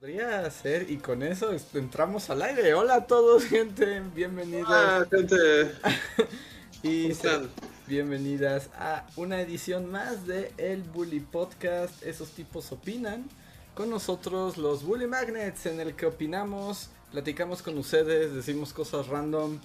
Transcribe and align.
Podría 0.00 0.50
ser, 0.50 0.90
y 0.90 0.96
con 0.96 1.22
eso 1.22 1.54
entramos 1.74 2.30
al 2.30 2.40
aire. 2.40 2.72
Hola 2.72 2.94
a 2.94 3.06
todos, 3.06 3.44
gente. 3.50 4.00
Bienvenidos. 4.14 4.66
Hola, 4.66 5.06
gente. 5.10 5.74
y 6.82 7.12
bienvenidas 7.86 8.70
a 8.78 9.06
una 9.16 9.42
edición 9.42 9.90
más 9.90 10.26
de 10.26 10.54
El 10.56 10.84
Bully 10.84 11.20
Podcast. 11.20 12.02
Esos 12.02 12.30
tipos 12.30 12.72
opinan. 12.72 13.28
Con 13.74 13.90
nosotros, 13.90 14.56
los 14.56 14.84
Bully 14.84 15.06
Magnets, 15.06 15.66
en 15.66 15.80
el 15.80 15.94
que 15.94 16.06
opinamos, 16.06 16.88
platicamos 17.10 17.60
con 17.60 17.76
ustedes, 17.76 18.32
decimos 18.32 18.72
cosas 18.72 19.06
random 19.06 19.58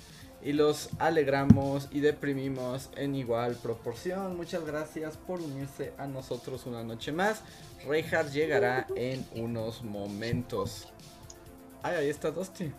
y 0.45 0.53
los 0.53 0.89
alegramos 0.99 1.89
y 1.91 2.01
deprimimos 2.01 2.91
en 2.95 3.15
igual 3.15 3.55
proporción. 3.55 4.37
Muchas 4.37 4.63
gracias 4.63 5.17
por 5.17 5.41
unirse 5.41 5.91
a 5.97 6.05
nosotros 6.05 6.67
una 6.67 6.83
noche 6.83 7.11
más. 7.11 7.41
Reinhardt 7.87 8.31
llegará 8.31 8.85
en 8.95 9.27
unos 9.33 9.83
momentos. 9.83 10.87
Ay, 11.81 11.95
ahí 11.95 12.09
está 12.09 12.29
Dusty. 12.29 12.71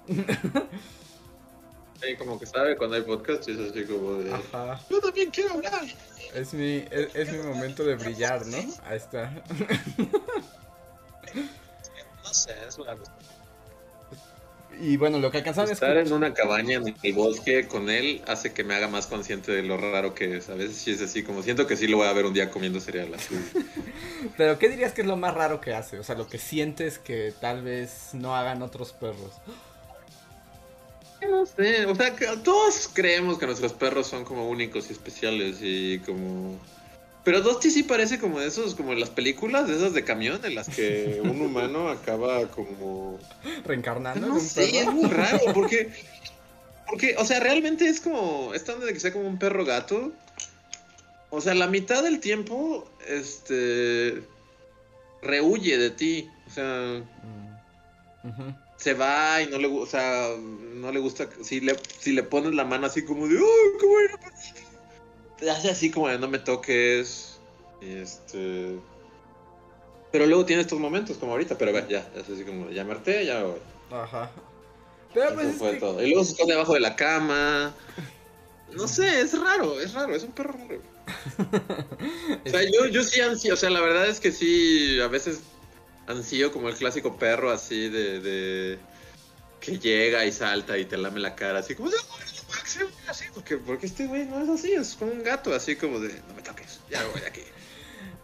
Sí, 2.01 2.15
como 2.19 2.39
que 2.39 2.44
sabe 2.44 2.77
cuando 2.77 2.97
hay 2.97 3.03
podcast, 3.03 3.48
es 3.48 3.59
así 3.59 3.84
como 3.87 4.12
de. 4.14 4.31
Ajá. 4.31 4.78
Yo 4.91 5.00
también 5.00 5.31
quiero 5.31 5.55
hablar. 5.55 5.87
Es 6.34 6.53
mi, 6.53 6.84
es, 6.91 7.33
mi 7.33 7.39
momento 7.39 7.84
de 7.84 7.97
brillar, 7.97 8.44
¿no? 8.47 8.59
Ahí 8.84 8.98
está. 8.98 9.31
no 12.22 12.34
sé, 12.34 12.53
es 12.69 12.77
una 12.77 12.94
y 14.80 14.96
bueno, 14.96 15.19
lo 15.19 15.30
que 15.30 15.38
alcanzaron 15.38 15.70
Estar 15.70 15.96
en 15.96 16.12
una 16.12 16.34
cabaña 16.34 16.77
en 16.77 16.94
el 17.02 17.12
bosque 17.12 17.66
con 17.66 17.88
él 17.88 18.22
hace 18.27 18.52
que 18.52 18.64
me 18.64 18.74
haga 18.74 18.88
más 18.88 19.06
consciente 19.06 19.52
de 19.52 19.62
lo 19.62 19.77
raro 19.77 20.14
que 20.14 20.36
es. 20.36 20.48
A 20.48 20.55
veces 20.55 20.77
sí 20.77 20.91
es 20.91 21.00
así, 21.00 21.22
como 21.22 21.42
siento 21.42 21.66
que 21.66 21.77
sí 21.77 21.86
lo 21.86 21.98
voy 21.98 22.06
a 22.06 22.12
ver 22.12 22.27
un 22.27 22.34
día 22.34 22.50
comiendo 22.50 22.80
cereal 22.80 23.14
así. 23.14 23.34
Pero 24.36 24.58
¿qué 24.58 24.69
dirías 24.69 24.92
que 24.92 25.02
es 25.02 25.06
lo 25.06 25.16
más 25.16 25.34
raro 25.34 25.60
que 25.60 25.74
hace? 25.74 25.98
O 25.98 26.02
sea, 26.02 26.14
lo 26.14 26.28
que 26.28 26.38
sientes 26.38 26.98
que 26.98 27.32
tal 27.41 27.62
vez 27.62 28.10
no 28.12 28.36
hagan 28.36 28.62
otros 28.62 28.92
perros. 28.92 29.32
No 31.22 31.47
sé, 31.47 31.86
o 31.86 31.94
sea, 31.94 32.14
todos 32.44 32.91
creemos 32.92 33.38
que 33.38 33.47
nuestros 33.47 33.72
perros 33.72 34.06
son 34.06 34.24
como 34.24 34.48
únicos 34.48 34.91
y 34.91 34.92
especiales 34.92 35.58
y 35.60 35.98
como 36.00 36.58
pero 37.27 37.41
Dusty 37.41 37.72
sí 37.72 37.82
parece 37.82 38.20
como 38.20 38.38
de 38.38 38.46
esos, 38.46 38.77
como 38.77 38.92
en 38.92 39.00
las 39.00 39.10
películas, 39.10 39.66
de 39.66 39.74
esas 39.74 39.92
de 39.92 40.05
camión, 40.05 40.41
en 40.44 40.55
las 40.55 40.69
que 40.69 41.20
un 41.24 41.41
humano 41.41 41.88
acaba 41.88 42.46
como... 42.46 43.19
Reencarnando. 43.64 44.28
No 44.28 44.38
sé, 44.38 44.78
es 44.78 44.86
muy 44.92 45.10
raro, 45.10 45.41
porque... 45.52 45.91
Porque, 46.86 47.16
o 47.19 47.24
sea, 47.24 47.41
realmente 47.41 47.88
es 47.88 47.98
como... 48.00 48.54
Esta 48.54 48.77
de 48.77 48.92
que 48.92 49.00
sea 49.00 49.12
como 49.12 49.27
un 49.27 49.41
perro 49.41 49.64
gato. 49.64 50.12
O 51.30 51.41
sea, 51.41 51.54
la 51.54 51.66
mitad 51.66 52.04
del 52.04 52.20
tiempo, 52.20 52.88
este... 53.08 54.22
Rehuye 55.20 55.78
de 55.78 55.91
ti. 55.91 56.30
O 56.47 56.50
sea... 56.52 57.02
Mm, 58.22 58.54
se 58.77 58.94
va 58.94 59.42
y 59.42 59.48
no 59.48 59.58
le, 59.58 59.66
o 59.66 59.86
sea, 59.86 60.28
no 60.38 60.92
le 60.92 61.00
gusta... 61.00 61.28
Si 61.42 61.58
le, 61.58 61.77
si 61.98 62.12
le 62.12 62.22
pones 62.22 62.54
la 62.54 62.64
mano 62.64 62.86
así 62.86 63.04
como 63.04 63.27
de... 63.27 63.36
¡Oh, 63.36 63.78
qué 63.80 63.86
bueno! 63.86 64.16
Te 65.39 65.51
hace 65.51 65.70
así 65.70 65.91
como 65.91 66.09
de 66.09 66.19
no 66.19 66.28
me 66.28 66.38
toques. 66.38 67.38
Este. 67.81 68.78
Pero 70.12 70.27
luego 70.27 70.47
tiene 70.47 70.62
estos 70.62 70.78
momentos 70.78 71.16
como 71.19 71.33
ahorita, 71.33 71.59
pero 71.59 71.72
ya, 71.88 72.09
es 72.16 72.28
así 72.28 72.44
como, 72.44 72.71
ya 72.71 72.84
me 72.84 73.25
ya 73.25 73.43
voy. 73.43 73.59
Ajá. 73.91 74.31
Pero 75.12 75.34
pues 75.34 75.56
fue 75.56 75.75
todo. 75.75 76.03
Y 76.03 76.10
luego 76.10 76.25
se 76.25 76.33
esconde 76.33 76.55
debajo 76.55 76.75
de 76.75 76.81
la 76.81 76.97
cama. 76.97 77.75
No 78.72 78.88
sé, 78.88 79.21
es 79.21 79.38
raro, 79.38 79.81
es 79.81 79.94
raro, 79.94 80.15
es 80.15 80.22
un 80.22 80.33
perro 80.33 80.53
raro. 80.53 80.81
o 82.47 82.49
sea, 82.49 82.62
yo, 82.62 82.87
yo 82.87 83.03
sí 83.03 83.21
ansío, 83.21 83.55
o 83.55 83.56
sea, 83.56 83.71
la 83.71 83.81
verdad 83.81 84.09
es 84.09 84.21
que 84.21 84.33
sí, 84.33 85.00
a 85.00 85.09
veces 85.09 85.41
ansío 86.06 86.53
como 86.53 86.69
el 86.69 86.75
clásico 86.75 87.16
perro 87.16 87.50
así 87.50 87.89
de, 87.89 88.21
de 88.21 88.78
que 89.60 89.78
llega 89.78 90.25
y 90.25 90.33
salta 90.33 90.78
y 90.78 90.84
te 90.84 90.97
lame 90.97 91.21
la 91.21 91.34
cara, 91.34 91.60
así 91.60 91.75
como 91.75 91.91
así, 93.09 93.25
porque, 93.34 93.56
porque 93.56 93.87
este 93.87 94.06
güey 94.06 94.27
no 94.27 94.43
es 94.43 94.49
así, 94.49 94.72
es 94.72 94.94
como 94.94 95.12
un 95.12 95.22
gato, 95.22 95.54
así 95.54 95.77
como 95.77 96.00
de, 96.00 96.09
no 96.28 96.34
me 96.34 96.43
toques, 96.43 96.81
ya 96.91 97.06
voy 97.06 97.21
de 97.21 97.27
aquí. 97.27 97.43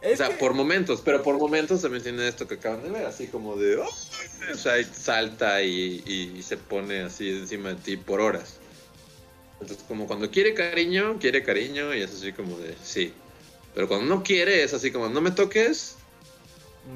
o 0.13 0.17
sea, 0.17 0.37
por 0.39 0.55
momentos, 0.55 1.01
pero 1.05 1.23
por 1.23 1.39
momentos 1.39 1.83
también 1.83 2.03
tiene 2.03 2.27
esto 2.27 2.49
que 2.49 2.55
acaban 2.55 2.83
de 2.83 2.91
ver, 2.91 3.07
así 3.07 3.29
como 3.29 3.57
de, 3.57 3.77
oh", 3.77 3.89
o 4.53 4.57
sea, 4.57 4.83
salta 4.85 5.63
y, 5.63 6.03
y, 6.37 6.43
se 6.43 6.57
pone 6.57 7.03
así 7.03 7.31
encima 7.31 7.71
de 7.71 7.77
ti 7.77 7.97
por 7.97 8.21
horas. 8.21 8.57
Entonces, 9.61 9.85
como 9.87 10.07
cuando 10.07 10.31
quiere 10.31 10.55
cariño, 10.55 11.19
quiere 11.21 11.45
cariño 11.45 11.95
y 11.95 12.03
es 12.03 12.13
así 12.13 12.33
como 12.33 12.59
de, 12.59 12.75
sí. 12.83 13.15
Pero 13.75 13.89
cuando 13.89 14.07
no 14.07 14.23
quiere, 14.23 14.65
es 14.65 14.75
así 14.75 14.91
como, 14.91 15.09
no 15.09 15.21
me 15.21 15.31
toques 15.31 15.97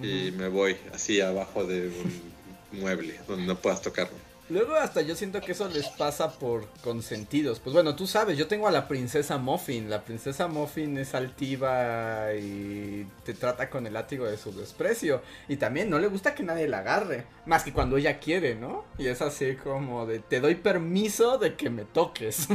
y 0.03 0.33
me 0.33 0.49
voy 0.49 0.77
así 0.93 1.21
abajo 1.21 1.65
de 1.65 1.89
un 1.89 2.81
mueble 2.81 3.19
donde 3.29 3.47
no 3.47 3.57
puedas 3.57 3.83
tocarme. 3.83 4.26
Luego 4.49 4.77
hasta 4.77 5.01
yo 5.01 5.17
siento 5.17 5.41
que 5.41 5.53
eso 5.53 5.69
les 5.69 5.89
pasa 5.89 6.31
por 6.39 6.69
consentidos. 6.85 7.59
Pues 7.59 7.75
bueno, 7.75 7.97
tú 7.97 8.07
sabes, 8.07 8.39
yo 8.39 8.47
tengo 8.47 8.69
a 8.69 8.71
la 8.71 8.87
princesa 8.87 9.39
Muffin. 9.39 9.91
La 9.91 10.05
princesa 10.05 10.47
Muffin 10.47 10.97
es 10.99 11.17
altiva 11.17 12.33
y 12.35 13.09
te 13.25 13.35
trata 13.35 13.69
con 13.69 13.89
el 13.89 13.95
látigo 13.95 14.25
de 14.25 14.37
su 14.37 14.53
desprecio. 14.53 15.21
Y 15.49 15.57
también 15.57 15.91
no 15.91 15.99
le 15.99 16.07
gusta 16.07 16.35
que 16.35 16.45
nadie 16.45 16.69
la 16.69 16.79
agarre. 16.79 17.27
Más 17.45 17.65
que 17.65 17.73
cuando 17.73 17.97
ella 17.97 18.21
quiere, 18.21 18.55
¿no? 18.55 18.85
Y 18.99 19.09
es 19.09 19.21
así 19.21 19.57
como 19.57 20.07
de, 20.07 20.21
te 20.21 20.41
doy 20.41 20.55
permiso 20.55 21.39
de 21.39 21.57
que 21.57 21.69
me 21.69 21.85
toques. 21.85 22.47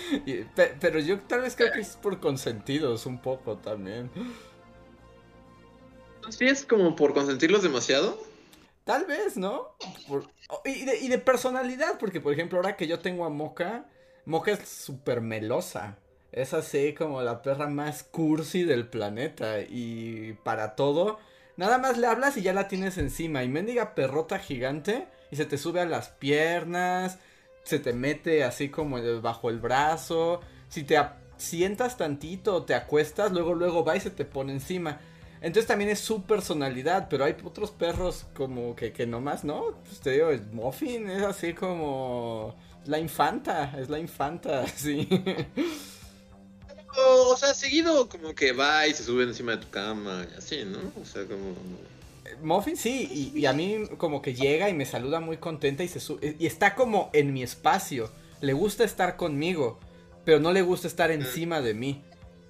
pero 0.80 1.00
yo 1.00 1.18
tal 1.18 1.40
vez 1.40 1.56
creo 1.56 1.72
que 1.72 1.80
es 1.80 1.96
por 1.96 2.20
consentidos 2.20 3.06
un 3.06 3.20
poco 3.20 3.56
también. 3.56 4.08
¿Sí 6.28 6.46
es 6.46 6.64
como 6.64 6.94
por 6.94 7.12
consentirlos 7.12 7.64
demasiado? 7.64 8.33
Tal 8.84 9.06
vez, 9.06 9.36
¿no? 9.36 9.76
y, 10.64 10.84
de, 10.84 10.98
y, 10.98 11.08
de, 11.08 11.18
personalidad, 11.18 11.98
porque 11.98 12.20
por 12.20 12.34
ejemplo, 12.34 12.58
ahora 12.58 12.76
que 12.76 12.86
yo 12.86 13.00
tengo 13.00 13.24
a 13.24 13.30
Mocha, 13.30 13.86
Mocha 14.26 14.52
es 14.52 14.68
súper 14.68 15.22
melosa. 15.22 15.96
Es 16.32 16.52
así 16.52 16.94
como 16.94 17.22
la 17.22 17.42
perra 17.42 17.68
más 17.68 18.02
cursi 18.02 18.64
del 18.64 18.88
planeta. 18.88 19.60
Y 19.60 20.34
para 20.44 20.74
todo, 20.74 21.18
nada 21.56 21.78
más 21.78 21.96
le 21.96 22.06
hablas 22.06 22.36
y 22.36 22.42
ya 22.42 22.52
la 22.52 22.68
tienes 22.68 22.98
encima. 22.98 23.42
Y 23.42 23.48
mendiga 23.48 23.94
perrota 23.94 24.38
gigante 24.38 25.06
y 25.30 25.36
se 25.36 25.46
te 25.46 25.56
sube 25.58 25.80
a 25.80 25.86
las 25.86 26.08
piernas, 26.08 27.18
se 27.62 27.78
te 27.78 27.92
mete 27.92 28.44
así 28.44 28.68
como 28.68 28.98
bajo 29.22 29.48
el 29.48 29.60
brazo. 29.60 30.40
Si 30.68 30.82
te 30.82 30.98
sientas 31.36 31.96
tantito, 31.96 32.64
te 32.64 32.74
acuestas, 32.74 33.32
luego, 33.32 33.54
luego 33.54 33.84
va 33.84 33.96
y 33.96 34.00
se 34.00 34.10
te 34.10 34.24
pone 34.24 34.52
encima. 34.52 35.00
Entonces 35.44 35.66
también 35.66 35.90
es 35.90 36.00
su 36.00 36.22
personalidad, 36.22 37.08
pero 37.10 37.26
hay 37.26 37.36
otros 37.44 37.70
perros 37.70 38.24
como 38.34 38.74
que, 38.74 38.94
que 38.94 39.06
nomás, 39.06 39.44
¿no? 39.44 39.74
Pues 39.84 40.00
te 40.00 40.12
digo, 40.12 40.30
Muffin 40.52 41.10
es 41.10 41.22
así 41.22 41.52
como 41.52 42.56
la 42.86 42.98
infanta, 42.98 43.78
es 43.78 43.90
la 43.90 43.98
infanta, 43.98 44.66
sí. 44.74 45.06
O, 46.96 47.36
sea, 47.36 47.52
seguido 47.52 48.08
como 48.08 48.34
que 48.34 48.52
va 48.52 48.86
y 48.86 48.94
se 48.94 49.04
sube 49.04 49.24
encima 49.24 49.52
de 49.52 49.58
tu 49.58 49.68
cama 49.68 50.26
y 50.32 50.38
así, 50.38 50.64
¿no? 50.64 50.78
O 50.98 51.04
sea, 51.04 51.26
como... 51.26 51.54
Muffin 52.42 52.78
sí, 52.78 53.32
y, 53.34 53.44
a 53.44 53.52
mí 53.52 53.86
como 53.98 54.22
que 54.22 54.32
llega 54.32 54.70
y 54.70 54.72
me 54.72 54.86
saluda 54.86 55.20
muy 55.20 55.36
contenta 55.36 55.84
y 55.84 55.88
se 55.88 56.00
sube, 56.00 56.36
y 56.38 56.46
está 56.46 56.74
como 56.74 57.10
en 57.12 57.34
mi 57.34 57.42
espacio. 57.42 58.10
Le 58.40 58.54
gusta 58.54 58.82
estar 58.82 59.16
conmigo, 59.16 59.78
pero 60.24 60.40
no 60.40 60.52
le 60.52 60.62
gusta 60.62 60.88
estar 60.88 61.10
encima 61.10 61.60
de 61.60 61.74
mí, 61.74 62.02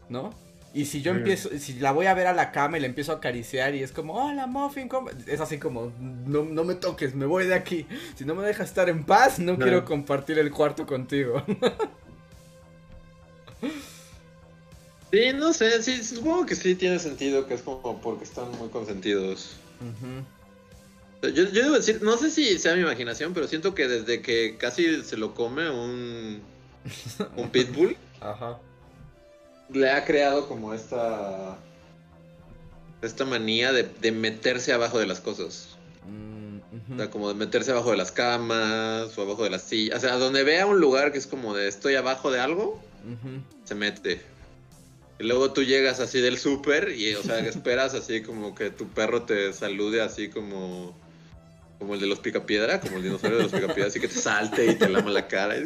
¿no? 0.09 0.44
Y 0.75 0.87
si 0.87 1.03
yo 1.03 1.13
empiezo, 1.13 1.51
si 1.57 1.75
la 1.75 1.93
voy 1.93 2.07
a 2.07 2.15
ver 2.15 2.27
a 2.27 2.33
la 2.33 2.51
cama 2.51 2.77
y 2.77 2.81
la 2.81 2.89
empiezo 2.89 3.13
a 3.13 3.17
acariciar 3.17 3.77
y 3.77 3.85
es 3.85 3.93
como, 3.93 4.15
hola 4.15 4.49
Muffin, 4.49 4.89
¿cómo? 4.89 5.09
es 5.29 5.41
así 5.41 5.59
como, 5.59 5.93
no, 6.01 6.43
no 6.43 6.65
me 6.65 6.75
toques, 6.75 7.15
me 7.15 7.27
voy 7.27 7.47
de 7.47 7.55
aquí. 7.55 7.87
Si 8.17 8.25
no 8.25 8.35
me 8.35 8.45
dejas 8.45 8.71
estar 8.71 8.89
en 8.89 9.05
paz, 9.05 9.39
no, 9.39 9.57
quiero 9.57 9.85
compartir 9.85 10.37
el 10.41 10.51
cuarto 10.51 10.85
contigo. 10.85 11.45
sí, 15.13 15.33
no 15.33 15.53
sé, 15.53 15.81
sí, 15.81 16.03
supongo 16.03 16.45
que 16.45 16.57
sí 16.57 16.75
tiene 16.75 16.99
sentido, 16.99 17.47
que 17.47 17.55
es 17.55 17.63
como 17.63 18.01
porque 18.01 18.25
están 18.25 18.51
muy 18.59 18.69
consentidos. 18.69 19.55
yo, 21.23 21.31
yo 21.31 21.53
debo 21.53 21.77
decir, 21.77 22.03
no 22.03 22.17
sé 22.17 22.33
si 22.33 22.59
sea 22.59 22.75
mi 22.75 22.81
imaginación, 22.81 23.33
pero 23.33 23.47
siento 23.47 23.77
que 23.77 23.87
desde 23.87 24.23
que 24.23 24.57
casi 24.59 25.05
se 25.05 25.17
lo 25.17 25.35
come 25.35 25.71
un, 25.71 26.43
un 27.37 27.51
pitbull. 27.51 27.97
Ajá 28.21 28.59
le 29.75 29.91
ha 29.91 30.05
creado 30.05 30.49
como 30.49 30.73
esta 30.75 31.59
esta 33.03 33.25
manía 33.25 33.73
de, 33.73 34.13
meterse 34.13 34.73
abajo 34.73 34.99
de 34.99 35.07
las 35.07 35.21
cosas. 35.21 35.77
Mm, 36.07 36.93
O 36.95 36.97
sea, 36.97 37.11
como 37.11 37.29
de 37.29 37.35
meterse 37.35 37.71
abajo 37.71 37.91
de 37.91 37.99
las 37.99 38.13
camas 38.13 39.17
o 39.17 39.23
abajo 39.23 39.45
de 39.45 39.51
las 39.51 39.63
sillas. 39.63 39.99
O 39.99 40.01
sea, 40.01 40.17
donde 40.17 40.43
vea 40.43 40.67
un 40.67 40.81
lugar 40.81 41.13
que 41.13 41.19
es 41.19 41.27
como 41.27 41.55
de 41.55 41.69
estoy 41.69 41.97
abajo 41.97 42.31
de 42.31 42.41
algo, 42.41 42.83
se 43.65 43.75
mete. 43.75 44.23
Y 45.19 45.25
luego 45.25 45.53
tú 45.53 45.63
llegas 45.63 46.01
así 46.01 46.21
del 46.21 46.39
súper 46.39 46.91
y, 46.97 47.15
o 47.15 47.23
sea, 47.23 47.39
esperas 47.47 47.95
así 47.95 48.23
como 48.23 48.55
que 48.55 48.71
tu 48.71 48.89
perro 48.89 49.23
te 49.23 49.53
salude 49.53 50.01
así 50.01 50.29
como 50.29 50.95
como 51.79 51.95
el 51.95 52.01
de 52.01 52.07
los 52.07 52.21
picapiedra, 52.21 52.81
como 52.81 52.97
el 52.97 53.03
dinosaurio 53.03 53.39
de 53.39 53.43
los 53.45 53.53
picapiedra, 53.53 53.89
así 53.89 54.01
que 54.01 54.09
te 54.09 54.15
salte 54.15 54.67
y 54.67 54.75
te 54.77 54.89
lama 54.89 55.11
la 55.11 55.29
cara. 55.29 55.57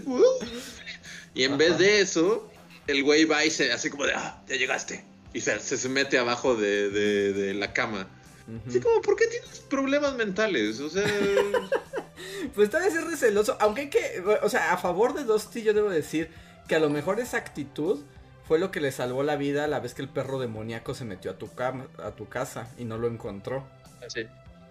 Y, 1.34 1.44
en 1.44 1.56
vez 1.56 1.78
de 1.78 2.00
eso, 2.00 2.50
el 2.88 3.04
güey 3.04 3.24
va 3.24 3.44
y 3.44 3.50
se 3.50 3.70
hace 3.70 3.90
como 3.90 4.04
de, 4.04 4.14
ah, 4.14 4.42
ya 4.48 4.56
llegaste. 4.56 5.04
Y 5.32 5.40
se, 5.40 5.60
se 5.60 5.88
mete 5.88 6.18
abajo 6.18 6.56
de, 6.56 6.90
de, 6.90 7.54
la 7.54 7.72
cama. 7.72 8.08
Así 8.66 8.80
como, 8.80 9.02
¿por 9.02 9.14
qué 9.14 9.26
tienes 9.26 9.60
problemas 9.60 10.14
mentales? 10.16 10.80
O 10.80 10.88
sea... 10.88 11.04
pues 12.54 12.70
tal 12.70 12.82
vez 12.82 12.94
es 12.94 13.04
receloso, 13.04 13.56
aunque 13.60 13.82
hay 13.82 13.90
que, 13.90 14.22
o 14.42 14.48
sea, 14.48 14.72
a 14.72 14.78
favor 14.78 15.14
de 15.14 15.24
Dusty 15.24 15.62
yo 15.62 15.74
debo 15.74 15.90
decir 15.90 16.30
que 16.66 16.74
a 16.74 16.78
lo 16.78 16.88
mejor 16.88 17.20
esa 17.20 17.36
actitud 17.36 18.00
fue 18.46 18.58
lo 18.58 18.70
que 18.70 18.80
le 18.80 18.90
salvó 18.90 19.22
la 19.22 19.36
vida 19.36 19.66
la 19.66 19.80
vez 19.80 19.92
que 19.92 20.00
el 20.00 20.08
perro 20.08 20.38
demoníaco 20.38 20.94
se 20.94 21.04
metió 21.04 21.32
a 21.32 21.38
tu, 21.38 21.54
cama, 21.54 21.86
a 22.02 22.12
tu 22.12 22.28
casa 22.28 22.70
y 22.78 22.84
no 22.84 22.96
lo 22.96 23.06
encontró. 23.06 23.68
Sí, 24.08 24.26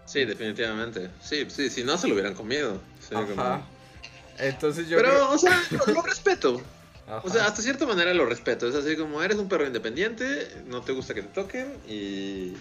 sí, 0.05 0.25
definitivamente. 0.25 1.11
Sí, 1.21 1.45
sí, 1.47 1.69
si 1.69 1.83
no 1.83 1.97
se 1.97 2.07
lo 2.07 2.15
hubieran 2.15 2.33
comido. 2.33 2.81
Entonces 4.39 4.89
yo 4.89 4.97
Pero, 4.97 5.31
o 5.31 5.37
sea, 5.37 5.61
lo, 5.93 6.01
respeto. 6.01 6.59
O 7.23 7.29
sea, 7.29 7.45
hasta 7.45 7.61
cierta 7.61 7.85
manera 7.85 8.13
lo 8.13 8.25
respeto. 8.25 8.67
Es 8.67 8.75
así 8.75 8.97
como 8.97 9.23
eres 9.23 9.37
un 9.37 9.47
perro 9.47 9.65
independiente, 9.65 10.47
no 10.67 10.81
te 10.81 10.91
gusta 10.91 11.13
que 11.13 11.21
te 11.21 11.29
toquen 11.29 11.73
y... 11.87 12.53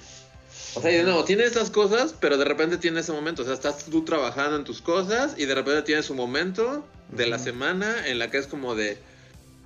O 0.74 0.80
sea, 0.80 0.90
y 0.90 0.96
de 0.96 1.04
nuevo, 1.04 1.24
tienes 1.24 1.54
las 1.54 1.70
cosas, 1.70 2.14
pero 2.20 2.36
de 2.36 2.44
repente 2.44 2.76
tienes 2.76 3.04
ese 3.04 3.12
momento. 3.12 3.42
O 3.42 3.44
sea, 3.44 3.54
estás 3.54 3.86
tú 3.86 4.04
trabajando 4.04 4.56
en 4.56 4.64
tus 4.64 4.80
cosas 4.82 5.34
y 5.36 5.46
de 5.46 5.54
repente 5.54 5.82
tienes 5.82 6.10
un 6.10 6.16
momento 6.16 6.86
de 7.10 7.26
la 7.26 7.38
semana 7.38 8.06
en 8.06 8.18
la 8.18 8.30
que 8.30 8.38
es 8.38 8.46
como 8.46 8.74
de 8.74 8.98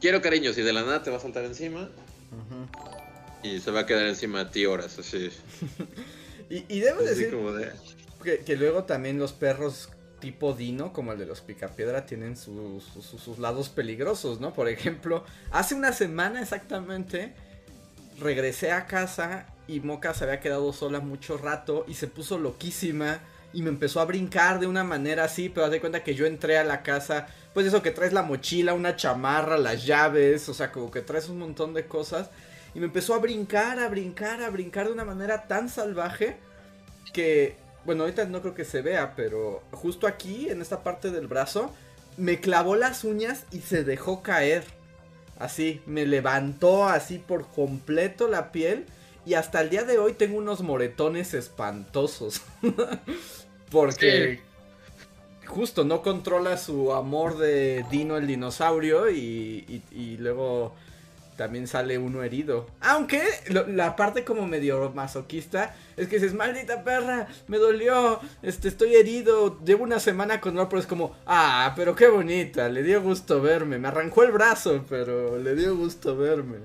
quiero 0.00 0.22
cariños 0.22 0.56
y 0.58 0.62
de 0.62 0.72
la 0.72 0.82
nada 0.82 1.02
te 1.02 1.10
va 1.10 1.18
a 1.18 1.20
saltar 1.20 1.44
encima. 1.44 1.88
Y 3.42 3.60
se 3.60 3.70
va 3.70 3.80
a 3.80 3.86
quedar 3.86 4.06
encima 4.06 4.44
de 4.44 4.50
ti 4.50 4.66
horas, 4.66 4.98
así. 4.98 5.30
y, 6.50 6.80
debo 6.80 7.02
decir 7.02 7.36
que, 8.44 8.56
luego 8.56 8.84
también 8.84 9.18
los 9.18 9.32
perros 9.32 9.88
tipo 10.20 10.52
Dino, 10.52 10.92
como 10.92 11.12
el 11.12 11.18
de 11.18 11.26
los 11.26 11.40
Picapiedra, 11.40 12.06
tienen 12.06 12.36
sus, 12.36 12.84
sus, 12.84 13.38
lados 13.38 13.68
peligrosos, 13.68 14.40
¿no? 14.40 14.52
Por 14.54 14.68
ejemplo, 14.68 15.24
hace 15.50 15.74
una 15.74 15.92
semana 15.92 16.40
exactamente 16.40 17.34
regresé 18.20 18.72
a 18.72 18.86
casa 18.86 19.46
y 19.66 19.80
Moca 19.80 20.14
se 20.14 20.24
había 20.24 20.40
quedado 20.40 20.72
sola 20.72 21.00
mucho 21.00 21.38
rato 21.38 21.84
y 21.88 21.94
se 21.94 22.06
puso 22.06 22.38
loquísima 22.38 23.20
y 23.52 23.62
me 23.62 23.70
empezó 23.70 24.00
a 24.00 24.04
brincar 24.04 24.60
de 24.60 24.66
una 24.66 24.84
manera 24.84 25.24
así, 25.24 25.48
pero 25.48 25.66
haz 25.66 25.72
de 25.72 25.80
cuenta 25.80 26.04
que 26.04 26.14
yo 26.14 26.26
entré 26.26 26.58
a 26.58 26.64
la 26.64 26.82
casa 26.82 27.28
pues 27.52 27.66
eso 27.66 27.82
que 27.82 27.90
traes 27.90 28.12
la 28.12 28.22
mochila, 28.22 28.74
una 28.74 28.96
chamarra, 28.96 29.58
las 29.58 29.84
llaves, 29.84 30.48
o 30.48 30.54
sea, 30.54 30.70
como 30.70 30.90
que 30.90 31.00
traes 31.00 31.28
un 31.28 31.38
montón 31.38 31.74
de 31.74 31.86
cosas. 31.86 32.30
Y 32.74 32.78
me 32.78 32.86
empezó 32.86 33.14
a 33.14 33.18
brincar, 33.18 33.80
a 33.80 33.88
brincar, 33.88 34.42
a 34.42 34.50
brincar 34.50 34.86
de 34.86 34.92
una 34.92 35.04
manera 35.04 35.48
tan 35.48 35.68
salvaje 35.68 36.36
que, 37.12 37.56
bueno, 37.84 38.04
ahorita 38.04 38.24
no 38.26 38.40
creo 38.40 38.54
que 38.54 38.64
se 38.64 38.82
vea, 38.82 39.14
pero 39.16 39.62
justo 39.72 40.06
aquí, 40.06 40.48
en 40.48 40.60
esta 40.60 40.82
parte 40.82 41.10
del 41.10 41.26
brazo, 41.26 41.72
me 42.16 42.40
clavó 42.40 42.76
las 42.76 43.04
uñas 43.04 43.44
y 43.50 43.60
se 43.60 43.84
dejó 43.84 44.22
caer. 44.22 44.64
Así, 45.38 45.80
me 45.86 46.04
levantó 46.04 46.84
así 46.84 47.18
por 47.18 47.48
completo 47.48 48.28
la 48.28 48.52
piel. 48.52 48.86
Y 49.24 49.34
hasta 49.34 49.60
el 49.60 49.70
día 49.70 49.84
de 49.84 49.98
hoy 49.98 50.12
tengo 50.12 50.38
unos 50.38 50.60
moretones 50.62 51.34
espantosos. 51.34 52.42
Porque 53.70 54.40
justo 55.50 55.84
no 55.84 56.02
controla 56.02 56.56
su 56.56 56.92
amor 56.92 57.36
de 57.36 57.84
Dino 57.90 58.16
el 58.16 58.26
dinosaurio 58.26 59.10
y, 59.10 59.82
luego 60.18 60.74
también 61.40 61.66
sale 61.66 61.96
uno 61.96 62.22
herido. 62.22 62.66
Aunque 62.82 63.22
la 63.68 63.96
parte 63.96 64.24
como 64.24 64.46
medio 64.46 64.92
masoquista 64.94 65.74
es 65.96 66.06
que 66.06 66.16
dices, 66.16 66.34
maldita 66.34 66.84
perra, 66.84 67.28
me 67.46 67.56
dolió, 67.56 68.20
este, 68.42 68.68
estoy 68.68 68.94
herido, 68.94 69.58
llevo 69.64 69.84
una 69.84 70.00
semana 70.00 70.38
con 70.38 70.52
dolor, 70.52 70.68
pero 70.68 70.80
es 70.80 70.86
como, 70.86 71.16
ah, 71.24 71.72
pero 71.76 71.96
qué 71.96 72.08
bonita, 72.08 72.68
le 72.68 72.82
dio 72.82 73.00
gusto 73.00 73.40
verme, 73.40 73.78
me 73.78 73.88
arrancó 73.88 74.22
el 74.22 74.32
brazo, 74.32 74.84
pero 74.86 75.38
le 75.38 75.54
dio 75.54 75.74
gusto 75.74 76.14
verme. 76.14 76.58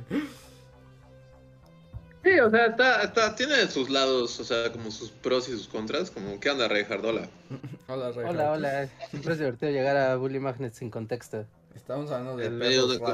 Sí, 2.21 2.37
o 2.41 2.49
sea, 2.49 2.65
está, 2.65 3.03
está, 3.03 3.33
tiene 3.33 3.65
sus 3.67 3.89
lados, 3.89 4.37
o 4.41 4.43
sea, 4.43 4.73
como 4.73 4.91
sus 4.91 5.09
pros 5.09 5.47
y 5.47 5.53
sus 5.53 5.69
contras, 5.69 6.11
como, 6.11 6.37
¿qué 6.41 6.49
onda, 6.49 6.67
Reinhardt? 6.67 7.05
Hola. 7.05 7.29
Hola, 7.87 8.09
Hola, 8.09 8.51
hola. 8.51 8.89
Siempre 9.09 9.31
es 9.31 9.39
divertido 9.39 9.71
llegar 9.71 9.95
a 9.95 10.17
Bully 10.17 10.39
Magnets 10.39 10.79
sin 10.79 10.89
contexto. 10.89 11.45
Estamos 11.75 12.09
hablando 12.09 12.37
de, 12.37 12.45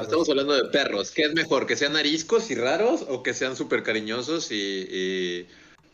Estamos 0.02 0.28
hablando 0.28 0.54
de 0.54 0.64
perros. 0.70 1.10
¿Qué 1.10 1.22
es 1.22 1.34
mejor, 1.34 1.66
que 1.66 1.76
sean 1.76 1.96
ariscos 1.96 2.50
y 2.50 2.54
raros 2.54 3.04
o 3.08 3.22
que 3.22 3.34
sean 3.34 3.56
súper 3.56 3.82
cariñosos 3.82 4.50
y, 4.52 5.46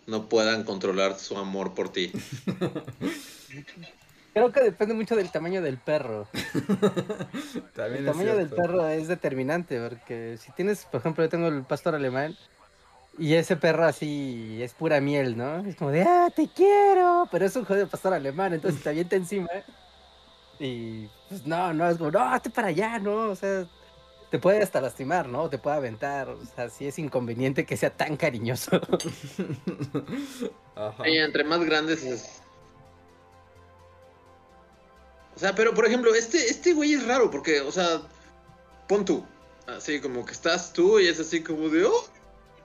no 0.06 0.28
puedan 0.28 0.64
controlar 0.64 1.18
su 1.18 1.36
amor 1.36 1.74
por 1.74 1.90
ti? 1.90 2.12
Creo 4.34 4.52
que 4.52 4.60
depende 4.60 4.94
mucho 4.94 5.16
del 5.16 5.32
tamaño 5.32 5.60
del 5.62 5.78
perro. 5.78 6.28
el 6.32 8.04
tamaño 8.04 8.36
del 8.36 8.48
perro 8.48 8.86
es 8.88 9.08
determinante, 9.08 9.80
porque 9.80 10.38
si 10.38 10.52
tienes, 10.52 10.84
por 10.84 11.00
ejemplo, 11.00 11.24
yo 11.24 11.30
tengo 11.30 11.48
el 11.48 11.64
pastor 11.64 11.96
alemán, 11.96 12.36
y 13.18 13.34
ese 13.34 13.56
perro 13.56 13.84
así 13.84 14.62
es 14.62 14.74
pura 14.74 15.00
miel, 15.00 15.36
¿no? 15.36 15.66
Es 15.66 15.74
como 15.74 15.90
de, 15.90 16.02
ah, 16.02 16.28
te 16.34 16.48
quiero. 16.54 17.28
Pero 17.32 17.46
es 17.46 17.56
un 17.56 17.64
jodido 17.64 17.88
pastor 17.88 18.14
alemán, 18.14 18.54
entonces 18.54 18.80
te 18.80 18.90
avienta 18.90 19.16
encima. 19.16 19.48
Y 20.58 21.08
pues 21.28 21.46
no, 21.46 21.72
no, 21.72 21.88
es 21.88 21.98
como, 21.98 22.10
no, 22.10 22.20
hazte 22.20 22.50
para 22.50 22.68
allá, 22.68 22.98
¿no? 22.98 23.30
O 23.30 23.36
sea, 23.36 23.66
te 24.30 24.38
puede 24.38 24.62
hasta 24.62 24.80
lastimar, 24.80 25.28
¿no? 25.28 25.48
Te 25.48 25.58
puede 25.58 25.76
aventar. 25.76 26.28
O 26.28 26.44
sea, 26.54 26.68
sí 26.68 26.86
es 26.86 26.98
inconveniente 26.98 27.64
que 27.64 27.76
sea 27.76 27.90
tan 27.90 28.16
cariñoso. 28.16 28.80
Ajá. 30.74 31.08
Y 31.08 31.18
entre 31.18 31.44
más 31.44 31.64
grandes 31.64 32.02
es. 32.02 32.42
O 35.36 35.38
sea, 35.38 35.54
pero 35.54 35.72
por 35.72 35.86
ejemplo, 35.86 36.14
este, 36.14 36.50
este 36.50 36.72
güey 36.72 36.94
es 36.94 37.06
raro 37.06 37.30
porque, 37.30 37.60
o 37.60 37.70
sea, 37.70 38.02
pon 38.88 39.04
tú. 39.04 39.24
Así 39.66 40.00
como 40.00 40.24
que 40.24 40.32
estás 40.32 40.72
tú 40.72 40.98
y 40.98 41.06
es 41.06 41.20
así 41.20 41.42
como 41.42 41.68
de, 41.68 41.84
oh, 41.84 42.08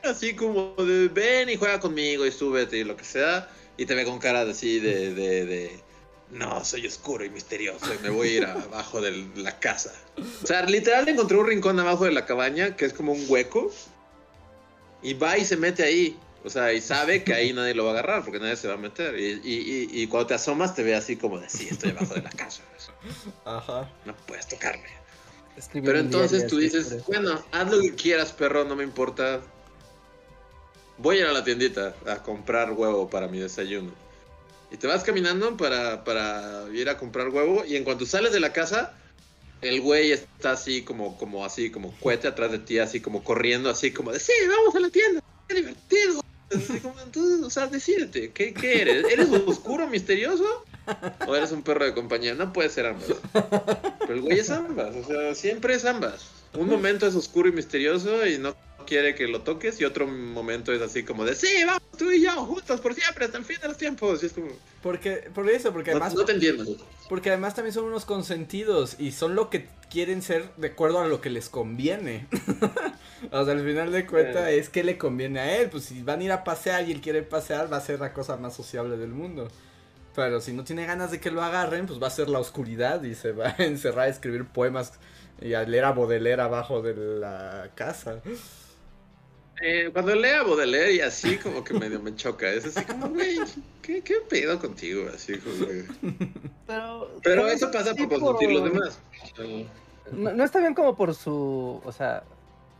así 0.03 0.35
como 0.35 0.73
de 0.77 1.09
ven 1.09 1.49
y 1.49 1.57
juega 1.57 1.79
conmigo 1.79 2.25
y 2.25 2.31
súbete 2.31 2.77
y 2.77 2.83
lo 2.83 2.97
que 2.97 3.03
sea. 3.03 3.49
Y 3.77 3.85
te 3.85 3.93
ve 3.93 4.05
con 4.05 4.19
cara 4.19 4.41
así 4.41 4.79
de, 4.79 5.13
de, 5.13 5.45
de 5.45 5.79
no, 6.33 6.63
soy 6.65 6.87
oscuro 6.87 7.23
y 7.23 7.29
misterioso 7.29 7.93
y 7.93 8.03
me 8.03 8.09
voy 8.09 8.29
a 8.29 8.31
ir 8.31 8.45
abajo 8.45 9.01
de 9.01 9.11
la 9.35 9.59
casa. 9.59 9.93
O 10.43 10.47
sea, 10.47 10.63
literal 10.63 11.07
encontré 11.07 11.37
un 11.37 11.47
rincón 11.47 11.79
abajo 11.79 12.05
de 12.05 12.11
la 12.11 12.25
cabaña 12.25 12.75
que 12.75 12.85
es 12.85 12.93
como 12.93 13.13
un 13.13 13.25
hueco. 13.27 13.71
Y 15.01 15.13
va 15.13 15.37
y 15.37 15.45
se 15.45 15.57
mete 15.57 15.83
ahí. 15.83 16.17
O 16.45 16.49
sea, 16.49 16.73
y 16.73 16.81
sabe 16.81 17.23
que 17.23 17.33
ahí 17.33 17.53
nadie 17.53 17.73
lo 17.73 17.85
va 17.85 17.91
a 17.91 17.93
agarrar 17.93 18.23
porque 18.23 18.39
nadie 18.39 18.55
se 18.55 18.67
va 18.67 18.73
a 18.73 18.77
meter. 18.77 19.17
Y, 19.19 19.41
y, 19.43 19.89
y, 19.91 20.07
cuando 20.07 20.27
te 20.27 20.33
asomas 20.33 20.75
te 20.75 20.83
ve 20.83 20.95
así 20.95 21.15
como 21.15 21.39
de, 21.39 21.49
sí, 21.49 21.67
estoy 21.69 21.91
abajo 21.91 22.13
de 22.15 22.21
la 22.21 22.29
casa. 22.29 22.63
Ajá. 23.45 23.89
No 24.05 24.15
puedes 24.25 24.47
tocarme. 24.47 24.87
Pero 25.71 25.99
entonces 25.99 26.47
tú 26.47 26.57
dices, 26.57 27.05
bueno, 27.05 27.41
haz 27.51 27.71
lo 27.71 27.79
que 27.79 27.93
quieras, 27.95 28.31
perro, 28.31 28.65
no 28.65 28.75
me 28.75 28.83
importa 28.83 29.41
voy 30.97 31.17
a 31.17 31.21
ir 31.21 31.25
a 31.27 31.33
la 31.33 31.43
tiendita 31.43 31.95
a 32.07 32.17
comprar 32.21 32.71
huevo 32.71 33.09
para 33.09 33.27
mi 33.27 33.39
desayuno. 33.39 33.91
Y 34.73 34.77
te 34.77 34.87
vas 34.87 35.03
caminando 35.03 35.55
para, 35.55 36.03
para 36.03 36.65
ir 36.73 36.89
a 36.89 36.97
comprar 36.97 37.29
huevo 37.29 37.63
y 37.63 37.75
en 37.75 37.83
cuanto 37.83 38.07
sales 38.07 38.33
de 38.33 38.39
la 38.39 38.53
casa, 38.53 38.91
el 39.61 39.81
güey 39.81 40.11
está 40.11 40.53
así 40.53 40.81
como, 40.81 41.15
como 41.19 41.45
así, 41.45 41.69
como 41.69 41.95
cohete 41.99 42.27
atrás 42.27 42.51
de 42.51 42.57
ti, 42.57 42.79
así 42.79 42.99
como 42.99 43.23
corriendo, 43.23 43.69
así 43.69 43.91
como 43.91 44.11
de, 44.11 44.19
sí, 44.19 44.33
vamos 44.47 44.75
a 44.75 44.79
la 44.79 44.89
tienda, 44.89 45.21
qué 45.47 45.55
divertido. 45.55 46.23
o 47.45 47.49
sea, 47.51 47.67
decídete, 47.67 48.31
¿qué, 48.31 48.51
¿qué 48.55 48.81
eres? 48.81 49.05
¿Eres 49.11 49.29
oscuro, 49.45 49.87
misterioso? 49.87 50.65
¿O 51.27 51.35
eres 51.35 51.51
un 51.51 51.61
perro 51.61 51.85
de 51.85 51.93
compañía? 51.93 52.33
No 52.33 52.51
puede 52.51 52.69
ser 52.69 52.87
ambas. 52.87 53.09
Pero 53.99 54.13
el 54.15 54.21
güey 54.21 54.39
es 54.39 54.49
ambas, 54.49 54.95
o 54.95 55.05
sea, 55.05 55.35
siempre 55.35 55.75
es 55.75 55.85
ambas. 55.85 56.25
Un 56.55 56.67
momento 56.67 57.05
es 57.05 57.13
oscuro 57.13 57.47
y 57.47 57.51
misterioso 57.51 58.25
y 58.25 58.39
no 58.39 58.55
quiere 58.85 59.15
que 59.15 59.27
lo 59.27 59.41
toques 59.41 59.79
y 59.79 59.85
otro 59.85 60.07
momento 60.07 60.73
es 60.73 60.81
así 60.81 61.03
como 61.03 61.25
de, 61.25 61.35
sí, 61.35 61.63
vamos 61.65 61.81
tú 61.97 62.11
y 62.11 62.21
yo 62.21 62.31
juntos 62.45 62.81
por 62.81 62.93
siempre 62.93 63.25
hasta 63.25 63.37
el 63.37 63.45
fin 63.45 63.57
de 63.61 63.67
los 63.67 63.77
tiempos. 63.77 64.23
Y 64.23 64.27
es 64.27 64.33
como... 64.33 64.47
Porque, 64.81 65.29
por 65.33 65.49
eso, 65.49 65.71
porque 65.71 65.91
además... 65.91 66.13
No, 66.13 66.25
te 66.25 66.33
entiendo. 66.33 66.65
Porque 67.09 67.29
además 67.29 67.55
también 67.55 67.73
son 67.73 67.85
unos 67.85 68.05
consentidos 68.05 68.95
y 68.99 69.11
son 69.11 69.35
lo 69.35 69.49
que 69.49 69.67
quieren 69.89 70.21
ser 70.21 70.49
de 70.57 70.67
acuerdo 70.67 70.99
a 70.99 71.07
lo 71.07 71.21
que 71.21 71.29
les 71.29 71.49
conviene. 71.49 72.27
o 73.31 73.45
sea, 73.45 73.53
al 73.53 73.63
final 73.63 73.91
de 73.91 74.05
cuentas 74.05 74.49
es 74.49 74.69
que 74.69 74.83
le 74.83 74.97
conviene 74.97 75.39
a 75.39 75.57
él. 75.57 75.69
Pues 75.69 75.85
si 75.85 76.01
van 76.01 76.21
a 76.21 76.23
ir 76.23 76.31
a 76.31 76.43
pasear 76.43 76.87
y 76.87 76.91
él 76.91 77.01
quiere 77.01 77.21
pasear, 77.23 77.71
va 77.71 77.77
a 77.77 77.81
ser 77.81 77.99
la 77.99 78.13
cosa 78.13 78.37
más 78.37 78.55
sociable 78.55 78.97
del 78.97 79.11
mundo. 79.11 79.49
Pero 80.15 80.41
si 80.41 80.53
no 80.53 80.63
tiene 80.63 80.85
ganas 80.85 81.11
de 81.11 81.19
que 81.19 81.31
lo 81.31 81.43
agarren, 81.43 81.87
pues 81.87 82.01
va 82.01 82.07
a 82.07 82.11
ser 82.11 82.29
la 82.29 82.39
oscuridad 82.39 83.03
y 83.03 83.15
se 83.15 83.31
va 83.31 83.55
a 83.57 83.63
encerrar 83.63 84.07
a 84.07 84.09
escribir 84.09 84.45
poemas 84.45 84.93
y 85.41 85.53
a 85.53 85.63
leer 85.63 85.85
a 85.85 85.91
Baudelaire 85.91 86.41
abajo 86.41 86.81
de 86.81 86.95
la 86.95 87.69
casa. 87.75 88.21
Eh, 89.61 89.89
cuando 89.93 90.15
lea 90.15 90.43
Baudelaire 90.43 90.93
y 90.93 91.01
así 91.01 91.37
como 91.37 91.63
que 91.63 91.73
medio 91.73 91.99
me 91.99 92.15
choca. 92.15 92.49
Es 92.49 92.65
así 92.65 92.83
como, 92.85 93.09
güey, 93.09 93.37
¿qué, 93.81 94.01
¿qué, 94.01 94.15
pedo 94.27 94.59
contigo? 94.59 95.09
Así 95.13 95.37
como 95.37 95.67
Pero, 96.67 97.11
pero 97.23 97.47
eso 97.47 97.71
pasa 97.71 97.93
por 97.93 98.09
consentir 98.09 98.51
los 98.51 98.63
demás. 98.63 98.99
No, 100.11 100.43
está 100.43 100.59
bien 100.59 100.73
como 100.73 100.95
por 100.95 101.15
su... 101.15 101.81
O 101.85 101.91
sea, 101.91 102.23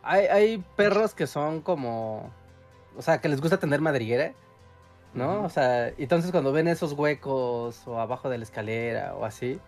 hay, 0.01 0.25
hay 0.25 0.63
perros 0.75 1.13
que 1.13 1.27
son 1.27 1.61
como... 1.61 2.33
O 2.97 3.01
sea, 3.01 3.19
que 3.19 3.29
les 3.29 3.39
gusta 3.39 3.57
tener 3.57 3.79
madriguera. 3.79 4.33
¿no? 5.13 5.43
O 5.43 5.49
sea, 5.49 5.89
entonces 5.97 6.31
cuando 6.31 6.51
ven 6.51 6.67
esos 6.67 6.93
huecos 6.93 7.87
o 7.87 7.99
abajo 7.99 8.29
de 8.29 8.37
la 8.37 8.43
escalera 8.43 9.13
o 9.15 9.25
así, 9.25 9.59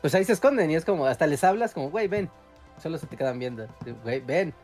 pues 0.00 0.14
ahí 0.14 0.24
se 0.24 0.32
esconden 0.32 0.70
y 0.70 0.74
es 0.74 0.84
como, 0.84 1.06
hasta 1.06 1.26
les 1.26 1.44
hablas 1.44 1.74
como, 1.74 1.90
güey, 1.90 2.08
ven. 2.08 2.30
Solo 2.82 2.98
se 2.98 3.06
te 3.06 3.16
quedan 3.16 3.38
viendo, 3.38 3.66
güey, 4.02 4.20
ven. 4.20 4.54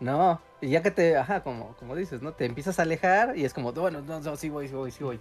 No, 0.00 0.40
y 0.60 0.70
ya 0.70 0.82
que 0.82 0.90
te, 0.90 1.16
ajá, 1.16 1.42
como, 1.42 1.74
como 1.78 1.94
dices, 1.94 2.22
¿no? 2.22 2.32
Te 2.32 2.44
empiezas 2.44 2.78
a 2.78 2.82
alejar 2.82 3.36
y 3.36 3.44
es 3.44 3.54
como, 3.54 3.72
bueno, 3.72 4.00
no, 4.02 4.20
no, 4.20 4.36
sí 4.36 4.48
voy, 4.48 4.68
sí 4.68 4.74
voy, 4.74 4.90
sí 4.90 5.04
voy. 5.04 5.20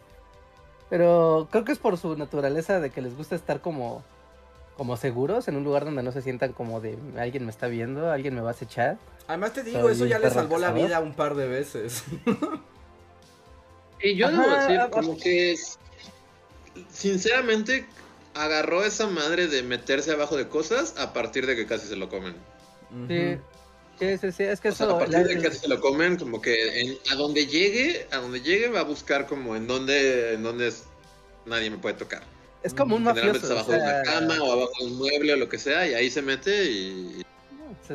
Pero 0.89 1.48
creo 1.51 1.65
que 1.65 1.72
es 1.72 1.79
por 1.79 1.98
su 1.98 2.15
naturaleza 2.15 2.79
de 2.79 2.89
que 2.89 3.01
les 3.01 3.15
gusta 3.15 3.36
estar 3.36 3.62
como, 3.62 4.03
como 4.77 4.98
seguros 4.98 5.48
en 5.48 5.58
un 5.58 5.63
lugar 5.63 5.86
donde 5.86 6.03
no 6.03 6.12
se 6.12 6.22
sientan 6.22 6.53
como 6.53 6.79
de 6.82 6.98
alguien 7.17 7.46
me 7.46 7.51
está 7.51 7.67
viendo, 7.67 8.12
alguien 8.12 8.34
me 8.34 8.41
va 8.41 8.50
a 8.50 8.51
acechar. 8.51 8.98
Además 9.27 9.53
te 9.53 9.63
digo, 9.63 9.89
eso 9.89 10.06
ya 10.06 10.20
le 10.20 10.29
salvó 10.29 10.58
la 10.58 10.72
vida 10.72 11.00
un 11.00 11.13
par 11.13 11.36
de 11.36 11.48
veces. 11.48 12.03
Y 14.01 14.15
yo 14.15 14.29
debo 14.29 14.48
decir, 14.48 14.79
como 14.91 15.17
que 15.17 15.56
sinceramente 16.89 17.88
agarró 18.34 18.84
esa 18.84 19.08
madre 19.08 19.48
de 19.48 19.63
meterse 19.63 20.12
abajo 20.12 20.38
de 20.38 20.48
cosas 20.48 20.96
a 20.98 21.13
partir 21.13 21.48
de 21.48 21.56
que 21.56 21.65
casi 21.65 21.88
se 21.88 21.96
lo 21.96 22.10
comen. 22.10 22.36
Sí. 23.08 23.39
Sí, 24.00 24.18
sí, 24.32 24.44
es 24.44 24.60
que 24.60 24.70
eso... 24.70 24.96
a 24.96 25.00
partir 25.00 25.18
de 25.20 25.36
que 25.36 25.42
casi 25.42 25.60
se 25.60 25.68
lo 25.68 25.80
comen, 25.80 26.18
como 26.18 26.42
que 26.42 26.98
a 27.12 27.16
donde 27.16 27.48
llegue, 27.48 28.08
a 28.12 28.18
donde 28.18 28.42
llegue 28.42 28.70
va 28.70 28.82
a 28.82 28.84
buscar 28.84 29.25
como 29.25 29.56
en 29.56 29.68
donde, 29.68 30.34
en 30.34 30.44
donde 30.44 30.72
nadie 31.46 31.70
me 31.70 31.77
puede 31.77 31.96
tocar. 31.96 32.24
Es 32.63 32.74
como 32.74 32.96
un 32.96 33.04
mafioso. 33.04 33.51
abajo 33.54 33.72
de 33.72 33.80
una 33.80 34.04
cama 34.04 34.44
o 34.44 34.51
abajo 34.51 34.74
de 34.80 34.86
un 34.86 34.98
mueble 34.98 35.34
o 35.34 35.38
lo 35.38 35.50
que 35.50 35.58
sea 35.58 35.88
y 35.88 35.94
ahí 35.94 36.10
se 36.10 36.22
mete 36.22 36.66
y 36.66 37.25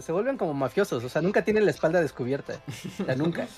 se, 0.00 0.12
vuelven 0.12 0.38
como 0.38 0.54
mafiosos, 0.54 1.04
o 1.04 1.08
sea, 1.08 1.20
nunca 1.20 1.44
tienen 1.44 1.66
la 1.66 1.70
espalda 1.70 2.00
descubierta. 2.00 2.62
O 3.00 3.04
sea, 3.04 3.16
nunca. 3.16 3.46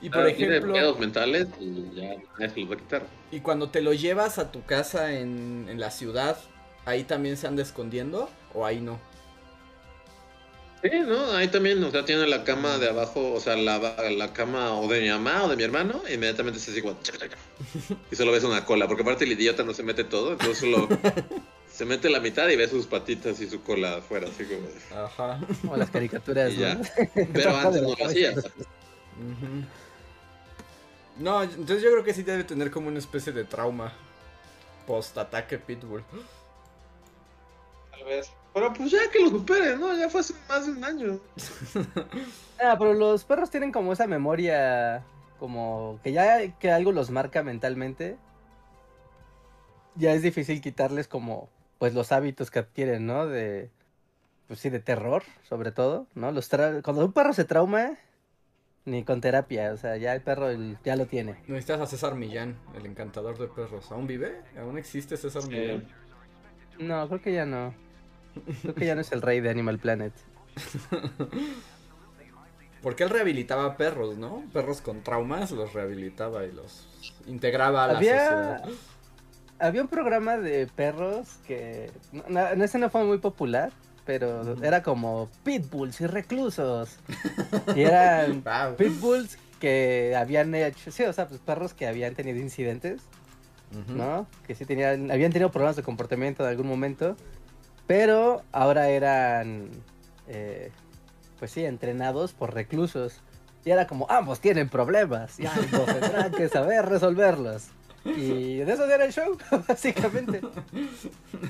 Y 0.00 0.08
por 0.08 0.26
ejemplo. 0.26 0.94
mentales 0.96 1.46
y 1.60 1.90
ya 1.94 2.48
se 2.48 2.60
los 2.60 2.70
va 2.70 2.74
a 2.74 2.78
quitar. 2.78 3.02
Y 3.30 3.40
cuando 3.40 3.68
te 3.68 3.82
lo 3.82 3.92
llevas 3.92 4.38
a 4.38 4.50
tu 4.50 4.64
casa 4.64 5.12
en, 5.12 5.66
en 5.68 5.78
la 5.78 5.90
ciudad, 5.90 6.38
¿ahí 6.86 7.04
también 7.04 7.36
se 7.36 7.46
anda 7.46 7.62
escondiendo 7.62 8.30
o 8.54 8.64
ahí 8.64 8.80
no? 8.80 8.98
Sí, 10.82 10.90
no, 11.06 11.32
ahí 11.32 11.48
también, 11.48 11.82
o 11.84 11.90
sea, 11.90 12.06
tiene 12.06 12.26
la 12.26 12.42
cama 12.42 12.78
de 12.78 12.88
abajo, 12.88 13.34
o 13.34 13.40
sea, 13.40 13.54
la, 13.54 13.78
la 14.10 14.32
cama 14.32 14.74
o 14.74 14.88
de 14.88 15.02
mi 15.02 15.10
mamá 15.10 15.44
o 15.44 15.48
de 15.48 15.56
mi 15.56 15.62
hermano, 15.62 16.02
e 16.08 16.14
inmediatamente 16.14 16.58
se 16.58 16.72
sigue 16.72 16.90
y 18.10 18.16
solo 18.16 18.32
ves 18.32 18.44
una 18.44 18.64
cola, 18.64 18.88
porque 18.88 19.02
aparte 19.02 19.24
el 19.24 19.32
idiota 19.32 19.62
no 19.62 19.74
se 19.74 19.82
mete 19.82 20.04
todo, 20.04 20.32
entonces 20.32 20.58
solo 20.58 20.88
se 21.70 21.84
mete 21.84 22.08
la 22.08 22.20
mitad 22.20 22.48
y 22.48 22.56
ve 22.56 22.66
sus 22.66 22.86
patitas 22.86 23.40
y 23.40 23.50
su 23.50 23.62
cola 23.62 23.96
afuera, 23.96 24.28
así 24.28 24.44
como. 24.44 25.02
Ajá. 25.04 25.40
Como 25.60 25.76
las 25.76 25.90
caricaturas. 25.90 26.54
¿no? 26.54 26.80
Pero 27.32 27.56
antes 27.56 27.82
no 27.82 27.94
lo 27.94 28.06
hacía. 28.06 28.32
No, 31.18 31.42
entonces 31.42 31.82
yo 31.82 31.90
creo 31.90 32.04
que 32.04 32.14
sí 32.14 32.22
debe 32.22 32.44
tener 32.44 32.70
como 32.70 32.88
una 32.88 32.98
especie 32.98 33.32
de 33.32 33.44
trauma 33.44 33.92
post-ataque 34.86 35.58
Pitbull. 35.58 36.02
Tal 37.90 38.04
vez. 38.04 38.30
Pero 38.52 38.72
pues 38.72 38.90
ya 38.90 38.98
que 39.12 39.20
lo 39.20 39.30
supere, 39.30 39.76
¿no? 39.76 39.96
Ya 39.96 40.08
fue 40.08 40.20
hace 40.20 40.34
más 40.48 40.66
de 40.66 40.72
un 40.72 40.84
año. 40.84 41.20
ah, 42.62 42.76
pero 42.78 42.94
los 42.94 43.24
perros 43.24 43.50
tienen 43.50 43.70
como 43.70 43.92
esa 43.92 44.06
memoria, 44.06 45.04
como 45.38 46.00
que 46.02 46.12
ya 46.12 46.58
que 46.58 46.70
algo 46.70 46.92
los 46.92 47.10
marca 47.10 47.42
mentalmente. 47.42 48.16
Ya 49.94 50.12
es 50.12 50.22
difícil 50.22 50.60
quitarles 50.60 51.06
como 51.08 51.48
pues 51.78 51.94
los 51.94 52.12
hábitos 52.12 52.50
que 52.50 52.58
adquieren, 52.58 53.06
¿no? 53.06 53.26
De, 53.26 53.70
pues 54.48 54.60
sí, 54.60 54.68
de 54.68 54.80
terror, 54.80 55.22
sobre 55.48 55.72
todo, 55.72 56.06
¿no? 56.14 56.32
Los 56.32 56.48
Cuando 56.48 57.04
un 57.04 57.12
perro 57.12 57.32
se 57.32 57.44
trauma, 57.44 57.96
ni 58.84 59.04
con 59.04 59.20
terapia, 59.20 59.72
o 59.72 59.76
sea, 59.76 59.96
ya 59.96 60.14
el 60.14 60.22
perro 60.22 60.48
ya 60.84 60.96
lo 60.96 61.06
tiene. 61.06 61.36
Necesitas 61.46 61.80
a 61.80 61.86
César 61.86 62.16
Millán, 62.16 62.56
el 62.74 62.86
encantador 62.86 63.38
de 63.38 63.46
perros. 63.46 63.90
¿Aún 63.92 64.06
vive? 64.06 64.42
¿Aún 64.58 64.76
existe 64.76 65.16
César 65.16 65.46
Millán? 65.46 65.86
No, 66.78 67.06
creo 67.08 67.20
que 67.22 67.32
ya 67.32 67.46
no. 67.46 67.74
Creo 68.62 68.74
que 68.74 68.86
ya 68.86 68.94
no 68.94 69.00
es 69.00 69.12
el 69.12 69.22
rey 69.22 69.40
de 69.40 69.50
Animal 69.50 69.78
Planet. 69.78 70.12
Porque 72.82 73.04
él 73.04 73.10
rehabilitaba 73.10 73.76
perros, 73.76 74.16
¿no? 74.16 74.42
Perros 74.52 74.80
con 74.80 75.02
traumas 75.02 75.50
los 75.50 75.74
rehabilitaba 75.74 76.44
y 76.44 76.52
los 76.52 76.88
integraba 77.26 77.84
a 77.84 77.86
la 77.88 77.94
sociedad 77.94 78.62
había 79.60 79.82
un 79.82 79.88
programa 79.88 80.38
de 80.38 80.66
perros 80.66 81.38
que. 81.46 81.90
No, 82.28 82.46
ese 82.48 82.78
no 82.78 82.90
fue 82.90 83.04
muy 83.04 83.18
popular, 83.18 83.70
pero 84.04 84.56
era 84.62 84.82
como 84.82 85.28
pitbulls 85.44 86.00
y 86.00 86.06
reclusos. 86.06 86.96
Y 87.76 87.82
eran 87.82 88.42
pitbulls 88.76 89.38
que 89.60 90.16
habían 90.16 90.54
hecho. 90.54 90.90
Sí, 90.90 91.04
o 91.04 91.12
sea, 91.12 91.28
pues 91.28 91.40
perros 91.40 91.74
que 91.74 91.86
habían 91.86 92.14
tenido 92.14 92.38
incidentes, 92.38 93.02
¿no? 93.88 94.26
Que 94.46 94.54
sí 94.54 94.64
tenían. 94.64 95.10
Habían 95.10 95.32
tenido 95.32 95.50
problemas 95.50 95.76
de 95.76 95.82
comportamiento 95.82 96.42
en 96.42 96.48
algún 96.48 96.66
momento, 96.66 97.16
pero 97.90 98.44
ahora 98.52 98.88
eran. 98.88 99.68
Eh, 100.28 100.70
pues 101.40 101.50
sí, 101.50 101.64
entrenados 101.64 102.32
por 102.32 102.54
reclusos. 102.54 103.20
Y 103.64 103.70
era 103.72 103.88
como, 103.88 104.06
ambos 104.08 104.38
tienen 104.38 104.68
problemas 104.68 105.40
y 105.40 105.46
ambos 105.46 105.86
tendrán 106.00 106.30
que 106.30 106.48
saber 106.48 106.86
resolverlos. 106.86 107.66
Y 108.04 108.58
de 108.58 108.72
eso 108.72 108.84
era 108.84 109.04
el 109.04 109.12
show, 109.12 109.36
básicamente. 109.68 110.40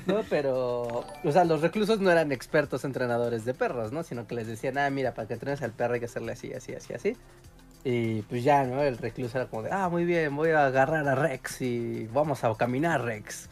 No, 0.07 0.23
pero, 0.31 1.05
o 1.23 1.31
sea, 1.31 1.45
los 1.45 1.61
reclusos 1.61 1.99
no 1.99 2.09
eran 2.09 2.31
expertos 2.31 2.85
entrenadores 2.85 3.45
de 3.45 3.53
perros, 3.53 3.91
¿no? 3.91 4.01
Sino 4.01 4.25
que 4.25 4.33
les 4.33 4.47
decían, 4.47 4.79
ah, 4.79 4.89
mira, 4.89 5.13
para 5.13 5.27
que 5.27 5.35
entrenes 5.35 5.61
al 5.61 5.73
perro 5.73 5.93
hay 5.93 5.99
que 5.99 6.07
hacerle 6.07 6.31
así, 6.31 6.51
así, 6.53 6.73
así, 6.73 6.91
así. 6.95 7.17
Y 7.83 8.23
pues 8.23 8.43
ya, 8.43 8.63
¿no? 8.63 8.81
El 8.81 8.97
recluso 8.97 9.37
era 9.37 9.45
como 9.45 9.61
de, 9.61 9.71
ah, 9.71 9.89
muy 9.89 10.05
bien, 10.05 10.35
voy 10.35 10.49
a 10.49 10.65
agarrar 10.65 11.07
a 11.07 11.13
Rex 11.13 11.61
y 11.61 12.07
vamos 12.11 12.43
a 12.43 12.51
caminar, 12.55 13.03
Rex. 13.03 13.47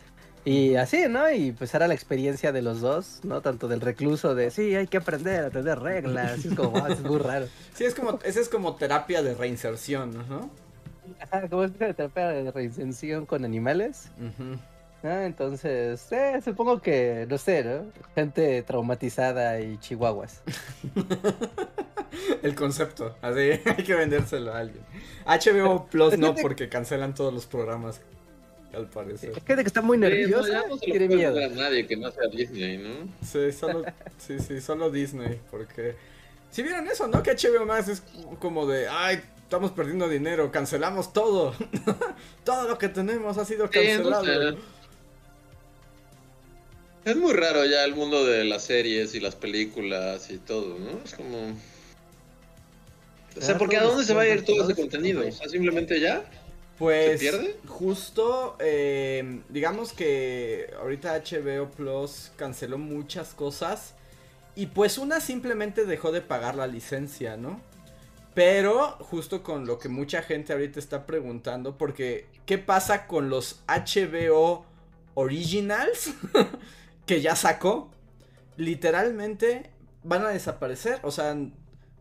Y 0.46 0.76
así, 0.76 1.06
¿no? 1.10 1.30
Y 1.32 1.52
pues 1.52 1.74
era 1.74 1.88
la 1.88 1.94
experiencia 1.94 2.52
de 2.52 2.62
los 2.62 2.82
dos, 2.82 3.20
¿no? 3.24 3.42
Tanto 3.42 3.68
del 3.68 3.82
recluso 3.82 4.36
de, 4.36 4.52
sí, 4.52 4.76
hay 4.76 4.88
que 4.88 4.98
aprender 4.98 5.46
a 5.46 5.50
tener 5.50 5.80
reglas. 5.80 6.46
es 6.46 6.56
como, 6.56 6.78
ah, 6.78 6.88
es 6.90 7.02
muy 7.02 7.20
raro. 7.20 7.48
Sí, 7.74 7.86
es 7.86 7.94
como, 7.94 8.20
esa 8.24 8.40
es 8.40 8.50
como 8.50 8.76
terapia 8.76 9.22
de 9.22 9.34
reinserción, 9.34 10.18
¿no? 10.30 10.50
como 11.50 11.64
es 11.64 11.74
terapia 11.74 12.28
de 12.30 12.52
reinserción 12.52 13.26
con 13.26 13.44
animales. 13.44 14.10
Entonces, 15.02 16.12
eh, 16.12 16.42
supongo 16.44 16.82
que, 16.82 17.26
no 17.30 17.38
sé, 17.38 17.64
¿no? 17.64 17.92
Gente 18.16 18.64
traumatizada 18.64 19.60
y 19.62 19.78
chihuahuas. 19.78 20.42
El 22.44 22.56
concepto, 22.56 23.16
así 23.22 23.40
hay 23.66 23.84
que 23.84 23.96
vendérselo 23.96 24.54
a 24.54 24.60
alguien. 24.60 24.84
HBO 25.26 25.86
Plus 25.86 26.18
no, 26.18 26.36
porque 26.42 26.70
cancelan 26.70 27.14
todos 27.14 27.34
los 27.34 27.46
programas, 27.46 28.02
al 28.74 28.90
parecer. 28.90 29.32
Es 29.32 29.44
gente 29.44 29.64
que 29.64 29.68
está 29.68 29.82
muy 29.82 29.98
nerviosa, 29.98 30.64
no, 30.68 30.78
tiene 30.78 31.08
miedo. 31.08 31.38
A 31.38 31.48
nadie 31.50 31.88
que 31.88 31.98
no 31.98 32.12
sea 32.12 32.28
Disney, 32.28 32.78
¿no? 32.78 33.08
Sí, 33.26 33.52
solo, 33.52 33.84
sí, 34.18 34.40
sí, 34.40 34.62
solo 34.62 34.90
Disney, 34.90 35.40
porque... 35.50 35.96
Si 36.52 36.64
vieron 36.64 36.88
eso, 36.88 37.08
¿no? 37.08 37.22
Que 37.22 37.36
HBO 37.36 37.66
más 37.66 37.88
es 37.88 38.02
como 38.40 38.66
de, 38.66 38.88
ay, 38.88 39.22
estamos 39.44 39.72
perdiendo 39.72 40.08
dinero, 40.08 40.52
cancelamos 40.52 41.14
todo. 41.14 41.56
todo 42.44 42.68
lo 42.68 42.78
que 42.78 42.90
tenemos 42.90 43.38
ha 43.38 43.46
sido 43.46 43.70
cancelado. 43.70 44.58
es 47.06 47.16
muy 47.16 47.34
raro 47.34 47.66
ya 47.66 47.84
el 47.84 47.96
mundo 47.96 48.26
de 48.26 48.46
las 48.46 48.64
series 48.64 49.14
y 49.16 49.20
las 49.20 49.36
películas 49.36 50.30
y 50.32 50.38
todo, 50.38 50.78
¿no? 50.80 51.02
Es 51.04 51.14
como... 51.14 51.56
O 53.38 53.42
sea, 53.42 53.58
porque 53.58 53.78
¿a 53.78 53.84
dónde 53.84 54.04
se 54.04 54.14
va 54.14 54.24
a 54.24 54.28
ir 54.28 54.44
todo 54.44 54.64
ese 54.64 54.76
contenido? 54.76 55.28
O 55.28 55.32
sea, 55.32 55.48
simplemente 55.48 56.00
ya. 56.00 56.24
Pues, 56.80 57.20
¿Se 57.20 57.30
pierde? 57.30 57.58
justo, 57.68 58.56
eh, 58.60 59.42
digamos 59.50 59.92
que 59.92 60.74
ahorita 60.80 61.22
HBO 61.22 61.70
Plus 61.70 62.32
canceló 62.38 62.78
muchas 62.78 63.34
cosas 63.34 63.96
y 64.56 64.68
pues 64.68 64.98
una 64.98 65.20
simplemente 65.20 65.86
dejó 65.86 66.14
de 66.14 66.22
pagar 66.22 66.56
la 66.56 66.68
licencia, 66.68 67.36
¿no? 67.36 67.60
Pero 68.34 68.92
justo 69.02 69.44
con 69.44 69.68
lo 69.68 69.78
que 69.78 69.90
mucha 69.90 70.22
gente 70.22 70.54
ahorita 70.54 70.80
está 70.80 71.06
preguntando, 71.06 71.78
porque 71.78 72.28
¿qué 72.46 72.58
pasa 72.58 73.08
con 73.08 73.30
los 73.30 73.60
HBO 73.68 74.66
Originals 75.16 76.14
que 77.06 77.20
ya 77.20 77.36
sacó? 77.36 77.92
Literalmente 78.56 79.70
van 80.04 80.26
a 80.26 80.30
desaparecer, 80.30 81.00
o 81.04 81.12
sea, 81.12 81.36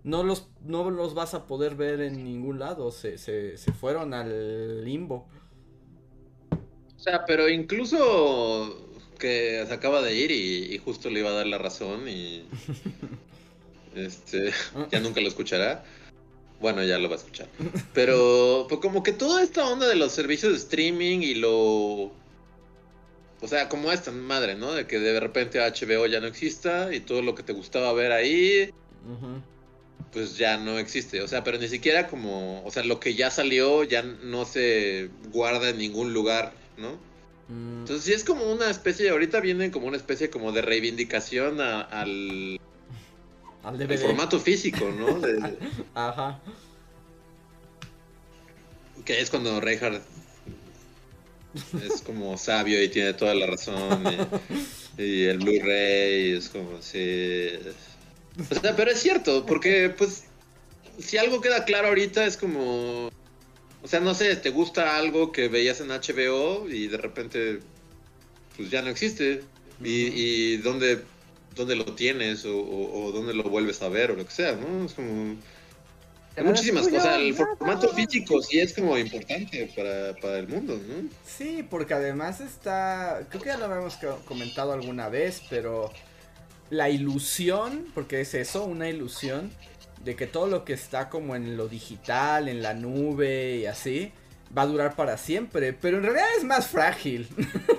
no 0.08 0.22
los, 0.22 0.48
no 0.64 0.90
los 0.90 1.14
vas 1.14 1.34
a 1.34 1.46
poder 1.46 1.74
ver 1.74 2.00
en 2.00 2.24
ningún 2.24 2.58
lado, 2.58 2.90
se, 2.90 3.18
se, 3.18 3.58
se 3.58 3.72
fueron 3.72 4.14
al 4.14 4.84
limbo. 4.84 5.28
O 6.96 7.00
sea, 7.00 7.24
pero 7.26 7.48
incluso 7.48 8.88
que 9.18 9.64
se 9.66 9.74
acaba 9.74 10.00
de 10.00 10.14
ir 10.14 10.30
y, 10.30 10.74
y, 10.74 10.78
justo 10.78 11.10
le 11.10 11.20
iba 11.20 11.30
a 11.30 11.34
dar 11.34 11.46
la 11.46 11.58
razón 11.58 12.08
y 12.08 12.44
Este, 13.94 14.52
ya 14.90 15.00
nunca 15.00 15.20
lo 15.20 15.28
escuchará. 15.28 15.84
Bueno, 16.60 16.82
ya 16.84 16.98
lo 16.98 17.08
va 17.08 17.16
a 17.16 17.18
escuchar. 17.18 17.48
Pero 17.94 18.66
pues 18.68 18.80
como 18.80 19.02
que 19.02 19.12
toda 19.12 19.42
esta 19.42 19.66
onda 19.68 19.86
de 19.86 19.94
los 19.94 20.12
servicios 20.12 20.52
de 20.52 20.58
streaming 20.58 21.20
y 21.20 21.34
lo... 21.34 22.12
O 23.40 23.46
sea, 23.46 23.68
como 23.68 23.92
esta 23.92 24.10
madre, 24.10 24.56
¿no? 24.56 24.72
De 24.72 24.86
que 24.86 24.98
de 24.98 25.20
repente 25.20 25.60
HBO 25.60 26.06
ya 26.06 26.20
no 26.20 26.26
exista 26.26 26.92
y 26.92 27.00
todo 27.00 27.22
lo 27.22 27.36
que 27.36 27.44
te 27.44 27.52
gustaba 27.52 27.92
ver 27.92 28.10
ahí, 28.10 28.70
pues 30.12 30.36
ya 30.36 30.56
no 30.56 30.78
existe. 30.78 31.22
O 31.22 31.28
sea, 31.28 31.44
pero 31.44 31.58
ni 31.58 31.68
siquiera 31.68 32.06
como... 32.06 32.64
O 32.64 32.70
sea, 32.70 32.84
lo 32.84 33.00
que 33.00 33.14
ya 33.14 33.30
salió 33.30 33.84
ya 33.84 34.02
no 34.02 34.44
se 34.44 35.10
guarda 35.32 35.70
en 35.70 35.78
ningún 35.78 36.12
lugar, 36.12 36.52
¿no? 36.76 36.92
Mm. 37.48 37.80
Entonces 37.80 38.04
sí 38.04 38.12
es 38.12 38.24
como 38.24 38.50
una 38.50 38.70
especie, 38.70 39.10
ahorita 39.10 39.40
vienen 39.40 39.70
como 39.70 39.86
una 39.86 39.96
especie 39.96 40.30
como 40.30 40.52
de 40.52 40.62
reivindicación 40.62 41.60
al 41.60 42.58
el 43.78 43.98
formato 43.98 44.40
físico, 44.40 44.90
¿no? 44.90 45.20
Ajá. 45.94 46.40
Que 49.04 49.20
es 49.20 49.30
cuando 49.30 49.60
Reinhardt 49.60 50.02
es 51.84 52.02
como 52.02 52.36
sabio 52.36 52.82
y 52.82 52.88
tiene 52.88 53.14
toda 53.14 53.34
la 53.34 53.46
razón. 53.46 54.04
Y, 54.96 55.24
el 55.24 55.38
Blu-ray 55.38 56.32
es 56.32 56.48
como 56.48 56.80
si. 56.82 57.50
O 58.38 58.60
sea, 58.60 58.76
pero 58.76 58.90
es 58.90 59.00
cierto, 59.00 59.44
porque 59.46 59.92
pues 59.96 60.24
si 60.98 61.16
algo 61.18 61.40
queda 61.40 61.64
claro 61.64 61.88
ahorita 61.88 62.24
es 62.24 62.36
como. 62.36 63.10
O 63.82 63.86
sea, 63.86 64.00
no 64.00 64.14
sé, 64.14 64.34
te 64.36 64.50
gusta 64.50 64.96
algo 64.96 65.32
que 65.32 65.48
veías 65.48 65.80
en 65.80 65.88
HBO 65.88 66.68
y 66.68 66.88
de 66.88 66.96
repente 66.96 67.60
pues 68.56 68.70
ya 68.70 68.82
no 68.82 68.88
existe. 68.88 69.42
Y, 69.82 70.08
y 70.12 70.56
dónde 70.58 71.02
dónde 71.58 71.76
lo 71.76 71.84
tienes 71.94 72.44
o, 72.46 72.56
o, 72.56 73.12
dónde 73.12 73.34
lo 73.34 73.42
vuelves 73.44 73.82
a 73.82 73.88
ver 73.88 74.12
o 74.12 74.16
lo 74.16 74.24
que 74.24 74.30
sea, 74.32 74.52
¿no? 74.52 74.86
Es 74.86 74.94
como... 74.94 75.36
Hay 76.36 76.44
muchísimas 76.44 76.86
cosas. 76.86 77.18
El 77.18 77.34
formato 77.34 77.92
físico 77.94 78.40
sí 78.40 78.60
es 78.60 78.72
como 78.72 78.96
importante 78.96 79.68
para, 79.74 80.14
para, 80.14 80.38
el 80.38 80.46
mundo, 80.46 80.76
¿no? 80.76 81.08
Sí, 81.26 81.66
porque 81.68 81.94
además 81.94 82.40
está. 82.40 83.26
Creo 83.28 83.42
que 83.42 83.48
ya 83.48 83.56
lo 83.56 83.64
habíamos 83.64 83.98
comentado 84.24 84.72
alguna 84.72 85.08
vez, 85.08 85.42
pero 85.50 85.90
la 86.70 86.90
ilusión, 86.90 87.86
porque 87.94 88.20
es 88.20 88.34
eso, 88.34 88.64
una 88.64 88.88
ilusión, 88.88 89.50
de 90.04 90.16
que 90.16 90.26
todo 90.26 90.46
lo 90.46 90.64
que 90.64 90.72
está 90.72 91.08
como 91.08 91.36
en 91.36 91.56
lo 91.56 91.68
digital, 91.68 92.48
en 92.48 92.62
la 92.62 92.74
nube 92.74 93.56
y 93.56 93.66
así, 93.66 94.12
va 94.56 94.62
a 94.62 94.66
durar 94.66 94.94
para 94.94 95.16
siempre. 95.16 95.72
Pero 95.72 95.98
en 95.98 96.04
realidad 96.04 96.26
es 96.36 96.44
más 96.44 96.68
frágil. 96.68 97.28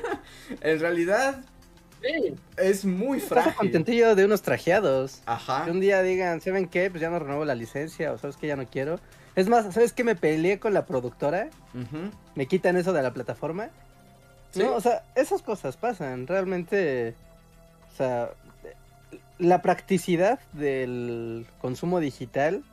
en 0.61 0.79
realidad, 0.79 1.41
es 2.57 2.85
muy 2.85 3.19
frágil. 3.19 3.55
contentillo 3.55 4.15
de 4.15 4.25
unos 4.25 4.41
trajeados. 4.41 5.21
Ajá. 5.25 5.65
Que 5.65 5.71
un 5.71 5.79
día 5.79 6.01
digan, 6.01 6.41
¿saben 6.41 6.67
qué? 6.67 6.89
Pues 6.89 7.01
ya 7.01 7.09
no 7.09 7.19
renuevo 7.19 7.45
la 7.45 7.55
licencia 7.55 8.11
o 8.11 8.17
sabes 8.17 8.37
que 8.37 8.47
ya 8.47 8.55
no 8.55 8.67
quiero. 8.67 8.99
Es 9.35 9.47
más, 9.47 9.73
¿sabes 9.73 9.93
qué? 9.93 10.03
Me 10.03 10.15
peleé 10.15 10.59
con 10.59 10.73
la 10.73 10.85
productora. 10.85 11.49
Me 12.35 12.47
quitan 12.47 12.77
eso 12.77 12.93
de 12.93 13.01
la 13.01 13.13
plataforma. 13.13 13.69
No, 14.55 14.73
o 14.73 14.81
sea, 14.81 15.03
esas 15.15 15.41
cosas 15.41 15.77
pasan. 15.77 16.27
Realmente, 16.27 17.15
o 17.93 17.95
sea, 17.95 18.31
la 19.39 19.61
practicidad 19.61 20.39
del 20.53 21.47
consumo 21.61 21.99
digital 21.99 22.63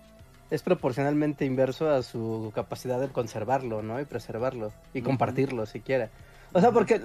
es 0.51 0.63
proporcionalmente 0.63 1.45
inverso 1.45 1.91
a 1.91 2.03
su 2.03 2.53
capacidad 2.55 3.01
de 3.01 3.09
conservarlo, 3.09 3.83
¿no? 3.83 4.01
Y 4.01 4.05
preservarlo. 4.05 4.73
Y 4.93 5.03
compartirlo, 5.03 5.67
siquiera. 5.67 6.11
O 6.53 6.61
sea, 6.61 6.73
porque 6.73 7.01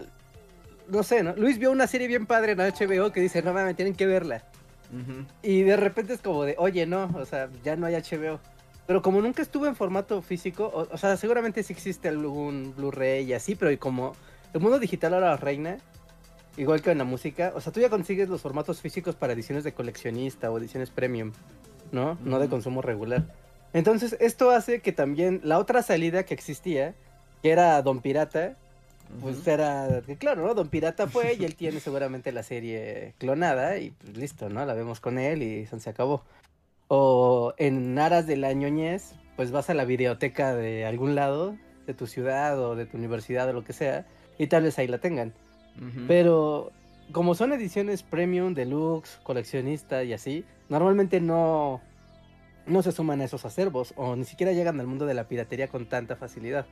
no 0.88 1.04
sé, 1.04 1.24
¿no? 1.24 1.36
Luis 1.36 1.58
vio 1.58 1.72
una 1.72 1.88
serie 1.88 2.08
bien 2.08 2.26
padre 2.26 2.52
en 2.52 2.60
HBO 2.60 3.12
que 3.12 3.22
dice, 3.22 3.42
no 3.42 3.54
mames, 3.54 3.76
tienen 3.76 3.96
que 3.96 4.06
verla. 4.06 4.44
Y 5.42 5.62
de 5.62 5.78
repente 5.78 6.14
es 6.14 6.22
como 6.22 6.44
de, 6.44 6.56
oye, 6.58 6.86
no, 6.86 7.10
o 7.16 7.26
sea, 7.26 7.50
ya 7.64 7.78
no 7.78 7.86
hay 7.86 7.96
HBO. 7.96 8.40
Pero 8.88 9.02
como 9.02 9.22
nunca 9.22 9.42
estuvo 9.42 9.66
en 9.68 9.76
formato 9.76 10.22
físico, 10.22 10.70
o, 10.92 10.98
sea, 10.98 11.16
seguramente 11.16 11.64
sí 11.64 11.72
existe 11.72 12.10
algún 12.10 12.74
Blu-ray 12.76 13.24
y 13.24 13.34
así, 13.34 13.56
pero 13.56 13.78
como 13.80 14.14
el 14.54 14.60
mundo 14.60 14.80
digital 14.80 15.14
ahora 15.14 15.38
reina, 15.38 15.78
igual 16.58 16.82
que 16.82 16.92
en 16.92 16.98
la 16.98 17.04
música, 17.04 17.54
o 17.56 17.62
sea, 17.62 17.72
tú 17.72 17.80
ya 17.80 17.90
consigues 17.90 18.30
los 18.30 18.42
formatos 18.42 18.82
físicos 18.82 19.16
para 19.16 19.34
ediciones 19.34 19.64
de 19.64 19.74
coleccionista 19.74 20.52
o 20.52 20.58
ediciones 20.58 20.90
premium, 20.90 21.32
¿no? 21.92 22.18
No 22.24 22.40
de 22.40 22.50
consumo 22.50 22.82
regular. 22.82 23.26
Entonces, 23.74 24.18
esto 24.20 24.52
hace 24.52 24.82
que 24.82 24.92
también 24.92 25.42
la 25.44 25.58
otra 25.58 25.82
salida 25.82 26.24
que 26.24 26.34
existía, 26.34 26.94
que 27.42 27.52
era 27.52 27.82
Don 27.82 28.02
Pirata, 28.02 28.58
pues 29.20 29.46
era, 29.48 30.02
claro, 30.20 30.46
¿no? 30.46 30.54
Don 30.54 30.70
Pirata 30.70 31.08
fue 31.08 31.36
y 31.40 31.44
él 31.44 31.56
tiene 31.56 31.80
seguramente 31.80 32.32
la 32.32 32.44
serie 32.44 33.14
clonada 33.18 33.78
y 33.78 33.92
pues 33.92 34.16
listo, 34.16 34.50
¿no? 34.50 34.66
La 34.66 34.74
vemos 34.74 35.00
con 35.00 35.18
él 35.20 35.44
y 35.44 35.66
se 35.66 35.90
acabó. 35.90 36.24
O 36.88 37.54
en 37.58 37.98
aras 38.00 38.28
de 38.28 38.38
la 38.38 38.54
ñoñez, 38.54 39.14
pues 39.36 39.52
vas 39.52 39.70
a 39.70 39.74
la 39.74 39.86
videoteca 39.86 40.54
de 40.54 40.86
algún 40.86 41.16
lado, 41.16 41.56
de 41.88 41.94
tu 41.94 42.08
ciudad 42.08 42.60
o 42.60 42.76
de 42.76 42.86
tu 42.86 42.98
universidad 42.98 43.50
o 43.50 43.54
lo 43.54 43.64
que 43.64 43.74
sea, 43.74 44.06
y 44.38 44.48
tal 44.48 44.64
vez 44.64 44.78
ahí 44.78 44.88
la 44.88 45.00
tengan. 45.00 45.34
Pero 46.08 46.72
como 47.12 47.36
son 47.36 47.54
ediciones 47.54 48.04
premium, 48.04 48.54
deluxe, 48.54 49.20
coleccionista 49.24 50.04
y 50.04 50.14
así, 50.14 50.46
normalmente 50.70 51.20
no, 51.20 51.82
no 52.66 52.82
se 52.82 52.92
suman 52.92 53.22
a 53.22 53.26
esos 53.26 53.46
acervos 53.46 53.94
o 53.96 54.16
ni 54.16 54.26
siquiera 54.26 54.54
llegan 54.54 54.80
al 54.80 54.88
mundo 54.88 55.06
de 55.06 55.14
la 55.14 55.28
piratería 55.28 55.68
con 55.68 55.88
tanta 55.88 56.16
facilidad. 56.16 56.66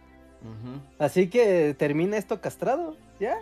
Así 0.98 1.28
que 1.28 1.76
termina 1.78 2.18
esto 2.18 2.40
castrado, 2.40 2.96
¿ya? 3.20 3.38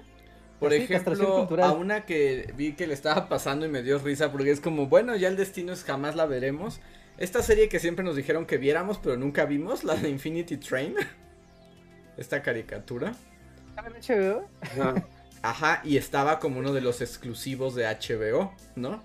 Por 0.60 0.74
ejemplo, 0.74 1.48
a 1.62 1.72
una 1.74 2.06
que 2.06 2.52
vi 2.58 2.74
que 2.74 2.88
le 2.88 2.96
estaba 2.96 3.30
pasando 3.30 3.68
y 3.68 3.70
me 3.70 3.84
dio 3.84 4.00
risa 4.00 4.32
porque 4.32 4.50
es 4.50 4.60
como, 4.60 4.88
bueno, 4.88 5.16
ya 5.16 5.28
el 5.28 5.38
destino 5.38 5.72
es 5.74 5.84
jamás 5.84 6.16
la 6.16 6.26
veremos. 6.26 6.82
Esta 7.20 7.44
serie 7.44 7.70
que 7.70 7.80
siempre 7.80 8.04
nos 8.04 8.16
dijeron 8.16 8.46
que 8.46 8.58
viéramos 8.58 8.98
pero 8.98 9.18
nunca 9.18 9.46
vimos, 9.46 9.84
la 9.84 9.96
de 9.96 10.10
Infinity 10.10 10.58
Train. 10.58 10.96
Esta 12.18 12.42
caricatura. 12.42 13.14
HBO? 13.76 14.48
Ajá, 15.42 15.82
y 15.84 15.98
estaba 15.98 16.40
como 16.40 16.60
uno 16.60 16.74
de 16.74 16.82
los 16.82 17.02
exclusivos 17.02 17.76
de 17.76 17.86
HBO, 17.86 18.54
¿no? 18.76 19.04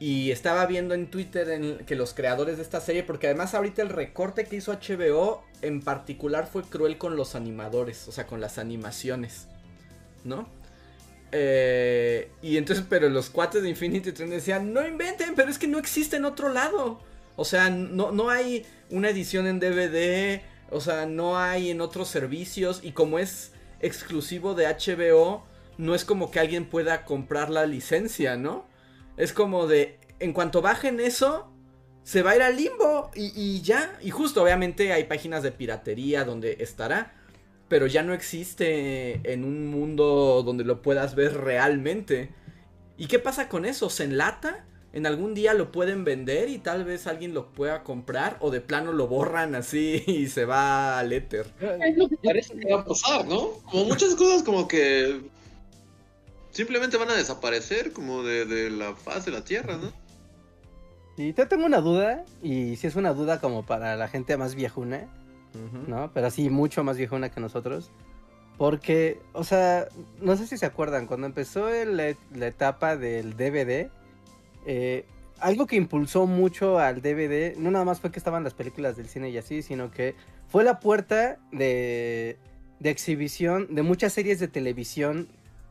Y 0.00 0.30
estaba 0.30 0.66
viendo 0.66 0.94
en 0.94 1.10
Twitter 1.10 1.84
que 1.84 1.96
los 1.96 2.14
creadores 2.14 2.56
de 2.56 2.62
esta 2.62 2.80
serie, 2.80 3.02
porque 3.02 3.26
además 3.26 3.54
ahorita 3.54 3.82
el 3.82 3.88
recorte 3.88 4.44
que 4.44 4.56
hizo 4.56 4.72
HBO 4.72 5.42
en 5.62 5.82
particular 5.82 6.48
fue 6.50 6.62
cruel 6.62 6.98
con 6.98 7.16
los 7.16 7.34
animadores, 7.34 8.06
o 8.06 8.12
sea, 8.12 8.26
con 8.26 8.40
las 8.40 8.58
animaciones, 8.58 9.48
¿no? 10.24 10.48
Eh, 11.32 12.30
y 12.42 12.56
entonces, 12.56 12.84
pero 12.88 13.08
los 13.08 13.28
cuates 13.28 13.62
de 13.62 13.68
Infinity 13.68 14.12
Train 14.12 14.30
decían, 14.30 14.72
no 14.72 14.86
inventen, 14.86 15.34
pero 15.34 15.50
es 15.50 15.58
que 15.58 15.68
no 15.68 15.78
existe 15.78 16.16
en 16.16 16.24
otro 16.24 16.48
lado. 16.48 17.00
O 17.36 17.44
sea, 17.44 17.70
no, 17.70 18.12
no 18.12 18.30
hay 18.30 18.66
una 18.90 19.10
edición 19.10 19.46
en 19.46 19.60
DVD, 19.60 20.42
o 20.70 20.80
sea, 20.80 21.06
no 21.06 21.38
hay 21.38 21.70
en 21.70 21.80
otros 21.80 22.08
servicios, 22.08 22.80
y 22.82 22.92
como 22.92 23.18
es 23.18 23.52
exclusivo 23.80 24.54
de 24.54 24.66
HBO, 24.66 25.44
no 25.78 25.94
es 25.94 26.04
como 26.04 26.30
que 26.30 26.40
alguien 26.40 26.66
pueda 26.66 27.04
comprar 27.04 27.48
la 27.48 27.64
licencia, 27.64 28.36
¿no? 28.36 28.66
Es 29.16 29.32
como 29.32 29.66
de, 29.66 29.98
en 30.18 30.32
cuanto 30.32 30.60
bajen 30.60 31.00
eso, 31.00 31.50
se 32.02 32.22
va 32.22 32.32
a 32.32 32.36
ir 32.36 32.42
al 32.42 32.56
limbo 32.56 33.10
y, 33.14 33.62
ya. 33.62 33.96
Y 34.02 34.10
justo, 34.10 34.42
obviamente 34.42 34.92
hay 34.92 35.04
páginas 35.04 35.42
de 35.42 35.52
piratería 35.52 36.24
donde 36.24 36.56
estará, 36.60 37.14
pero 37.68 37.86
ya 37.86 38.02
no 38.02 38.12
existe 38.12 39.20
en 39.32 39.44
un 39.44 39.68
mundo 39.68 40.42
donde 40.44 40.64
lo 40.64 40.82
puedas 40.82 41.14
ver 41.14 41.36
realmente. 41.36 42.30
¿Y 42.96 43.06
qué 43.06 43.20
pasa 43.20 43.48
con 43.48 43.64
eso? 43.64 43.88
¿Se 43.88 44.04
enlata? 44.04 44.64
¿En 44.92 45.06
algún 45.06 45.34
día 45.34 45.54
lo 45.54 45.70
pueden 45.70 46.02
vender 46.04 46.48
y 46.48 46.58
tal 46.58 46.84
vez 46.84 47.06
alguien 47.06 47.34
lo 47.34 47.52
pueda 47.52 47.84
comprar? 47.84 48.36
¿O 48.40 48.50
de 48.50 48.60
plano 48.60 48.92
lo 48.92 49.06
borran 49.06 49.54
así 49.54 50.02
y 50.08 50.26
se 50.26 50.44
va 50.44 50.98
al 50.98 51.12
éter? 51.12 51.46
Es 51.60 51.96
lo 51.96 52.08
que 52.08 52.16
parece 52.16 52.58
que 52.58 52.72
va 52.72 52.80
a 52.80 52.84
pasar, 52.84 53.26
¿no? 53.26 53.50
Como 53.70 53.84
muchas 53.84 54.16
cosas 54.16 54.42
como 54.42 54.66
que 54.66 55.20
simplemente 56.50 56.96
van 56.96 57.10
a 57.10 57.14
desaparecer 57.14 57.92
como 57.92 58.22
de, 58.22 58.70
la 58.70 58.94
faz 58.94 59.24
de 59.24 59.32
la 59.32 59.44
Tierra, 59.44 59.76
¿no? 59.76 59.92
Sí, 61.16 61.32
te 61.32 61.46
tengo 61.46 61.66
una 61.66 61.80
duda, 61.80 62.24
y 62.42 62.76
si 62.76 62.86
es 62.86 62.94
una 62.94 63.12
duda 63.12 63.40
como 63.40 63.66
para 63.66 63.96
la 63.96 64.08
gente 64.08 64.36
más 64.36 64.54
viejuna, 64.54 65.08
¿no? 65.88 66.12
Pero 66.14 66.28
así 66.28 66.48
mucho 66.48 66.84
más 66.84 66.96
viejuna 66.96 67.30
que 67.30 67.40
nosotros. 67.40 67.90
Porque, 68.56 69.20
o 69.32 69.44
sea, 69.44 69.88
no 70.20 70.36
sé 70.36 70.46
si 70.46 70.58
se 70.58 70.66
acuerdan, 70.66 71.06
cuando 71.06 71.26
empezó 71.26 71.68
la 71.70 72.46
etapa 72.46 72.96
del 72.96 73.36
DVD, 73.36 73.88
eh, 74.66 75.04
algo 75.40 75.66
que 75.66 75.76
impulsó 75.76 76.26
mucho 76.26 76.78
al 76.78 77.00
DVD, 77.00 77.56
no 77.56 77.70
nada 77.70 77.84
más 77.84 78.00
fue 78.00 78.10
que 78.10 78.18
estaban 78.18 78.44
las 78.44 78.54
películas 78.54 78.96
del 78.96 79.08
cine 79.08 79.30
y 79.30 79.38
así, 79.38 79.62
sino 79.62 79.90
que 79.90 80.14
fue 80.48 80.64
la 80.64 80.80
puerta 80.80 81.38
de, 81.52 82.36
de 82.80 82.90
exhibición 82.90 83.74
de 83.74 83.82
muchas 83.82 84.12
series 84.12 84.40
de 84.40 84.48
televisión 84.48 85.28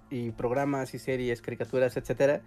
y 0.10 0.32
programas 0.32 0.93
y 0.93 1.00
series, 1.00 1.41
caricaturas, 1.41 1.98
etcétera, 1.98 2.41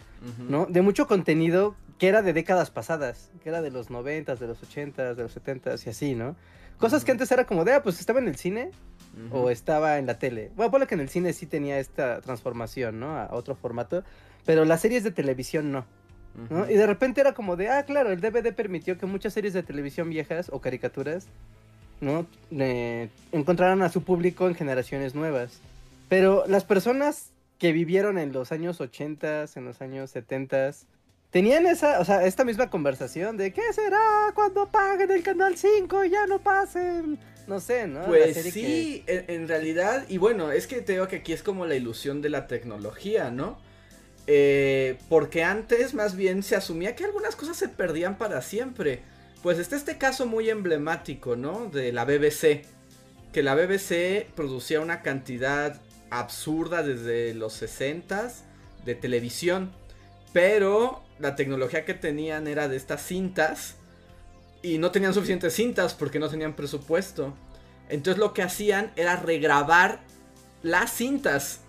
¿no? 0.49 0.67
De 0.67 0.83
mucho 0.83 1.07
contenido 1.07 1.75
que 1.99 2.09
era 2.09 2.23
de 2.23 2.33
décadas 2.33 2.71
pasadas, 2.71 3.31
que 3.43 3.49
era 3.51 3.61
de 3.61 3.71
los 3.71 3.91
noventas, 3.91 4.41
de 4.41 4.47
los 4.47 4.63
ochentas, 4.63 5.17
de 5.17 5.23
los 5.23 5.33
setentas 5.33 5.87
y 5.87 5.91
así, 5.91 6.15
¿no? 6.15 6.37
Cosas 6.79 7.05
que 7.05 7.13
antes 7.13 7.31
era 7.31 7.45
como 7.45 7.65
de, 7.65 7.75
ah, 7.75 7.83
pues 7.83 8.01
estaba 8.01 8.21
en 8.21 8.29
el 8.29 8.37
cine 8.37 8.71
o 9.33 9.51
estaba 9.51 9.99
en 9.99 10.07
la 10.07 10.19
tele. 10.19 10.51
Bueno, 10.57 10.71
por 10.71 10.87
que 10.87 10.95
en 10.95 11.01
el 11.01 11.11
cine 11.11 11.33
sí 11.35 11.45
tenía 11.47 11.79
esta 11.79 12.23
transformación, 12.23 13.01
¿no? 13.01 13.17
A 13.19 13.29
otro 13.33 13.55
formato, 13.55 14.03
pero 14.47 14.65
las 14.65 14.81
series 14.81 15.05
de 15.05 15.11
televisión 15.11 15.73
no. 15.73 15.85
Y 16.71 16.75
de 16.75 16.87
repente 16.87 17.21
era 17.21 17.35
como 17.35 17.57
de, 17.57 17.69
ah, 17.69 17.85
claro, 17.85 18.13
el 18.13 18.21
DVD 18.21 18.55
permitió 18.55 18.97
que 18.97 19.05
muchas 19.05 19.35
series 19.35 19.53
de 19.53 19.63
televisión 19.63 20.09
viejas 20.09 20.49
o 20.51 20.61
caricaturas, 20.61 21.27
¿no? 22.01 22.27
encontraran 23.33 23.83
a 23.83 23.91
su 23.91 24.03
público 24.03 24.49
en 24.49 24.55
generaciones 24.55 25.15
nuevas. 25.15 25.61
Pero 26.09 26.45
las 26.47 26.65
personas 26.65 27.31
que 27.61 27.73
vivieron 27.73 28.19
en 28.19 28.33
los 28.33 28.53
años 28.53 28.81
80, 28.81 29.45
en 29.55 29.65
los 29.67 29.83
años 29.83 30.11
70, 30.11 30.71
tenían 31.31 31.67
esa, 31.67 32.01
o 32.01 32.05
sea, 32.07 32.25
esta 32.25 32.43
misma 32.43 32.71
conversación 32.71 33.37
de 33.37 33.53
¿qué 33.53 33.73
será 33.75 34.33
cuando 34.35 34.67
paguen 34.67 35.11
el 35.11 35.23
canal 35.23 35.57
5 35.57 36.07
y 36.07 36.11
ya 36.11 36.27
no 36.27 36.41
pasen? 36.41 37.19
No 37.47 37.61
sé, 37.61 37.87
¿no? 37.87 38.07
Pues 38.07 38.35
sí, 38.51 39.05
en, 39.07 39.47
realidad, 39.47 40.07
y 40.09 40.17
bueno, 40.17 40.51
es 40.53 40.67
que 40.67 40.81
te 40.81 40.93
digo 40.93 41.07
que 41.07 41.17
aquí 41.17 41.35
es 41.35 41.43
como 41.43 41.67
la 41.67 41.75
ilusión 41.75 42.23
de 42.23 42.31
la 42.31 42.47
tecnología, 42.47 43.31
¿no? 43.31 43.59
Eh, 44.27 44.99
porque 45.11 45.45
antes 45.45 45.93
más 45.93 46.17
bien 46.17 46.43
se 46.43 46.57
asumía 46.57 46.97
que 46.97 47.05
algunas 47.05 47.37
cosas 47.37 47.59
se 47.59 47.69
perdían 47.69 48.17
para 48.17 48.41
siempre. 48.41 49.03
Pues 49.43 49.59
está 49.59 49.77
este 49.77 49.99
caso 49.99 50.27
muy 50.27 50.49
emblemático, 50.49 51.37
¿no? 51.37 51.67
De 51.67 51.93
la 51.93 52.05
BBC. 52.05 52.65
Que 53.33 53.43
la 53.43 53.55
BBC 53.55 54.27
producía 54.35 54.81
una 54.81 55.03
cantidad 55.03 55.81
absurda 56.11 56.83
desde 56.83 57.35
los 57.35 57.53
60 57.55 58.31
de 58.85 58.95
televisión. 58.95 59.71
Pero 60.33 61.03
la 61.19 61.37
tecnología 61.37 61.85
que 61.85 61.95
tenían 61.95 62.47
era 62.47 62.69
de 62.69 62.77
estas 62.77 63.03
cintas. 63.03 63.77
Y 64.63 64.79
no 64.79 64.91
tenían 64.91 65.15
suficientes 65.15 65.55
cintas 65.55 65.95
porque 65.95 66.19
no 66.19 66.29
tenían 66.29 66.55
presupuesto. 66.55 67.35
Entonces 67.89 68.19
lo 68.19 68.35
que 68.35 68.43
hacían 68.43 68.93
era 68.97 69.17
regrabar 69.17 70.01
las 70.63 70.93
cintas. 70.93 71.61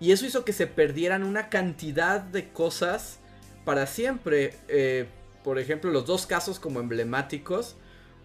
Y 0.00 0.12
eso 0.12 0.26
hizo 0.26 0.44
que 0.44 0.52
se 0.52 0.66
perdieran 0.66 1.24
una 1.24 1.48
cantidad 1.48 2.20
de 2.20 2.48
cosas 2.48 3.18
para 3.64 3.86
siempre. 3.86 4.54
Eh, 4.68 5.06
por 5.44 5.58
ejemplo, 5.58 5.90
los 5.90 6.06
dos 6.06 6.26
casos 6.26 6.58
como 6.58 6.80
emblemáticos. 6.80 7.76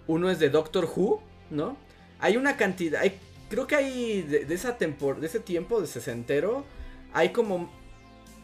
Uno 0.07 0.29
es 0.29 0.39
de 0.39 0.49
Doctor 0.49 0.85
Who, 0.85 1.21
¿no? 1.49 1.77
Hay 2.19 2.37
una 2.37 2.57
cantidad, 2.57 3.01
hay 3.01 3.19
creo 3.53 3.67
que 3.67 3.75
hay 3.75 4.21
de, 4.23 4.51
esa 4.51 4.71
de 4.71 5.27
ese 5.27 5.39
tiempo, 5.39 5.79
de 5.79 5.85
sesentero, 5.85 6.65
hay 7.13 7.29
como 7.29 7.71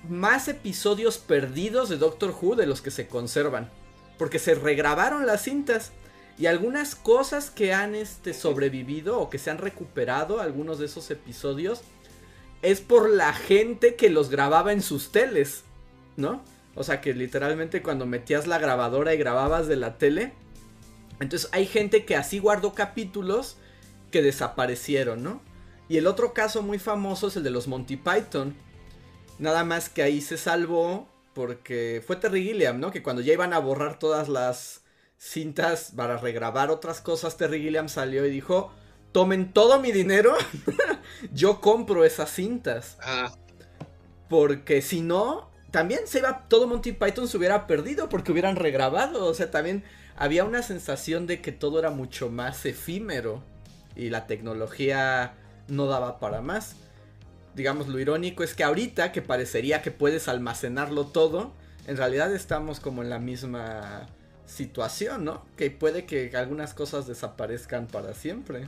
más 0.08 0.48
episodios 0.48 1.18
perdidos 1.18 1.90
de 1.90 1.98
Doctor 1.98 2.36
Who 2.40 2.56
de 2.56 2.68
los 2.68 2.84
que 2.84 2.92
se 2.92 3.08
conservan. 3.08 3.72
Porque 4.20 4.38
se 4.38 4.54
regrabaron 4.54 5.26
las 5.26 5.42
cintas. 5.42 5.94
Y 6.38 6.46
algunas 6.46 6.94
cosas 6.94 7.50
que 7.50 7.74
han 7.74 7.96
este, 7.96 8.36
sobrevivido 8.36 9.20
o 9.20 9.32
que 9.32 9.40
se 9.40 9.50
han 9.50 9.58
recuperado, 9.58 10.42
algunos 10.42 10.78
de 10.78 10.86
esos 10.86 11.10
episodios, 11.10 11.82
es 12.62 12.80
por 12.80 13.10
la 13.10 13.34
gente 13.34 13.96
que 13.96 14.12
los 14.12 14.30
grababa 14.30 14.74
en 14.74 14.84
sus 14.84 15.12
teles, 15.12 15.64
¿no? 16.18 16.44
O 16.76 16.84
sea 16.84 17.02
que 17.02 17.16
literalmente 17.16 17.82
cuando 17.82 18.06
metías 18.06 18.46
la 18.46 18.60
grabadora 18.60 19.16
y 19.16 19.18
grababas 19.18 19.68
de 19.68 19.76
la 19.76 19.98
tele, 19.98 20.34
entonces 21.20 21.50
hay 21.52 21.66
gente 21.66 22.06
que 22.06 22.16
así 22.16 22.38
guardó 22.38 22.76
capítulos 22.76 23.58
que 24.10 24.22
desaparecieron, 24.22 25.24
¿no? 25.24 25.42
Y 25.88 25.98
el 25.98 26.08
otro 26.08 26.34
caso 26.34 26.62
muy 26.62 26.78
famoso 26.78 27.28
es 27.28 27.36
el 27.36 27.44
de 27.44 27.50
los 27.50 27.68
Monty 27.68 27.98
Python. 27.98 28.56
Nada 29.40 29.64
más 29.64 29.90
que 29.90 30.04
ahí 30.04 30.22
se 30.22 30.38
salvó 30.38 31.08
porque 31.34 32.04
fue 32.06 32.16
Terry 32.16 32.44
Gilliam, 32.44 32.80
¿no? 32.80 32.92
Que 32.92 33.02
cuando 33.02 33.22
ya 33.22 33.34
iban 33.34 33.54
a 33.54 33.60
borrar 33.60 33.98
todas 33.98 34.30
las 34.30 34.82
cintas 35.18 35.92
para 35.96 36.18
regrabar 36.18 36.70
otras 36.70 37.02
cosas, 37.02 37.38
Terry 37.38 37.62
Gilliam 37.62 37.90
salió 37.90 38.26
y 38.26 38.30
dijo, 38.30 38.72
tomen 39.12 39.52
todo 39.52 39.80
mi 39.80 39.92
dinero, 39.92 40.36
yo 41.34 41.60
compro 41.60 42.06
esas 42.06 42.30
cintas. 42.30 42.98
Ah. 43.02 43.34
Porque 44.30 44.84
si 44.84 45.02
no, 45.02 45.50
también 45.72 46.02
se 46.06 46.20
iba, 46.20 46.46
todo 46.48 46.68
Monty 46.68 46.92
Python 46.92 47.28
se 47.28 47.38
hubiera 47.38 47.66
perdido 47.66 48.10
porque 48.10 48.32
hubieran 48.32 48.56
regrabado. 48.56 49.26
O 49.26 49.34
sea, 49.34 49.50
también 49.50 49.84
había 50.16 50.44
una 50.44 50.62
sensación 50.62 51.26
de 51.26 51.42
que 51.42 51.52
todo 51.52 51.80
era 51.80 51.90
mucho 51.90 52.30
más 52.30 52.66
efímero 52.66 53.44
y 54.00 54.10
la 54.10 54.28
tecnología 54.28 55.34
no 55.68 55.88
daba 55.88 56.20
para 56.20 56.42
más. 56.42 56.76
Digamos, 57.56 57.88
lo 57.88 58.00
irónico 58.00 58.44
es 58.44 58.54
que 58.54 58.64
ahorita 58.64 59.12
que 59.12 59.22
parecería 59.22 59.82
que 59.82 59.92
puedes 59.92 60.28
almacenarlo 60.28 61.08
todo, 61.08 61.54
en 61.88 61.98
realidad 61.98 62.34
estamos 62.34 62.80
como 62.80 63.04
en 63.04 63.10
la 63.10 63.20
misma 63.20 64.08
situación, 64.46 65.26
¿no? 65.26 65.46
Que 65.58 65.70
puede 65.70 66.06
que 66.06 66.32
algunas 66.36 66.74
cosas 66.74 67.08
desaparezcan 67.08 67.88
para 67.88 68.14
siempre. 68.14 68.68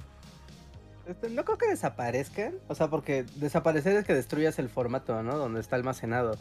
Este, 1.08 1.30
no 1.30 1.44
creo 1.46 1.58
que 1.58 1.68
desaparezcan, 1.68 2.56
o 2.68 2.76
sea, 2.76 2.90
porque 2.90 3.26
desaparecer 3.36 3.96
es 3.96 4.06
que 4.06 4.14
destruyas 4.14 4.60
el 4.60 4.70
formato, 4.70 5.24
¿no? 5.24 5.38
Donde 5.38 5.60
está 5.60 5.76
almacenado, 5.76 6.38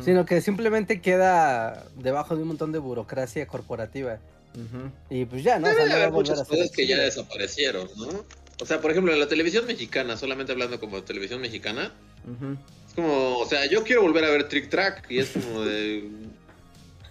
sino 0.00 0.24
que 0.24 0.40
simplemente 0.40 1.00
queda 1.00 1.84
debajo 1.96 2.36
de 2.36 2.42
un 2.42 2.48
montón 2.48 2.72
de 2.72 2.78
burocracia 2.78 3.46
corporativa. 3.46 4.18
Y 5.10 5.24
pues 5.24 5.42
ya, 5.42 5.58
¿no? 5.58 5.66
hay 5.66 6.10
muchas 6.10 6.46
cosas 6.46 6.70
que 6.70 6.86
ya 6.86 6.98
desaparecieron, 6.98 7.88
¿no? 7.96 8.24
O 8.60 8.66
sea, 8.66 8.80
por 8.80 8.90
ejemplo, 8.90 9.12
en 9.12 9.18
la 9.18 9.28
televisión 9.28 9.66
mexicana, 9.66 10.16
solamente 10.16 10.52
hablando 10.52 10.78
como 10.78 11.02
televisión 11.02 11.40
mexicana, 11.40 11.92
es 12.88 12.94
como, 12.94 13.38
o 13.38 13.46
sea, 13.48 13.66
yo 13.66 13.82
quiero 13.82 14.02
volver 14.02 14.24
a 14.24 14.30
ver 14.30 14.48
Trick 14.48 14.68
Track 14.70 15.10
y 15.10 15.18
es 15.18 15.30
como 15.30 15.62
de... 15.62 16.08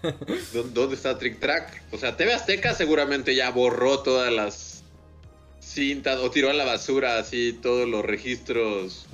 ¿Dónde 0.73 0.95
está 0.95 1.17
Trick 1.17 1.39
Track? 1.39 1.83
O 1.91 1.97
sea, 1.97 2.17
TV 2.17 2.33
Azteca 2.33 2.73
seguramente 2.73 3.35
ya 3.35 3.49
borró 3.51 3.99
todas 3.99 4.31
las 4.31 4.83
cintas 5.59 6.19
o 6.19 6.29
tiró 6.29 6.49
a 6.49 6.53
la 6.53 6.65
basura 6.65 7.17
así 7.17 7.57
todos 7.61 7.87
los 7.87 8.05
registros 8.05 9.05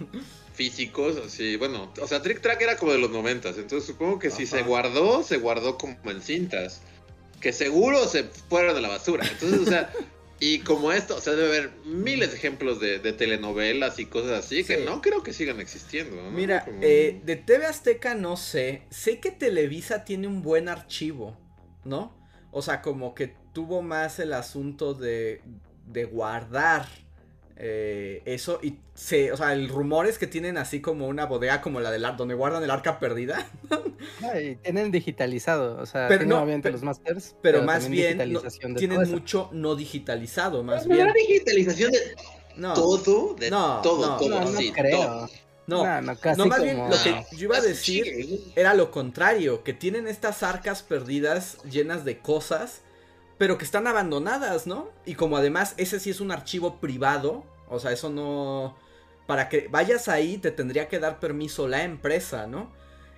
físicos, 0.54 1.16
así, 1.16 1.56
bueno, 1.56 1.92
o 2.00 2.06
sea, 2.06 2.22
Trick 2.22 2.40
Track 2.40 2.62
era 2.62 2.76
como 2.76 2.92
de 2.92 2.98
los 2.98 3.10
noventas, 3.10 3.56
entonces 3.58 3.86
supongo 3.86 4.18
que 4.18 4.30
si 4.30 4.46
se 4.46 4.62
guardó, 4.62 5.22
se 5.22 5.38
guardó 5.38 5.76
como 5.76 5.96
en 6.10 6.22
cintas 6.22 6.80
que 7.44 7.52
seguro 7.52 8.08
se 8.08 8.24
fueron 8.24 8.74
a 8.74 8.80
la 8.80 8.88
basura. 8.88 9.22
Entonces, 9.30 9.60
o 9.60 9.66
sea, 9.66 9.92
y 10.40 10.60
como 10.60 10.92
esto, 10.92 11.16
o 11.16 11.20
sea, 11.20 11.34
debe 11.34 11.48
haber 11.48 11.72
miles 11.84 12.30
de 12.30 12.38
ejemplos 12.38 12.80
de, 12.80 12.98
telenovelas 13.12 13.98
y 13.98 14.06
cosas 14.06 14.46
así 14.46 14.64
que 14.64 14.78
no 14.78 15.02
creo 15.02 15.22
que 15.22 15.34
sigan 15.34 15.60
existiendo. 15.60 16.22
Mira, 16.30 16.64
eh, 16.80 17.20
de 17.22 17.36
TV 17.36 17.66
Azteca 17.66 18.14
no 18.14 18.38
sé. 18.38 18.84
Sé 18.88 19.20
que 19.20 19.30
Televisa 19.30 20.06
tiene 20.06 20.26
un 20.26 20.40
buen 20.40 20.70
archivo, 20.70 21.36
¿no? 21.84 22.16
O 22.50 22.62
sea, 22.62 22.80
como 22.80 23.14
que 23.14 23.34
tuvo 23.52 23.82
más 23.82 24.18
el 24.20 24.32
asunto 24.32 24.94
de, 24.94 25.42
de 25.86 26.06
guardar 26.06 26.88
eh, 27.56 28.22
eso 28.24 28.58
y 28.62 28.78
se, 28.94 29.30
o 29.30 29.36
sea, 29.36 29.52
el 29.52 29.68
rumor 29.68 30.06
es 30.06 30.18
que 30.18 30.26
tienen 30.26 30.58
así 30.58 30.80
como 30.80 31.06
una 31.06 31.26
bodega 31.26 31.60
como 31.60 31.80
la 31.80 31.92
del 31.92 32.04
donde 32.16 32.34
guardan 32.34 32.62
el 32.64 32.70
arca 32.70 32.98
perdida. 32.98 33.46
tienen 34.62 34.90
digitalizado, 34.90 35.78
o 35.80 35.86
sea, 35.86 36.08
pero 36.08 36.24
no, 36.24 36.36
obviamente 36.36 36.70
los 36.70 36.82
masters, 36.82 37.36
pero, 37.42 37.62
más 37.62 37.88
bien 37.88 38.18
tienen 38.76 39.10
mucho 39.10 39.50
no 39.52 39.76
digitalizado, 39.76 40.62
más 40.62 40.86
bien. 40.88 41.12
digitalización 41.12 41.92
de 41.92 42.00
todo, 42.74 43.34
de 43.34 43.50
todo, 43.50 43.82
todo, 43.82 44.28
no, 44.28 44.50
no 44.50 44.60
creo. 44.72 45.28
No, 45.66 46.02
no, 46.02 46.18
casi 46.18 46.46
más 46.46 46.62
bien 46.62 46.78
lo 46.78 46.96
que 47.02 47.24
yo 47.36 47.44
iba 47.44 47.56
a 47.56 47.62
decir 47.62 48.52
era 48.54 48.74
lo 48.74 48.90
contrario, 48.90 49.62
que 49.62 49.72
tienen 49.72 50.08
estas 50.08 50.42
arcas 50.42 50.82
perdidas 50.82 51.58
llenas 51.64 52.04
de 52.04 52.18
cosas 52.18 52.82
pero 53.38 53.58
que 53.58 53.64
están 53.64 53.86
abandonadas, 53.86 54.66
¿no? 54.66 54.90
Y 55.04 55.14
como 55.14 55.36
además 55.36 55.74
ese 55.76 56.00
sí 56.00 56.10
es 56.10 56.20
un 56.20 56.30
archivo 56.30 56.80
privado, 56.80 57.44
o 57.68 57.78
sea, 57.78 57.92
eso 57.92 58.10
no... 58.10 58.76
Para 59.26 59.48
que 59.48 59.68
vayas 59.70 60.08
ahí 60.08 60.36
te 60.38 60.50
tendría 60.50 60.88
que 60.88 60.98
dar 60.98 61.18
permiso 61.18 61.66
la 61.66 61.82
empresa, 61.82 62.46
¿no? 62.46 62.70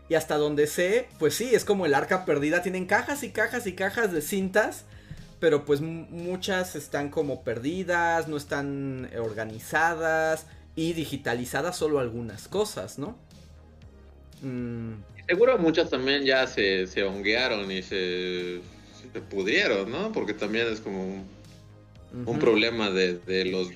Y 0.09 0.15
hasta 0.15 0.37
donde 0.37 0.69
sé, 0.69 1.09
pues 1.19 1.35
sí, 1.35 1.55
es 1.55 1.65
como 1.65 1.85
el 1.85 1.95
arca 1.95 2.25
perdida, 2.25 2.63
tienen 2.63 2.87
cajas 2.87 3.25
y 3.25 3.31
cajas 3.31 3.67
y 3.67 3.73
cajas 3.73 4.13
de 4.13 4.23
cintas, 4.23 4.85
pero 5.41 5.65
pues 5.65 5.81
muchas 5.81 6.77
están 6.77 7.11
como 7.11 7.43
perdidas, 7.43 8.29
no 8.29 8.37
están 8.37 9.11
organizadas 9.19 10.47
y 10.77 10.93
digitalizadas 10.93 11.77
solo 11.77 11.99
algunas 11.99 12.47
cosas, 12.47 12.99
¿no? 12.99 13.19
Mm. 14.43 14.93
Seguro 15.27 15.59
muchas 15.59 15.91
también 15.91 16.25
ya 16.25 16.47
se, 16.47 16.87
se 16.87 17.03
honguearon 17.03 17.69
y 17.73 17.83
se 17.83 18.61
se 19.13 19.21
pudieron, 19.21 19.91
¿no? 19.91 20.13
Porque 20.13 20.35
también 20.35 20.69
es 20.69 20.81
como 20.81 21.25
un, 22.25 22.39
problema 22.39 22.91
de, 22.91 23.45
los 23.47 23.69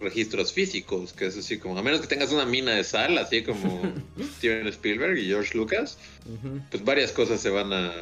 registros 0.00 0.52
físicos, 0.52 1.12
que 1.12 1.26
es 1.26 1.36
así 1.36 1.58
como, 1.58 1.78
a 1.78 1.82
menos 1.82 2.00
que 2.00 2.06
tengas 2.06 2.32
una 2.32 2.44
mina 2.44 2.72
de 2.72 2.84
sal, 2.84 3.18
así 3.18 3.42
como 3.42 3.82
Steven 4.36 4.66
Spielberg 4.68 5.18
y 5.18 5.26
George 5.26 5.56
Lucas, 5.56 5.98
pues 6.70 6.84
varias 6.84 7.12
cosas 7.12 7.40
se 7.40 7.50
van 7.50 7.72
a 7.72 7.92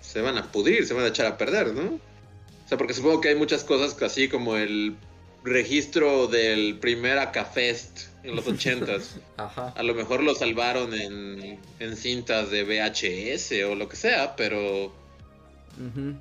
se 0.00 0.20
van 0.20 0.38
a 0.38 0.50
pudrir, 0.50 0.86
se 0.86 0.94
van 0.94 1.04
a 1.04 1.08
echar 1.08 1.26
a 1.26 1.36
perder, 1.36 1.74
¿no? 1.74 1.82
O 1.82 2.68
sea, 2.68 2.78
porque 2.78 2.94
supongo 2.94 3.20
que 3.20 3.28
hay 3.28 3.34
muchas 3.34 3.64
cosas 3.64 4.00
así 4.02 4.28
como 4.28 4.56
el 4.56 4.96
registro 5.44 6.26
del 6.26 6.78
primer 6.78 7.18
Acafest 7.18 8.08
en 8.22 8.34
los 8.34 8.46
ochentas. 8.46 9.16
A 9.36 9.82
lo 9.82 9.94
mejor 9.94 10.22
lo 10.22 10.34
salvaron 10.34 10.94
en, 10.94 11.58
en 11.78 11.96
cintas 11.96 12.50
de 12.50 12.64
VHS 12.64 13.64
o 13.70 13.74
lo 13.74 13.88
que 13.88 13.96
sea, 13.96 14.36
pero 14.36 14.92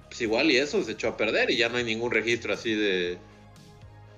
pues 0.08 0.22
igual 0.22 0.52
y 0.52 0.58
eso 0.58 0.84
se 0.84 0.92
echó 0.92 1.10
a 1.10 1.18
perder 1.18 1.50
y 1.52 1.58
ya 1.58 1.70
no 1.70 1.78
hay 1.78 1.84
ningún 1.84 2.12
registro 2.12 2.54
así 2.54 2.74
de 2.74 3.18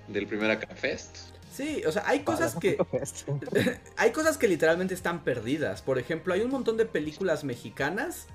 del 0.08 0.26
primer 0.26 0.50
Acafest. 0.50 1.16
Sí, 1.52 1.82
o 1.86 1.92
sea, 1.92 2.04
hay 2.06 2.20
cosas 2.20 2.56
que. 2.56 2.78
hay 3.96 4.12
cosas 4.12 4.38
que 4.38 4.48
literalmente 4.48 4.94
están 4.94 5.24
perdidas. 5.24 5.82
Por 5.82 5.98
ejemplo, 5.98 6.32
hay 6.34 6.42
un 6.42 6.50
montón 6.50 6.76
de 6.76 6.86
películas 6.86 7.44
mexicanas 7.44 8.26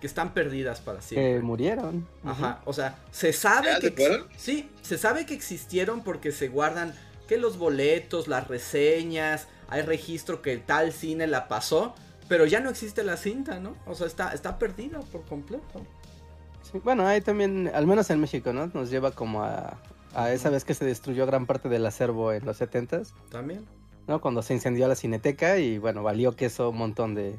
que 0.00 0.06
están 0.06 0.32
perdidas 0.32 0.80
para 0.80 1.02
siempre. 1.02 1.34
Que 1.34 1.40
murieron. 1.40 2.08
Ajá, 2.24 2.62
o 2.64 2.72
sea, 2.72 2.98
se 3.10 3.32
sabe 3.32 3.78
que... 3.80 4.24
Sí, 4.36 4.70
se 4.80 4.96
sabe 4.96 5.26
que 5.26 5.34
existieron 5.34 6.02
porque 6.02 6.32
se 6.32 6.48
guardan 6.48 6.94
que 7.28 7.36
los 7.36 7.58
boletos, 7.58 8.26
las 8.26 8.48
reseñas, 8.48 9.46
hay 9.68 9.82
registro 9.82 10.40
que 10.40 10.56
tal 10.56 10.92
cine 10.92 11.26
la 11.26 11.48
pasó, 11.48 11.94
pero 12.28 12.46
ya 12.46 12.60
no 12.60 12.70
existe 12.70 13.04
la 13.04 13.18
cinta, 13.18 13.60
¿no? 13.60 13.76
O 13.86 13.94
sea, 13.94 14.06
está, 14.06 14.32
está 14.32 14.58
perdida 14.58 15.00
por 15.00 15.24
completo. 15.26 15.86
Sí, 16.70 16.80
bueno, 16.84 17.06
ahí 17.06 17.20
también, 17.20 17.70
al 17.74 17.86
menos 17.86 18.10
en 18.10 18.20
México, 18.20 18.52
¿no? 18.52 18.70
Nos 18.72 18.90
lleva 18.90 19.10
como 19.12 19.42
a, 19.42 19.78
a 20.14 20.32
esa 20.32 20.50
vez 20.50 20.64
que 20.64 20.74
se 20.74 20.84
destruyó 20.84 21.26
gran 21.26 21.46
parte 21.46 21.68
del 21.68 21.86
acervo 21.86 22.32
en 22.32 22.44
los 22.44 22.56
setentas. 22.56 23.14
También. 23.30 23.66
¿No? 24.06 24.20
Cuando 24.20 24.42
se 24.42 24.54
incendió 24.54 24.88
la 24.88 24.94
cineteca 24.94 25.58
y 25.58 25.78
bueno, 25.78 26.02
valió 26.02 26.34
que 26.34 26.46
eso 26.46 26.70
un 26.70 26.78
montón 26.78 27.14
de, 27.14 27.38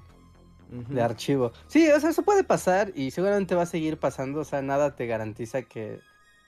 de 0.69 1.01
archivo. 1.01 1.51
Sí, 1.67 1.89
o 1.89 1.99
sea, 1.99 2.09
eso 2.09 2.23
puede 2.23 2.43
pasar 2.43 2.91
y 2.95 3.11
seguramente 3.11 3.55
va 3.55 3.63
a 3.63 3.67
seguir 3.67 3.97
pasando, 3.97 4.41
o 4.41 4.45
sea, 4.45 4.61
nada 4.61 4.95
te 4.95 5.05
garantiza 5.05 5.63
que, 5.63 5.99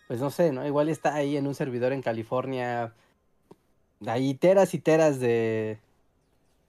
pues 0.07 0.21
no 0.21 0.29
sé, 0.29 0.51
¿no? 0.51 0.65
Igual 0.65 0.89
está 0.89 1.13
ahí 1.15 1.35
en 1.35 1.47
un 1.47 1.55
servidor 1.55 1.91
en 1.91 2.01
California, 2.01 2.93
hay 4.05 4.33
teras 4.35 4.73
y 4.73 4.79
teras 4.79 5.19
de, 5.19 5.79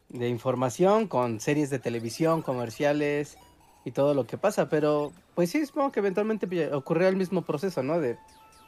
de 0.08 0.28
información 0.28 1.06
con 1.06 1.38
series 1.40 1.70
de 1.70 1.78
televisión, 1.78 2.42
comerciales 2.42 3.38
y 3.84 3.92
todo 3.92 4.14
lo 4.14 4.26
que 4.26 4.38
pasa, 4.38 4.68
pero 4.68 5.12
pues 5.34 5.50
sí, 5.50 5.64
supongo 5.66 5.92
que 5.92 6.00
eventualmente 6.00 6.72
ocurrirá 6.72 7.08
el 7.08 7.16
mismo 7.16 7.42
proceso, 7.42 7.82
¿no? 7.82 8.00
De, 8.00 8.18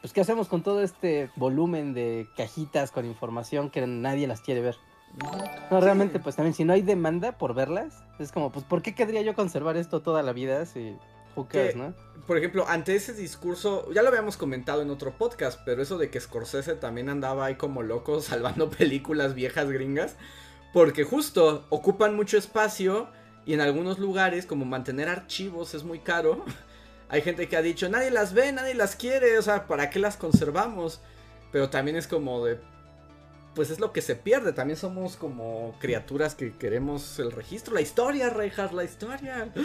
pues, 0.01 0.13
¿qué 0.13 0.21
hacemos 0.21 0.47
con 0.47 0.63
todo 0.63 0.81
este 0.81 1.29
volumen 1.35 1.93
de 1.93 2.27
cajitas 2.35 2.91
con 2.91 3.05
información 3.05 3.69
que 3.69 3.85
nadie 3.85 4.27
las 4.27 4.41
quiere 4.41 4.61
ver? 4.61 4.75
No, 5.71 5.79
realmente, 5.79 6.19
pues 6.19 6.35
también, 6.35 6.53
si 6.53 6.65
no 6.65 6.73
hay 6.73 6.81
demanda 6.81 7.37
por 7.37 7.53
verlas, 7.53 8.03
es 8.19 8.31
como, 8.31 8.51
pues, 8.51 8.65
¿por 8.65 8.81
qué 8.81 8.93
querría 8.93 9.21
yo 9.21 9.35
conservar 9.35 9.77
esto 9.77 10.01
toda 10.01 10.21
la 10.21 10.33
vida 10.33 10.65
si 10.65 10.97
¿no? 11.75 11.93
Por 12.25 12.37
ejemplo, 12.37 12.65
ante 12.67 12.95
ese 12.95 13.13
discurso, 13.13 13.91
ya 13.93 14.01
lo 14.01 14.09
habíamos 14.09 14.37
comentado 14.37 14.81
en 14.81 14.89
otro 14.89 15.17
podcast, 15.17 15.61
pero 15.65 15.81
eso 15.81 15.97
de 15.97 16.09
que 16.09 16.19
Scorsese 16.19 16.75
también 16.75 17.09
andaba 17.09 17.45
ahí 17.45 17.55
como 17.55 17.83
loco 17.83 18.21
salvando 18.21 18.69
películas 18.69 19.33
viejas 19.33 19.69
gringas, 19.69 20.15
porque 20.73 21.03
justo 21.03 21.65
ocupan 21.69 22.15
mucho 22.15 22.37
espacio 22.37 23.07
y 23.47 23.53
en 23.53 23.61
algunos 23.61 23.97
lugares, 23.97 24.45
como 24.45 24.65
mantener 24.65 25.07
archivos 25.07 25.73
es 25.73 25.85
muy 25.85 25.99
caro, 25.99 26.43
hay 27.09 27.21
gente 27.21 27.47
que 27.47 27.55
ha 27.55 27.61
dicho, 27.61 27.87
nadie 27.87 28.11
las 28.11 28.33
ve, 28.33 28.51
nadie 28.51 28.73
las 28.73 28.97
quiere, 28.97 29.39
o 29.39 29.41
sea, 29.41 29.67
¿para 29.67 29.89
qué 29.89 29.99
las 29.99 30.17
conservamos? 30.17 30.99
Pero 31.53 31.69
también 31.69 31.95
es 31.95 32.07
como 32.07 32.43
de, 32.43 32.59
pues 33.55 33.69
es 33.69 33.79
lo 33.79 33.93
que 33.93 34.01
se 34.01 34.17
pierde. 34.17 34.51
También 34.51 34.77
somos 34.77 35.15
como 35.15 35.73
criaturas 35.79 36.35
que 36.35 36.57
queremos 36.57 37.19
el 37.19 37.31
registro, 37.31 37.73
la 37.73 37.79
historia, 37.79 38.29
Rejas, 38.29 38.73
la 38.73 38.83
historia. 38.83 39.51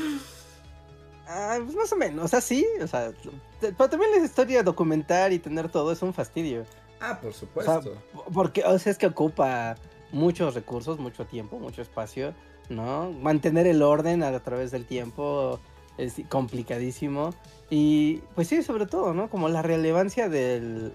Ah, 1.25 1.57
pues 1.63 1.77
más 1.77 1.93
o 1.93 1.97
menos, 1.97 2.25
o 2.25 2.29
sea, 2.29 2.41
sí, 2.41 2.67
o 2.83 2.87
sea, 2.89 3.13
pero 3.61 3.89
también 3.89 4.11
la 4.11 4.25
historia 4.25 4.65
documentar 4.65 5.33
y 5.33 5.39
tener 5.39 5.69
todo 5.71 5.93
es 5.93 6.03
un 6.03 6.13
fastidio. 6.13 6.65
Ah, 7.01 7.21
por 7.23 7.33
supuesto. 7.33 7.97
porque, 8.35 8.65
o 8.65 8.77
sea, 8.77 8.91
es 8.91 8.99
que 8.99 9.07
ocupa 9.07 9.77
muchos 10.11 10.55
recursos, 10.55 10.99
mucho 10.99 11.25
tiempo, 11.25 11.61
mucho 11.61 11.81
espacio, 11.81 12.35
¿no? 12.69 13.11
Mantener 13.13 13.67
el 13.67 13.83
orden 13.83 14.23
a 14.23 14.39
través 14.41 14.71
del 14.71 14.87
tiempo 14.87 15.61
es 15.99 16.17
complicadísimo. 16.29 17.35
Y 17.71 18.17
pues 18.35 18.49
sí, 18.49 18.63
sobre 18.63 18.87
todo, 18.87 19.15
¿no? 19.15 19.31
Como 19.31 19.49
la 19.49 19.63
relevancia 19.63 20.29
del, 20.29 20.93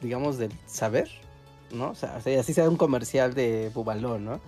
digamos, 0.00 0.38
del 0.38 0.52
saber, 0.66 1.08
¿no? 1.72 1.90
O 1.90 1.94
sea, 1.94 2.16
así 2.16 2.54
sea 2.54 2.68
un 2.68 2.76
comercial 2.76 3.34
de 3.34 3.70
Bubaló, 3.74 4.18
¿no? 4.18 4.40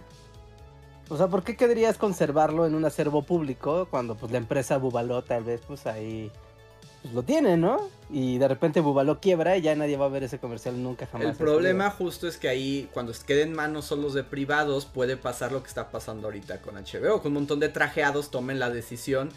O 1.09 1.17
sea, 1.17 1.29
¿por 1.29 1.43
qué 1.43 1.57
querrías 1.57 1.99
conservarlo 1.99 2.67
en 2.67 2.75
un 2.75 2.85
acervo 2.85 3.23
público 3.23 3.87
cuando 3.91 4.15
pues 4.17 4.33
la 4.33 4.39
empresa 4.39 4.79
Bubaló 4.79 5.23
tal 5.23 5.45
vez 5.45 5.61
pues 5.67 5.87
ahí 5.87 6.31
pues, 7.05 7.15
lo 7.15 7.23
tiene, 7.23 7.59
¿no? 7.59 7.91
Y 8.09 8.39
de 8.39 8.49
repente 8.49 8.81
Bubaló 8.81 9.21
quiebra 9.21 9.59
y 9.59 9.61
ya 9.61 9.75
nadie 9.75 9.99
va 9.99 10.07
a 10.07 10.09
ver 10.09 10.23
ese 10.23 10.39
comercial 10.39 10.83
nunca 10.83 11.07
jamás. 11.07 11.29
El 11.29 11.37
problema 11.37 11.91
justo 11.91 12.27
es 12.27 12.39
que 12.39 12.49
ahí 12.49 12.89
cuando 12.95 13.13
queden 13.27 13.53
manos 13.53 13.85
solos 13.85 14.15
de 14.15 14.25
privados 14.25 14.87
puede 14.87 15.19
pasar 15.19 15.53
lo 15.53 15.63
que 15.63 15.69
está 15.69 15.91
pasando 15.91 16.29
ahorita 16.29 16.63
con 16.63 16.77
HBO, 16.77 17.21
con 17.21 17.33
un 17.33 17.35
montón 17.35 17.61
de 17.61 17.69
trajeados 17.69 18.31
tomen 18.31 18.59
la 18.59 18.71
decisión 18.71 19.31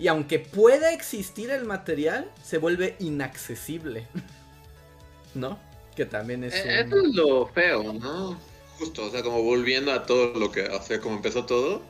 y 0.00 0.08
aunque 0.08 0.40
pueda 0.40 0.92
existir 0.92 1.50
el 1.50 1.64
material, 1.64 2.28
se 2.42 2.58
vuelve 2.58 2.96
inaccesible. 2.98 4.08
¿No? 5.34 5.58
Que 5.94 6.04
también 6.04 6.42
es... 6.42 6.54
Eh, 6.54 6.80
eso 6.80 6.96
es 6.96 7.14
lo 7.14 7.46
feo, 7.46 7.92
¿no? 7.92 8.36
Justo, 8.78 9.04
o 9.06 9.10
sea, 9.10 9.22
como 9.22 9.44
volviendo 9.44 9.92
a 9.92 10.06
todo 10.06 10.38
lo 10.38 10.50
que, 10.50 10.64
o 10.64 10.82
sea, 10.82 11.00
como 11.00 11.16
empezó 11.16 11.46
todo. 11.46 11.82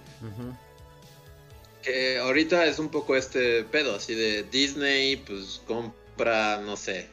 Que 1.83 2.19
ahorita 2.19 2.67
es 2.67 2.79
un 2.79 2.91
poco 2.91 3.17
este 3.17 3.65
pedo, 3.65 3.97
así 3.97 4.15
de 4.15 4.45
Disney, 4.45 5.17
pues 5.17 5.61
compra, 5.67 6.61
no 6.65 6.77
sé, 6.77 7.09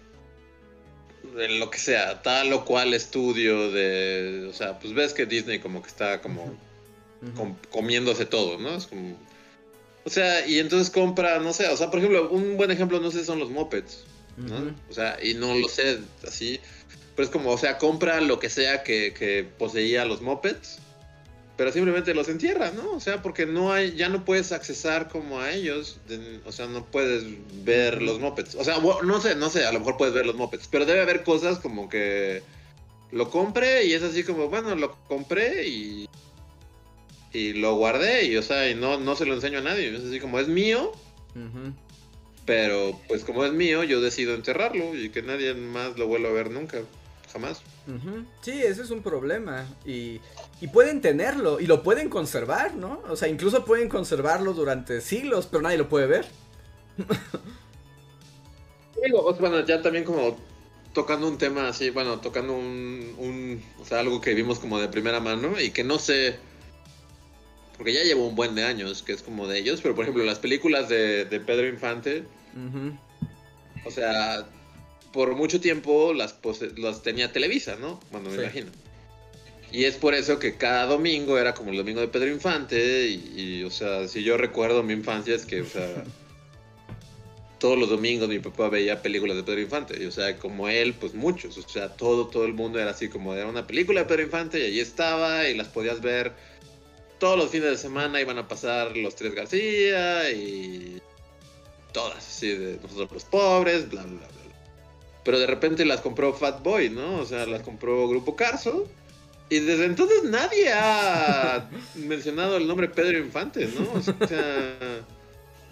de 1.35 1.49
lo 1.49 1.69
que 1.69 1.79
sea, 1.79 2.21
tal 2.21 2.53
o 2.53 2.65
cual 2.65 2.93
estudio 2.93 3.71
de, 3.71 4.47
o 4.49 4.53
sea, 4.53 4.79
pues 4.79 4.93
ves 4.93 5.13
que 5.13 5.25
Disney 5.25 5.59
como 5.59 5.81
que 5.81 5.89
está 5.89 6.21
como 6.21 6.55
comiéndose 7.71 8.25
todo, 8.25 8.57
¿no? 8.57 8.75
Es 8.75 8.87
como, 8.87 9.17
o 10.05 10.09
sea, 10.09 10.47
y 10.47 10.59
entonces 10.59 10.89
compra, 10.89 11.39
no 11.39 11.51
sé, 11.53 11.67
o 11.67 11.77
sea, 11.77 11.89
por 11.89 11.99
ejemplo, 11.99 12.29
un 12.29 12.55
buen 12.55 12.71
ejemplo, 12.71 12.99
no 12.99 13.11
sé, 13.11 13.25
son 13.25 13.39
los 13.39 13.49
mopeds, 13.49 14.05
¿no? 14.37 14.75
O 14.89 14.93
sea, 14.93 15.17
y 15.21 15.33
no 15.33 15.55
lo 15.55 15.67
sé, 15.67 15.99
así, 16.25 16.59
pero 17.15 17.25
es 17.25 17.31
como, 17.31 17.51
o 17.51 17.57
sea, 17.57 17.77
compra 17.77 18.21
lo 18.21 18.39
que 18.39 18.49
sea 18.49 18.83
que, 18.83 19.45
poseía 19.57 20.05
los 20.05 20.21
mopeds, 20.21 20.79
pero 21.59 21.73
simplemente 21.73 22.13
los 22.13 22.29
entierra, 22.29 22.71
¿no? 22.71 22.93
O 22.93 23.01
sea, 23.01 23.21
porque 23.21 23.45
no 23.45 23.73
hay, 23.73 23.93
ya 23.93 24.07
no 24.07 24.23
puedes 24.23 24.53
accesar 24.53 25.09
como 25.09 25.41
a 25.41 25.51
ellos, 25.51 25.99
o 26.45 26.53
sea, 26.53 26.67
no 26.67 26.85
puedes 26.85 27.25
ver 27.65 28.01
los 28.01 28.17
mopeds. 28.17 28.55
O 28.55 28.63
sea, 28.63 28.77
no 28.79 29.19
sé, 29.19 29.35
no 29.35 29.49
sé, 29.49 29.65
a 29.65 29.73
lo 29.73 29.79
mejor 29.79 29.97
puedes 29.97 30.13
ver 30.13 30.25
los 30.25 30.35
mopeds, 30.35 30.69
pero 30.69 30.85
debe 30.85 31.01
haber 31.01 31.25
cosas 31.25 31.59
como 31.59 31.89
que 31.89 32.43
lo 33.11 33.29
compré 33.29 33.83
y 33.87 33.93
es 33.93 34.03
así 34.03 34.23
como, 34.23 34.47
bueno, 34.47 34.73
lo 34.75 34.95
compré 35.09 35.67
y 35.67 36.09
y 37.33 37.51
lo 37.51 37.75
guardé 37.75 38.23
y 38.23 38.37
o 38.37 38.41
sea 38.41 38.69
y 38.69 38.73
no 38.73 38.97
no 38.97 39.15
se 39.15 39.25
lo 39.25 39.35
enseño 39.35 39.59
a 39.59 39.61
nadie 39.61 39.95
es 39.95 40.03
así 40.03 40.19
como 40.19 40.39
es 40.39 40.47
mío 40.47 40.91
pero 42.47 42.99
pues 43.07 43.23
como 43.23 43.45
es 43.45 43.53
mío 43.53 43.83
yo 43.83 44.01
decido 44.01 44.33
enterrarlo 44.33 44.95
y 44.95 45.09
que 45.09 45.21
nadie 45.21 45.53
más 45.53 45.95
lo 45.99 46.07
vuelva 46.07 46.29
a 46.29 46.33
ver 46.33 46.49
nunca 46.49 46.79
jamás. 47.31 47.61
Sí, 48.41 48.51
ese 48.51 48.81
es 48.81 48.91
un 48.91 49.01
problema. 49.01 49.65
Y, 49.85 50.19
y, 50.61 50.67
pueden 50.67 51.01
tenerlo 51.01 51.59
y 51.59 51.67
lo 51.67 51.83
pueden 51.83 52.09
conservar, 52.09 52.75
¿no? 52.75 53.01
O 53.09 53.15
sea, 53.15 53.27
incluso 53.27 53.65
pueden 53.65 53.89
conservarlo 53.89 54.53
durante 54.53 55.01
siglos, 55.01 55.47
pero 55.47 55.61
nadie 55.61 55.77
lo 55.77 55.89
puede 55.89 56.07
ver. 56.07 56.25
Digo, 59.03 59.33
bueno, 59.39 59.65
ya 59.65 59.81
también 59.81 60.03
como 60.03 60.37
tocando 60.93 61.27
un 61.27 61.37
tema 61.37 61.69
así, 61.69 61.89
bueno, 61.89 62.19
tocando 62.19 62.53
un, 62.53 63.15
un, 63.17 63.63
o 63.81 63.85
sea, 63.85 63.99
algo 63.99 64.19
que 64.19 64.33
vimos 64.33 64.59
como 64.59 64.79
de 64.79 64.87
primera 64.89 65.19
mano 65.19 65.59
y 65.59 65.71
que 65.71 65.83
no 65.83 65.99
sé, 65.99 66.37
porque 67.77 67.93
ya 67.93 68.03
llevo 68.03 68.27
un 68.27 68.35
buen 68.35 68.55
de 68.55 68.65
años 68.65 69.03
que 69.03 69.13
es 69.13 69.21
como 69.21 69.47
de 69.47 69.59
ellos, 69.59 69.79
pero 69.81 69.95
por 69.95 70.03
ejemplo 70.03 70.23
las 70.25 70.39
películas 70.39 70.89
de, 70.89 71.25
Pedro 71.45 71.67
Infante, 71.67 72.23
o 73.85 73.91
sea, 73.91 74.45
por 75.13 75.35
mucho 75.35 75.61
tiempo 75.61 76.13
las, 76.13 76.37
las 76.75 77.01
tenía 77.03 77.31
Televisa, 77.31 77.77
¿no? 77.79 77.99
Bueno, 78.11 78.29
me 78.29 78.35
imagino. 78.35 78.71
Y 79.71 79.85
es 79.85 79.95
por 79.97 80.15
eso 80.15 80.39
que 80.39 80.55
cada 80.55 80.85
domingo 80.85 81.37
era 81.37 81.53
como 81.53 81.71
el 81.71 81.77
domingo 81.77 82.01
de 82.01 82.07
Pedro 82.07 82.29
Infante. 82.29 83.07
Y, 83.07 83.63
o 83.63 83.69
sea, 83.69 84.07
si 84.07 84.23
yo 84.23 84.37
recuerdo 84.37 84.81
mi 84.81 84.93
infancia, 84.93 85.35
es 85.35 85.45
que, 85.45 85.61
o 85.61 85.65
sea, 85.65 86.03
todos 87.59 87.77
los 87.77 87.89
domingos 87.89 88.29
mi 88.29 88.39
papá 88.39 88.69
veía 88.69 89.01
películas 89.01 89.37
de 89.37 89.43
Pedro 89.43 89.61
Infante. 89.61 90.01
Y, 90.01 90.05
o 90.05 90.11
sea, 90.11 90.37
como 90.37 90.69
él, 90.69 90.93
pues 90.93 91.13
muchos. 91.13 91.57
O 91.57 91.69
sea, 91.69 91.89
todo, 91.89 92.27
todo 92.27 92.45
el 92.45 92.53
mundo 92.53 92.79
era 92.79 92.91
así 92.91 93.09
como 93.09 93.35
era 93.35 93.47
una 93.47 93.67
película 93.67 94.01
de 94.01 94.07
Pedro 94.07 94.23
Infante 94.23 94.59
y 94.59 94.65
allí 94.65 94.79
estaba 94.79 95.47
y 95.47 95.55
las 95.55 95.67
podías 95.67 96.01
ver 96.01 96.33
todos 97.19 97.37
los 97.37 97.51
fines 97.51 97.69
de 97.69 97.77
semana. 97.77 98.19
Iban 98.19 98.39
a 98.39 98.47
pasar 98.47 98.97
los 98.97 99.15
tres 99.15 99.35
García 99.35 100.31
y 100.31 100.99
todas, 101.91 102.17
así 102.17 102.49
de 102.49 102.79
nosotros 102.81 103.11
los 103.11 103.23
pobres, 103.25 103.87
bla, 103.89 104.01
bla, 104.01 104.17
bla. 104.17 104.27
Pero 105.23 105.37
de 105.37 105.45
repente 105.45 105.85
las 105.85 106.01
compró 106.01 106.33
Fat 106.33 106.63
Boy, 106.63 106.89
¿no? 106.89 107.19
O 107.19 107.25
sea, 107.25 107.45
las 107.45 107.61
compró 107.61 108.07
Grupo 108.07 108.35
Carso. 108.35 108.87
Y 109.49 109.59
desde 109.59 109.85
entonces 109.85 110.23
nadie 110.23 110.71
ha 110.71 111.69
mencionado 111.95 112.57
el 112.57 112.67
nombre 112.67 112.87
Pedro 112.87 113.17
Infante, 113.17 113.67
¿no? 113.67 113.91
O 113.93 114.27
sea, 114.27 114.77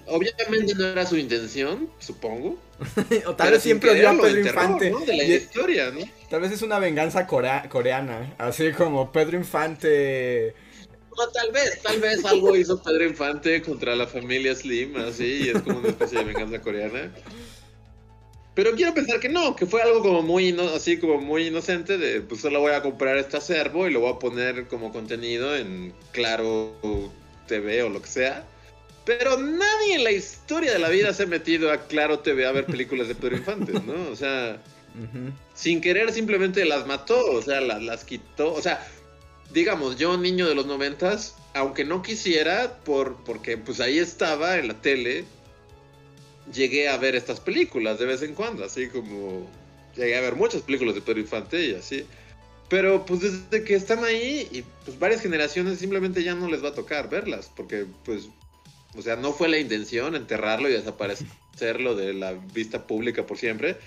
obviamente 0.07 0.73
no 0.75 0.85
era 0.85 1.05
su 1.05 1.15
intención, 1.17 1.89
supongo. 1.99 2.57
o 3.27 3.35
tal 3.35 3.51
vez 3.51 3.63
siempre 3.63 3.91
odió 3.91 4.09
a 4.09 4.17
Pedro 4.19 4.39
Infante. 4.39 4.93
De 5.05 5.17
la 5.17 5.23
historia, 5.23 5.91
¿no? 5.91 6.01
Tal 6.29 6.41
vez 6.41 6.51
es 6.51 6.61
una 6.63 6.79
venganza 6.79 7.27
coreana, 7.27 8.35
así 8.37 8.71
como 8.71 9.11
Pedro 9.11 9.37
Infante... 9.37 10.55
No, 11.15 11.27
tal 11.29 11.51
vez, 11.51 11.81
tal 11.81 11.99
vez 11.99 12.23
algo 12.25 12.55
hizo 12.55 12.81
Pedro 12.83 13.05
Infante 13.05 13.61
contra 13.63 13.95
la 13.95 14.05
familia 14.05 14.53
Slim, 14.53 14.97
así, 14.97 15.45
y 15.45 15.49
es 15.49 15.61
como 15.63 15.79
una 15.79 15.87
especie 15.87 16.19
de 16.19 16.25
venganza 16.25 16.61
coreana. 16.61 17.11
Pero 18.57 18.71
quiero 18.71 18.91
pensar 18.91 19.19
que 19.19 19.29
no, 19.29 19.55
que 19.55 19.67
fue 19.67 19.83
algo 19.83 20.01
como 20.01 20.23
muy, 20.23 20.49
así 20.73 20.97
como 20.97 21.21
muy 21.21 21.45
inocente 21.45 21.99
de, 21.99 22.21
pues 22.21 22.41
solo 22.41 22.59
voy 22.59 22.71
a 22.71 22.81
comprar 22.81 23.15
este 23.15 23.37
acervo 23.37 23.87
y 23.87 23.91
lo 23.91 23.99
voy 23.99 24.11
a 24.11 24.17
poner 24.17 24.65
como 24.65 24.91
contenido 24.91 25.55
en 25.55 25.93
Claro 26.11 26.73
TV 27.45 27.83
o 27.83 27.89
lo 27.89 28.01
que 28.01 28.07
sea. 28.07 28.47
Pero 29.05 29.37
nadie 29.37 29.93
en 29.93 30.03
la 30.03 30.11
historia 30.11 30.73
de 30.73 30.79
la 30.79 30.89
vida 30.89 31.13
se 31.13 31.21
ha 31.21 31.27
metido 31.27 31.71
a 31.71 31.85
Claro 31.85 32.17
TV 32.21 32.47
a 32.47 32.51
ver 32.51 32.65
películas 32.65 33.07
de 33.07 33.13
Pedro 33.13 33.37
Infante, 33.37 33.73
¿no? 33.73 34.09
O 34.11 34.15
sea, 34.15 34.59
sin 35.53 35.79
querer 35.79 36.11
simplemente 36.11 36.65
las 36.65 36.87
mató, 36.87 37.33
o 37.33 37.41
sea, 37.43 37.61
las, 37.61 37.83
las 37.83 38.05
quitó. 38.05 38.55
O 38.55 38.61
sea, 38.63 38.83
digamos, 39.53 39.99
yo 39.99 40.17
niño 40.17 40.47
de 40.47 40.55
los 40.55 40.65
noventas, 40.65 41.35
aunque 41.53 41.85
no 41.85 42.01
quisiera, 42.01 42.79
por, 42.83 43.23
porque 43.23 43.55
pues 43.55 43.79
ahí 43.81 43.99
estaba 43.99 44.57
en 44.57 44.69
la 44.69 44.81
tele, 44.81 45.25
llegué 46.53 46.89
a 46.89 46.97
ver 46.97 47.15
estas 47.15 47.39
películas 47.39 47.99
de 47.99 48.05
vez 48.05 48.21
en 48.21 48.33
cuando, 48.33 48.63
así 48.63 48.87
como 48.87 49.47
llegué 49.95 50.17
a 50.17 50.21
ver 50.21 50.35
muchas 50.35 50.61
películas 50.61 50.95
de 50.95 51.01
Pedro 51.01 51.19
Infante 51.19 51.65
y 51.65 51.75
así. 51.75 52.05
Pero 52.69 53.05
pues 53.05 53.21
desde 53.21 53.63
que 53.63 53.75
están 53.75 54.03
ahí 54.03 54.47
y 54.51 54.63
pues 54.83 54.99
varias 54.99 55.21
generaciones 55.21 55.79
simplemente 55.79 56.23
ya 56.23 56.35
no 56.35 56.49
les 56.49 56.63
va 56.63 56.69
a 56.69 56.75
tocar 56.75 57.09
verlas, 57.09 57.49
porque 57.55 57.85
pues 58.03 58.27
o 58.97 59.01
sea, 59.01 59.15
no 59.15 59.31
fue 59.31 59.47
la 59.47 59.59
intención 59.59 60.15
enterrarlo 60.15 60.69
y 60.69 60.73
desaparecerlo 60.73 61.95
de 61.95 62.13
la 62.13 62.33
vista 62.33 62.87
pública 62.87 63.25
por 63.25 63.37
siempre. 63.37 63.77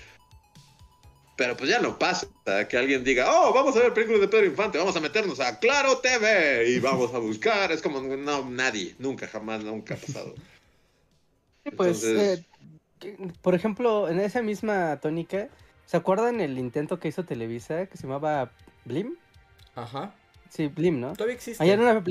Pero 1.35 1.57
pues 1.57 1.69
ya 1.69 1.79
no 1.79 1.97
pasa 1.97 2.27
que 2.69 2.77
alguien 2.77 3.03
diga, 3.03 3.31
oh, 3.31 3.51
vamos 3.53 3.75
a 3.75 3.79
ver 3.79 3.93
películas 3.93 4.21
de 4.21 4.27
Pedro 4.27 4.45
Infante, 4.45 4.77
vamos 4.77 4.95
a 4.95 4.99
meternos 4.99 5.39
a 5.39 5.59
Claro 5.59 5.97
TV 5.97 6.69
y 6.69 6.79
vamos 6.79 7.13
a 7.13 7.17
buscar. 7.17 7.71
Es 7.71 7.81
como, 7.81 7.99
no, 7.99 8.49
nadie, 8.49 8.95
nunca, 8.99 9.27
jamás, 9.27 9.63
nunca 9.63 9.95
ha 9.95 9.97
pasado. 9.97 10.35
Pues, 11.75 12.03
eh, 12.03 12.43
por 13.41 13.55
ejemplo, 13.55 14.09
en 14.09 14.19
esa 14.19 14.41
misma 14.41 14.97
tónica, 14.97 15.49
¿se 15.85 15.97
acuerdan 15.97 16.39
el 16.41 16.57
intento 16.57 16.99
que 16.99 17.07
hizo 17.07 17.25
Televisa 17.25 17.85
que 17.85 17.97
se 17.97 18.03
llamaba 18.03 18.51
Blim? 18.85 19.15
Ajá. 19.75 20.13
Sí, 20.49 20.67
Blim, 20.67 20.99
¿no? 20.99 21.13
Todavía 21.13 21.35
existe. 21.35 21.63
Allá 21.63 21.75
una 21.75 22.01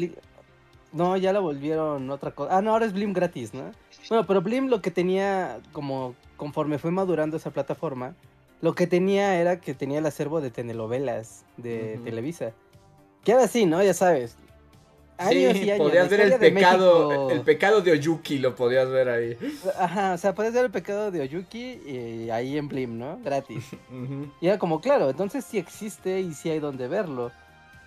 no, 0.93 1.17
ya 1.17 1.33
la 1.33 1.41
volvieron 1.41 2.11
otra 2.11 2.33
cosa. 2.33 2.57
Ah, 2.57 2.63
no, 2.63 2.73
ahora 2.73 2.87
es 2.87 2.93
Blim 2.93 3.13
gratis, 3.13 3.55
¿no? 3.55 3.71
Bueno, 4.09 4.27
pero 4.27 4.43
Blim 4.43 4.69
lo 4.69 4.83
que 4.83 4.91
tenía, 4.91 5.61
como 5.73 6.17
conforme 6.37 6.79
fue 6.79 6.91
madurando 6.91 7.37
esa 7.37 7.51
plataforma, 7.51 8.17
lo 8.61 8.75
que 8.75 8.87
tenía 8.87 9.37
era 9.41 9.61
que 9.61 9.75
tenía 9.75 10.01
el 10.01 10.07
acervo 10.07 10.41
de 10.41 10.51
telenovelas 10.51 11.45
de 11.57 12.01
Televisa. 12.03 12.53
Que 13.25 13.33
era 13.33 13.45
así, 13.45 13.67
¿no? 13.67 13.83
Ya 13.83 13.95
sabes. 13.95 14.37
Años 15.21 15.53
sí, 15.53 15.65
y 15.65 15.71
años. 15.71 15.87
podías 15.87 16.09
ver 16.09 16.21
el 16.21 16.39
pecado, 16.39 17.31
el 17.31 17.43
pecado 17.43 17.83
de 17.83 17.93
Oyuki, 17.93 18.39
lo 18.39 18.55
podías 18.55 18.89
ver 18.89 19.11
ahí. 19.11 19.37
Ajá, 19.79 20.15
o 20.15 20.19
sea, 20.19 20.35
podías 20.35 20.55
ver 20.55 20.65
el 20.65 20.71
pecado 20.71 21.11
de 21.11 21.21
Oyuki 21.21 21.81
y 21.87 22.31
ahí 22.31 22.57
en 22.57 22.69
Blim, 22.69 22.99
¿no? 22.99 23.19
Gratis. 23.23 23.67
Y 24.41 24.47
era 24.47 24.59
como, 24.59 24.81
claro, 24.81 25.11
entonces 25.11 25.45
sí 25.45 25.59
existe 25.59 26.21
y 26.21 26.33
sí 26.33 26.49
hay 26.49 26.59
donde 26.59 26.89
verlo. 26.89 27.33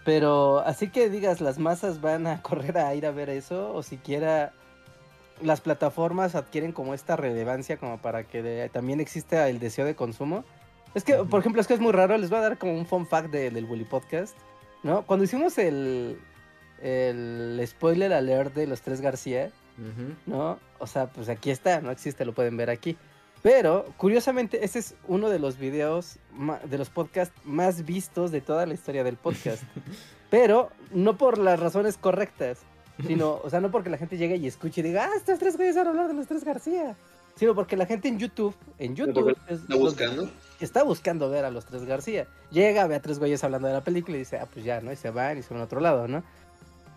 Pero 0.05 0.59
así 0.59 0.89
que 0.89 1.09
digas, 1.09 1.41
las 1.41 1.57
masas 1.57 2.01
van 2.01 2.27
a 2.27 2.41
correr 2.43 2.77
a 2.77 2.93
ir 2.93 3.05
a 3.07 3.11
ver 3.11 3.29
eso, 3.29 3.73
o 3.73 3.81
siquiera 3.81 4.53
las 5.41 5.61
plataformas 5.61 6.35
adquieren 6.35 6.71
como 6.71 6.93
esta 6.93 7.15
relevancia 7.15 7.77
como 7.77 7.97
para 7.97 8.23
que 8.25 8.69
también 8.71 8.99
exista 8.99 9.49
el 9.49 9.59
deseo 9.59 9.85
de 9.85 9.95
consumo. 9.95 10.43
Es 10.93 11.03
que, 11.03 11.15
por 11.15 11.39
ejemplo, 11.39 11.59
es 11.59 11.67
que 11.67 11.73
es 11.73 11.79
muy 11.79 11.91
raro, 11.91 12.15
les 12.17 12.29
voy 12.29 12.37
a 12.37 12.43
dar 12.43 12.57
como 12.59 12.77
un 12.77 12.85
fun 12.85 13.07
fact 13.07 13.31
del 13.31 13.65
Bully 13.65 13.85
Podcast, 13.85 14.37
¿no? 14.83 15.01
Cuando 15.07 15.25
hicimos 15.25 15.57
el, 15.57 16.19
el 16.83 17.63
spoiler 17.65 18.11
alert 18.11 18.53
de 18.53 18.67
los 18.67 18.81
tres 18.81 18.99
García, 18.99 19.51
¿no? 20.25 20.59
O 20.79 20.85
sea, 20.85 21.07
pues 21.07 21.29
aquí 21.29 21.49
está, 21.49 21.81
no 21.81 21.91
existe, 21.91 22.25
lo 22.25 22.33
pueden 22.33 22.57
ver 22.57 22.69
aquí. 22.69 22.97
Pero, 23.41 23.85
curiosamente, 23.97 24.63
este 24.63 24.79
es 24.79 24.95
uno 25.07 25.29
de 25.29 25.39
los 25.39 25.57
videos, 25.57 26.17
de 26.69 26.77
los 26.77 26.89
podcasts 26.89 27.35
más 27.43 27.85
vistos 27.85 28.31
de 28.31 28.41
toda 28.41 28.65
la 28.65 28.73
historia 28.73 29.03
del 29.03 29.17
podcast. 29.17 29.63
Pero 30.29 30.71
no 30.91 31.17
por 31.17 31.37
las 31.37 31.59
razones 31.59 31.97
correctas, 31.97 32.59
sino, 33.05 33.39
o 33.43 33.49
sea, 33.49 33.59
no 33.59 33.69
porque 33.71 33.89
la 33.89 33.97
gente 33.97 34.17
llegue 34.17 34.37
y 34.37 34.47
escuche 34.47 34.81
y 34.81 34.83
diga, 34.83 35.05
ah, 35.05 35.17
estos 35.17 35.39
tres 35.39 35.57
güeyes 35.57 35.75
van 35.75 35.87
a 35.87 35.89
hablar 35.89 36.07
de 36.07 36.13
los 36.13 36.27
tres 36.27 36.43
García. 36.43 36.95
Sino 37.35 37.55
porque 37.55 37.75
la 37.75 37.85
gente 37.85 38.07
en 38.07 38.19
YouTube, 38.19 38.55
en 38.77 38.95
YouTube, 38.95 39.35
está 39.49 39.75
buscando. 39.75 40.29
Está 40.59 40.83
buscando 40.83 41.29
ver 41.29 41.45
a 41.45 41.51
los 41.51 41.65
tres 41.65 41.83
García. 41.83 42.27
Llega, 42.51 42.87
ve 42.87 42.95
a 42.95 43.01
tres 43.01 43.19
güeyes 43.19 43.43
hablando 43.43 43.67
de 43.67 43.73
la 43.73 43.83
película 43.83 44.15
y 44.15 44.19
dice, 44.19 44.37
ah, 44.37 44.47
pues 44.51 44.63
ya, 44.63 44.81
¿no? 44.81 44.91
Y 44.91 44.95
se 44.95 45.09
van 45.09 45.37
y 45.37 45.43
se 45.43 45.53
van 45.53 45.61
a 45.61 45.65
otro 45.65 45.79
lado, 45.79 46.07
¿no? 46.07 46.23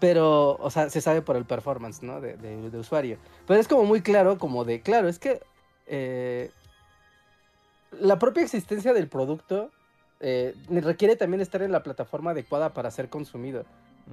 Pero, 0.00 0.56
o 0.56 0.70
sea, 0.70 0.90
se 0.90 1.00
sabe 1.00 1.22
por 1.22 1.36
el 1.36 1.44
performance, 1.44 2.02
¿no? 2.02 2.20
De, 2.20 2.36
de 2.36 2.78
usuario. 2.78 3.18
Pero 3.46 3.60
es 3.60 3.68
como 3.68 3.84
muy 3.84 4.02
claro, 4.02 4.38
como 4.38 4.64
de, 4.64 4.82
claro, 4.82 5.08
es 5.08 5.18
que 5.18 5.40
eh, 5.86 6.50
la 7.92 8.18
propia 8.18 8.42
existencia 8.42 8.92
del 8.92 9.08
producto 9.08 9.70
eh, 10.20 10.54
requiere 10.68 11.16
también 11.16 11.40
estar 11.40 11.62
en 11.62 11.72
la 11.72 11.82
plataforma 11.82 12.32
adecuada 12.32 12.72
para 12.72 12.90
ser 12.90 13.08
consumido. 13.08 13.64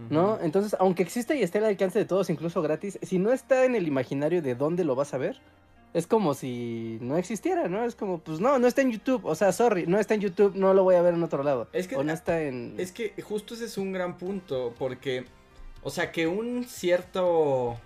¿No? 0.10 0.40
Entonces, 0.42 0.76
aunque 0.80 1.04
existe 1.04 1.36
y 1.36 1.44
esté 1.44 1.60
al 1.60 1.66
alcance 1.66 2.00
de 2.00 2.06
todos, 2.06 2.32
incluso 2.32 2.64
gratis, 2.64 2.98
si 3.04 3.20
no 3.20 3.32
está 3.32 3.64
en 3.64 3.76
el 3.76 3.88
imaginario 3.88 4.42
de 4.42 4.56
dónde 4.56 4.84
lo 4.84 4.96
vas 4.96 5.14
a 5.14 5.20
ver, 5.20 5.40
es 5.94 6.08
como 6.08 6.34
si 6.34 6.98
no 7.00 7.16
existiera, 7.16 7.68
¿no? 7.68 7.84
Es 7.84 7.94
como, 7.94 8.18
pues 8.18 8.40
no, 8.40 8.58
no 8.58 8.66
está 8.66 8.82
en 8.82 8.92
YouTube. 8.92 9.24
O 9.24 9.36
sea, 9.36 9.52
sorry, 9.52 9.86
no 9.86 10.00
está 10.00 10.16
en 10.16 10.22
YouTube, 10.22 10.56
no 10.56 10.74
lo 10.74 10.84
voy 10.84 10.96
a 10.96 11.04
ver 11.04 11.14
en 11.14 11.22
otro 11.22 11.44
lado. 11.44 11.68
Es 11.74 11.88
que, 11.88 12.04
no 12.04 12.12
está 12.12 12.42
en... 12.42 12.74
Es 12.80 12.92
que 12.92 13.14
justo 13.22 13.54
ese 13.54 13.66
es 13.66 13.78
un 13.78 13.92
gran 13.92 14.18
punto, 14.18 14.74
porque, 14.80 15.26
o 15.84 15.90
sea, 15.90 16.12
que 16.12 16.28
un 16.28 16.66
cierto, 16.66 17.80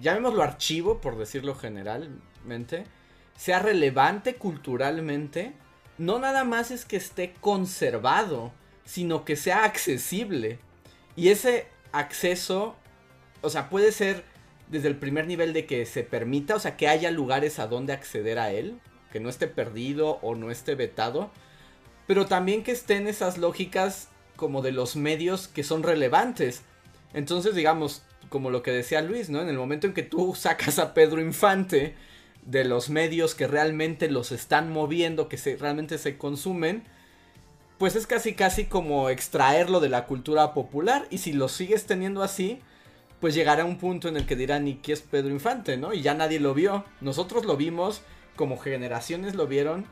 llamémoslo 0.00 0.42
archivo, 0.42 1.00
por 1.00 1.18
decirlo 1.18 1.54
generalmente, 1.54 2.84
sea 3.36 3.58
relevante 3.58 4.36
culturalmente, 4.36 5.54
no 5.98 6.18
nada 6.18 6.44
más 6.44 6.70
es 6.70 6.84
que 6.84 6.96
esté 6.96 7.34
conservado, 7.40 8.52
sino 8.84 9.24
que 9.24 9.36
sea 9.36 9.64
accesible. 9.64 10.58
Y 11.16 11.28
ese 11.28 11.66
acceso, 11.92 12.76
o 13.40 13.50
sea, 13.50 13.68
puede 13.68 13.92
ser 13.92 14.24
desde 14.68 14.88
el 14.88 14.96
primer 14.96 15.26
nivel 15.26 15.52
de 15.52 15.66
que 15.66 15.84
se 15.84 16.02
permita, 16.02 16.56
o 16.56 16.58
sea, 16.58 16.76
que 16.76 16.88
haya 16.88 17.10
lugares 17.10 17.58
a 17.58 17.66
donde 17.66 17.92
acceder 17.92 18.38
a 18.38 18.50
él, 18.52 18.80
que 19.12 19.20
no 19.20 19.28
esté 19.28 19.46
perdido 19.46 20.18
o 20.22 20.34
no 20.34 20.50
esté 20.50 20.74
vetado, 20.74 21.30
pero 22.06 22.26
también 22.26 22.62
que 22.62 22.72
estén 22.72 23.06
esas 23.06 23.36
lógicas 23.36 24.08
como 24.36 24.62
de 24.62 24.72
los 24.72 24.96
medios 24.96 25.46
que 25.46 25.62
son 25.62 25.82
relevantes. 25.82 26.62
Entonces, 27.14 27.54
digamos, 27.54 28.02
como 28.28 28.50
lo 28.50 28.62
que 28.62 28.70
decía 28.70 29.02
Luis, 29.02 29.30
¿no? 29.30 29.40
En 29.40 29.48
el 29.48 29.56
momento 29.56 29.86
en 29.86 29.92
que 29.92 30.02
tú 30.02 30.34
sacas 30.34 30.78
a 30.78 30.94
Pedro 30.94 31.20
Infante, 31.20 31.94
de 32.44 32.64
los 32.64 32.90
medios 32.90 33.34
que 33.34 33.46
realmente 33.46 34.10
los 34.10 34.32
están 34.32 34.72
moviendo, 34.72 35.28
que 35.28 35.38
se, 35.38 35.56
realmente 35.56 35.98
se 35.98 36.18
consumen, 36.18 36.82
pues 37.78 37.96
es 37.96 38.06
casi 38.06 38.34
casi 38.34 38.66
como 38.66 39.10
extraerlo 39.10 39.80
de 39.80 39.88
la 39.88 40.06
cultura 40.06 40.52
popular. 40.54 41.06
Y 41.10 41.18
si 41.18 41.32
lo 41.32 41.48
sigues 41.48 41.86
teniendo 41.86 42.22
así, 42.22 42.60
pues 43.20 43.34
llegará 43.34 43.64
un 43.64 43.78
punto 43.78 44.08
en 44.08 44.16
el 44.16 44.26
que 44.26 44.36
dirán, 44.36 44.66
¿y 44.68 44.76
qué 44.76 44.92
es 44.92 45.00
Pedro 45.00 45.30
Infante? 45.30 45.76
¿No? 45.76 45.92
Y 45.92 46.02
ya 46.02 46.14
nadie 46.14 46.40
lo 46.40 46.54
vio. 46.54 46.84
Nosotros 47.00 47.44
lo 47.44 47.56
vimos, 47.56 48.02
como 48.36 48.58
generaciones 48.58 49.34
lo 49.34 49.46
vieron. 49.46 49.86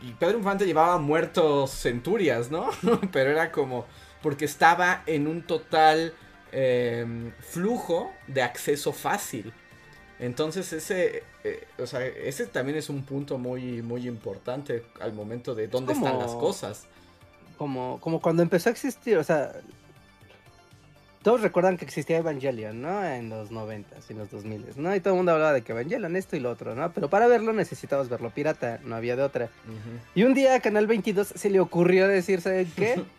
Y 0.00 0.12
Pedro 0.12 0.38
Infante 0.38 0.66
llevaba 0.66 0.98
muertos 0.98 1.70
centurias, 1.70 2.50
¿no? 2.50 2.70
Pero 3.12 3.30
era 3.30 3.50
como, 3.50 3.86
porque 4.22 4.44
estaba 4.44 5.02
en 5.06 5.26
un 5.26 5.42
total 5.42 6.14
em, 6.52 7.32
flujo 7.40 8.12
de 8.26 8.42
acceso 8.42 8.92
fácil. 8.92 9.52
Entonces 10.18 10.72
ese, 10.72 11.22
eh, 11.44 11.66
o 11.78 11.86
sea, 11.86 12.04
ese 12.04 12.46
también 12.46 12.76
es 12.78 12.88
un 12.88 13.04
punto 13.04 13.38
muy, 13.38 13.82
muy 13.82 14.08
importante 14.08 14.84
al 15.00 15.12
momento 15.12 15.54
de 15.54 15.68
dónde 15.68 15.92
están 15.92 16.18
las 16.18 16.32
cosas. 16.32 16.86
Como, 17.56 18.00
como 18.00 18.20
cuando 18.20 18.42
empezó 18.42 18.68
a 18.68 18.72
existir, 18.72 19.16
o 19.16 19.24
sea, 19.24 19.52
todos 21.22 21.40
recuerdan 21.40 21.76
que 21.76 21.84
existía 21.84 22.18
Evangelion, 22.18 22.80
¿no? 22.80 23.04
En 23.04 23.28
los 23.28 23.50
90 23.50 23.96
y 24.08 24.12
en 24.12 24.18
los 24.18 24.30
2000, 24.30 24.66
¿no? 24.76 24.94
Y 24.94 25.00
todo 25.00 25.14
el 25.14 25.18
mundo 25.18 25.32
hablaba 25.32 25.52
de 25.52 25.62
que 25.62 25.72
Evangelion 25.72 26.16
esto 26.16 26.36
y 26.36 26.40
lo 26.40 26.50
otro, 26.50 26.74
¿no? 26.74 26.92
Pero 26.92 27.10
para 27.10 27.26
verlo 27.26 27.52
necesitabas 27.52 28.08
verlo 28.08 28.30
pirata, 28.30 28.80
no 28.84 28.96
había 28.96 29.16
de 29.16 29.22
otra. 29.22 29.50
Y 30.14 30.22
un 30.22 30.34
día 30.34 30.54
a 30.54 30.60
Canal 30.60 30.86
22 30.86 31.28
se 31.34 31.50
le 31.50 31.60
ocurrió 31.60 32.08
decir, 32.08 32.40
¿saben 32.40 32.70
qué? 32.76 33.02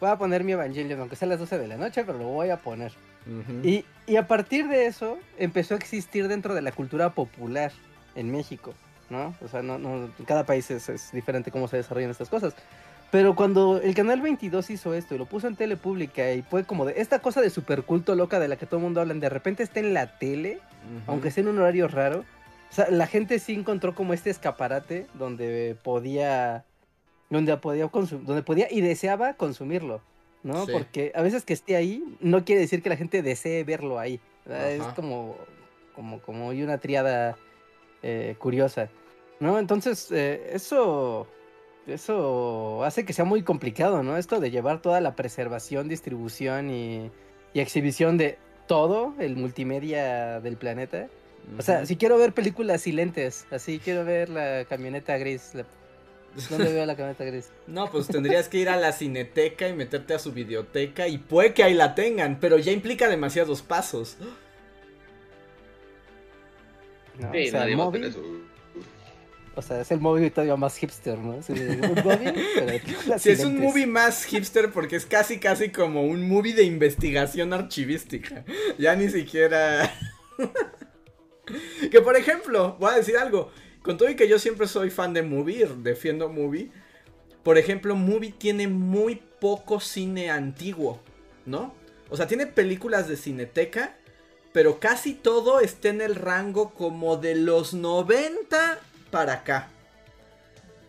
Voy 0.00 0.10
a 0.10 0.16
poner 0.16 0.44
mi 0.44 0.52
Evangelion, 0.52 1.00
aunque 1.00 1.16
sea 1.16 1.26
a 1.26 1.30
las 1.30 1.40
12 1.40 1.58
de 1.58 1.68
la 1.68 1.76
noche, 1.76 2.04
pero 2.04 2.18
lo 2.18 2.26
voy 2.26 2.50
a 2.50 2.56
poner 2.58 2.92
y, 3.62 3.84
a 4.16 4.26
partir 4.26 4.68
de 4.68 4.86
eso 4.86 5.18
empezó 5.38 5.74
a 5.74 5.76
existir 5.76 6.28
dentro 6.28 6.54
de 6.54 6.62
la 6.62 6.72
cultura 6.72 7.10
popular 7.10 7.72
en 8.14 8.30
México, 8.30 8.72
¿no? 9.10 9.34
O 9.44 9.48
sea, 9.48 9.62
no, 9.62 9.78
no, 9.78 10.10
cada 10.26 10.44
país 10.44 10.70
es, 10.70 11.12
diferente 11.12 11.50
cómo 11.50 11.68
se 11.68 11.76
desarrollan 11.76 12.10
estas 12.10 12.30
cosas. 12.30 12.54
Pero 13.10 13.34
cuando 13.34 13.80
el 13.80 13.94
canal 13.94 14.20
22 14.20 14.70
hizo 14.70 14.94
esto 14.94 15.14
y 15.14 15.18
lo 15.18 15.26
puso 15.26 15.46
en 15.46 15.56
tele 15.56 15.76
pública 15.76 16.32
y 16.32 16.42
fue 16.42 16.64
como 16.64 16.84
de 16.84 17.00
esta 17.00 17.20
cosa 17.20 17.40
de 17.40 17.48
superculto 17.48 18.14
loca 18.14 18.38
de 18.38 18.48
la 18.48 18.56
que 18.56 18.66
todo 18.66 18.76
el 18.76 18.82
mundo 18.84 19.00
habla, 19.00 19.14
de 19.14 19.28
repente 19.28 19.62
está 19.62 19.80
en 19.80 19.94
la 19.94 20.18
tele, 20.18 20.60
aunque 21.06 21.30
sea 21.30 21.42
en 21.42 21.48
un 21.48 21.58
horario 21.58 21.88
raro. 21.88 22.24
O 22.70 22.74
sea, 22.74 22.90
la 22.90 23.06
gente 23.06 23.38
sí 23.38 23.54
encontró 23.54 23.94
como 23.94 24.12
este 24.12 24.28
escaparate 24.28 25.06
donde 25.14 25.76
podía 25.82 26.64
donde 27.30 27.56
podía 27.56 27.88
donde 27.88 28.42
podía 28.42 28.68
y 28.70 28.80
deseaba 28.80 29.34
consumirlo. 29.34 30.00
¿no? 30.42 30.66
Porque 30.66 31.12
a 31.14 31.22
veces 31.22 31.44
que 31.44 31.52
esté 31.52 31.76
ahí 31.76 32.04
no 32.20 32.44
quiere 32.44 32.60
decir 32.60 32.82
que 32.82 32.88
la 32.88 32.96
gente 32.96 33.22
desee 33.22 33.64
verlo 33.64 33.98
ahí. 33.98 34.20
Es 34.48 34.82
como, 34.94 35.36
como, 35.94 36.20
como 36.22 36.48
una 36.48 36.78
triada 36.78 37.36
eh, 38.02 38.34
curiosa, 38.38 38.88
¿no? 39.40 39.58
Entonces, 39.58 40.10
eh, 40.10 40.50
eso, 40.52 41.26
eso 41.86 42.82
hace 42.84 43.04
que 43.04 43.12
sea 43.12 43.26
muy 43.26 43.42
complicado, 43.42 44.02
¿no? 44.02 44.16
Esto 44.16 44.40
de 44.40 44.50
llevar 44.50 44.80
toda 44.80 45.00
la 45.00 45.14
preservación, 45.16 45.88
distribución 45.88 46.70
y, 46.70 47.10
exhibición 47.54 48.18
de 48.18 48.38
todo 48.68 49.14
el 49.18 49.34
multimedia 49.34 50.38
del 50.40 50.56
planeta. 50.56 51.08
O 51.58 51.62
sea, 51.62 51.84
si 51.86 51.96
quiero 51.96 52.16
ver 52.16 52.32
películas 52.32 52.82
silentes, 52.82 53.48
así 53.50 53.80
quiero 53.80 54.04
ver 54.04 54.28
la 54.28 54.64
camioneta 54.68 55.18
gris. 55.18 55.54
¿Dónde 56.50 56.72
veo 56.72 56.86
la 56.86 56.94
camioneta 56.94 57.24
gris? 57.24 57.50
No, 57.66 57.90
pues 57.90 58.06
tendrías 58.06 58.48
que 58.48 58.58
ir 58.58 58.68
a 58.68 58.76
la 58.76 58.92
cineteca 58.92 59.68
y 59.68 59.72
meterte 59.72 60.14
a 60.14 60.18
su 60.18 60.32
videoteca 60.32 61.08
y 61.08 61.18
puede 61.18 61.54
que 61.54 61.64
ahí 61.64 61.74
la 61.74 61.94
tengan, 61.94 62.38
pero 62.40 62.58
ya 62.58 62.72
implica 62.72 63.08
demasiados 63.08 63.62
pasos. 63.62 64.16
No, 67.18 67.30
o 67.30 67.50
sea, 67.50 67.64
el 67.64 67.76
móvil, 67.76 68.14
o 69.58 69.62
sea, 69.62 69.80
es 69.80 69.90
el 69.90 69.98
movie 69.98 70.30
todavía 70.30 70.54
más 70.54 70.76
hipster, 70.76 71.18
¿no? 71.18 71.42
Sí, 71.42 71.52
un 71.52 71.80
movie, 71.80 72.32
pero 72.54 73.18
sí, 73.18 73.30
es 73.30 73.44
un 73.44 73.58
movie 73.58 73.88
más 73.88 74.24
hipster 74.24 74.70
porque 74.70 74.94
es 74.94 75.04
casi, 75.04 75.40
casi 75.40 75.70
como 75.70 76.04
un 76.04 76.28
movie 76.28 76.54
de 76.54 76.62
investigación 76.62 77.52
archivística. 77.52 78.44
Ya 78.78 78.94
ni 78.94 79.08
siquiera... 79.08 79.92
que 81.90 82.00
por 82.00 82.16
ejemplo, 82.16 82.76
voy 82.78 82.92
a 82.92 82.96
decir 82.98 83.16
algo. 83.16 83.50
Con 83.88 83.96
todo 83.96 84.10
y 84.10 84.16
que 84.16 84.28
yo 84.28 84.38
siempre 84.38 84.68
soy 84.68 84.90
fan 84.90 85.14
de 85.14 85.22
movie, 85.22 85.66
defiendo 85.78 86.28
movie. 86.28 86.70
Por 87.42 87.56
ejemplo, 87.56 87.96
movie 87.96 88.34
tiene 88.36 88.68
muy 88.68 89.22
poco 89.40 89.80
cine 89.80 90.28
antiguo, 90.28 91.00
¿no? 91.46 91.72
O 92.10 92.16
sea, 92.18 92.26
tiene 92.26 92.46
películas 92.46 93.08
de 93.08 93.16
cineteca, 93.16 93.96
pero 94.52 94.78
casi 94.78 95.14
todo 95.14 95.60
está 95.60 95.88
en 95.88 96.02
el 96.02 96.16
rango 96.16 96.74
como 96.74 97.16
de 97.16 97.34
los 97.34 97.72
90 97.72 98.78
para 99.10 99.32
acá. 99.32 99.70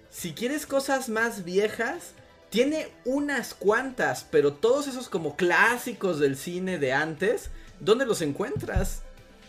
Si 0.10 0.34
quieres 0.34 0.66
cosas 0.66 1.08
más 1.08 1.46
viejas, 1.46 2.12
tiene 2.50 2.90
unas 3.06 3.54
cuantas, 3.54 4.28
pero 4.30 4.52
todos 4.52 4.90
esos 4.90 5.08
como 5.08 5.38
clásicos 5.38 6.20
del 6.20 6.36
cine 6.36 6.78
de 6.78 6.92
antes, 6.92 7.50
¿dónde 7.80 8.06
los 8.06 8.22
encuentras? 8.22 9.04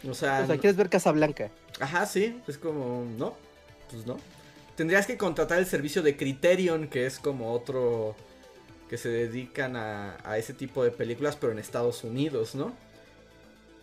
O 0.08 0.14
sea, 0.14 0.42
o 0.44 0.46
sea 0.46 0.56
quieres 0.56 0.76
ver 0.76 0.88
Casablanca. 0.88 1.50
Ajá, 1.80 2.06
sí, 2.06 2.40
es 2.46 2.58
como, 2.58 3.04
no, 3.18 3.34
pues 3.90 4.06
no. 4.06 4.16
Tendrías 4.76 5.06
que 5.06 5.16
contratar 5.16 5.58
el 5.58 5.66
servicio 5.66 6.02
de 6.02 6.16
Criterion, 6.16 6.88
que 6.88 7.06
es 7.06 7.18
como 7.18 7.52
otro 7.52 8.14
que 8.88 8.96
se 8.96 9.08
dedican 9.08 9.76
a, 9.76 10.18
a 10.24 10.38
ese 10.38 10.54
tipo 10.54 10.84
de 10.84 10.90
películas, 10.90 11.36
pero 11.36 11.52
en 11.52 11.58
Estados 11.58 12.04
Unidos, 12.04 12.54
¿no? 12.54 12.72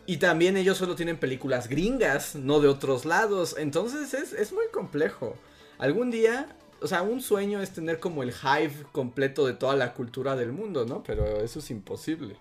Y 0.09 0.17
también 0.17 0.55
ellos 0.55 0.77
solo 0.77 0.95
tienen 0.95 1.17
películas 1.17 1.67
gringas, 1.67 2.33
no 2.33 2.61
de 2.61 2.69
otros 2.69 3.03
lados. 3.03 3.55
Entonces 3.59 4.13
es, 4.13 4.53
muy 4.53 4.65
complejo. 4.71 5.35
Algún 5.77 6.11
día, 6.11 6.47
o 6.81 6.87
sea, 6.87 7.01
un 7.01 7.19
sueño 7.19 7.61
es 7.61 7.73
tener 7.73 7.99
como 7.99 8.23
el 8.23 8.29
hive 8.29 8.85
completo 8.93 9.45
de 9.45 9.53
toda 9.53 9.75
la 9.75 9.93
cultura 9.93 10.37
del 10.37 10.53
mundo, 10.53 10.85
¿no? 10.85 11.03
Pero 11.03 11.41
eso 11.41 11.59
es 11.59 11.69
imposible. 11.71 12.37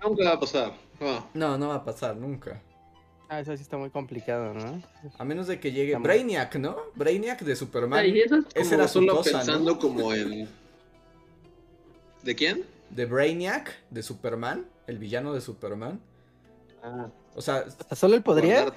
Nunca 0.00 0.24
va 0.24 0.32
a 0.34 0.40
pasar. 0.40 0.72
No, 1.34 1.58
no 1.58 1.68
va 1.68 1.74
a 1.74 1.84
pasar 1.84 2.16
nunca. 2.16 2.62
Ah, 3.28 3.40
eso 3.40 3.56
sí 3.56 3.62
está 3.62 3.76
muy 3.76 3.90
complicado, 3.90 4.54
¿no? 4.54 4.82
A 5.18 5.24
menos 5.24 5.46
de 5.46 5.58
que 5.58 5.72
llegue 5.72 5.96
Brainiac, 5.96 6.56
¿no? 6.56 6.76
Brainiac 6.94 7.40
de 7.42 7.56
Superman. 7.56 8.04
Ese 8.54 8.74
era 8.74 8.86
solo 8.86 9.20
pensando 9.22 9.78
como 9.78 10.12
en... 10.14 10.48
¿De 12.22 12.34
quién? 12.34 12.64
De 12.90 13.04
Brainiac 13.06 13.74
de 13.90 14.02
Superman 14.02 14.66
el 14.86 14.98
villano 14.98 15.32
de 15.32 15.40
Superman. 15.40 16.00
Ah. 16.82 17.08
O 17.34 17.42
sea, 17.42 17.66
¿solo 17.94 18.14
él 18.14 18.22
podría? 18.22 18.72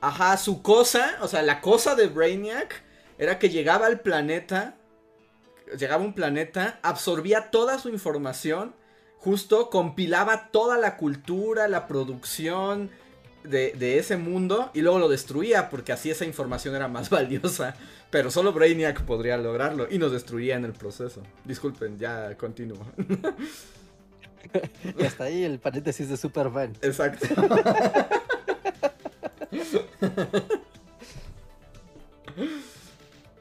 Ajá, 0.00 0.36
su 0.36 0.62
cosa, 0.62 1.18
o 1.22 1.28
sea, 1.28 1.42
la 1.42 1.60
cosa 1.60 1.94
de 1.94 2.08
Brainiac 2.08 2.82
era 3.18 3.38
que 3.38 3.50
llegaba 3.50 3.86
al 3.86 4.00
planeta, 4.00 4.76
llegaba 5.78 6.02
a 6.02 6.06
un 6.06 6.14
planeta, 6.14 6.80
absorbía 6.82 7.50
toda 7.50 7.78
su 7.78 7.88
información, 7.88 8.74
justo 9.18 9.70
compilaba 9.70 10.48
toda 10.50 10.76
la 10.78 10.96
cultura, 10.96 11.68
la 11.68 11.86
producción 11.86 12.90
de, 13.44 13.72
de, 13.72 13.98
ese 13.98 14.16
mundo 14.16 14.70
y 14.74 14.82
luego 14.82 14.98
lo 14.98 15.08
destruía 15.08 15.70
porque 15.70 15.92
así 15.92 16.10
esa 16.10 16.24
información 16.24 16.74
era 16.74 16.88
más 16.88 17.10
valiosa. 17.10 17.76
Pero 18.10 18.30
solo 18.30 18.52
Brainiac 18.52 19.02
podría 19.02 19.36
lograrlo 19.36 19.86
y 19.88 19.98
nos 19.98 20.12
destruía 20.12 20.56
en 20.56 20.64
el 20.64 20.72
proceso. 20.72 21.22
Disculpen, 21.44 21.98
ya 21.98 22.36
continúo. 22.36 22.84
y 24.98 25.04
hasta 25.04 25.24
ahí 25.24 25.44
el 25.44 25.58
paréntesis 25.58 26.08
de 26.08 26.16
Superman. 26.16 26.72
Exacto. 26.82 27.26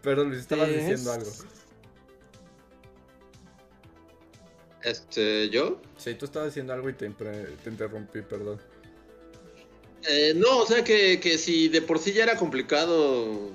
Pero 0.01 0.23
Luis, 0.23 0.39
estabas 0.39 0.69
diciendo 0.69 1.11
algo. 1.11 1.29
Este, 4.83 5.49
¿yo? 5.49 5.81
Sí, 5.97 6.15
tú 6.15 6.25
estabas 6.25 6.49
diciendo 6.49 6.73
algo 6.73 6.89
y 6.89 6.93
te, 6.93 7.05
interrumpí, 7.05 8.21
perdón. 8.21 8.59
Eh, 10.07 10.33
no, 10.35 10.59
o 10.59 10.65
sea 10.65 10.83
que, 10.83 11.19
que, 11.19 11.37
si 11.37 11.67
de 11.67 11.81
por 11.81 11.99
sí 11.99 12.13
ya 12.13 12.23
era 12.23 12.37
complicado 12.37 13.51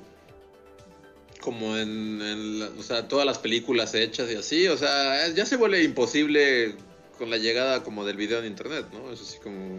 como 1.40 1.76
en, 1.76 2.20
en 2.22 2.62
o 2.62 2.82
sea, 2.82 3.08
todas 3.08 3.26
las 3.26 3.38
películas 3.38 3.94
hechas 3.94 4.30
y 4.30 4.36
así, 4.36 4.68
o 4.68 4.76
sea, 4.76 5.28
ya 5.28 5.44
se 5.46 5.56
vuelve 5.56 5.82
imposible 5.82 6.74
con 7.18 7.30
la 7.30 7.36
llegada 7.36 7.82
como 7.82 8.04
del 8.04 8.16
video 8.16 8.40
en 8.40 8.46
internet, 8.46 8.86
¿no? 8.92 9.12
Es 9.12 9.20
así 9.20 9.38
como... 9.38 9.76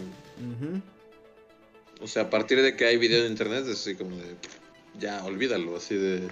O 2.02 2.08
sea, 2.08 2.24
a 2.24 2.30
partir 2.30 2.62
de 2.62 2.76
que 2.76 2.86
hay 2.86 2.98
video 2.98 3.26
en 3.26 3.32
internet, 3.32 3.66
es 3.66 3.80
así 3.80 3.96
como 3.96 4.16
de... 4.18 4.36
Ya, 5.00 5.24
olvídalo, 5.26 5.76
así 5.76 5.96
de... 5.96 6.28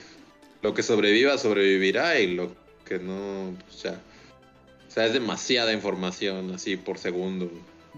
Lo 0.62 0.74
que 0.74 0.84
sobreviva, 0.84 1.38
sobrevivirá 1.38 2.20
y 2.20 2.36
lo 2.36 2.56
que 2.86 3.00
no... 3.00 3.58
Sea, 3.70 4.00
o 4.88 4.92
sea, 4.92 5.06
es 5.08 5.14
demasiada 5.14 5.74
información 5.74 6.52
así 6.54 6.78
por 6.78 6.98
segundo. 6.98 7.52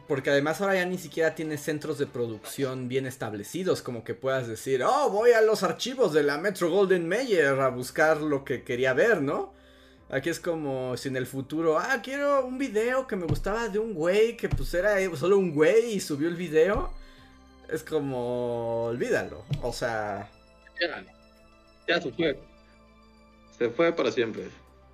Porque 0.07 0.29
además 0.29 0.61
ahora 0.61 0.75
ya 0.75 0.85
ni 0.85 0.99
siquiera 0.99 1.33
tiene 1.33 1.57
centros 1.57 1.97
de 1.97 2.05
producción 2.05 2.87
bien 2.87 3.07
establecidos, 3.07 3.81
como 3.81 4.03
que 4.03 4.13
puedas 4.13 4.47
decir, 4.47 4.83
oh, 4.83 5.09
voy 5.09 5.31
a 5.31 5.41
los 5.41 5.63
archivos 5.63 6.13
de 6.13 6.21
la 6.21 6.37
Metro 6.37 6.69
Golden 6.69 7.07
Mayer 7.07 7.59
a 7.59 7.69
buscar 7.69 8.21
lo 8.21 8.45
que 8.45 8.63
quería 8.63 8.93
ver, 8.93 9.21
¿no? 9.21 9.53
Aquí 10.09 10.29
es 10.29 10.39
como 10.39 10.95
si 10.97 11.07
en 11.07 11.17
el 11.17 11.25
futuro, 11.25 11.79
ah, 11.79 11.99
quiero 12.03 12.45
un 12.45 12.59
video 12.59 13.07
que 13.07 13.15
me 13.15 13.25
gustaba 13.25 13.67
de 13.69 13.79
un 13.79 13.95
güey 13.95 14.37
que 14.37 14.47
pues 14.47 14.71
era 14.75 14.97
solo 15.15 15.39
un 15.39 15.55
güey 15.55 15.95
y 15.95 15.99
subió 15.99 16.27
el 16.27 16.35
video. 16.35 16.91
Es 17.69 17.83
como, 17.83 18.85
olvídalo. 18.85 19.43
O 19.63 19.73
sea... 19.73 20.29
Ya, 20.79 21.03
ya 21.87 21.99
se 21.99 22.11
fue. 22.11 22.39
Se 23.57 23.69
fue 23.69 23.91
para 23.91 24.11
siempre. 24.11 24.43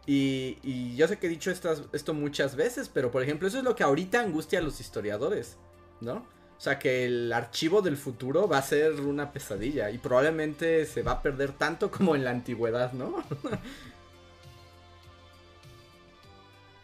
Y, 0.06 0.96
yo 0.96 1.08
sé 1.08 1.18
que 1.18 1.28
he 1.28 1.30
dicho 1.30 1.52
esto 1.52 2.14
muchas 2.14 2.56
veces, 2.56 2.90
pero 2.90 3.12
por 3.12 3.24
ejemplo, 3.24 3.48
eso 3.48 3.60
es 3.60 3.64
lo 3.64 3.76
que 3.76 3.84
ahorita 3.84 4.20
angustia 4.20 4.60
a 4.60 4.62
los 4.62 4.80
historiadores, 4.80 5.58
¿no? 6.00 6.26
O 6.58 6.64
sea, 6.64 6.78
que 6.78 7.06
el 7.06 7.34
archivo 7.34 7.82
del 7.82 7.98
futuro 7.98 8.48
va 8.48 8.60
a 8.60 8.62
ser 8.62 8.94
una 9.02 9.32
pesadilla 9.34 9.90
y 9.90 9.98
probablemente 9.98 10.86
se 10.86 11.02
va 11.02 11.14
a 11.14 11.22
perder 11.24 11.54
tanto 11.54 11.90
como 11.90 12.16
en 12.16 12.24
la 12.24 12.30
antigüedad, 12.30 12.94
¿no? 12.94 13.24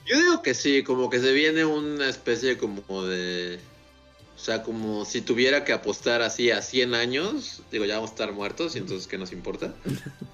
Yo 0.07 0.17
digo 0.17 0.41
que 0.41 0.53
sí, 0.53 0.83
como 0.83 1.09
que 1.09 1.19
se 1.19 1.33
viene 1.33 1.65
una 1.65 2.07
especie 2.07 2.57
como 2.57 3.03
de... 3.03 3.59
O 4.37 4.39
sea, 4.39 4.61
como 4.61 5.03
si 5.03 5.21
tuviera 5.21 5.65
que 5.65 5.73
apostar 5.73 6.21
así 6.21 6.51
a 6.51 6.61
100 6.61 6.93
años, 6.93 7.63
digo, 7.71 7.85
ya 7.85 7.95
vamos 7.95 8.11
a 8.11 8.13
estar 8.13 8.31
muertos 8.33 8.75
y 8.75 8.77
entonces 8.77 9.07
¿qué 9.07 9.17
nos 9.17 9.31
importa? 9.31 9.73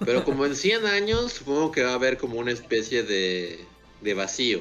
Pero 0.04 0.24
como 0.24 0.44
en 0.44 0.54
100 0.54 0.84
años, 0.84 1.32
supongo 1.32 1.72
que 1.72 1.82
va 1.82 1.92
a 1.92 1.94
haber 1.94 2.18
como 2.18 2.38
una 2.38 2.52
especie 2.52 3.02
de, 3.02 3.64
de 4.02 4.14
vacío. 4.14 4.60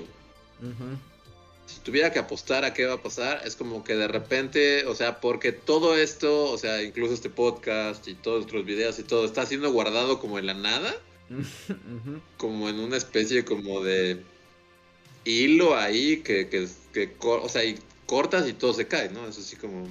Si 1.65 1.79
tuviera 1.81 2.13
que 2.13 2.19
apostar 2.19 2.63
a 2.63 2.73
qué 2.73 2.85
va 2.85 2.93
a 2.93 3.01
pasar, 3.03 3.41
es 3.45 3.57
como 3.57 3.83
que 3.83 3.95
de 3.95 4.07
repente, 4.07 4.85
o 4.85 4.95
sea, 4.95 5.19
porque 5.19 5.51
todo 5.51 5.97
esto, 5.97 6.49
o 6.49 6.57
sea, 6.57 6.81
incluso 6.81 7.13
este 7.13 7.29
podcast 7.29 8.07
y 8.07 8.13
todos 8.13 8.37
nuestros 8.37 8.63
videos 8.65 8.97
y 8.99 9.03
todo, 9.03 9.25
está 9.25 9.45
siendo 9.45 9.71
guardado 9.73 10.19
como 10.19 10.39
en 10.39 10.45
la 10.45 10.53
nada. 10.53 10.95
Como 12.37 12.69
en 12.69 12.79
una 12.79 12.95
especie 12.95 13.43
como 13.43 13.81
de 13.81 14.21
hilo 15.25 15.75
ahí 15.75 16.17
que, 16.17 16.47
que, 16.47 16.67
que, 16.93 17.15
o 17.19 17.49
sea, 17.49 17.63
y 17.63 17.77
cortas 18.06 18.47
y 18.47 18.54
todo 18.54 18.74
se 18.74 18.88
cae, 18.88 19.10
¿no? 19.10 19.28
Es 19.28 19.38
así 19.38 19.56
como... 19.56 19.88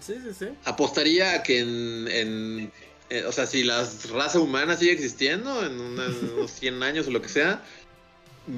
Sí, 0.00 0.14
sí, 0.22 0.34
sí. 0.38 0.46
Apostaría 0.64 1.42
que 1.42 1.60
en, 1.60 2.08
en, 2.08 2.72
o 3.26 3.32
sea, 3.32 3.46
si 3.46 3.64
la 3.64 3.88
raza 4.12 4.38
humana 4.38 4.76
sigue 4.76 4.92
existiendo 4.92 5.64
en 5.64 5.80
unos 5.80 6.50
100 6.50 6.82
años 6.82 7.06
o 7.06 7.10
lo 7.10 7.22
que 7.22 7.28
sea, 7.28 7.62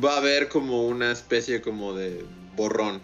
va 0.02 0.14
a 0.14 0.18
haber 0.18 0.48
como 0.48 0.86
una 0.86 1.12
especie 1.12 1.60
como 1.60 1.94
de 1.94 2.24
borrón. 2.54 3.00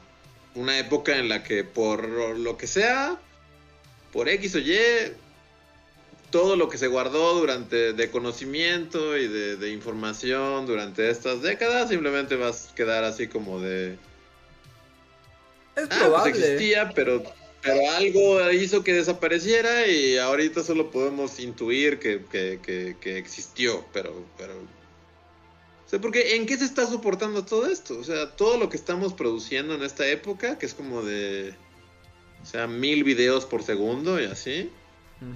Una 0.55 0.79
época 0.79 1.17
en 1.17 1.29
la 1.29 1.43
que 1.43 1.65
por 1.65 2.09
lo 2.09 2.57
que 2.57 2.67
sea, 2.67 3.19
por 4.13 4.29
X 4.29 4.55
o 4.57 4.59
Y, 4.59 4.77
todo 6.31 6.57
lo 6.57 6.69
que 6.69 6.79
se 6.79 6.89
guardó 6.89 7.35
durante 7.35 7.93
de 7.93 8.11
conocimiento 8.11 9.17
y 9.17 9.29
de, 9.29 9.71
información 9.71 10.67
durante 10.67 11.11
estas 11.11 11.43
décadas 11.43 11.91
simplemente 11.91 12.37
va 12.37 12.49
a 12.49 12.75
quedar 12.75 13.05
así 13.05 13.29
como 13.29 13.61
de 13.61 13.99
es 15.77 15.85
ah, 15.85 15.87
pues 15.89 16.01
probable. 16.01 16.31
existía 16.31 16.93
pero 16.95 17.23
pero 17.63 17.91
algo 17.93 18.51
hizo 18.51 18.83
que 18.83 18.93
desapareciera 18.93 19.87
y 19.87 20.19
ahorita 20.19 20.65
solo 20.65 20.91
podemos 20.91 21.39
intuir 21.39 22.01
que, 22.01 22.25
que, 22.31 22.97
que, 23.01 23.19
existió 23.19 23.85
pero 23.93 24.25
pero 24.37 24.55
o 24.55 25.89
sea, 25.89 26.01
porque 26.01 26.37
¿en 26.37 26.47
qué 26.47 26.57
se 26.57 26.65
está 26.65 26.87
soportando 26.87 27.45
todo 27.45 27.67
esto? 27.67 27.99
O 27.99 28.05
sea, 28.05 28.35
todo 28.35 28.57
lo 28.57 28.71
que 28.71 28.79
estamos 28.79 29.13
produciendo 29.13 29.75
en 29.75 29.83
esta 29.83 30.07
época, 30.09 30.59
que 30.59 30.65
es 30.65 30.73
como 30.73 31.03
de, 31.03 31.55
o 32.43 32.47
sea, 32.47 32.67
mil 32.67 33.05
videos 33.05 33.45
por 33.45 33.63
segundo 33.63 34.19
y 34.19 34.25
así. 34.25 34.71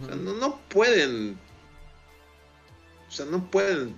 O 0.02 0.06
sea, 0.06 0.16
no, 0.16 0.58
pueden, 0.68 1.38
o 3.06 3.10
sea, 3.10 3.26
no 3.26 3.50
pueden 3.50 3.94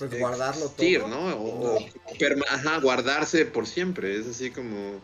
pues 0.00 0.18
guardarlo 0.18 0.68
todo. 0.68 1.08
¿no? 1.08 1.36
O, 1.36 1.78
ajá, 2.50 2.80
guardarse 2.80 3.46
por 3.46 3.68
siempre. 3.68 4.18
Es 4.18 4.26
así 4.26 4.50
como 4.50 5.00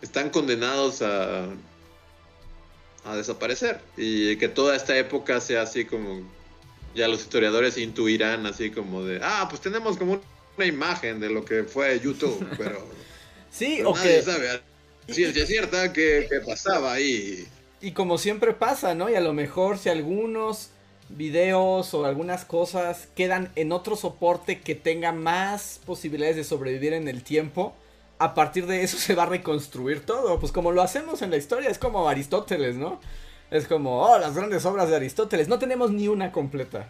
están 0.00 0.30
condenados 0.30 1.02
a 1.02 1.50
a 3.04 3.16
desaparecer 3.16 3.80
y 3.96 4.36
que 4.36 4.48
toda 4.48 4.76
esta 4.76 4.96
época 4.96 5.40
sea 5.40 5.62
así 5.62 5.84
como 5.84 6.22
ya 6.94 7.08
los 7.08 7.20
historiadores 7.20 7.78
intuirán 7.78 8.46
así 8.46 8.70
como 8.70 9.04
de, 9.04 9.20
ah, 9.22 9.46
pues 9.48 9.60
tenemos 9.60 9.96
como 9.96 10.20
una 10.56 10.66
imagen 10.66 11.20
de 11.20 11.30
lo 11.30 11.44
que 11.44 11.64
fue 11.64 11.98
YouTube, 12.00 12.46
pero 12.58 12.84
sí, 13.50 13.80
o 13.82 13.94
nadie 13.94 14.22
sabe 14.22 14.60
ciencia 15.08 15.46
cierta 15.46 15.92
que, 15.92 16.28
pasaba 16.46 16.92
ahí. 16.92 17.46
Y 17.80 17.92
como 17.92 18.18
siempre 18.18 18.52
pasa, 18.52 18.94
¿no? 18.94 19.08
Y 19.08 19.14
a 19.14 19.20
lo 19.20 19.32
mejor 19.32 19.78
si 19.78 19.88
algunos 19.88 20.70
videos 21.16 21.92
o 21.94 22.04
algunas 22.04 22.44
cosas 22.44 23.08
quedan 23.14 23.50
en 23.56 23.72
otro 23.72 23.96
soporte 23.96 24.60
que 24.60 24.74
tenga 24.74 25.12
más 25.12 25.80
posibilidades 25.84 26.36
de 26.36 26.44
sobrevivir 26.44 26.92
en 26.92 27.08
el 27.08 27.22
tiempo, 27.22 27.74
a 28.18 28.34
partir 28.34 28.66
de 28.66 28.82
eso 28.82 28.96
se 28.98 29.14
va 29.14 29.24
a 29.24 29.26
reconstruir 29.26 30.04
todo. 30.06 30.38
Pues 30.38 30.52
como 30.52 30.72
lo 30.72 30.82
hacemos 30.82 31.22
en 31.22 31.30
la 31.30 31.36
historia, 31.36 31.70
es 31.70 31.78
como 31.78 32.08
Aristóteles, 32.08 32.76
¿no? 32.76 33.00
Es 33.50 33.66
como, 33.66 34.02
oh, 34.02 34.18
las 34.18 34.36
grandes 34.36 34.64
obras 34.64 34.88
de 34.88 34.96
Aristóteles. 34.96 35.48
No 35.48 35.58
tenemos 35.58 35.90
ni 35.90 36.06
una 36.06 36.30
completa. 36.30 36.88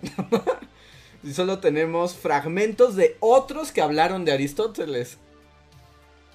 y 1.22 1.32
solo 1.32 1.58
tenemos 1.58 2.14
fragmentos 2.14 2.96
de 2.96 3.16
otros 3.20 3.72
que 3.72 3.80
hablaron 3.80 4.26
de 4.26 4.32
Aristóteles. 4.32 5.16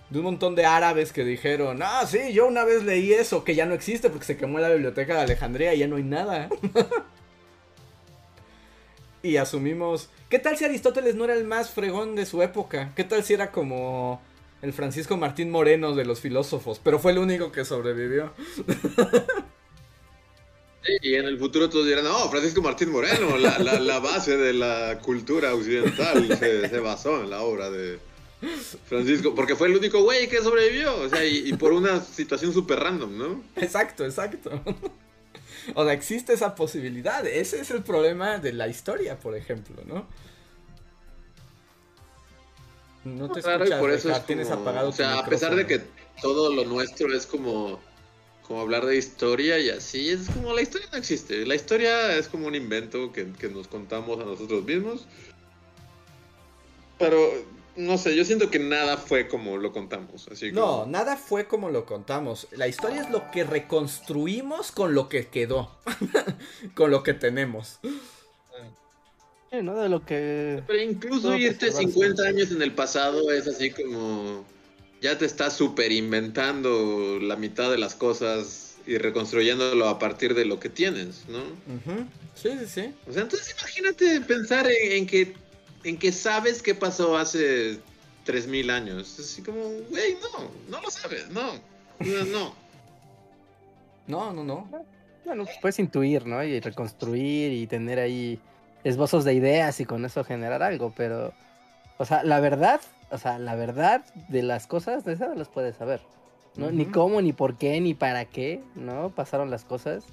De 0.10 0.20
un 0.20 0.26
montón 0.26 0.56
de 0.56 0.66
árabes 0.66 1.14
que 1.14 1.24
dijeron, 1.24 1.82
ah, 1.84 2.06
sí, 2.08 2.34
yo 2.34 2.48
una 2.48 2.64
vez 2.64 2.84
leí 2.84 3.14
eso, 3.14 3.44
que 3.44 3.56
ya 3.56 3.66
no 3.66 3.76
existe 3.76 4.10
porque 4.10 4.26
se 4.26 4.38
quemó 4.38 4.60
la 4.60 4.70
biblioteca 4.70 5.16
de 5.16 5.22
Alejandría 5.22 5.74
y 5.74 5.80
ya 5.80 5.88
no 5.88 5.98
hay 5.98 6.04
nada. 6.04 6.50
y 9.26 9.38
asumimos, 9.38 10.10
¿qué 10.30 10.38
tal 10.38 10.56
si 10.56 10.66
Aristóteles 10.66 11.16
no 11.16 11.24
era 11.24 11.34
el 11.34 11.46
más 11.46 11.72
fregón 11.72 12.16
de 12.16 12.28
su 12.28 12.44
época? 12.44 12.94
¿Qué 12.96 13.04
tal 13.04 13.24
si 13.24 13.34
era 13.34 13.52
como 13.52 14.22
el 14.62 14.72
Francisco 14.72 15.18
Martín 15.18 15.50
Moreno 15.50 15.96
de 15.96 16.06
los 16.06 16.20
filósofos? 16.20 16.80
Pero 16.84 17.00
fue 17.00 17.12
el 17.12 17.18
único 17.18 17.52
que 17.52 17.66
sobrevivió. 17.66 18.32
y 21.02 21.16
en 21.16 21.26
el 21.26 21.40
futuro 21.40 21.68
todos 21.70 21.88
dirán, 21.88 22.04
no, 22.04 22.30
Francisco 22.30 22.62
Martín 22.62 22.92
Moreno, 22.92 23.36
la, 23.40 24.00
base 24.00 24.38
de 24.38 24.54
la 24.54 25.00
cultura 25.02 25.56
occidental 25.56 26.38
se, 26.38 26.80
basó 26.80 27.24
en 27.24 27.32
la 27.32 27.42
obra 27.42 27.72
de 27.72 27.98
Francisco, 28.88 29.34
porque 29.34 29.56
fue 29.56 29.70
el 29.70 29.78
único 29.78 30.04
güey 30.04 30.30
que 30.30 30.44
sobrevivió, 30.44 30.96
o 31.02 31.10
sea, 31.10 31.26
y, 31.26 31.52
por 31.54 31.74
una 31.74 32.00
situación 32.00 32.54
súper 32.54 32.80
random, 32.80 33.18
¿no? 33.18 33.44
Exacto, 33.56 34.06
exacto. 34.06 34.52
O 35.74 35.84
sea, 35.84 35.94
existe 35.94 36.34
esa 36.34 36.56
posibilidad, 36.56 37.26
ese 37.26 37.60
es 37.60 37.72
el 37.72 37.84
problema 37.84 38.38
de 38.38 38.54
la 38.54 38.68
historia, 38.68 39.20
por 39.20 39.36
ejemplo, 39.36 39.84
¿no? 39.86 40.08
No 43.04 43.32
te 43.32 43.42
claro, 43.42 43.64
escuchas, 43.64 43.80
por 43.80 43.92
eso 43.92 44.22
tienes 44.26 44.50
apagado 44.50 44.90
O 44.90 44.92
sea, 44.92 45.20
a 45.20 45.26
pesar 45.26 45.56
de 45.56 45.68
que 45.68 45.82
todo 46.22 46.54
lo 46.54 46.66
nuestro 46.66 47.14
es 47.14 47.28
como 47.28 47.80
como 48.48 48.62
hablar 48.62 48.86
de 48.86 48.98
historia 48.98 49.60
y 49.60 49.70
así. 49.70 50.10
Es 50.10 50.30
como 50.30 50.54
la 50.54 50.62
historia 50.62 50.88
no 50.92 50.98
existe. 50.98 51.46
La 51.46 51.56
historia 51.56 52.18
es 52.18 52.28
como 52.28 52.48
un 52.48 52.56
invento 52.56 53.12
que, 53.12 53.26
nos 53.50 53.68
contamos 53.68 54.20
a 54.20 54.24
nosotros 54.24 54.64
mismos. 54.64 55.08
Pero 57.00 57.18
no 57.76 57.98
sé, 57.98 58.16
yo 58.16 58.24
siento 58.24 58.50
que 58.50 58.60
nada 58.60 58.98
fue 58.98 59.28
como 59.28 59.58
lo 59.58 59.72
contamos. 59.74 60.28
Así 60.32 60.52
No, 60.52 60.86
nada 60.86 61.18
fue 61.18 61.48
como 61.48 61.70
lo 61.70 61.86
contamos. 61.86 62.48
La 62.52 62.68
historia 62.68 63.02
es 63.02 63.10
lo 63.10 63.30
que 63.32 63.44
reconstruimos 63.44 64.72
con 64.72 64.94
lo 64.94 65.10
que 65.10 65.28
quedó. 65.28 65.72
con 66.76 66.92
lo 66.92 67.04
que 67.04 67.14
tenemos. 67.14 67.80
Sí, 69.52 69.62
¿no? 69.62 69.76
De 69.76 69.90
lo 69.90 70.06
que. 70.06 70.64
Pero 70.66 70.82
incluso 70.82 71.36
irte 71.36 71.72
50 71.72 72.24
años 72.24 72.52
en 72.52 72.62
el 72.62 72.74
pasado 72.74 73.32
es 73.32 73.48
así 73.48 73.72
como 73.72 74.46
ya 75.02 75.18
te 75.18 75.26
estás 75.26 75.54
super 75.54 75.92
inventando 75.92 77.20
la 77.22 77.36
mitad 77.36 77.70
de 77.70 77.78
las 77.78 77.96
cosas 77.96 78.78
y 78.88 78.98
reconstruyéndolo 78.98 79.88
a 79.88 80.00
partir 80.00 80.34
de 80.36 80.46
lo 80.46 80.60
que 80.60 80.70
tienes, 80.70 81.26
¿no? 81.28 81.44
Sí, 82.36 82.50
sí, 82.60 82.66
sí. 82.68 82.94
O 83.08 83.14
sea, 83.14 83.24
entonces 83.24 83.56
imagínate 83.60 84.22
pensar 84.22 84.68
en, 84.68 85.08
que 85.08 85.34
en 85.86 85.98
que 85.98 86.12
sabes 86.12 86.62
qué 86.62 86.76
pasó 86.76 87.18
hace 87.18 87.80
3000 88.26 88.70
años. 88.70 89.18
Así 89.20 89.42
como, 89.42 89.62
güey, 89.62 90.18
no, 90.22 90.52
no 90.70 90.82
lo 90.82 90.92
sabes, 90.92 91.30
no. 91.30 91.54
No. 92.00 92.54
No, 94.08 94.32
no, 94.32 94.44
no. 94.44 94.70
Bueno, 95.26 95.46
pues 95.46 95.58
puedes 95.60 95.80
intuir, 95.80 96.28
¿no? 96.28 96.44
Y 96.44 96.60
reconstruir 96.60 97.52
y 97.52 97.66
tener 97.66 97.98
ahí 97.98 98.40
esbozos 98.84 99.24
de 99.24 99.34
ideas 99.34 99.80
y 99.80 99.86
con 99.86 100.06
eso 100.06 100.24
generar 100.24 100.62
algo, 100.62 100.94
pero, 100.96 101.34
o 101.98 102.06
sea, 102.06 102.24
la 102.24 102.40
verdad 102.40 102.82
o 103.12 103.18
sea, 103.18 103.40
la 103.40 103.56
verdad 103.56 104.04
de 104.30 104.44
las 104.44 104.68
cosas, 104.68 105.06
de 105.06 105.14
esas 105.14 105.30
no 105.30 105.36
las 105.36 105.50
puedes 105.50 105.76
saber. 105.76 106.02
¿no? 106.56 106.72
Ni 106.72 106.86
cómo, 106.86 107.22
ni 107.22 107.34
por 107.34 107.58
qué, 107.58 107.80
ni 107.82 107.94
para 107.94 108.26
qué, 108.26 108.62
¿no? 108.76 109.10
Pasaron 109.10 109.52
las 109.52 109.66
cosas. 109.66 110.06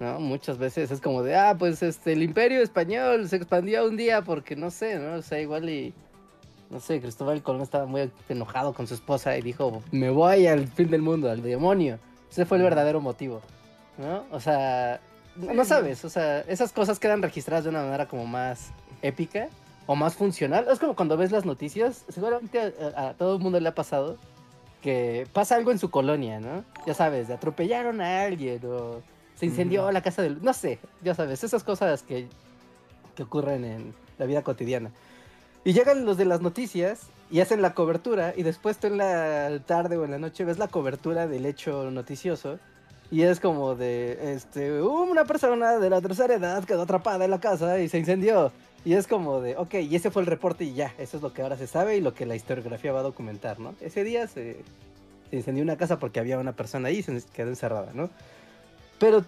¿No? 0.00 0.20
Muchas 0.20 0.58
veces 0.58 0.90
es 0.90 1.00
como 1.00 1.22
de, 1.22 1.36
ah, 1.36 1.56
pues 1.58 1.82
este, 1.82 2.12
el 2.12 2.22
imperio 2.22 2.62
español 2.62 3.28
se 3.28 3.36
expandió 3.36 3.86
un 3.86 3.96
día 3.96 4.22
porque 4.22 4.56
no 4.56 4.70
sé, 4.70 4.98
¿no? 4.98 5.14
O 5.14 5.22
sea, 5.22 5.40
igual 5.40 5.68
y, 5.68 5.94
no 6.70 6.80
sé, 6.80 7.00
Cristóbal 7.00 7.42
Colón 7.42 7.62
estaba 7.62 7.86
muy 7.86 8.10
enojado 8.28 8.72
con 8.72 8.86
su 8.86 8.94
esposa 8.94 9.36
y 9.36 9.42
dijo, 9.42 9.82
me 9.90 10.10
voy 10.10 10.46
al 10.46 10.68
fin 10.68 10.90
del 10.90 11.02
mundo, 11.02 11.30
al 11.30 11.42
demonio. 11.42 11.98
Ese 12.30 12.44
fue 12.44 12.58
el 12.58 12.64
verdadero 12.64 13.00
motivo, 13.00 13.40
¿no? 13.98 14.24
O 14.32 14.40
sea, 14.40 15.00
no 15.36 15.64
sabes, 15.64 16.04
o 16.04 16.10
sea, 16.10 16.40
esas 16.40 16.72
cosas 16.72 16.98
quedan 16.98 17.22
registradas 17.22 17.64
de 17.64 17.70
una 17.70 17.82
manera 17.82 18.06
como 18.06 18.26
más 18.26 18.70
épica 19.02 19.48
o 19.86 19.94
más 19.94 20.14
funcional. 20.14 20.66
Es 20.70 20.78
como 20.78 20.94
cuando 20.96 21.16
ves 21.16 21.30
las 21.30 21.44
noticias, 21.44 22.04
seguramente 22.08 22.74
a, 22.96 23.14
todo 23.14 23.36
el 23.36 23.42
mundo 23.42 23.60
le 23.60 23.68
ha 23.68 23.74
pasado 23.74 24.16
que 24.82 25.26
pasa 25.32 25.56
algo 25.56 25.70
en 25.70 25.78
su 25.78 25.90
colonia, 25.90 26.40
¿no? 26.40 26.64
Ya 26.86 26.94
sabes, 26.94 27.28
de 27.28 27.34
atropellaron 27.34 28.00
a 28.00 28.22
alguien 28.22 28.60
o 28.66 29.00
se 29.36 29.46
incendió 29.46 29.90
la 29.92 30.02
casa 30.02 30.22
del... 30.22 30.42
No 30.42 30.52
sé, 30.52 30.78
ya 31.02 31.14
sabes, 31.14 31.44
esas 31.44 31.64
cosas 31.64 32.02
que, 32.02 32.28
que 33.14 33.22
ocurren 33.22 33.64
en 33.64 33.94
la 34.18 34.26
vida 34.26 34.42
cotidiana. 34.42 34.90
Y 35.64 35.72
llegan 35.72 36.04
los 36.04 36.16
de 36.16 36.26
las 36.26 36.40
noticias 36.40 37.08
y 37.30 37.40
hacen 37.40 37.62
la 37.62 37.74
cobertura 37.74 38.34
y 38.36 38.42
después 38.42 38.78
tú 38.78 38.86
en 38.86 38.98
la 38.98 39.60
tarde 39.66 39.96
o 39.96 40.04
en 40.04 40.10
la 40.10 40.18
noche 40.18 40.44
ves 40.44 40.58
la 40.58 40.68
cobertura 40.68 41.26
del 41.26 41.46
hecho 41.46 41.90
noticioso 41.90 42.58
y 43.10 43.22
es 43.22 43.40
como 43.40 43.74
de, 43.74 44.34
este, 44.34 44.82
una 44.82 45.24
persona 45.24 45.78
de 45.78 45.90
la 45.90 46.00
tercera 46.00 46.34
edad 46.34 46.64
quedó 46.64 46.82
atrapada 46.82 47.24
en 47.24 47.30
la 47.30 47.40
casa 47.40 47.78
y 47.80 47.88
se 47.88 47.98
incendió. 47.98 48.50
Y 48.84 48.94
es 48.94 49.06
como 49.06 49.40
de, 49.40 49.56
ok, 49.56 49.74
y 49.74 49.96
ese 49.96 50.10
fue 50.10 50.22
el 50.22 50.26
reporte 50.26 50.64
y 50.64 50.74
ya, 50.74 50.92
eso 50.98 51.16
es 51.16 51.22
lo 51.22 51.32
que 51.32 51.40
ahora 51.40 51.56
se 51.56 51.66
sabe 51.66 51.96
y 51.96 52.00
lo 52.00 52.12
que 52.12 52.26
la 52.26 52.36
historiografía 52.36 52.92
va 52.92 53.00
a 53.00 53.04
documentar, 53.04 53.58
¿no? 53.58 53.74
Ese 53.80 54.04
día 54.04 54.26
se, 54.26 54.58
se 55.30 55.36
incendió 55.36 55.62
una 55.62 55.76
casa 55.76 55.98
porque 55.98 56.20
había 56.20 56.38
una 56.38 56.52
persona 56.52 56.88
ahí 56.88 56.98
y 56.98 57.02
se 57.02 57.22
quedó 57.32 57.48
encerrada, 57.48 57.92
¿no? 57.94 58.10
Pero 58.98 59.24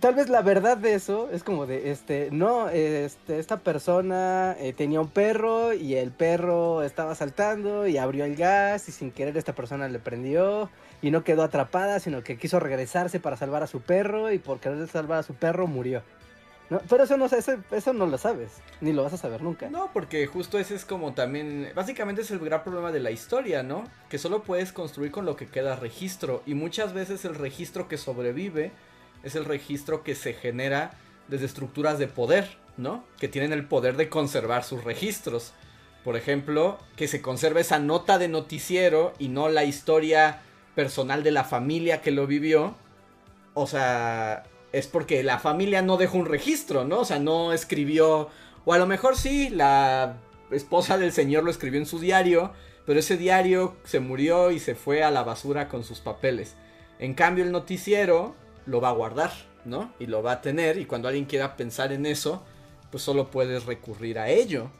tal 0.00 0.14
vez 0.14 0.28
la 0.28 0.42
verdad 0.42 0.76
de 0.76 0.94
eso 0.94 1.28
es 1.30 1.44
como 1.44 1.66
de, 1.66 1.90
este, 1.90 2.28
no, 2.32 2.68
este, 2.68 3.38
esta 3.38 3.58
persona 3.58 4.56
eh, 4.58 4.72
tenía 4.72 5.00
un 5.00 5.08
perro 5.08 5.72
y 5.72 5.94
el 5.94 6.10
perro 6.10 6.82
estaba 6.82 7.14
saltando 7.14 7.86
y 7.86 7.98
abrió 7.98 8.24
el 8.24 8.36
gas 8.36 8.88
y 8.88 8.92
sin 8.92 9.10
querer 9.10 9.36
esta 9.36 9.54
persona 9.54 9.88
le 9.88 9.98
prendió 9.98 10.70
y 11.02 11.10
no 11.10 11.24
quedó 11.24 11.42
atrapada, 11.42 12.00
sino 12.00 12.22
que 12.22 12.38
quiso 12.38 12.60
regresarse 12.60 13.20
para 13.20 13.36
salvar 13.36 13.62
a 13.62 13.66
su 13.66 13.80
perro 13.80 14.32
y 14.32 14.38
por 14.38 14.60
querer 14.60 14.88
salvar 14.88 15.18
a 15.18 15.22
su 15.22 15.34
perro 15.34 15.66
murió. 15.66 16.02
Pero 16.88 17.04
eso 17.04 17.16
no, 17.16 17.26
eso, 17.26 17.54
eso 17.70 17.92
no 17.92 18.06
lo 18.06 18.18
sabes, 18.18 18.52
ni 18.80 18.92
lo 18.92 19.02
vas 19.02 19.12
a 19.12 19.16
saber 19.16 19.42
nunca. 19.42 19.68
No, 19.68 19.90
porque 19.92 20.26
justo 20.26 20.58
ese 20.58 20.74
es 20.74 20.84
como 20.84 21.12
también, 21.12 21.72
básicamente 21.74 22.22
es 22.22 22.30
el 22.30 22.38
gran 22.38 22.62
problema 22.62 22.92
de 22.92 23.00
la 23.00 23.10
historia, 23.10 23.62
¿no? 23.62 23.84
Que 24.08 24.18
solo 24.18 24.42
puedes 24.42 24.72
construir 24.72 25.10
con 25.10 25.26
lo 25.26 25.36
que 25.36 25.48
queda 25.48 25.76
registro 25.76 26.42
y 26.46 26.54
muchas 26.54 26.92
veces 26.92 27.24
el 27.24 27.34
registro 27.34 27.88
que 27.88 27.98
sobrevive 27.98 28.72
es 29.22 29.34
el 29.34 29.44
registro 29.44 30.02
que 30.02 30.14
se 30.14 30.34
genera 30.34 30.92
desde 31.28 31.46
estructuras 31.46 31.98
de 31.98 32.08
poder, 32.08 32.56
¿no? 32.76 33.04
Que 33.18 33.28
tienen 33.28 33.52
el 33.52 33.66
poder 33.66 33.96
de 33.96 34.08
conservar 34.08 34.64
sus 34.64 34.84
registros. 34.84 35.52
Por 36.04 36.16
ejemplo, 36.16 36.78
que 36.96 37.06
se 37.06 37.22
conserve 37.22 37.60
esa 37.60 37.78
nota 37.78 38.18
de 38.18 38.28
noticiero 38.28 39.12
y 39.18 39.28
no 39.28 39.48
la 39.48 39.64
historia 39.64 40.40
personal 40.74 41.22
de 41.22 41.30
la 41.30 41.44
familia 41.44 42.00
que 42.00 42.10
lo 42.10 42.26
vivió. 42.26 42.74
O 43.54 43.66
sea, 43.66 44.44
es 44.72 44.86
porque 44.86 45.22
la 45.22 45.38
familia 45.38 45.82
no 45.82 45.96
dejó 45.96 46.18
un 46.18 46.26
registro, 46.26 46.84
¿no? 46.84 47.00
O 47.00 47.04
sea, 47.04 47.18
no 47.18 47.52
escribió, 47.52 48.30
o 48.64 48.72
a 48.72 48.78
lo 48.78 48.86
mejor 48.86 49.16
sí, 49.16 49.50
la 49.50 50.16
esposa 50.50 50.98
del 50.98 51.12
señor 51.12 51.44
lo 51.44 51.50
escribió 51.50 51.78
en 51.78 51.86
su 51.86 51.98
diario, 51.98 52.52
pero 52.86 52.98
ese 52.98 53.16
diario 53.16 53.76
se 53.84 54.00
murió 54.00 54.50
y 54.50 54.58
se 54.58 54.74
fue 54.74 55.02
a 55.02 55.10
la 55.10 55.22
basura 55.22 55.68
con 55.68 55.84
sus 55.84 56.00
papeles. 56.00 56.56
En 56.98 57.14
cambio, 57.14 57.44
el 57.44 57.52
noticiero 57.52 58.34
lo 58.66 58.80
va 58.80 58.88
a 58.88 58.92
guardar, 58.92 59.32
¿no? 59.64 59.92
Y 59.98 60.06
lo 60.06 60.22
va 60.22 60.32
a 60.32 60.40
tener, 60.40 60.78
y 60.78 60.86
cuando 60.86 61.08
alguien 61.08 61.26
quiera 61.26 61.56
pensar 61.56 61.92
en 61.92 62.06
eso, 62.06 62.42
pues 62.90 63.02
solo 63.02 63.30
puedes 63.30 63.66
recurrir 63.66 64.18
a 64.18 64.28
ello. 64.28 64.70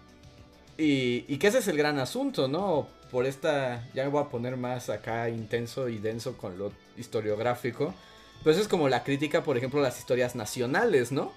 Y, 0.79 1.27
y 1.29 1.39
que 1.39 1.49
ese 1.49 1.59
es 1.59 1.69
el 1.69 1.77
gran 1.77 1.99
asunto, 1.99 2.49
¿no? 2.49 2.89
Por 3.11 3.27
esta, 3.27 3.87
ya 3.95 4.05
me 4.05 4.11
voy 4.11 4.23
a 4.23 4.31
poner 4.31 4.57
más 4.57 4.89
acá 4.89 5.29
intenso 5.29 5.89
y 5.89 5.99
denso 5.99 6.39
con 6.39 6.59
lo 6.59 6.73
historiográfico. 6.97 7.95
Pues 8.43 8.59
es 8.59 8.69
como 8.69 8.89
la 8.89 9.05
crítica, 9.05 9.45
por 9.45 9.57
ejemplo, 9.57 9.81
a 9.81 9.85
las 9.85 9.99
historias 9.99 10.35
nacionales, 10.35 11.13
¿no? 11.13 11.33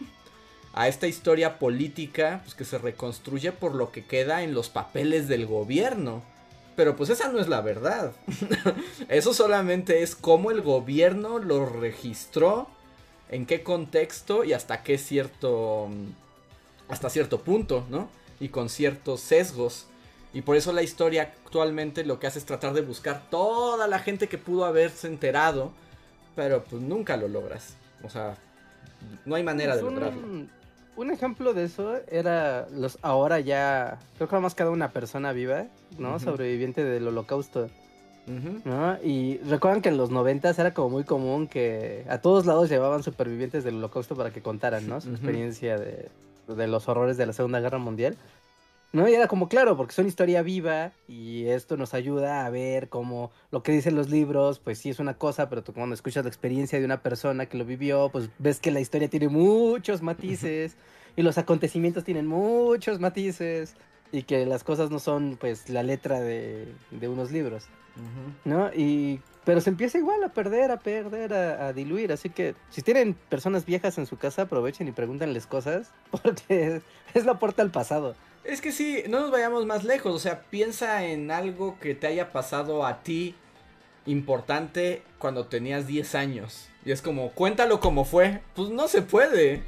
A 0.74 0.88
esta 0.88 1.08
historia 1.08 1.60
política, 1.60 2.42
pues 2.44 2.56
que 2.56 2.66
se 2.66 2.78
reconstruye 2.78 3.52
por 3.52 3.76
lo 3.76 3.92
que 3.92 4.04
queda 4.04 4.44
en 4.44 4.54
los 4.54 4.70
papeles 4.70 5.28
del 5.28 5.46
gobierno. 5.46 6.24
Pero 6.76 6.96
pues 6.96 7.10
esa 7.10 7.30
no 7.30 7.40
es 7.40 7.48
la 7.48 7.62
verdad. 7.62 8.12
Eso 9.10 9.34
solamente 9.34 10.04
es 10.04 10.16
cómo 10.16 10.52
el 10.52 10.62
gobierno 10.62 11.40
lo 11.40 11.66
registró, 11.66 12.68
en 13.30 13.46
qué 13.46 13.64
contexto 13.64 14.44
y 14.44 14.54
hasta 14.54 14.84
qué 14.84 14.98
cierto... 14.98 15.90
hasta 16.90 17.10
cierto 17.10 17.42
punto, 17.42 17.86
¿no? 17.90 18.10
Y 18.40 18.50
con 18.50 18.70
ciertos 18.70 19.22
sesgos. 19.22 19.88
Y 20.34 20.42
por 20.42 20.58
eso 20.58 20.74
la 20.74 20.84
historia 20.84 21.34
actualmente 21.44 22.04
lo 22.04 22.20
que 22.20 22.28
hace 22.28 22.40
es 22.40 22.46
tratar 22.46 22.74
de 22.74 22.82
buscar 22.82 23.30
toda 23.30 23.88
la 23.88 24.00
gente 24.00 24.28
que 24.28 24.38
pudo 24.38 24.66
haberse 24.66 25.08
enterado, 25.08 25.72
pero 26.36 26.64
pues 26.64 26.82
nunca 26.82 27.18
lo 27.18 27.28
logras. 27.28 27.76
O 28.04 28.10
sea, 28.10 28.36
no 29.26 29.36
hay 29.36 29.44
manera 29.44 29.76
de 29.76 29.82
lograrlo. 29.82 30.48
Un 30.98 31.12
ejemplo 31.12 31.54
de 31.54 31.66
eso 31.66 31.98
era 32.10 32.68
los 32.70 32.98
ahora 33.02 33.42
ya, 33.42 34.00
creo 34.16 34.30
que 34.30 34.40
más 34.40 34.56
cada 34.56 34.70
una 34.70 34.92
persona 34.92 35.34
viva, 35.34 35.66
¿no? 35.98 36.20
Sobreviviente 36.20 36.84
del 36.84 37.08
holocausto. 37.08 37.70
¿no? 38.28 38.98
Y 39.04 39.38
recuerdan 39.40 39.82
que 39.82 39.90
en 39.90 39.98
los 39.98 40.10
noventas 40.10 40.58
era 40.58 40.74
como 40.74 40.90
muy 40.90 41.04
común 41.04 41.48
que 41.48 42.06
a 42.10 42.20
todos 42.20 42.46
lados 42.46 42.70
llevaban 42.70 43.04
supervivientes 43.04 43.64
del 43.64 43.76
holocausto 43.76 44.16
para 44.16 44.32
que 44.32 44.42
contaran, 44.42 44.88
¿no? 44.88 45.00
Su 45.02 45.12
experiencia 45.12 45.78
de, 45.78 46.10
de, 46.48 46.68
los 46.68 46.88
horrores 46.88 47.18
de 47.18 47.26
la 47.26 47.34
Segunda 47.34 47.60
Guerra 47.60 47.78
Mundial. 47.78 48.16
¿No? 48.94 49.10
Y 49.10 49.14
era 49.14 49.28
como 49.28 49.50
claro, 49.50 49.76
porque 49.76 49.94
son 49.94 50.08
historia 50.08 50.42
viva 50.42 50.94
y 51.08 51.48
esto 51.48 51.76
nos 51.76 51.94
ayuda 51.94 52.46
a 52.46 52.50
ver 52.50 52.88
cómo 52.88 53.32
lo 53.52 53.62
que 53.62 53.74
dicen 53.74 53.94
los 53.94 54.10
libros, 54.10 54.60
pues 54.60 54.78
sí 54.78 54.90
es 54.90 55.00
una 55.00 55.16
cosa, 55.16 55.50
pero 55.50 55.64
tú 55.64 55.74
cuando 55.74 55.94
escuchas 55.94 56.24
la 56.24 56.30
experiencia 56.30 56.80
de 56.80 56.86
una 56.86 57.02
persona 57.02 57.48
que 57.48 57.58
lo 57.58 57.66
vivió, 57.66 58.08
pues 58.10 58.30
ves 58.38 58.62
que 58.62 58.72
la 58.72 58.80
historia 58.80 59.10
tiene 59.10 59.28
muchos 59.28 60.02
matices 60.02 60.78
y 61.18 61.24
los 61.24 61.38
acontecimientos 61.38 62.06
tienen 62.06 62.26
muchos 62.26 63.02
matices 63.02 63.76
y 64.12 64.24
que 64.24 64.46
las 64.46 64.64
cosas 64.64 64.92
no 64.92 65.00
son 65.00 65.38
pues 65.40 65.70
la 65.70 65.84
letra 65.84 66.22
de, 66.22 66.74
de 66.92 67.08
unos 67.10 67.32
libros, 67.32 67.68
¿no? 68.46 68.74
Y 68.74 69.20
pero 69.46 69.62
se 69.62 69.70
empieza 69.70 70.00
igual 70.00 70.24
a 70.24 70.30
perder, 70.30 70.72
a 70.72 70.80
perder, 70.80 71.34
a, 71.34 71.68
a, 71.68 71.74
diluir. 71.74 72.12
Así 72.12 72.32
que 72.32 72.56
si 72.72 72.82
tienen 72.82 73.14
personas 73.14 73.66
viejas 73.66 73.98
en 74.00 74.08
su 74.08 74.18
casa, 74.18 74.44
aprovechen 74.44 74.88
y 74.88 74.92
pregúntenles 74.92 75.46
cosas, 75.46 75.92
porque 76.12 76.82
es 77.14 77.26
la 77.26 77.38
puerta 77.40 77.62
al 77.62 77.72
pasado. 77.72 78.16
Es 78.46 78.62
que 78.62 78.72
sí, 78.72 79.04
no 79.10 79.22
nos 79.22 79.32
vayamos 79.32 79.66
más 79.66 79.84
lejos, 79.84 80.14
o 80.14 80.20
sea, 80.20 80.44
piensa 80.44 81.06
en 81.06 81.32
algo 81.32 81.80
que 81.80 81.96
te 81.96 82.08
haya 82.08 82.32
pasado 82.32 82.86
a 82.86 83.02
ti 83.02 83.36
importante 84.06 85.02
cuando 85.18 85.48
tenías 85.48 85.88
10 85.88 86.16
años. 86.16 86.70
Y 86.86 86.92
es 86.92 87.02
como, 87.02 87.32
cuéntalo 87.32 87.80
como 87.80 88.06
fue. 88.06 88.42
Pues 88.56 88.70
no 88.70 88.88
se 88.88 89.02
puede, 89.02 89.64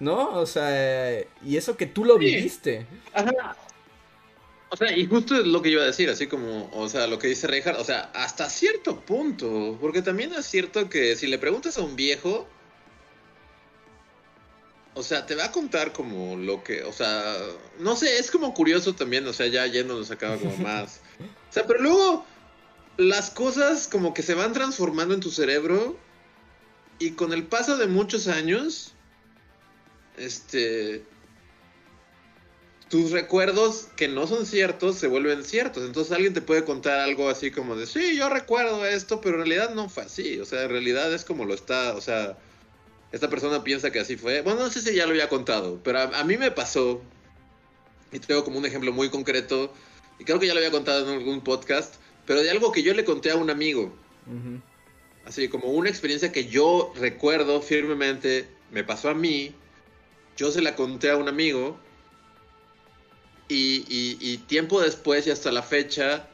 ¿no? 0.00 0.30
O 0.30 0.46
sea, 0.46 1.20
y 1.44 1.56
eso 1.56 1.76
que 1.76 1.86
tú 1.86 2.04
lo 2.04 2.18
viviste. 2.18 2.86
Ajá. 3.14 3.56
O 4.68 4.76
sea, 4.76 4.96
y 4.96 5.06
justo 5.06 5.36
es 5.36 5.46
lo 5.46 5.62
que 5.62 5.70
yo 5.70 5.76
iba 5.76 5.84
a 5.84 5.86
decir, 5.86 6.10
así 6.10 6.26
como, 6.26 6.68
o 6.72 6.88
sea, 6.88 7.06
lo 7.06 7.20
que 7.20 7.28
dice 7.28 7.46
Reinhardt, 7.46 7.78
o 7.78 7.84
sea, 7.84 8.10
hasta 8.14 8.50
cierto 8.50 9.00
punto, 9.00 9.78
porque 9.80 10.02
también 10.02 10.32
es 10.34 10.46
cierto 10.46 10.90
que 10.90 11.14
si 11.14 11.28
le 11.28 11.38
preguntas 11.38 11.78
a 11.78 11.82
un 11.82 11.94
viejo, 11.94 12.48
o 14.96 15.02
sea, 15.02 15.26
te 15.26 15.34
va 15.34 15.44
a 15.44 15.52
contar 15.52 15.92
como 15.92 16.36
lo 16.36 16.64
que, 16.64 16.82
o 16.82 16.92
sea, 16.92 17.36
no 17.78 17.96
sé, 17.96 18.18
es 18.18 18.30
como 18.30 18.54
curioso 18.54 18.94
también, 18.94 19.26
o 19.26 19.32
sea, 19.34 19.46
ya 19.46 19.66
yéndonos 19.66 20.10
acaba 20.10 20.38
como 20.38 20.56
más. 20.56 21.00
O 21.50 21.52
sea, 21.52 21.66
pero 21.66 21.82
luego 21.82 22.24
las 22.96 23.30
cosas 23.30 23.88
como 23.88 24.14
que 24.14 24.22
se 24.22 24.34
van 24.34 24.54
transformando 24.54 25.12
en 25.12 25.20
tu 25.20 25.30
cerebro 25.30 25.98
y 26.98 27.10
con 27.10 27.34
el 27.34 27.44
paso 27.44 27.76
de 27.76 27.88
muchos 27.88 28.26
años, 28.26 28.94
este, 30.16 31.04
tus 32.88 33.10
recuerdos 33.10 33.88
que 33.96 34.08
no 34.08 34.26
son 34.26 34.46
ciertos 34.46 34.96
se 34.96 35.08
vuelven 35.08 35.44
ciertos. 35.44 35.84
Entonces 35.84 36.10
alguien 36.14 36.32
te 36.32 36.40
puede 36.40 36.64
contar 36.64 37.00
algo 37.00 37.28
así 37.28 37.50
como 37.50 37.76
de, 37.76 37.86
sí, 37.86 38.16
yo 38.16 38.30
recuerdo 38.30 38.86
esto, 38.86 39.20
pero 39.20 39.34
en 39.34 39.46
realidad 39.46 39.74
no 39.74 39.90
fue 39.90 40.04
así. 40.04 40.40
O 40.40 40.46
sea, 40.46 40.62
en 40.62 40.70
realidad 40.70 41.12
es 41.12 41.26
como 41.26 41.44
lo 41.44 41.52
está, 41.52 41.94
o 41.94 42.00
sea 42.00 42.38
esta 43.12 43.30
persona 43.30 43.62
piensa 43.62 43.90
que 43.90 44.00
así 44.00 44.16
fue. 44.16 44.42
Bueno, 44.42 44.60
no 44.60 44.70
sé 44.70 44.80
si 44.80 44.94
ya 44.94 45.04
lo 45.04 45.10
había 45.10 45.28
contado, 45.28 45.80
pero 45.82 46.00
a, 46.00 46.24
mí 46.24 46.36
me 46.36 46.50
pasó, 46.50 47.00
y 48.12 48.18
tengo 48.18 48.44
como 48.44 48.58
un 48.58 48.66
ejemplo 48.66 48.92
muy 48.92 49.10
concreto, 49.10 49.72
y 50.18 50.24
creo 50.24 50.38
que 50.38 50.46
ya 50.46 50.54
lo 50.54 50.58
había 50.58 50.70
contado 50.70 51.08
en 51.08 51.18
algún 51.18 51.42
podcast, 51.42 51.94
pero 52.26 52.42
de 52.42 52.50
algo 52.50 52.72
que 52.72 52.82
yo 52.82 52.94
le 52.94 53.04
conté 53.04 53.30
a 53.30 53.36
un 53.36 53.50
amigo. 53.50 53.94
Así 55.24 55.48
como 55.48 55.68
una 55.68 55.88
experiencia 55.88 56.32
que 56.32 56.46
yo 56.46 56.92
recuerdo 56.96 57.62
firmemente, 57.62 58.48
me 58.70 58.84
pasó 58.84 59.10
a 59.10 59.14
mí, 59.14 59.54
yo 60.36 60.50
se 60.50 60.60
la 60.60 60.74
conté 60.74 61.10
a 61.10 61.16
un 61.16 61.28
amigo, 61.28 61.78
y, 63.48 64.38
tiempo 64.48 64.80
después 64.80 65.26
y 65.26 65.30
hasta 65.30 65.52
la 65.52 65.62
fecha, 65.62 66.28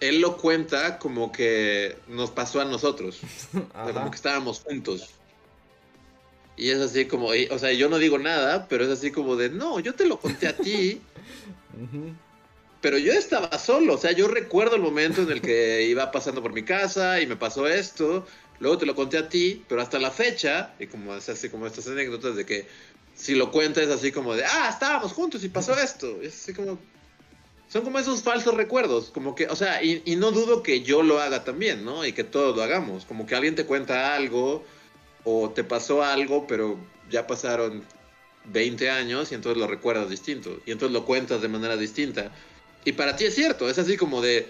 él 0.00 0.20
lo 0.20 0.36
cuenta 0.36 0.98
como 0.98 1.32
que 1.32 1.96
nos 2.08 2.30
pasó 2.30 2.60
a 2.60 2.64
nosotros, 2.64 3.20
como 3.72 4.10
que 4.10 4.16
estábamos 4.16 4.60
juntos. 4.60 5.10
Y 6.56 6.70
es 6.70 6.80
así 6.80 7.06
como, 7.06 7.28
o 7.28 7.58
sea, 7.58 7.72
yo 7.72 7.88
no 7.88 7.98
digo 7.98 8.18
nada, 8.18 8.68
pero 8.68 8.84
es 8.84 8.90
así 8.90 9.10
como 9.10 9.36
de, 9.36 9.48
no, 9.48 9.80
yo 9.80 9.94
te 9.94 10.06
lo 10.06 10.18
conté 10.18 10.48
a 10.48 10.56
ti. 10.56 11.00
Pero 12.80 12.98
yo 12.98 13.14
estaba 13.14 13.58
solo, 13.58 13.94
o 13.94 13.96
sea, 13.96 14.12
yo 14.12 14.28
recuerdo 14.28 14.76
el 14.76 14.82
momento 14.82 15.22
en 15.22 15.30
el 15.30 15.40
que 15.40 15.84
iba 15.84 16.12
pasando 16.12 16.42
por 16.42 16.52
mi 16.52 16.64
casa 16.64 17.18
y 17.18 17.26
me 17.26 17.34
pasó 17.34 17.66
esto, 17.66 18.26
luego 18.60 18.76
te 18.76 18.84
lo 18.84 18.94
conté 18.94 19.16
a 19.16 19.26
ti, 19.26 19.64
pero 19.66 19.80
hasta 19.80 19.98
la 19.98 20.10
fecha, 20.10 20.74
y 20.78 20.86
como 20.86 21.14
es 21.14 21.26
así 21.30 21.48
como 21.48 21.66
estas 21.66 21.88
anécdotas 21.88 22.36
de 22.36 22.44
que 22.44 22.66
si 23.14 23.36
lo 23.36 23.50
cuentas 23.50 23.88
así 23.88 24.12
como 24.12 24.34
de, 24.34 24.44
ah, 24.44 24.68
estábamos 24.70 25.12
juntos 25.12 25.42
y 25.44 25.48
pasó 25.48 25.74
esto, 25.78 26.20
es 26.20 26.34
así 26.34 26.52
como, 26.52 26.78
son 27.68 27.84
como 27.84 27.98
esos 27.98 28.22
falsos 28.22 28.52
recuerdos, 28.52 29.10
como 29.10 29.34
que, 29.34 29.46
o 29.46 29.56
sea, 29.56 29.82
y, 29.82 30.02
y 30.04 30.16
no 30.16 30.30
dudo 30.30 30.62
que 30.62 30.82
yo 30.82 31.02
lo 31.02 31.20
haga 31.20 31.42
también, 31.42 31.86
¿no? 31.86 32.04
Y 32.04 32.12
que 32.12 32.22
todos 32.22 32.54
lo 32.54 32.62
hagamos, 32.62 33.06
como 33.06 33.24
que 33.24 33.34
alguien 33.34 33.54
te 33.54 33.64
cuenta 33.64 34.14
algo 34.14 34.62
o 35.24 35.50
te 35.50 35.64
pasó 35.64 36.02
algo, 36.02 36.46
pero 36.46 36.78
ya 37.10 37.26
pasaron 37.26 37.82
20 38.46 38.90
años 38.90 39.32
y 39.32 39.34
entonces 39.34 39.58
lo 39.58 39.66
recuerdas 39.66 40.10
distinto 40.10 40.60
y 40.66 40.72
entonces 40.72 40.92
lo 40.92 41.04
cuentas 41.04 41.40
de 41.42 41.48
manera 41.48 41.76
distinta. 41.76 42.30
Y 42.84 42.92
para 42.92 43.16
ti 43.16 43.24
es 43.24 43.34
cierto, 43.34 43.68
es 43.68 43.78
así 43.78 43.96
como 43.96 44.20
de, 44.20 44.46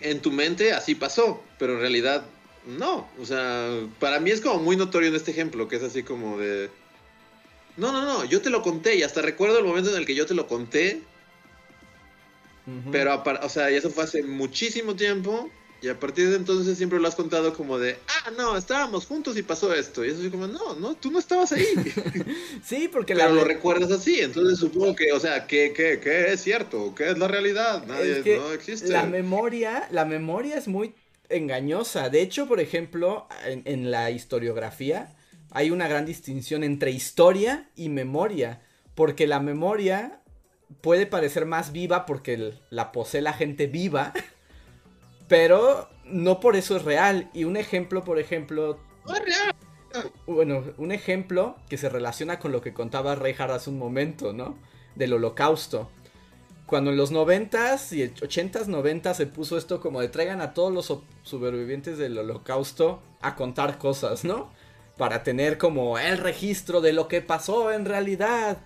en 0.00 0.20
tu 0.20 0.30
mente 0.30 0.72
así 0.72 0.94
pasó, 0.94 1.42
pero 1.58 1.74
en 1.74 1.80
realidad 1.80 2.24
no. 2.66 3.08
O 3.20 3.26
sea, 3.26 3.68
para 3.98 4.20
mí 4.20 4.30
es 4.30 4.40
como 4.40 4.60
muy 4.60 4.76
notorio 4.76 5.08
en 5.08 5.16
este 5.16 5.32
ejemplo, 5.32 5.66
que 5.66 5.76
es 5.76 5.82
así 5.82 6.04
como 6.04 6.38
de, 6.38 6.70
no, 7.76 7.90
no, 7.90 8.04
no, 8.04 8.24
yo 8.24 8.40
te 8.40 8.50
lo 8.50 8.62
conté 8.62 8.96
y 8.96 9.02
hasta 9.02 9.20
recuerdo 9.20 9.58
el 9.58 9.64
momento 9.64 9.90
en 9.90 9.96
el 9.96 10.06
que 10.06 10.14
yo 10.14 10.26
te 10.26 10.34
lo 10.34 10.46
conté. 10.46 11.02
Pero, 12.90 13.22
o 13.42 13.48
sea, 13.50 13.70
y 13.70 13.74
eso 13.74 13.90
fue 13.90 14.04
hace 14.04 14.22
muchísimo 14.22 14.96
tiempo 14.96 15.50
y 15.84 15.88
a 15.90 16.00
partir 16.00 16.30
de 16.30 16.36
entonces 16.36 16.78
siempre 16.78 16.98
lo 16.98 17.06
has 17.06 17.14
contado 17.14 17.52
como 17.52 17.78
de, 17.78 17.98
ah, 18.08 18.30
no, 18.38 18.56
estábamos 18.56 19.04
juntos 19.04 19.36
y 19.36 19.42
pasó 19.42 19.74
esto. 19.74 20.02
Y 20.02 20.08
eso 20.08 20.22
es 20.22 20.30
como, 20.30 20.46
no, 20.46 20.74
no, 20.76 20.94
tú 20.94 21.10
no 21.10 21.18
estabas 21.18 21.52
ahí. 21.52 21.66
sí, 22.64 22.88
porque 22.90 23.14
Pero 23.14 23.34
lo 23.34 23.44
recuerdas 23.44 23.90
así. 23.90 24.18
Entonces 24.20 24.58
supongo 24.58 24.96
que, 24.96 25.12
o 25.12 25.20
sea, 25.20 25.46
¿qué, 25.46 25.74
qué, 25.76 26.00
qué 26.02 26.32
es 26.32 26.40
cierto? 26.40 26.94
¿Qué 26.94 27.10
es 27.10 27.18
la 27.18 27.28
realidad? 27.28 27.84
Nadie, 27.86 28.22
no 28.38 28.52
existe. 28.52 28.88
La 28.88 29.04
memoria, 29.04 29.86
la 29.90 30.06
memoria 30.06 30.56
es 30.56 30.68
muy 30.68 30.94
engañosa. 31.28 32.08
De 32.08 32.22
hecho, 32.22 32.48
por 32.48 32.60
ejemplo, 32.60 33.28
en, 33.44 33.90
la 33.90 34.10
historiografía 34.10 35.14
hay 35.50 35.70
una 35.70 35.86
gran 35.86 36.06
distinción 36.06 36.64
entre 36.64 36.92
historia 36.92 37.68
y 37.76 37.90
memoria. 37.90 38.62
Porque 38.94 39.26
la 39.26 39.38
memoria 39.38 40.22
puede 40.80 41.04
parecer 41.04 41.44
más 41.44 41.72
viva 41.72 42.06
porque 42.06 42.54
la 42.70 42.90
posee 42.90 43.20
la 43.20 43.34
gente 43.34 43.66
viva. 43.66 44.14
Pero 45.28 45.88
no 46.04 46.40
por 46.40 46.56
eso 46.56 46.76
es 46.76 46.84
real. 46.84 47.30
Y 47.32 47.44
un 47.44 47.56
ejemplo, 47.56 48.04
por 48.04 48.18
ejemplo. 48.18 48.78
Bueno, 50.26 50.64
un 50.76 50.92
ejemplo 50.92 51.56
que 51.68 51.76
se 51.78 51.88
relaciona 51.88 52.38
con 52.38 52.52
lo 52.52 52.60
que 52.60 52.74
contaba 52.74 53.14
Reinhardt 53.14 53.52
hace 53.52 53.70
un 53.70 53.78
momento, 53.78 54.32
¿no? 54.32 54.58
Del 54.94 55.12
holocausto. 55.12 55.88
Cuando 56.66 56.90
en 56.90 56.96
los 56.96 57.12
90s 57.12 57.92
y 57.92 58.08
80s, 58.08 58.66
90 58.66 59.14
se 59.14 59.26
puso 59.26 59.58
esto 59.58 59.80
como 59.80 60.00
de 60.00 60.08
traigan 60.08 60.40
a 60.40 60.54
todos 60.54 60.72
los 60.72 60.92
supervivientes 61.22 61.98
del 61.98 62.16
holocausto 62.16 63.02
a 63.20 63.36
contar 63.36 63.78
cosas, 63.78 64.24
¿no? 64.24 64.50
Para 64.96 65.22
tener 65.22 65.58
como 65.58 65.98
el 65.98 66.18
registro 66.18 66.80
de 66.80 66.92
lo 66.92 67.06
que 67.06 67.20
pasó 67.20 67.70
en 67.70 67.84
realidad. 67.84 68.58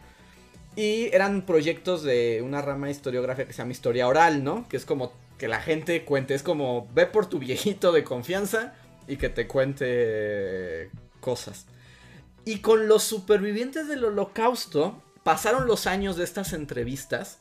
Y 0.77 1.07
eran 1.13 1.43
proyectos 1.43 2.05
de 2.05 2.41
una 2.43 2.63
rama 2.63 2.89
historiográfica 2.89 3.49
que 3.49 3.53
se 3.53 3.59
llama 3.59 3.73
historia 3.73 4.07
oral, 4.07 4.45
¿no? 4.45 4.69
Que 4.69 4.77
es 4.77 4.85
como 4.85 5.13
que 5.39 5.49
la 5.49 5.61
gente 5.61 6.05
cuente. 6.05 6.35
Es 6.35 6.43
como, 6.43 6.89
ve 6.93 7.07
por 7.07 7.27
tu 7.27 7.39
viejito 7.39 7.93
de 7.93 8.05
confianza 8.05 8.75
y 9.07 9.17
que 9.17 9.29
te 9.29 9.47
cuente 9.47 10.91
cosas. 11.21 11.67
Y 12.45 12.59
con 12.59 12.89
los 12.89 13.03
supervivientes 13.03 13.89
del 13.89 14.05
holocausto, 14.05 15.03
pasaron 15.23 15.67
los 15.67 15.87
años 15.87 16.17
de 16.17 16.25
estas 16.25 16.53
entrevistas 16.53 17.41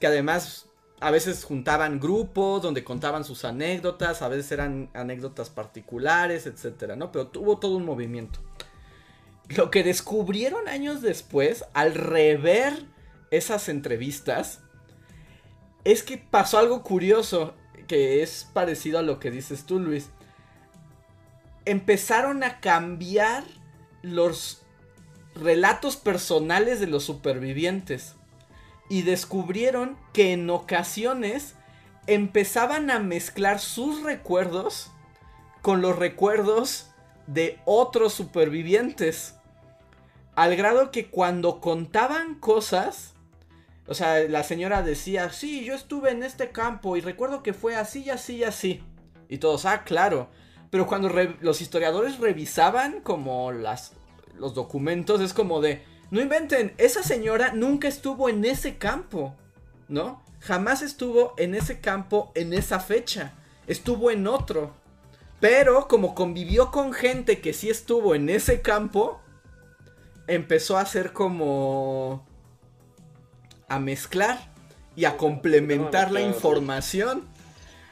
que 0.00 0.06
además 0.06 0.66
a 1.00 1.10
veces 1.10 1.44
juntaban 1.44 2.00
grupos 2.00 2.62
donde 2.62 2.84
contaban 2.84 3.24
sus 3.24 3.44
anécdotas, 3.44 4.22
a 4.22 4.28
veces 4.28 4.50
eran 4.52 4.90
anécdotas 4.94 5.50
particulares, 5.50 6.46
etcétera, 6.46 6.96
¿no? 6.96 7.12
Pero 7.12 7.28
tuvo 7.28 7.58
todo 7.58 7.76
un 7.76 7.84
movimiento. 7.84 8.40
Lo 9.48 9.70
que 9.70 9.84
descubrieron 9.84 10.68
años 10.68 11.02
después, 11.02 11.64
al 11.74 11.94
rever 11.94 12.72
esas 13.30 13.68
entrevistas, 13.68 14.60
es 15.86 16.02
que 16.02 16.18
pasó 16.18 16.58
algo 16.58 16.82
curioso, 16.82 17.54
que 17.86 18.20
es 18.20 18.48
parecido 18.52 18.98
a 18.98 19.02
lo 19.02 19.20
que 19.20 19.30
dices 19.30 19.66
tú, 19.66 19.78
Luis. 19.78 20.10
Empezaron 21.64 22.42
a 22.42 22.58
cambiar 22.58 23.44
los 24.02 24.62
relatos 25.36 25.96
personales 25.96 26.80
de 26.80 26.88
los 26.88 27.04
supervivientes 27.04 28.16
y 28.88 29.02
descubrieron 29.02 29.96
que 30.12 30.32
en 30.32 30.50
ocasiones 30.50 31.54
empezaban 32.08 32.90
a 32.90 32.98
mezclar 32.98 33.60
sus 33.60 34.02
recuerdos 34.02 34.90
con 35.62 35.82
los 35.82 35.96
recuerdos 35.96 36.90
de 37.28 37.60
otros 37.64 38.12
supervivientes. 38.12 39.36
Al 40.34 40.56
grado 40.56 40.90
que 40.90 41.10
cuando 41.10 41.60
contaban 41.60 42.34
cosas, 42.34 43.15
o 43.88 43.94
sea, 43.94 44.20
la 44.28 44.42
señora 44.42 44.82
decía, 44.82 45.30
sí, 45.30 45.64
yo 45.64 45.74
estuve 45.74 46.10
en 46.10 46.22
este 46.22 46.50
campo 46.50 46.96
y 46.96 47.00
recuerdo 47.00 47.42
que 47.42 47.52
fue 47.52 47.76
así 47.76 48.10
así 48.10 48.42
así. 48.44 48.82
Y 49.28 49.38
todos, 49.38 49.64
ah, 49.64 49.84
claro. 49.84 50.28
Pero 50.70 50.86
cuando 50.86 51.08
los 51.40 51.60
historiadores 51.60 52.18
revisaban 52.18 53.00
como 53.00 53.52
las, 53.52 53.92
los 54.36 54.54
documentos, 54.54 55.20
es 55.20 55.32
como 55.32 55.60
de, 55.60 55.82
no 56.10 56.20
inventen, 56.20 56.74
esa 56.78 57.02
señora 57.02 57.52
nunca 57.52 57.88
estuvo 57.88 58.28
en 58.28 58.44
ese 58.44 58.76
campo, 58.76 59.34
¿no? 59.88 60.22
Jamás 60.40 60.82
estuvo 60.82 61.34
en 61.38 61.54
ese 61.54 61.80
campo 61.80 62.30
en 62.34 62.52
esa 62.52 62.80
fecha. 62.80 63.34
Estuvo 63.66 64.10
en 64.10 64.26
otro. 64.26 64.74
Pero 65.40 65.88
como 65.88 66.14
convivió 66.14 66.70
con 66.70 66.92
gente 66.92 67.40
que 67.40 67.52
sí 67.52 67.68
estuvo 67.68 68.14
en 68.14 68.28
ese 68.28 68.62
campo, 68.62 69.20
empezó 70.26 70.78
a 70.78 70.82
hacer 70.82 71.12
como... 71.12 72.26
a 73.68 73.78
mezclar 73.78 74.38
y 74.94 75.04
a 75.04 75.16
complementar 75.16 76.12
la 76.12 76.20
información. 76.20 77.24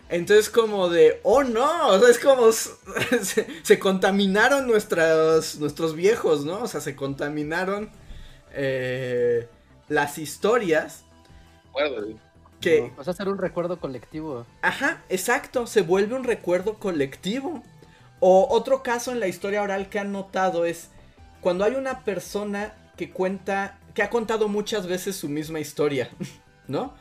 Entonces 0.09 0.51
como 0.51 0.91
de, 0.91 1.21
oh 1.23 1.45
no, 1.45 1.89
o 1.89 1.99
sea, 1.99 2.09
es 2.09 2.19
como 2.19 2.53
se, 3.63 3.79
contaminaron 3.79 4.67
nuestros, 4.67 5.57
nuestros 5.57 5.95
viejos, 5.95 6.45
¿no? 6.45 6.61
O 6.61 6.69
sea, 6.69 6.81
se 6.81 6.95
contaminaron 6.95 7.91
eh, 8.53 9.49
las 9.89 10.19
historias. 10.19 11.05
Que... 12.61 12.93
Vas 12.97 13.09
a 13.09 13.11
hacer 13.11 13.29
un 13.29 13.39
recuerdo 13.39 13.81
colectivo. 13.81 14.47
Ajá, 14.63 15.03
exacto, 15.09 15.67
se 15.67 15.83
vuelve 15.83 16.15
un 16.15 16.25
recuerdo 16.25 16.75
colectivo. 16.75 17.63
O 18.21 18.47
otro 18.51 18.83
caso 18.83 19.13
en 19.13 19.21
la 19.21 19.27
historia 19.27 19.63
oral 19.63 19.89
que 19.89 19.99
han 19.99 20.13
notado 20.13 20.65
es 20.65 20.89
cuando 21.41 21.65
hay 21.65 21.75
una 21.75 22.05
persona 22.05 22.73
que 22.97 23.11
cuenta, 23.11 23.79
que 23.95 24.03
ha 24.03 24.11
contado 24.11 24.49
muchas 24.49 24.87
veces 24.87 25.17
su 25.17 25.29
misma 25.29 25.61
historia, 25.61 26.11
¿no? 26.69 26.95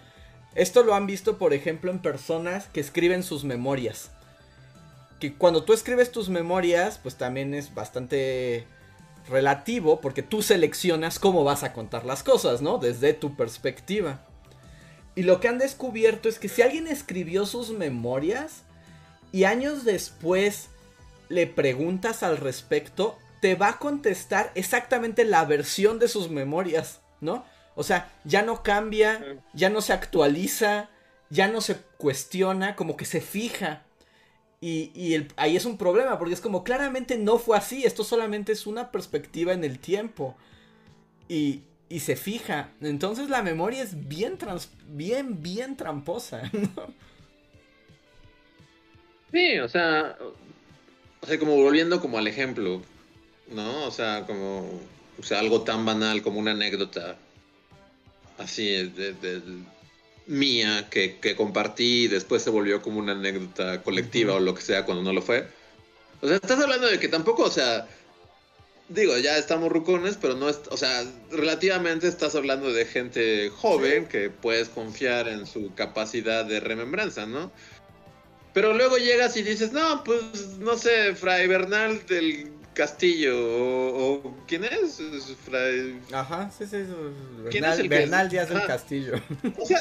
Esto 0.55 0.83
lo 0.83 0.93
han 0.93 1.07
visto, 1.07 1.37
por 1.37 1.53
ejemplo, 1.53 1.91
en 1.91 1.99
personas 1.99 2.67
que 2.67 2.79
escriben 2.79 3.23
sus 3.23 3.43
memorias. 3.43 4.11
Que 5.19 5.33
cuando 5.33 5.63
tú 5.63 5.73
escribes 5.73 6.11
tus 6.11 6.29
memorias, 6.29 6.99
pues 7.01 7.15
también 7.15 7.53
es 7.55 7.73
bastante 7.73 8.67
relativo 9.27 10.01
porque 10.01 10.21
tú 10.21 10.41
seleccionas 10.41 11.17
cómo 11.17 11.43
vas 11.43 11.63
a 11.63 11.73
contar 11.73 12.05
las 12.05 12.23
cosas, 12.23 12.61
¿no? 12.61 12.77
Desde 12.77 13.13
tu 13.13 13.35
perspectiva. 13.35 14.25
Y 15.15 15.23
lo 15.23 15.39
que 15.39 15.47
han 15.47 15.57
descubierto 15.57 16.29
es 16.29 16.39
que 16.39 16.49
si 16.49 16.61
alguien 16.61 16.87
escribió 16.87 17.45
sus 17.45 17.71
memorias 17.71 18.63
y 19.31 19.45
años 19.45 19.85
después 19.85 20.69
le 21.29 21.47
preguntas 21.47 22.21
al 22.21 22.37
respecto, 22.37 23.17
te 23.43 23.55
va 23.55 23.67
a 23.67 23.77
contestar 23.77 24.53
exactamente 24.55 25.25
la 25.25 25.43
versión 25.43 25.99
de 25.99 26.07
sus 26.07 26.29
memorias, 26.29 27.01
¿no? 27.19 27.43
O 27.75 27.83
sea, 27.83 28.09
ya 28.23 28.41
no 28.41 28.63
cambia, 28.63 29.43
ya 29.51 29.69
no 29.69 29.81
se 29.81 29.91
actualiza, 29.91 30.89
ya 31.29 31.49
no 31.49 31.59
se 31.59 31.75
cuestiona, 31.97 32.77
como 32.77 32.95
que 32.95 33.03
se 33.03 33.19
fija 33.19 33.83
y, 34.61 35.27
ahí 35.35 35.57
es 35.57 35.65
un 35.65 35.77
problema, 35.77 36.17
porque 36.17 36.35
es 36.35 36.39
como 36.39 36.63
claramente 36.63 37.17
no 37.17 37.37
fue 37.37 37.57
así, 37.57 37.83
esto 37.83 38.05
solamente 38.05 38.53
es 38.53 38.65
una 38.65 38.91
perspectiva 38.91 39.51
en 39.51 39.65
el 39.65 39.77
tiempo. 39.77 40.37
Y, 41.27 41.63
y 41.89 41.99
se 41.99 42.15
fija. 42.15 42.69
Entonces 42.79 43.29
la 43.29 43.41
memoria 43.41 43.83
es 43.83 44.07
bien, 44.07 44.37
trans, 44.37 44.69
bien, 44.87 45.43
bien 45.43 45.75
tramposa. 45.75 46.49
Sí, 49.33 49.57
o 49.57 49.67
sea, 49.67 50.15
o 51.21 51.25
sea, 51.25 51.39
como 51.39 51.55
volviendo 51.55 51.99
como 51.99 52.19
al 52.19 52.27
ejemplo, 52.27 52.83
¿no? 53.47 53.85
O 53.85 53.91
sea, 53.91 54.25
como, 54.25 54.81
o 55.19 55.23
sea, 55.23 55.39
algo 55.39 55.61
tan 55.61 55.85
banal 55.85 56.21
como 56.21 56.39
una 56.39 56.51
anécdota 56.51 57.17
así 58.37 58.67
de, 58.67 59.13
de, 59.13 59.41
mía 60.25 60.87
que, 60.89 61.35
compartí 61.35 62.03
y 62.03 62.07
después 62.07 62.41
se 62.41 62.49
volvió 62.49 62.81
como 62.81 62.99
una 62.99 63.11
anécdota 63.13 63.81
colectiva 63.83 64.35
o 64.35 64.39
lo 64.39 64.55
que 64.55 64.61
sea 64.61 64.85
cuando 64.85 65.03
no 65.03 65.13
lo 65.13 65.21
fue. 65.21 65.47
O 66.21 66.27
sea, 66.27 66.37
estás 66.37 66.59
hablando 66.59 66.87
de 66.87 66.99
que 66.99 67.09
tampoco, 67.09 67.43
o 67.43 67.51
sea, 67.51 67.87
digo, 68.87 69.17
ya 69.17 69.37
estamos 69.37 69.71
rucones, 69.71 70.17
pero 70.19 70.35
no 70.35 70.49
es, 70.49 70.61
o 70.69 70.77
sea, 70.77 71.03
relativamente 71.31 72.07
estás 72.07 72.35
hablando 72.35 72.71
de 72.71 72.85
gente 72.85 73.49
joven 73.49 74.07
que 74.07 74.29
puedes 74.29 74.69
confiar 74.69 75.27
en 75.27 75.45
su 75.45 75.73
capacidad 75.73 76.45
de 76.45 76.59
remembranza, 76.59 77.25
¿no? 77.25 77.51
Pero 78.53 78.73
luego 78.73 78.97
llegas 78.97 79.35
y 79.35 79.43
dices, 79.43 79.73
no, 79.73 80.03
pues 80.03 80.21
no 80.59 80.77
sé, 80.77 81.15
Fray 81.15 81.47
Bernal 81.47 82.05
del 82.05 82.51
Castillo 82.73 83.35
o, 83.37 84.35
¿quién 84.47 84.63
es? 84.63 85.01
Fray... 85.45 85.99
Ajá, 86.11 86.51
sí, 86.57 86.65
sí, 86.65 86.83
Bernal, 87.43 87.87
Bernal 87.87 88.29
Díaz 88.29 88.49
del 88.49 88.65
Castillo. 88.65 89.13
O 89.57 89.65
sea, 89.65 89.79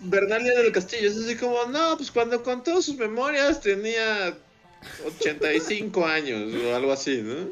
Bernalia 0.00 0.58
del 0.58 0.72
Castillo. 0.72 1.08
Es 1.08 1.16
así 1.16 1.36
como, 1.36 1.64
no, 1.66 1.96
pues 1.96 2.10
cuando 2.10 2.42
contó 2.42 2.80
sus 2.82 2.96
memorias 2.96 3.60
tenía 3.60 4.36
85 5.04 6.06
años 6.06 6.52
o 6.54 6.74
algo 6.74 6.92
así, 6.92 7.22
¿no? 7.22 7.48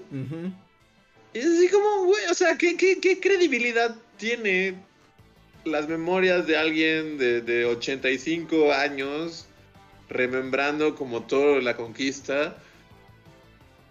Y 1.33 1.39
es 1.39 1.47
así 1.47 1.69
como, 1.69 2.05
güey, 2.05 2.27
o 2.31 2.35
sea, 2.35 2.57
¿qué, 2.57 2.77
¿qué, 2.77 3.21
credibilidad 3.21 3.97
tiene 4.19 4.75
las 5.65 5.89
memorias 5.89 6.47
de 6.47 6.57
alguien 6.57 7.19
de, 7.19 7.41
de 7.41 7.65
85 7.65 8.73
años 8.73 9.47
remembrando 10.09 10.95
como 10.95 11.23
todo 11.23 11.61
la 11.61 11.77
conquista, 11.77 12.57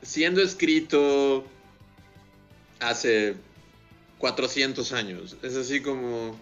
siendo 0.03 0.41
escrito 0.41 1.45
hace 2.79 3.35
400 4.19 4.93
años? 4.93 5.37
Es 5.41 5.55
así 5.55 5.81
como... 5.81 6.37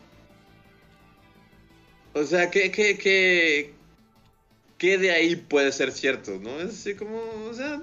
O 2.13 2.23
sea, 2.23 2.51
¿qué, 2.51 2.71
qué, 2.71 2.97
qué, 2.97 3.73
qué 4.77 4.97
de 4.97 5.11
ahí 5.11 5.35
puede 5.37 5.71
ser 5.71 5.91
cierto, 5.91 6.39
no? 6.41 6.59
Es 6.59 6.71
así 6.71 6.95
como, 6.95 7.17
o 7.49 7.53
sea... 7.53 7.81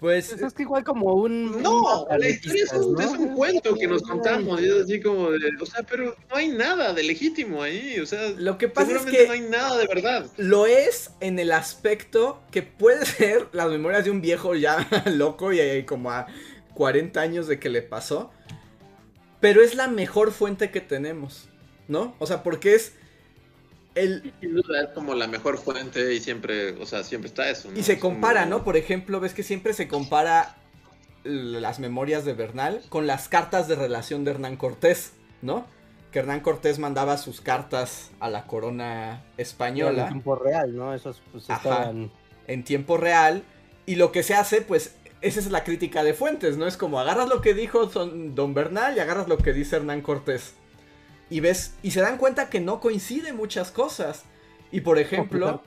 Pues, 0.00 0.30
pues... 0.30 0.42
Es 0.42 0.54
que 0.54 0.62
igual 0.62 0.82
como 0.82 1.14
un... 1.14 1.62
No, 1.62 2.06
la 2.08 2.28
historia 2.28 2.64
es 2.64 2.72
un, 2.72 3.34
cuento 3.34 3.74
que 3.74 3.86
nos 3.86 4.02
contamos, 4.02 4.60
y 4.60 4.64
es 4.64 4.84
así 4.84 5.00
como 5.00 5.30
de... 5.30 5.38
O 5.60 5.66
sea, 5.66 5.82
pero 5.82 6.16
no 6.28 6.36
hay 6.36 6.48
nada 6.48 6.92
de 6.92 7.02
legítimo 7.02 7.62
ahí, 7.62 8.00
o 8.00 8.06
sea... 8.06 8.30
Lo 8.36 8.58
que 8.58 8.68
pasa 8.68 8.96
es 8.96 9.02
que... 9.02 9.26
no 9.26 9.32
hay 9.34 9.40
nada 9.42 9.76
de 9.76 9.86
verdad. 9.86 10.26
Lo 10.38 10.66
es 10.66 11.10
en 11.20 11.38
el 11.38 11.52
aspecto 11.52 12.40
que 12.50 12.62
puede 12.62 13.04
ser 13.06 13.48
las 13.52 13.68
memorias 13.68 14.04
de 14.04 14.10
un 14.10 14.20
viejo 14.22 14.54
ya 14.54 14.88
loco 15.06 15.52
y, 15.52 15.60
y 15.60 15.84
como 15.84 16.10
a 16.10 16.26
40 16.74 17.20
años 17.20 17.46
de 17.46 17.58
que 17.60 17.68
le 17.68 17.82
pasó. 17.82 18.30
Pero 19.40 19.62
es 19.62 19.74
la 19.74 19.88
mejor 19.88 20.32
fuente 20.32 20.70
que 20.70 20.80
tenemos. 20.80 21.50
¿no? 21.90 22.14
O 22.20 22.26
sea, 22.26 22.42
porque 22.44 22.76
es 22.76 22.94
el... 23.94 24.32
es 24.40 24.88
como 24.94 25.14
la 25.14 25.26
mejor 25.26 25.58
fuente 25.58 26.14
y 26.14 26.20
siempre, 26.20 26.72
o 26.80 26.86
sea, 26.86 27.02
siempre 27.02 27.28
está 27.28 27.50
eso. 27.50 27.70
Y 27.74 27.82
se 27.82 27.98
compara, 27.98 28.46
¿no? 28.46 28.64
Por 28.64 28.76
ejemplo, 28.76 29.20
ves 29.20 29.34
que 29.34 29.42
siempre 29.42 29.72
se 29.72 29.88
compara 29.88 30.56
las 31.24 31.80
memorias 31.80 32.24
de 32.24 32.32
Bernal 32.32 32.82
con 32.88 33.06
las 33.06 33.28
cartas 33.28 33.68
de 33.68 33.76
relación 33.76 34.24
de 34.24 34.32
Hernán 34.32 34.56
Cortés, 34.56 35.12
¿no? 35.42 35.66
Que 36.12 36.20
Hernán 36.20 36.40
Cortés 36.40 36.78
mandaba 36.78 37.18
sus 37.18 37.40
cartas 37.40 38.10
a 38.20 38.30
la 38.30 38.46
corona 38.46 39.22
española. 39.36 40.04
En 40.04 40.08
tiempo 40.08 40.36
real, 40.36 40.76
¿no? 40.76 40.94
Esos 40.94 41.20
pues 41.32 41.48
estaban... 41.48 42.10
En 42.46 42.64
tiempo 42.64 42.96
real. 42.96 43.44
Y 43.86 43.94
lo 43.94 44.10
que 44.10 44.22
se 44.22 44.34
hace, 44.34 44.60
pues, 44.60 44.96
esa 45.20 45.38
es 45.38 45.50
la 45.50 45.62
crítica 45.62 46.02
de 46.02 46.14
Fuentes, 46.14 46.56
¿no? 46.56 46.66
Es 46.66 46.76
como 46.76 46.98
agarras 46.98 47.28
lo 47.28 47.40
que 47.40 47.54
dijo 47.54 47.86
Don 47.86 48.54
Bernal 48.54 48.96
y 48.96 49.00
agarras 49.00 49.28
lo 49.28 49.38
que 49.38 49.52
dice 49.52 49.76
Hernán 49.76 50.00
Cortés 50.00 50.54
y 51.30 51.40
ves, 51.40 51.74
y 51.82 51.92
se 51.92 52.00
dan 52.00 52.18
cuenta 52.18 52.50
que 52.50 52.60
no 52.60 52.80
coinciden 52.80 53.36
muchas 53.36 53.70
cosas. 53.70 54.24
Y 54.72 54.82
por 54.82 54.98
ejemplo, 54.98 55.62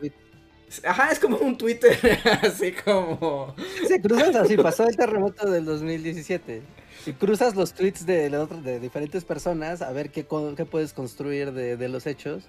Ajá, 0.85 1.11
es 1.11 1.19
como 1.19 1.37
un 1.37 1.57
Twitter, 1.57 1.97
así 2.41 2.71
como... 2.71 3.55
Se 3.87 4.01
cruzas 4.01 4.35
así, 4.35 4.57
pasó 4.57 4.87
el 4.87 4.95
terremoto 4.95 5.49
del 5.49 5.65
2017. 5.65 6.61
Y 7.05 7.13
cruzas 7.13 7.55
los 7.55 7.73
tweets 7.73 8.05
de, 8.05 8.29
de 8.29 8.79
diferentes 8.79 9.25
personas 9.25 9.81
a 9.81 9.91
ver 9.91 10.09
qué, 10.09 10.25
qué 10.55 10.65
puedes 10.65 10.93
construir 10.93 11.51
de, 11.51 11.89
los 11.89 12.07
hechos 12.07 12.45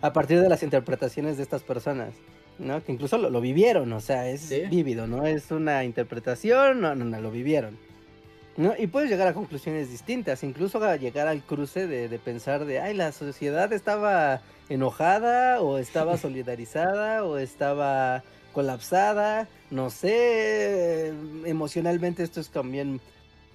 a 0.00 0.12
partir 0.12 0.40
de 0.40 0.48
las 0.48 0.62
interpretaciones 0.62 1.36
de 1.36 1.42
estas 1.42 1.62
personas, 1.62 2.14
¿no? 2.58 2.82
Que 2.82 2.92
incluso 2.92 3.18
lo, 3.18 3.40
vivieron, 3.40 3.92
o 3.92 4.00
sea, 4.00 4.28
es 4.28 4.48
vívido, 4.70 5.06
¿no? 5.06 5.26
Es 5.26 5.50
una 5.50 5.84
interpretación, 5.84 6.80
no, 6.80 6.94
no, 6.94 7.04
no, 7.04 7.20
lo 7.20 7.30
vivieron. 7.30 7.78
¿No? 8.56 8.74
Y 8.78 8.86
puedes 8.86 9.10
llegar 9.10 9.28
a 9.28 9.34
conclusiones 9.34 9.90
distintas, 9.90 10.42
incluso 10.42 10.82
a 10.82 10.96
llegar 10.96 11.28
al 11.28 11.42
cruce 11.42 11.86
de, 11.86 12.08
de 12.08 12.18
pensar 12.18 12.64
de, 12.64 12.80
ay, 12.80 12.94
la 12.94 13.12
sociedad 13.12 13.72
estaba 13.72 14.40
enojada 14.68 15.60
o 15.60 15.78
estaba 15.78 16.16
solidarizada 16.18 17.24
o 17.24 17.38
estaba 17.38 18.22
colapsada, 18.52 19.48
no 19.70 19.90
sé, 19.90 21.12
emocionalmente 21.44 22.22
esto 22.22 22.40
es 22.40 22.50
también 22.50 23.00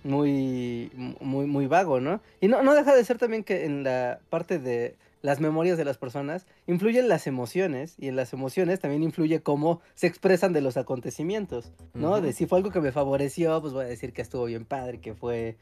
muy, 0.04 0.92
muy, 1.20 1.46
muy 1.46 1.68
vago, 1.68 2.00
¿no? 2.00 2.22
Y 2.42 2.48
no, 2.48 2.64
no 2.64 2.74
deja 2.74 2.96
de 2.96 3.04
ser 3.06 3.18
también 3.18 3.44
que 3.44 3.66
en 3.66 3.84
la 3.84 4.20
parte 4.30 4.60
de 4.60 4.96
las 5.22 5.40
memorias 5.40 5.78
de 5.78 5.86
las 5.86 5.98
personas 5.98 6.48
influyen 6.68 7.08
las 7.08 7.28
emociones 7.28 7.96
y 7.98 8.08
en 8.08 8.16
las 8.16 8.34
emociones 8.34 8.80
también 8.80 9.04
influye 9.04 9.42
cómo 9.42 9.82
se 9.96 10.08
expresan 10.08 10.54
de 10.54 10.62
los 10.62 10.78
acontecimientos, 10.78 11.72
¿no? 11.94 12.22
De 12.22 12.34
si 12.34 12.46
fue 12.46 12.58
algo 12.60 12.72
que 12.72 12.82
me 12.82 12.92
favoreció, 12.92 13.62
pues 13.62 13.74
voy 13.74 13.86
a 13.86 13.88
decir 13.88 14.14
que 14.14 14.22
estuvo 14.22 14.46
bien 14.46 14.66
padre, 14.66 15.00
que 15.00 15.14
fue 15.14 15.58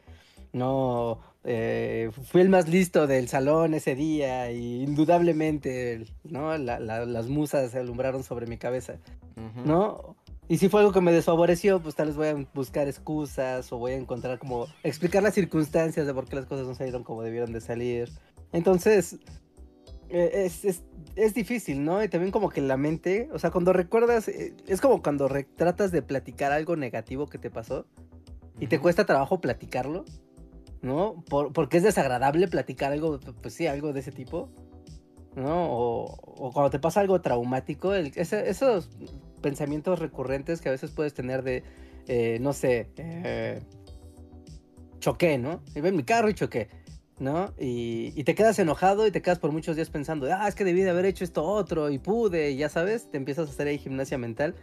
no 0.54 1.20
eh, 1.44 2.10
fui 2.32 2.42
el 2.42 2.50
más 2.50 2.68
listo 2.68 3.08
del 3.08 3.28
salón 3.28 3.74
ese 3.74 3.96
día 3.96 4.52
y 4.52 4.84
indudablemente 4.84 6.06
no 6.24 6.58
las 6.58 7.28
musas 7.28 7.72
se 7.72 7.80
alumbraron 7.80 8.24
sobre 8.24 8.48
mi 8.48 8.58
cabeza 8.58 8.96
no 9.66 10.16
y 10.50 10.58
si 10.58 10.70
fue 10.70 10.80
algo 10.80 10.94
que 10.94 11.02
me 11.02 11.12
desfavoreció 11.12 11.82
pues 11.82 11.96
tal 11.96 12.08
vez 12.08 12.16
voy 12.16 12.28
a 12.28 12.48
buscar 12.54 12.88
excusas 12.88 13.72
o 13.72 13.78
voy 13.78 13.92
a 13.92 13.98
encontrar 13.98 14.40
como 14.40 14.68
explicar 14.84 15.22
las 15.22 15.34
circunstancias 15.34 16.08
de 16.08 16.14
por 16.14 16.28
qué 16.28 16.38
las 16.38 16.46
cosas 16.46 16.66
no 16.66 16.76
salieron 16.76 17.04
como 17.04 17.22
debieron 17.22 17.52
de 17.52 17.60
salir. 17.60 18.10
Entonces 18.54 19.18
es, 20.10 20.66
es, 20.66 20.84
es 21.16 21.34
difícil, 21.34 21.84
¿no? 21.84 22.04
Y 22.04 22.08
también 22.08 22.32
como 22.32 22.50
que 22.50 22.62
la 22.62 22.78
mente, 22.78 23.30
o 23.34 23.40
sea, 23.40 23.52
cuando 23.52 23.74
recuerdas, 23.74 24.28
eh, 24.28 24.54
es 24.68 24.82
como 24.82 25.02
cuando 25.02 25.30
tratas 25.56 25.92
de 25.92 26.02
platicar 26.02 26.52
algo 26.52 26.76
negativo 26.76 27.28
que 27.28 27.38
te 27.38 27.50
pasó 27.50 27.86
y 28.60 28.68
te 28.68 28.80
cuesta 28.80 29.06
trabajo 29.06 29.42
platicarlo. 29.42 30.06
¿no? 30.82 31.24
porque 31.28 31.78
es 31.78 31.84
desagradable 31.84 32.48
platicar 32.48 32.92
algo, 32.92 33.20
pues 33.42 33.54
sí, 33.54 33.68
algo 33.68 33.94
de 33.94 34.00
ese 34.00 34.12
tipo, 34.12 34.50
¿no? 35.36 35.68
O, 35.70 36.52
cuando 36.54 36.70
te 36.70 36.80
pasa 36.80 37.00
algo 37.00 37.20
traumático, 37.22 37.94
esos 37.94 38.90
pensamientos 39.42 40.00
recurrentes 40.00 40.62
que 40.62 40.70
a 40.70 40.72
veces 40.72 40.92
puedes 40.92 41.14
tener 41.14 41.44
de, 41.44 41.64
eh, 42.08 42.38
no 42.42 42.54
sé, 42.54 42.90
eh, 42.98 43.60
choqué, 45.00 45.38
¿no? 45.38 45.62
Iba 45.76 45.90
en 45.90 45.96
mi 45.96 46.04
carro 46.04 46.30
y 46.30 46.34
choqué, 46.34 46.70
¿no? 47.20 47.54
Y, 47.60 48.24
te 48.24 48.36
quedas 48.36 48.60
enojado 48.60 49.08
y 49.08 49.12
te 49.12 49.22
quedas 49.22 49.40
por 49.40 49.52
muchos 49.52 49.76
días 49.76 49.90
pensando, 49.90 50.28
ah, 50.32 50.48
es 50.48 50.56
que 50.56 50.64
debí 50.64 50.82
de 50.82 50.90
haber 50.90 51.06
hecho 51.06 51.24
esto 51.24 51.44
otro 51.44 51.90
y 51.90 52.00
pude, 52.00 52.52
y 52.52 52.58
ya 52.58 52.70
sabes, 52.70 53.10
te 53.10 53.18
empiezas 53.18 53.48
a 53.48 53.52
hacer 53.52 53.68
ahí 53.68 53.78
gimnasia 53.78 54.18
mental. 54.18 54.56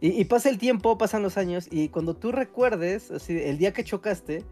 Y, 0.00 0.18
y 0.18 0.24
pasa 0.24 0.48
el 0.48 0.58
tiempo, 0.58 0.96
pasan 0.96 1.22
los 1.22 1.36
años, 1.36 1.68
y 1.70 1.88
cuando 1.88 2.14
tú 2.14 2.32
recuerdes, 2.32 3.10
así, 3.10 3.38
el 3.38 3.58
día 3.58 3.72
que 3.72 3.84
chocaste, 3.84 4.44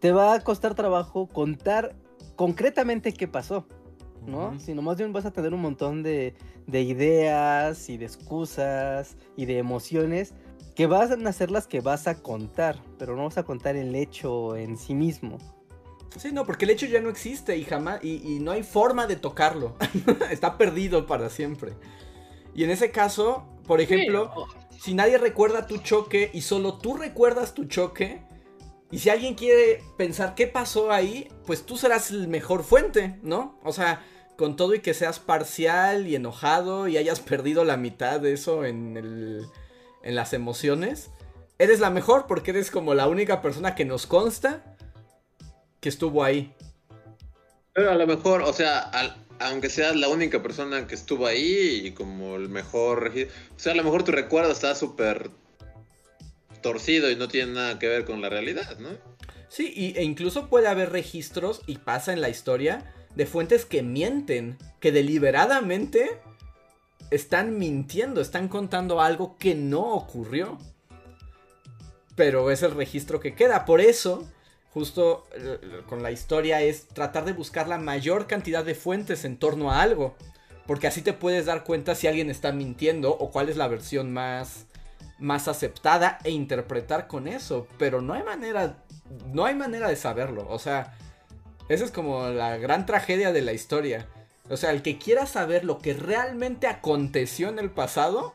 te 0.00 0.12
va 0.12 0.34
a 0.34 0.40
costar 0.40 0.74
trabajo 0.74 1.26
contar 1.28 1.94
concretamente 2.36 3.12
qué 3.12 3.28
pasó, 3.28 3.66
¿no? 4.26 4.58
Sino 4.58 4.82
más 4.82 4.96
bien 4.96 5.12
vas 5.12 5.26
a 5.26 5.30
tener 5.30 5.52
un 5.52 5.60
montón 5.60 6.02
de, 6.02 6.34
ideas 6.66 7.88
y 7.90 7.98
de 7.98 8.06
excusas 8.06 9.16
y 9.36 9.44
de 9.44 9.58
emociones 9.58 10.34
que 10.74 10.86
van 10.86 11.26
a 11.26 11.32
ser 11.32 11.50
las 11.50 11.66
que 11.66 11.80
vas 11.80 12.06
a 12.06 12.22
contar, 12.22 12.82
pero 12.98 13.14
no 13.14 13.24
vas 13.24 13.36
a 13.38 13.42
contar 13.42 13.76
el 13.76 13.94
hecho 13.94 14.56
en 14.56 14.78
sí 14.78 14.94
mismo. 14.94 15.36
Sí, 16.16 16.32
no, 16.32 16.44
porque 16.44 16.64
el 16.64 16.72
hecho 16.72 16.86
ya 16.86 17.00
no 17.00 17.08
existe 17.08 17.56
y 17.56 17.64
jamás, 17.64 18.04
y, 18.04 18.38
no 18.40 18.50
hay 18.50 18.62
forma 18.62 19.06
de 19.06 19.16
tocarlo. 19.16 19.76
Está 20.30 20.58
perdido 20.58 21.06
para 21.06 21.30
siempre. 21.30 21.72
Y 22.54 22.64
en 22.64 22.70
ese 22.70 22.90
caso, 22.90 23.46
por 23.66 23.80
ejemplo, 23.80 24.32
si 24.80 24.94
nadie 24.94 25.18
recuerda 25.18 25.66
tu 25.66 25.78
choque 25.78 26.30
y 26.32 26.40
solo 26.40 26.78
tú 26.78 26.96
recuerdas 26.96 27.54
tu 27.54 27.66
choque, 27.66 28.22
y 28.90 28.98
si 28.98 29.08
alguien 29.08 29.34
quiere 29.34 29.82
pensar 29.96 30.34
qué 30.34 30.48
pasó 30.48 30.90
ahí, 30.90 31.28
pues 31.46 31.64
tú 31.64 31.76
serás 31.76 32.10
el 32.10 32.26
mejor 32.26 32.64
fuente, 32.64 33.20
¿no? 33.22 33.58
O 33.62 33.72
sea, 33.72 34.04
con 34.36 34.56
todo 34.56 34.74
y 34.74 34.80
que 34.80 34.94
seas 34.94 35.20
parcial 35.20 36.08
y 36.08 36.16
enojado 36.16 36.88
y 36.88 36.96
hayas 36.96 37.20
perdido 37.20 37.64
la 37.64 37.76
mitad 37.76 38.18
de 38.20 38.32
eso 38.32 38.64
en, 38.64 38.96
el, 38.96 39.46
en 40.02 40.14
las 40.16 40.32
emociones, 40.32 41.10
eres 41.58 41.78
la 41.78 41.90
mejor 41.90 42.26
porque 42.26 42.50
eres 42.50 42.72
como 42.72 42.94
la 42.94 43.06
única 43.06 43.42
persona 43.42 43.76
que 43.76 43.84
nos 43.84 44.06
consta 44.06 44.69
que 45.80 45.88
estuvo 45.88 46.22
ahí. 46.22 46.54
Pero 47.72 47.90
a 47.90 47.94
lo 47.94 48.06
mejor, 48.06 48.42
o 48.42 48.52
sea, 48.52 48.90
aunque 49.38 49.70
seas 49.70 49.96
la 49.96 50.08
única 50.08 50.42
persona 50.42 50.86
que 50.86 50.94
estuvo 50.94 51.26
ahí 51.26 51.82
y 51.86 51.92
como 51.92 52.36
el 52.36 52.48
mejor 52.48 53.04
registro, 53.04 53.34
o 53.56 53.58
sea, 53.58 53.72
a 53.72 53.76
lo 53.76 53.84
mejor 53.84 54.04
tu 54.04 54.12
recuerdo 54.12 54.52
está 54.52 54.74
súper 54.74 55.30
torcido 56.62 57.10
y 57.10 57.16
no 57.16 57.28
tiene 57.28 57.52
nada 57.52 57.78
que 57.78 57.88
ver 57.88 58.04
con 58.04 58.20
la 58.20 58.28
realidad, 58.28 58.78
¿no? 58.78 58.90
Sí, 59.48 59.72
y, 59.74 59.98
e 59.98 60.04
incluso 60.04 60.48
puede 60.48 60.68
haber 60.68 60.92
registros, 60.92 61.62
y 61.66 61.78
pasa 61.78 62.12
en 62.12 62.20
la 62.20 62.28
historia, 62.28 62.94
de 63.16 63.26
fuentes 63.26 63.64
que 63.64 63.82
mienten, 63.82 64.56
que 64.78 64.92
deliberadamente 64.92 66.20
están 67.10 67.58
mintiendo, 67.58 68.20
están 68.20 68.48
contando 68.48 69.00
algo 69.00 69.36
que 69.38 69.54
no 69.54 69.94
ocurrió. 69.94 70.58
Pero 72.14 72.50
es 72.50 72.62
el 72.62 72.72
registro 72.72 73.18
que 73.18 73.34
queda. 73.34 73.64
Por 73.64 73.80
eso, 73.80 74.30
justo 74.72 75.24
eh, 75.34 75.82
con 75.88 76.02
la 76.02 76.10
historia 76.10 76.60
es 76.62 76.88
tratar 76.88 77.24
de 77.24 77.32
buscar 77.32 77.68
la 77.68 77.78
mayor 77.78 78.26
cantidad 78.26 78.64
de 78.64 78.74
fuentes 78.74 79.24
en 79.24 79.36
torno 79.36 79.70
a 79.70 79.82
algo. 79.82 80.16
Porque 80.66 80.86
así 80.86 81.02
te 81.02 81.12
puedes 81.12 81.46
dar 81.46 81.64
cuenta 81.64 81.94
si 81.94 82.06
alguien 82.06 82.30
está 82.30 82.52
mintiendo 82.52 83.10
o 83.10 83.30
cuál 83.30 83.48
es 83.48 83.56
la 83.56 83.68
versión 83.68 84.12
más 84.12 84.66
más 85.20 85.48
aceptada 85.48 86.18
e 86.24 86.30
interpretar 86.30 87.06
con 87.06 87.28
eso, 87.28 87.66
pero 87.78 88.00
no 88.00 88.14
hay 88.14 88.22
manera, 88.22 88.82
no 89.26 89.44
hay 89.44 89.54
manera 89.54 89.88
de 89.88 89.96
saberlo, 89.96 90.46
o 90.48 90.58
sea, 90.58 90.96
esa 91.68 91.84
es 91.84 91.90
como 91.90 92.28
la 92.30 92.56
gran 92.56 92.86
tragedia 92.86 93.32
de 93.32 93.42
la 93.42 93.52
historia. 93.52 94.08
O 94.48 94.56
sea, 94.56 94.72
el 94.72 94.82
que 94.82 94.98
quiera 94.98 95.26
saber 95.26 95.64
lo 95.64 95.78
que 95.78 95.94
realmente 95.94 96.66
aconteció 96.66 97.48
en 97.48 97.60
el 97.60 97.70
pasado, 97.70 98.32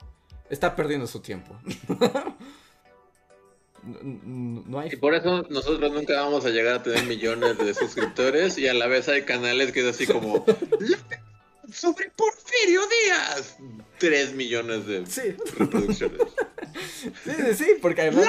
está 0.49 0.75
perdiendo 0.77 1.07
su 1.07 1.19
tiempo. 1.19 1.57
no, 3.85 4.79
hay... 4.79 4.89
Y 4.93 4.95
por 4.95 5.13
eso 5.13 5.45
nosotros 5.49 5.91
nunca 5.91 6.19
vamos 6.21 6.45
a 6.45 6.49
llegar 6.49 6.75
a 6.75 6.83
tener 6.83 7.05
millones 7.05 7.57
de 7.57 7.73
suscriptores 7.73 8.57
y 8.57 8.67
a 8.67 8.73
la 8.73 8.87
vez 8.87 9.07
hay 9.07 9.23
canales 9.23 9.71
que 9.71 9.81
es 9.81 9.95
así 9.95 10.07
como 10.07 10.45
sobre 11.71 12.11
Porfirio 12.15 12.81
Díaz. 13.05 13.57
3 13.99 14.33
millones 14.33 14.85
de 14.87 15.05
reproducciones. 15.57 16.21
sí, 17.23 17.31
sí, 17.35 17.53
sí, 17.55 17.65
porque 17.81 18.01
además. 18.01 18.27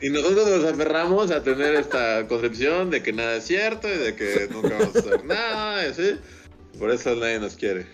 y 0.00 0.10
nosotros 0.10 0.48
nos 0.48 0.72
aferramos 0.72 1.30
a 1.30 1.42
tener 1.42 1.74
esta 1.74 2.26
concepción 2.28 2.90
de 2.90 3.02
que 3.02 3.12
nada 3.12 3.36
es 3.36 3.44
cierto 3.44 3.88
y 3.88 3.96
de 3.96 4.14
que 4.14 4.48
nunca 4.50 4.76
vamos 4.78 4.96
a 4.96 4.98
hacer 4.98 5.24
nada, 5.24 5.88
y 5.88 6.78
Por 6.78 6.90
eso 6.90 7.14
nadie 7.16 7.38
nos 7.38 7.54
quiere. 7.54 7.86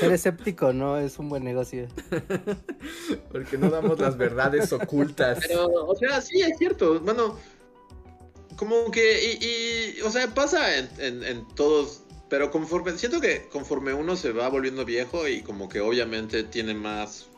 Ser 0.00 0.12
escéptico 0.12 0.72
no 0.72 0.98
es 0.98 1.18
un 1.18 1.28
buen 1.28 1.44
negocio. 1.44 1.86
Porque 3.32 3.58
no 3.58 3.70
damos 3.70 3.98
las 4.00 4.16
verdades 4.16 4.72
ocultas. 4.72 5.38
Pero, 5.46 5.66
o 5.66 5.94
sea, 5.94 6.20
sí, 6.20 6.40
es 6.40 6.56
cierto. 6.56 7.00
Bueno, 7.00 7.36
como 8.56 8.90
que, 8.90 9.38
y, 9.40 10.00
o 10.02 10.10
sea, 10.10 10.32
pasa 10.34 10.78
en, 10.78 11.48
todos, 11.54 12.02
pero 12.28 12.50
conforme, 12.50 12.96
siento 12.98 13.20
que 13.20 13.48
conforme 13.48 13.94
uno 13.94 14.16
se 14.16 14.32
va 14.32 14.48
volviendo 14.48 14.84
viejo 14.84 15.28
y 15.28 15.42
como 15.42 15.68
que 15.68 15.80
obviamente 15.80 16.44
tiene 16.44 16.74
más, 16.74 17.28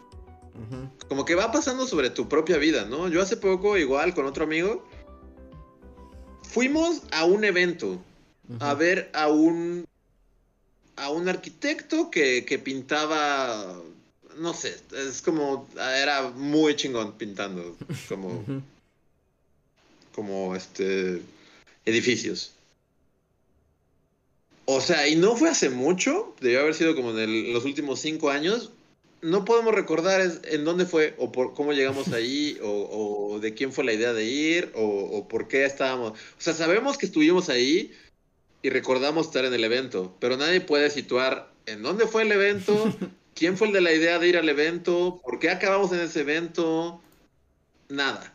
como 1.08 1.24
que 1.24 1.34
va 1.34 1.52
pasando 1.52 1.86
sobre 1.86 2.10
tu 2.10 2.28
propia 2.28 2.58
vida, 2.58 2.86
¿no? 2.86 3.08
Yo 3.08 3.22
hace 3.22 3.36
poco, 3.36 3.76
igual 3.76 4.14
con 4.14 4.26
otro 4.26 4.44
amigo, 4.44 4.84
fuimos 6.42 7.02
a 7.12 7.24
un 7.24 7.44
evento 7.44 8.02
a 8.60 8.74
ver 8.74 9.10
a 9.14 9.28
un, 9.28 9.86
a 10.96 11.10
un 11.10 11.28
arquitecto 11.28 12.10
que, 12.10 12.44
que 12.44 12.58
pintaba, 12.58 13.80
no 14.38 14.54
sé, 14.54 14.76
es 14.96 15.22
como, 15.22 15.68
era 15.76 16.30
muy 16.30 16.76
chingón 16.76 17.12
pintando, 17.18 17.76
como 18.08 18.44
como 20.14 20.54
este 20.54 21.22
edificios. 21.84 22.52
O 24.64 24.80
sea, 24.80 25.08
y 25.08 25.16
no 25.16 25.36
fue 25.36 25.48
hace 25.48 25.70
mucho, 25.70 26.34
debió 26.40 26.60
haber 26.60 26.74
sido 26.74 26.94
como 26.94 27.18
en, 27.18 27.52
los 27.52 27.64
últimos 27.64 28.00
cinco 28.00 28.30
años. 28.30 28.70
No 29.20 29.44
podemos 29.44 29.74
recordar 29.74 30.20
en 30.44 30.64
dónde 30.64 30.86
fue, 30.86 31.14
o 31.18 31.32
por 31.32 31.54
cómo 31.54 31.72
llegamos 31.72 32.08
ahí, 32.12 32.58
o, 32.62 33.38
de 33.40 33.54
quién 33.54 33.72
fue 33.72 33.84
la 33.84 33.92
idea 33.92 34.12
de 34.12 34.24
ir, 34.24 34.72
o, 34.74 35.26
por 35.28 35.48
qué 35.48 35.64
estábamos. 35.64 36.12
O 36.12 36.40
sea, 36.40 36.54
sabemos 36.54 36.96
que 36.96 37.06
estuvimos 37.06 37.48
ahí, 37.48 37.92
y 38.62 38.70
recordamos 38.70 39.26
estar 39.26 39.44
en 39.44 39.52
el 39.52 39.64
evento, 39.64 40.16
pero 40.20 40.36
nadie 40.36 40.60
puede 40.60 40.88
situar 40.90 41.52
en 41.66 41.82
dónde 41.82 42.06
fue 42.06 42.22
el 42.22 42.32
evento, 42.32 42.72
quién 43.34 43.56
fue 43.56 43.66
el 43.66 43.72
de 43.72 43.80
la 43.80 43.92
idea 43.92 44.18
de 44.18 44.28
ir 44.28 44.36
al 44.36 44.48
evento, 44.48 45.20
por 45.24 45.38
qué 45.38 45.50
acabamos 45.50 45.92
en 45.92 46.00
ese 46.00 46.20
evento, 46.20 47.02
nada. 47.88 48.34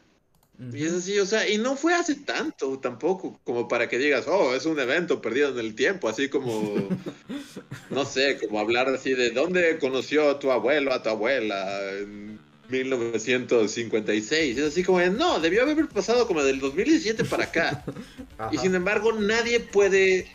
Y 0.73 0.85
es 0.85 0.93
así, 0.93 1.19
o 1.19 1.25
sea, 1.25 1.47
y 1.47 1.59
no 1.59 1.75
fue 1.75 1.93
hace 1.93 2.15
tanto 2.15 2.79
tampoco, 2.79 3.39
como 3.43 3.67
para 3.67 3.87
que 3.87 3.99
digas, 3.99 4.27
oh, 4.27 4.55
es 4.55 4.65
un 4.65 4.79
evento 4.79 5.21
perdido 5.21 5.49
en 5.49 5.59
el 5.59 5.75
tiempo, 5.75 6.09
así 6.09 6.29
como, 6.29 6.89
no 7.91 8.05
sé, 8.05 8.39
como 8.39 8.59
hablar 8.59 8.89
así 8.89 9.13
de 9.13 9.29
dónde 9.29 9.77
conoció 9.77 10.31
a 10.31 10.39
tu 10.39 10.51
abuelo, 10.51 10.91
a 10.93 11.03
tu 11.03 11.09
abuela, 11.09 11.91
en 11.91 12.39
1956. 12.69 14.57
Es 14.57 14.63
así 14.65 14.83
como, 14.83 14.99
no, 15.01 15.39
debió 15.39 15.63
haber 15.63 15.87
pasado 15.87 16.27
como 16.27 16.43
del 16.43 16.59
2017 16.59 17.23
para 17.25 17.45
acá. 17.45 17.83
Y 18.51 18.57
sin 18.59 18.75
embargo, 18.75 19.13
nadie 19.13 19.59
puede 19.59 20.27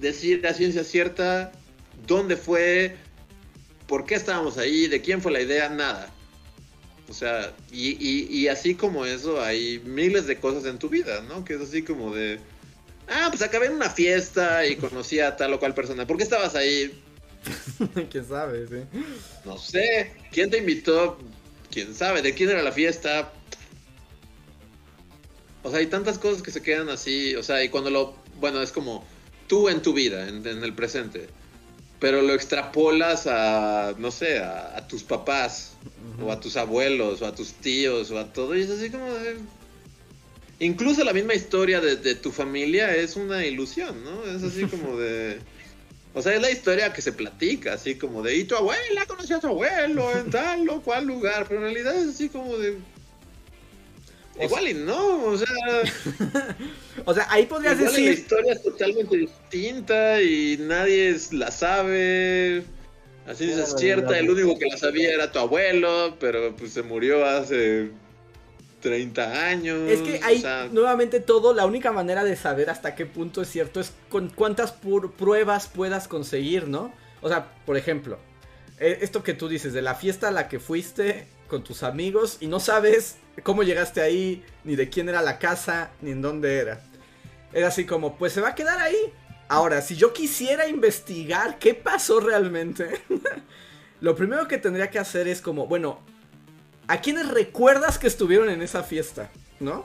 decir 0.00 0.46
a 0.46 0.54
ciencia 0.54 0.84
cierta 0.84 1.50
dónde 2.06 2.36
fue, 2.36 2.96
por 3.88 4.06
qué 4.06 4.14
estábamos 4.14 4.58
ahí, 4.58 4.86
de 4.86 5.00
quién 5.00 5.20
fue 5.20 5.32
la 5.32 5.40
idea, 5.40 5.68
nada. 5.68 6.12
O 7.08 7.12
sea, 7.12 7.52
y, 7.70 8.46
así 8.48 8.74
como 8.74 9.04
eso, 9.04 9.42
hay 9.42 9.80
miles 9.84 10.26
de 10.26 10.38
cosas 10.38 10.64
en 10.66 10.78
tu 10.78 10.88
vida, 10.88 11.20
¿no? 11.28 11.44
Que 11.44 11.54
es 11.54 11.60
así 11.60 11.82
como 11.82 12.14
de, 12.14 12.38
ah, 13.08 13.26
pues 13.30 13.42
acabé 13.42 13.66
en 13.66 13.72
una 13.72 13.90
fiesta 13.90 14.66
y 14.66 14.76
conocí 14.76 15.20
a 15.20 15.36
tal 15.36 15.52
o 15.52 15.58
cual 15.58 15.74
persona. 15.74 16.06
¿Por 16.06 16.16
qué 16.16 16.22
estabas 16.22 16.54
ahí? 16.54 16.92
¿Quién 18.10 18.26
sabe? 18.26 18.66
Sí. 18.66 18.98
No 19.44 19.58
sé. 19.58 20.12
¿Quién 20.30 20.50
te 20.50 20.58
invitó? 20.58 21.18
¿Quién 21.70 21.94
sabe? 21.94 22.22
¿De 22.22 22.34
quién 22.34 22.50
era 22.50 22.62
la 22.62 22.72
fiesta? 22.72 23.32
O 25.62 25.70
sea, 25.70 25.78
hay 25.78 25.86
tantas 25.86 26.18
cosas 26.18 26.42
que 26.42 26.50
se 26.50 26.62
quedan 26.62 26.88
así. 26.88 27.34
O 27.36 27.42
sea, 27.42 27.62
y 27.62 27.68
cuando 27.68 27.90
lo... 27.90 28.16
Bueno, 28.40 28.62
es 28.62 28.72
como 28.72 29.06
tú 29.46 29.68
en 29.68 29.82
tu 29.82 29.92
vida, 29.92 30.28
en 30.28 30.46
el 30.46 30.74
presente 30.74 31.28
pero 32.04 32.20
lo 32.20 32.34
extrapolas 32.34 33.26
a, 33.26 33.94
no 33.96 34.10
sé, 34.10 34.38
a, 34.38 34.86
tus 34.86 35.02
papás, 35.02 35.72
o 36.22 36.30
a 36.30 36.38
tus 36.38 36.58
abuelos, 36.58 37.22
o 37.22 37.26
a 37.26 37.34
tus 37.34 37.54
tíos, 37.54 38.10
o 38.10 38.18
a 38.18 38.30
todo, 38.30 38.54
y 38.54 38.60
es 38.60 38.68
así 38.68 38.90
como 38.90 39.10
de... 39.14 39.38
Incluso 40.60 41.02
la 41.02 41.14
misma 41.14 41.32
historia 41.32 41.80
de, 41.80 42.14
tu 42.14 42.30
familia 42.30 42.94
es 42.94 43.16
una 43.16 43.46
ilusión, 43.46 44.04
¿no? 44.04 44.22
Es 44.24 44.42
así 44.42 44.66
como 44.66 44.98
de... 44.98 45.38
O 46.14 46.22
sea, 46.22 46.34
es 46.34 46.40
la 46.40 46.50
historia 46.50 46.92
que 46.92 47.02
se 47.02 47.12
platica, 47.12 47.74
así 47.74 47.96
como 47.96 48.22
de, 48.22 48.36
y 48.36 48.44
tu 48.44 48.54
abuela 48.54 49.04
conoció 49.06 49.36
a 49.36 49.40
tu 49.40 49.48
abuelo 49.48 50.10
en 50.16 50.30
tal 50.30 50.68
o 50.68 50.80
cual 50.80 51.06
lugar, 51.06 51.46
pero 51.48 51.60
en 51.60 51.74
realidad 51.74 51.94
es 51.96 52.10
así 52.10 52.28
como 52.28 52.56
de, 52.56 52.78
Igual 54.40 54.68
y 54.68 54.74
no, 54.74 55.26
o 55.26 55.38
sea. 55.38 55.46
o 57.04 57.14
sea, 57.14 57.26
ahí 57.30 57.46
podrías 57.46 57.78
decir. 57.78 58.06
La 58.06 58.14
historia 58.14 58.52
es 58.54 58.62
totalmente 58.62 59.16
distinta 59.16 60.20
y 60.20 60.56
nadie 60.58 61.16
la 61.30 61.50
sabe. 61.50 62.64
Así 63.26 63.50
es 63.50 63.74
cierta, 63.78 64.18
el 64.18 64.28
único 64.28 64.58
que 64.58 64.66
la 64.66 64.76
sabía 64.76 65.14
era 65.14 65.32
tu 65.32 65.38
abuelo, 65.38 66.16
pero 66.20 66.54
pues 66.56 66.72
se 66.72 66.82
murió 66.82 67.24
hace 67.24 67.90
30 68.84 69.48
años. 69.48 69.90
Es 69.90 70.02
que 70.02 70.20
ahí, 70.22 70.44
nuevamente, 70.70 71.18
todo, 71.18 71.54
la 71.54 71.64
única 71.64 71.90
manera 71.90 72.22
de 72.22 72.36
saber 72.36 72.68
hasta 72.68 72.94
qué 72.94 73.06
punto 73.06 73.40
es 73.40 73.48
cierto 73.48 73.80
es 73.80 73.94
con 74.10 74.28
cuántas 74.28 74.72
pruebas 74.72 75.68
puedas 75.68 76.06
conseguir, 76.06 76.68
¿no? 76.68 76.92
O 77.22 77.30
sea, 77.30 77.48
por 77.64 77.78
ejemplo, 77.78 78.18
e, 78.78 78.98
esto 79.00 79.22
que 79.22 79.32
tú 79.32 79.48
dices, 79.48 79.72
de 79.72 79.80
la 79.80 79.94
fiesta 79.94 80.28
a 80.28 80.32
la 80.32 80.48
que 80.48 80.60
fuiste 80.60 81.26
con 81.48 81.64
tus 81.64 81.82
amigos 81.82 82.36
y 82.40 82.46
no 82.46 82.60
sabes 82.60 83.16
cómo 83.42 83.62
llegaste 83.62 84.02
ahí, 84.02 84.44
ni 84.64 84.76
de 84.76 84.90
quién 84.90 85.08
era 85.08 85.22
la 85.22 85.38
casa, 85.38 85.90
ni 86.02 86.10
en 86.10 86.20
dónde 86.20 86.58
era. 86.58 86.84
Era 87.54 87.68
así 87.68 87.86
como, 87.86 88.18
pues 88.18 88.34
se 88.34 88.42
va 88.42 88.48
a 88.48 88.54
quedar 88.54 88.78
ahí. 88.80 89.14
Ahora, 89.48 89.80
si 89.80 89.96
yo 89.96 90.12
quisiera 90.12 90.68
investigar 90.68 91.58
qué 91.58 91.72
pasó 91.72 92.20
realmente, 92.20 93.00
lo 94.02 94.14
primero 94.14 94.46
que 94.46 94.58
tendría 94.58 94.90
que 94.90 94.98
hacer 94.98 95.26
es 95.26 95.40
como, 95.40 95.66
bueno, 95.66 96.00
¿a 96.88 97.00
quiénes 97.00 97.28
recuerdas 97.28 97.98
que 97.98 98.06
estuvieron 98.06 98.50
en 98.50 98.62
esa 98.62 98.82
fiesta? 98.82 99.30
¿No? 99.60 99.84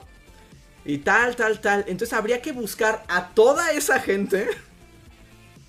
Y 0.84 0.98
tal, 0.98 1.36
tal, 1.36 1.60
tal. 1.60 1.84
Entonces 1.88 2.12
habría 2.12 2.40
que 2.42 2.52
buscar 2.52 3.04
a 3.08 3.28
toda 3.28 3.70
esa 3.72 4.00
gente. 4.00 4.48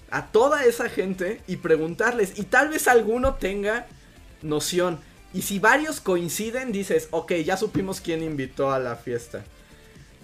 A 0.10 0.28
toda 0.28 0.66
esa 0.66 0.90
gente 0.90 1.42
y 1.48 1.58
preguntarles. 1.58 2.38
Y 2.38 2.44
tal 2.44 2.70
vez 2.70 2.88
alguno 2.88 3.36
tenga 3.36 3.88
noción. 4.42 5.00
Y 5.34 5.44
si 5.44 5.60
varios 5.60 6.02
coinciden, 6.02 6.72
dices, 6.72 7.08
ok, 7.12 7.34
ya 7.46 7.56
supimos 7.56 8.02
quién 8.02 8.22
invitó 8.22 8.72
a 8.72 8.80
la 8.80 8.98
fiesta. 8.98 9.44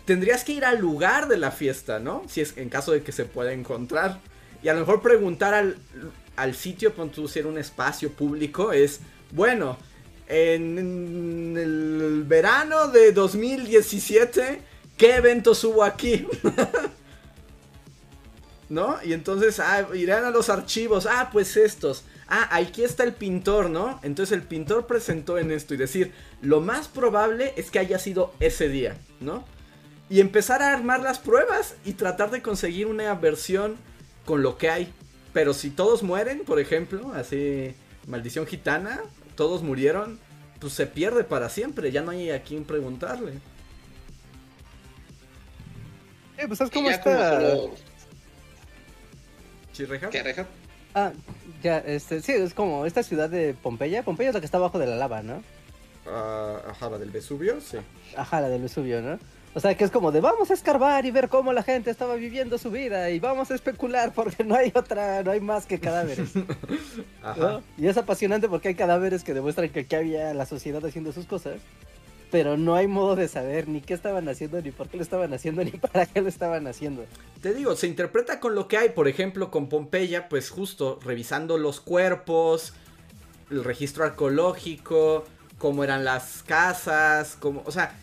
Tendrías 0.05 0.43
que 0.43 0.53
ir 0.53 0.65
al 0.65 0.79
lugar 0.79 1.27
de 1.27 1.37
la 1.37 1.51
fiesta, 1.51 1.99
¿no? 1.99 2.23
Si 2.27 2.41
es 2.41 2.57
en 2.57 2.69
caso 2.69 2.91
de 2.91 3.03
que 3.03 3.11
se 3.11 3.25
pueda 3.25 3.53
encontrar. 3.53 4.19
Y 4.63 4.69
a 4.69 4.73
lo 4.73 4.81
mejor 4.81 5.01
preguntar 5.01 5.53
al, 5.53 5.77
al 6.35 6.55
sitio, 6.55 6.91
tú 6.91 7.27
si 7.27 7.39
era 7.39 7.47
un 7.47 7.57
espacio 7.57 8.11
público, 8.11 8.71
es, 8.73 8.99
bueno, 9.31 9.77
en, 10.27 11.55
el 11.57 12.23
verano 12.27 12.89
de 12.89 13.11
2017, 13.11 14.61
¿qué 14.97 15.15
eventos 15.15 15.63
hubo 15.63 15.83
aquí? 15.83 16.27
¿No? 18.69 18.97
Y 19.03 19.13
entonces, 19.13 19.59
ah, 19.59 19.87
irán 19.93 20.25
a 20.25 20.29
los 20.29 20.49
archivos, 20.49 21.05
ah, 21.05 21.29
pues 21.31 21.55
estos 21.55 22.03
ah, 22.27 22.49
aquí 22.51 22.83
está 22.83 23.03
el 23.03 23.13
pintor, 23.13 23.69
¿no? 23.69 23.99
Entonces 24.03 24.37
el 24.37 24.43
pintor 24.43 24.87
presentó 24.87 25.37
en 25.37 25.51
esto 25.51 25.73
y 25.73 25.77
decir, 25.77 26.11
lo 26.41 26.61
más 26.61 26.87
probable 26.87 27.53
es 27.57 27.71
que 27.71 27.79
haya 27.79 27.99
sido 27.99 28.33
ese 28.39 28.69
día, 28.69 28.97
¿no? 29.19 29.45
Y 30.09 30.21
empezar 30.21 30.61
a 30.61 30.73
armar 30.73 31.01
las 31.01 31.19
pruebas 31.19 31.75
y 31.85 31.93
tratar 31.93 32.31
de 32.31 32.41
conseguir 32.41 32.87
una 32.87 33.13
versión 33.15 33.75
con 34.25 34.41
lo 34.41 34.57
que 34.57 34.69
hay. 34.69 34.93
Pero 35.33 35.53
si 35.53 35.69
todos 35.69 36.03
mueren, 36.03 36.43
por 36.45 36.59
ejemplo, 36.59 37.11
así, 37.13 37.73
maldición 38.07 38.47
gitana, 38.47 39.01
todos 39.37 39.63
murieron, 39.63 40.19
pues 40.59 40.73
se 40.73 40.85
pierde 40.85 41.23
para 41.23 41.47
siempre, 41.47 41.93
ya 41.93 42.01
no 42.01 42.11
hay 42.11 42.31
a 42.31 42.43
quién 42.43 42.65
preguntarle. 42.65 43.33
Eh, 46.37 46.45
pues 46.45 46.57
¿sabes 46.57 46.73
cómo 46.73 46.89
está? 46.89 47.39
¿Qué, 49.73 49.85
Reja? 49.85 50.47
Ah, 50.93 51.11
ya, 51.63 51.77
este, 51.79 52.21
sí, 52.21 52.31
es 52.31 52.53
como 52.53 52.85
esta 52.85 53.03
ciudad 53.03 53.29
de 53.29 53.53
Pompeya. 53.53 54.03
Pompeya 54.03 54.29
es 54.29 54.33
la 54.33 54.41
que 54.41 54.45
está 54.45 54.57
abajo 54.57 54.79
de 54.79 54.87
la 54.87 54.95
lava, 54.95 55.21
¿no? 55.21 55.43
Uh, 56.05 56.69
ajá, 56.69 56.89
la 56.89 56.97
del 56.97 57.11
Vesubio, 57.11 57.61
sí. 57.61 57.77
Ajá, 58.15 58.41
la 58.41 58.49
del 58.49 58.63
Vesubio, 58.63 59.01
¿no? 59.01 59.19
O 59.53 59.59
sea, 59.59 59.75
que 59.75 59.83
es 59.83 59.91
como 59.91 60.11
de 60.11 60.21
vamos 60.21 60.51
a 60.51 60.53
escarbar 60.53 61.05
y 61.05 61.11
ver 61.11 61.29
cómo 61.29 61.51
la 61.51 61.63
gente 61.63 61.89
estaba 61.89 62.15
viviendo 62.15 62.57
su 62.57 62.69
vida 62.69 63.09
y 63.09 63.19
vamos 63.19 63.49
a 63.49 63.55
especular 63.55 64.13
porque 64.13 64.43
no 64.43 64.55
hay 64.55 64.71
otra, 64.75 65.23
no 65.23 65.31
hay 65.31 65.39
más 65.39 65.65
que 65.65 65.79
cadáveres. 65.79 66.29
Ajá. 67.23 67.61
Y 67.77 67.87
es 67.87 67.97
apasionante 67.97 68.47
porque 68.49 68.67
hay 68.67 68.75
cadáveres 68.75 69.23
que 69.23 69.33
demuestran 69.33 69.69
que 69.69 69.81
aquí 69.81 69.95
había 69.95 70.33
la 70.33 70.45
sociedad 70.45 70.85
haciendo 70.85 71.11
sus 71.11 71.25
cosas 71.25 71.55
pero 72.31 72.57
no 72.57 72.75
hay 72.75 72.87
modo 72.87 73.15
de 73.15 73.27
saber 73.27 73.67
ni 73.67 73.81
qué 73.81 73.93
estaban 73.93 74.27
haciendo, 74.27 74.61
ni 74.61 74.71
por 74.71 74.89
qué 74.89 74.97
lo 74.97 75.03
estaban 75.03 75.33
haciendo, 75.33 75.63
ni 75.65 75.71
para 75.71 76.05
qué 76.05 76.21
lo 76.21 76.29
estaban 76.29 76.67
haciendo. 76.67 77.05
Te 77.41 77.53
digo, 77.53 77.75
se 77.75 77.87
interpreta 77.87 78.39
con 78.39 78.55
lo 78.55 78.67
que 78.67 78.77
hay, 78.77 78.89
por 78.89 79.07
ejemplo, 79.07 79.51
con 79.51 79.69
Pompeya, 79.69 80.29
pues 80.29 80.49
justo 80.49 80.99
revisando 81.03 81.57
los 81.57 81.79
cuerpos, 81.79 82.73
el 83.49 83.63
registro 83.63 84.03
arqueológico, 84.03 85.23
cómo 85.57 85.83
eran 85.83 86.03
las 86.03 86.43
casas, 86.43 87.37
cómo, 87.39 87.63
o 87.65 87.71
sea, 87.71 87.95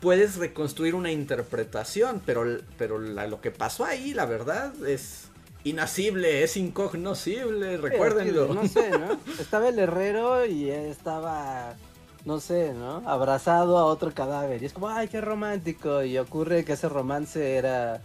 puedes 0.00 0.36
reconstruir 0.36 0.94
una 0.94 1.12
interpretación, 1.12 2.22
pero, 2.24 2.44
pero 2.78 2.98
lo 2.98 3.40
que 3.40 3.50
pasó 3.50 3.84
ahí, 3.84 4.14
la 4.14 4.26
verdad, 4.26 4.72
es 4.86 5.28
inasible, 5.64 6.42
es 6.42 6.56
incognoscible, 6.56 7.76
recuérdenlo. 7.76 8.52
no 8.54 8.66
sé, 8.66 8.90
¿no? 8.90 9.18
Estaba 9.38 9.68
el 9.68 9.78
herrero 9.78 10.46
y 10.46 10.70
estaba 10.70 11.76
no 12.24 12.40
sé, 12.40 12.74
¿no? 12.74 13.02
Abrazado 13.06 13.78
a 13.78 13.84
otro 13.84 14.12
cadáver. 14.12 14.62
Y 14.62 14.66
es 14.66 14.72
como, 14.72 14.88
ay, 14.88 15.08
qué 15.08 15.20
romántico. 15.20 16.02
Y 16.02 16.18
ocurre 16.18 16.64
que 16.64 16.74
ese 16.74 16.88
romance 16.88 17.56
era, 17.56 18.02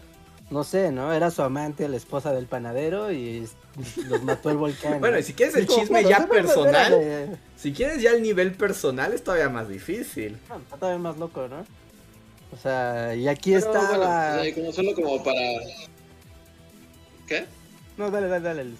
no 0.49 0.63
sé, 0.63 0.91
¿no? 0.91 1.13
Era 1.13 1.31
su 1.31 1.41
amante, 1.41 1.89
la 1.89 1.97
esposa 1.97 2.31
del 2.31 2.45
panadero 2.45 3.11
y 3.11 3.47
los 4.07 4.23
mató 4.23 4.49
el 4.49 4.57
volcán. 4.57 4.99
bueno, 4.99 5.19
y 5.19 5.23
si 5.23 5.33
quieres 5.33 5.55
el 5.55 5.67
chisme 5.67 6.03
ya 6.03 6.27
personal, 6.27 7.39
si 7.55 7.73
quieres 7.73 8.01
ya 8.01 8.11
el 8.11 8.21
nivel 8.21 8.53
personal 8.53 9.13
es 9.13 9.23
todavía 9.23 9.49
más 9.49 9.67
difícil. 9.67 10.37
está 10.63 10.77
todavía 10.77 10.99
más 10.99 11.17
loco, 11.17 11.47
¿no? 11.47 11.65
O 12.55 12.57
sea, 12.57 13.13
y 13.13 13.27
aquí 13.27 13.53
está... 13.53 14.41
como 14.55 14.71
solo 14.71 14.95
como 14.95 15.21
para... 15.21 15.41
¿Qué? 17.27 17.45
No, 17.97 18.09
dale, 18.09 18.29
dale, 18.29 18.45
dale. 18.45 18.71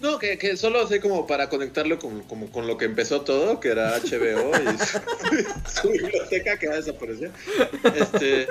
No, 0.00 0.18
que, 0.18 0.38
que 0.38 0.56
solo 0.56 0.80
así 0.80 1.00
como 1.00 1.26
para 1.26 1.50
conectarlo 1.50 1.98
con, 1.98 2.22
como, 2.22 2.50
con 2.50 2.66
lo 2.66 2.78
que 2.78 2.86
empezó 2.86 3.20
todo, 3.20 3.60
que 3.60 3.68
era 3.68 3.98
HBO 3.98 4.50
y 4.56 5.70
su, 5.70 5.90
biblioteca 5.90 6.58
que 6.58 6.68
va 6.68 6.74
a 6.74 6.76
desaparecer. 6.78 7.30
Este, 7.94 8.48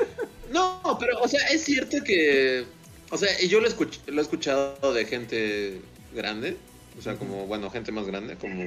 no, 0.52 0.98
pero, 1.00 1.20
o 1.20 1.28
sea, 1.28 1.46
es 1.48 1.64
cierto 1.64 1.98
que, 2.04 2.66
o 3.10 3.18
sea, 3.18 3.30
y 3.42 3.48
yo 3.48 3.60
lo, 3.60 3.68
lo 3.70 4.22
he 4.22 4.24
escuchado 4.24 4.94
de 4.94 5.06
gente 5.06 5.82
grande, 6.14 6.58
o 6.98 7.02
sea, 7.02 7.16
como, 7.16 7.48
bueno, 7.48 7.72
gente 7.72 7.92
más 7.92 8.06
grande, 8.06 8.36
como, 8.36 8.64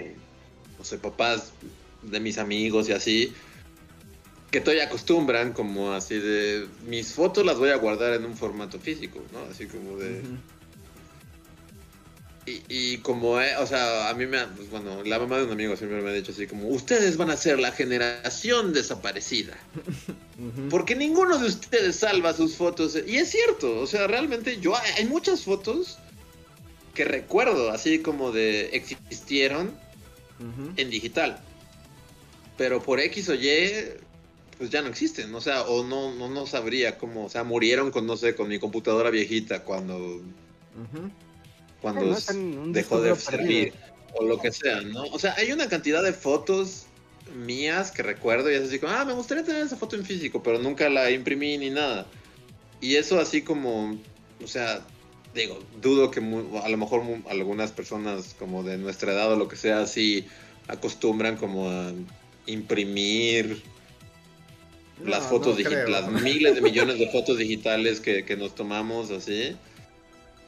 no 0.78 0.84
sé, 0.84 0.98
papás 0.98 1.52
de 2.02 2.20
mis 2.20 2.38
amigos 2.38 2.88
y 2.88 2.92
así, 2.92 3.32
que 4.54 4.60
todavía 4.60 4.84
acostumbran 4.84 5.52
como 5.52 5.90
así 5.94 6.16
de 6.16 6.68
mis 6.86 7.12
fotos 7.12 7.44
las 7.44 7.58
voy 7.58 7.70
a 7.70 7.76
guardar 7.76 8.14
en 8.14 8.24
un 8.24 8.36
formato 8.36 8.78
físico, 8.78 9.20
¿no? 9.32 9.40
Así 9.50 9.66
como 9.66 9.96
de... 9.96 10.22
y, 12.46 12.98
como, 12.98 13.40
eh, 13.40 13.56
o 13.56 13.66
sea, 13.66 14.08
a 14.08 14.14
mí 14.14 14.28
me, 14.28 14.38
pues, 14.46 14.70
bueno, 14.70 15.02
la 15.02 15.18
mamá 15.18 15.38
de 15.38 15.46
un 15.46 15.50
amigo 15.50 15.74
siempre 15.74 16.00
me 16.00 16.08
ha 16.08 16.12
dicho 16.12 16.30
así 16.30 16.46
como, 16.46 16.68
ustedes 16.68 17.16
van 17.16 17.30
a 17.30 17.36
ser 17.36 17.58
la 17.58 17.72
generación 17.72 18.72
desaparecida. 18.72 19.56
Porque 20.70 20.94
ninguno 20.94 21.36
de 21.36 21.46
ustedes 21.46 21.96
salva 21.96 22.32
sus 22.32 22.54
fotos. 22.54 22.96
Y 23.08 23.16
es 23.16 23.32
cierto, 23.32 23.80
o 23.80 23.88
sea, 23.88 24.06
realmente 24.06 24.60
yo, 24.60 24.76
hay 24.76 25.04
muchas 25.06 25.42
fotos 25.42 25.98
que 26.94 27.04
recuerdo, 27.04 27.72
así 27.72 27.98
como 27.98 28.30
de 28.30 28.66
existieron 28.66 29.76
en 30.76 30.90
digital. 30.90 31.40
Pero 32.56 32.80
por 32.80 33.00
X 33.00 33.28
o 33.30 33.34
Y, 33.34 34.04
pues 34.58 34.70
ya 34.70 34.82
no 34.82 34.88
existen, 34.88 35.34
o 35.34 35.40
sea, 35.40 35.62
o 35.62 35.84
no, 35.84 36.14
no, 36.14 36.28
no 36.28 36.46
sabría 36.46 36.98
cómo, 36.98 37.24
o 37.26 37.28
sea, 37.28 37.44
murieron 37.44 37.90
con, 37.90 38.06
no 38.06 38.16
sé, 38.16 38.34
con 38.34 38.48
mi 38.48 38.58
computadora 38.58 39.10
viejita 39.10 39.62
cuando, 39.64 40.22
cuando 41.80 42.16
dejó 42.66 43.00
de 43.00 43.16
servir, 43.16 43.72
o 44.14 44.24
lo 44.24 44.38
que 44.38 44.52
sea, 44.52 44.80
¿no? 44.82 45.02
O 45.04 45.18
sea, 45.18 45.34
hay 45.36 45.52
una 45.52 45.68
cantidad 45.68 46.02
de 46.02 46.12
fotos 46.12 46.86
mías 47.34 47.90
que 47.90 48.02
recuerdo 48.02 48.50
y 48.50 48.54
es 48.54 48.62
así 48.62 48.78
como, 48.78 48.92
ah, 48.92 49.04
me 49.04 49.12
gustaría 49.12 49.44
tener 49.44 49.64
esa 49.64 49.76
foto 49.76 49.96
en 49.96 50.04
físico, 50.04 50.42
pero 50.42 50.58
nunca 50.58 50.88
la 50.88 51.10
imprimí 51.10 51.58
ni 51.58 51.70
nada. 51.70 52.06
Y 52.80 52.96
eso 52.96 53.18
así 53.18 53.42
como, 53.42 53.98
o 54.42 54.46
sea, 54.46 54.86
digo, 55.34 55.58
dudo 55.80 56.10
que 56.10 56.20
a 56.20 56.68
lo 56.68 56.76
mejor 56.76 57.02
algunas 57.28 57.72
personas 57.72 58.36
como 58.38 58.62
de 58.62 58.78
nuestra 58.78 59.12
edad 59.12 59.32
o 59.32 59.36
lo 59.36 59.48
que 59.48 59.56
sea 59.56 59.80
así 59.80 60.26
acostumbran 60.68 61.36
como 61.36 61.70
a 61.70 61.92
imprimir 62.46 63.62
las 65.02 65.24
fotos 65.24 65.56
digitales, 65.56 65.88
las 65.88 66.10
miles 66.22 66.54
de 66.54 66.60
millones 66.60 66.98
de 66.98 67.08
fotos 67.08 67.38
digitales 67.38 68.00
que, 68.00 68.24
que, 68.24 68.36
nos 68.36 68.54
tomamos 68.54 69.10
así. 69.10 69.56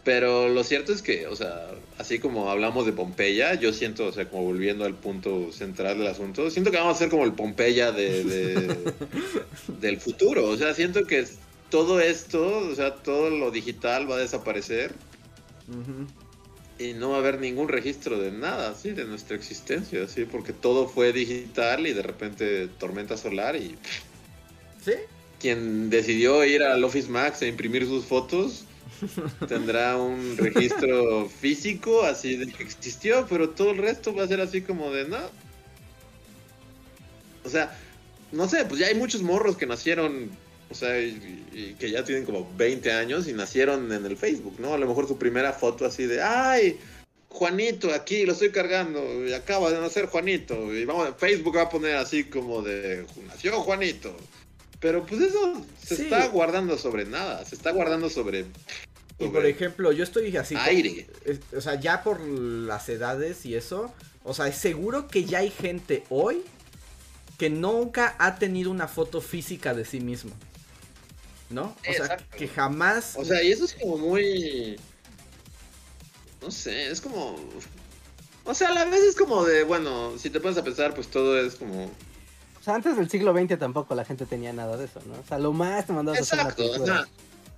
Pero 0.04 0.48
lo 0.48 0.62
cierto 0.62 0.92
es 0.92 1.02
que, 1.02 1.26
o 1.26 1.34
sea, 1.34 1.68
así 1.98 2.20
como 2.20 2.48
hablamos 2.48 2.86
de 2.86 2.92
Pompeya, 2.92 3.54
yo 3.54 3.72
siento, 3.72 4.06
o 4.06 4.12
sea, 4.12 4.28
como 4.28 4.44
volviendo 4.44 4.84
al 4.84 4.94
punto 4.94 5.50
central 5.50 5.98
del 5.98 6.06
asunto, 6.06 6.48
siento 6.48 6.70
que 6.70 6.76
vamos 6.76 6.94
a 6.94 6.98
ser 7.00 7.08
como 7.08 7.24
el 7.24 7.32
Pompeya 7.32 7.90
de, 7.90 8.76
del 9.80 9.98
futuro. 9.98 10.46
O 10.46 10.56
sea, 10.56 10.74
siento 10.74 11.06
que 11.06 11.26
todo 11.70 12.00
esto, 12.00 12.58
o 12.70 12.74
sea, 12.76 12.94
todo 12.94 13.30
lo 13.30 13.50
digital 13.50 14.08
va 14.08 14.14
a 14.14 14.18
desaparecer. 14.18 14.94
Y 16.78 16.92
no 16.92 17.10
va 17.10 17.16
a 17.16 17.18
haber 17.18 17.40
ningún 17.40 17.68
registro 17.68 18.16
de 18.20 18.30
nada, 18.30 18.70
así, 18.70 18.92
de 18.92 19.06
nuestra 19.06 19.34
existencia, 19.34 20.04
así, 20.04 20.24
porque 20.24 20.52
todo 20.52 20.86
fue 20.86 21.12
digital 21.12 21.86
y 21.86 21.92
de 21.92 22.02
repente 22.02 22.68
tormenta 22.78 23.16
solar 23.16 23.56
y 23.56 23.74
¿Sí? 24.86 24.92
Quien 25.40 25.90
decidió 25.90 26.44
ir 26.44 26.62
al 26.62 26.82
Office 26.84 27.10
Max 27.10 27.42
a 27.42 27.46
imprimir 27.46 27.84
sus 27.86 28.04
fotos 28.04 28.64
tendrá 29.48 29.96
un 29.96 30.36
registro 30.36 31.28
físico 31.28 32.02
así 32.02 32.36
de 32.36 32.46
que 32.52 32.62
existió, 32.62 33.26
pero 33.28 33.50
todo 33.50 33.72
el 33.72 33.78
resto 33.78 34.14
va 34.14 34.24
a 34.24 34.28
ser 34.28 34.40
así 34.40 34.62
como 34.62 34.92
de 34.92 35.08
no. 35.08 35.18
O 37.44 37.48
sea, 37.48 37.76
no 38.32 38.48
sé, 38.48 38.64
pues 38.64 38.80
ya 38.80 38.86
hay 38.86 38.94
muchos 38.94 39.22
morros 39.22 39.56
que 39.56 39.66
nacieron, 39.66 40.30
o 40.70 40.74
sea, 40.74 41.00
y, 41.00 41.76
que 41.78 41.90
ya 41.90 42.04
tienen 42.04 42.24
como 42.24 42.50
20 42.56 42.92
años 42.92 43.28
y 43.28 43.32
nacieron 43.32 43.92
en 43.92 44.04
el 44.06 44.16
Facebook, 44.16 44.56
¿no? 44.60 44.74
A 44.74 44.78
lo 44.78 44.86
mejor 44.86 45.06
su 45.06 45.18
primera 45.18 45.52
foto 45.52 45.84
así 45.84 46.06
de, 46.06 46.22
ay, 46.22 46.78
Juanito, 47.28 47.92
aquí 47.92 48.24
lo 48.24 48.32
estoy 48.32 48.50
cargando, 48.50 49.26
y 49.26 49.32
acaba 49.32 49.70
de 49.70 49.80
nacer 49.80 50.06
Juanito, 50.06 50.74
y 50.74 50.84
vamos, 50.84 51.10
Facebook 51.18 51.56
va 51.56 51.62
a 51.62 51.68
poner 51.68 51.96
así 51.96 52.24
como 52.24 52.62
de, 52.62 53.04
nació 53.26 53.60
Juanito. 53.60 54.16
Pero 54.86 55.04
pues 55.04 55.20
eso 55.20 55.66
se 55.82 56.04
está 56.04 56.28
guardando 56.28 56.78
sobre 56.78 57.06
nada, 57.06 57.44
se 57.44 57.56
está 57.56 57.72
guardando 57.72 58.08
sobre... 58.08 58.44
Y 59.18 59.26
por 59.26 59.44
ejemplo, 59.44 59.90
yo 59.90 60.04
estoy 60.04 60.36
así... 60.36 60.54
Aire. 60.54 61.08
o 61.56 61.60
sea, 61.60 61.74
ya 61.80 62.04
por 62.04 62.20
las 62.20 62.88
edades 62.88 63.44
y 63.46 63.56
eso, 63.56 63.92
o 64.22 64.32
sea, 64.32 64.46
es 64.46 64.54
seguro 64.54 65.08
que 65.08 65.24
ya 65.24 65.38
hay 65.38 65.50
gente 65.50 66.04
hoy 66.08 66.44
que 67.36 67.50
nunca 67.50 68.14
ha 68.20 68.36
tenido 68.36 68.70
una 68.70 68.86
foto 68.86 69.20
física 69.20 69.74
de 69.74 69.84
sí 69.84 69.98
mismo. 69.98 70.30
¿No? 71.50 71.76
O 71.90 71.92
sea, 71.92 72.16
que 72.18 72.46
jamás... 72.46 73.14
O 73.16 73.24
sea, 73.24 73.42
y 73.42 73.50
eso 73.50 73.64
es 73.64 73.74
como 73.74 73.98
muy... 73.98 74.78
No 76.40 76.52
sé, 76.52 76.92
es 76.92 77.00
como... 77.00 77.40
O 78.44 78.54
sea, 78.54 78.68
a 78.68 78.74
la 78.74 78.84
vez 78.84 79.02
es 79.02 79.16
como 79.16 79.44
de, 79.44 79.64
bueno, 79.64 80.16
si 80.16 80.30
te 80.30 80.38
pones 80.38 80.56
a 80.56 80.62
pensar, 80.62 80.94
pues 80.94 81.08
todo 81.08 81.36
es 81.40 81.56
como 81.56 81.90
sea, 82.66 82.74
antes 82.74 82.96
del 82.96 83.08
siglo 83.08 83.32
XX 83.32 83.58
tampoco 83.58 83.94
la 83.94 84.04
gente 84.04 84.26
tenía 84.26 84.52
nada 84.52 84.76
de 84.76 84.84
eso, 84.84 85.00
¿no? 85.06 85.14
O 85.14 85.26
sea, 85.26 85.38
lo 85.38 85.52
más 85.52 85.86
te 85.86 85.92
mandabas 85.92 86.20
Exacto, 86.20 86.62
a 86.62 86.66
hacer 86.66 86.80
una 86.82 87.08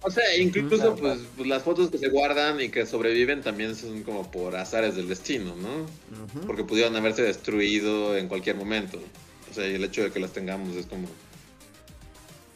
o 0.00 0.10
sea, 0.10 0.36
incluso 0.36 0.94
pues, 0.94 1.18
pues, 1.36 1.48
las 1.48 1.62
fotos 1.62 1.90
que 1.90 1.98
se 1.98 2.08
guardan 2.08 2.60
y 2.60 2.68
que 2.68 2.86
sobreviven 2.86 3.42
también 3.42 3.74
son 3.74 4.04
como 4.04 4.30
por 4.30 4.54
azares 4.54 4.94
del 4.94 5.08
destino, 5.08 5.56
¿no? 5.56 5.86
Porque 6.46 6.62
pudieron 6.62 6.94
haberse 6.94 7.22
destruido 7.22 8.16
en 8.16 8.28
cualquier 8.28 8.54
momento. 8.54 9.00
O 9.50 9.54
sea, 9.54 9.66
y 9.66 9.74
el 9.74 9.82
hecho 9.82 10.02
de 10.02 10.12
que 10.12 10.20
las 10.20 10.32
tengamos 10.32 10.76
es 10.76 10.86
como... 10.86 11.08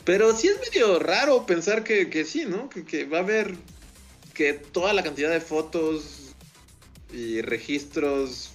Pero 0.04 0.36
sí 0.36 0.48
es 0.48 0.60
medio 0.60 1.00
raro 1.00 1.44
pensar 1.44 1.82
que, 1.82 2.10
que 2.10 2.24
sí, 2.24 2.44
¿no? 2.44 2.68
Que, 2.68 2.84
que 2.84 3.06
va 3.06 3.18
a 3.18 3.22
haber 3.22 3.56
que 4.34 4.52
toda 4.52 4.92
la 4.92 5.02
cantidad 5.02 5.30
de 5.30 5.40
fotos 5.40 6.34
y 7.12 7.40
registros 7.40 8.51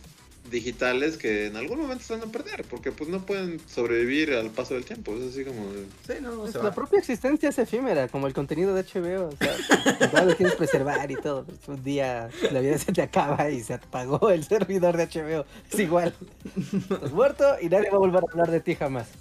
digitales 0.50 1.18
que 1.18 1.48
en 1.48 1.56
algún 1.56 1.80
momento 1.80 2.04
se 2.04 2.14
van 2.14 2.28
a 2.28 2.32
perder, 2.32 2.66
porque 2.70 2.92
pues 2.92 3.10
no 3.10 3.26
pueden 3.26 3.60
sobrevivir 3.68 4.34
al 4.34 4.50
paso 4.50 4.74
del 4.74 4.86
tiempo, 4.86 5.16
es 5.16 5.32
así 5.32 5.44
como... 5.44 5.72
Sí, 6.06 6.14
no, 6.22 6.42
pues, 6.42 6.56
la 6.56 6.74
propia 6.74 7.00
existencia 7.00 7.50
es 7.50 7.60
efímera, 7.60 8.08
como 8.08 8.28
el 8.28 8.34
contenido 8.34 8.74
de 8.74 8.84
HBO, 8.84 9.30
o 9.30 9.38
sea, 9.38 10.24
lo 10.26 10.36
quieres 10.36 10.56
preservar 10.56 11.10
y 11.12 11.16
todo, 11.16 11.46
pues, 11.46 11.60
un 11.68 11.84
día 11.84 12.30
la 12.52 12.60
vida 12.60 12.78
se 12.78 12.92
te 12.92 13.02
acaba 13.02 13.50
y 13.50 13.62
se 13.62 13.76
apagó 13.76 14.30
el 14.30 14.44
servidor 14.44 14.98
de 14.98 15.08
HBO, 15.08 15.46
es 15.72 15.80
igual, 15.80 16.14
estás 16.56 17.12
muerto 17.12 17.56
y 17.62 17.70
nadie 17.70 17.90
va 17.90 17.98
a 17.98 18.00
volver 18.00 18.24
a 18.24 18.32
hablar 18.32 18.52
de 18.52 18.60
ti 18.60 18.76
jamás. 18.76 19.08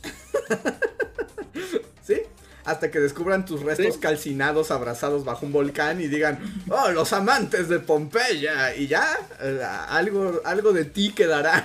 ¿Sí? 2.02 2.22
Hasta 2.66 2.90
que 2.90 2.98
descubran 2.98 3.44
tus 3.44 3.62
restos 3.62 3.96
calcinados 3.96 4.70
abrazados 4.70 5.24
bajo 5.24 5.46
un 5.46 5.52
volcán 5.52 6.00
y 6.00 6.08
digan, 6.08 6.38
oh, 6.68 6.90
los 6.90 7.12
amantes 7.12 7.68
de 7.68 7.78
Pompeya. 7.78 8.74
Y 8.74 8.88
ya, 8.88 9.06
eh, 9.40 9.62
algo, 9.88 10.40
algo 10.44 10.72
de 10.72 10.84
ti 10.84 11.12
quedará 11.12 11.64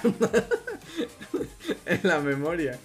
en 1.87 1.99
la 2.03 2.19
memoria. 2.19 2.79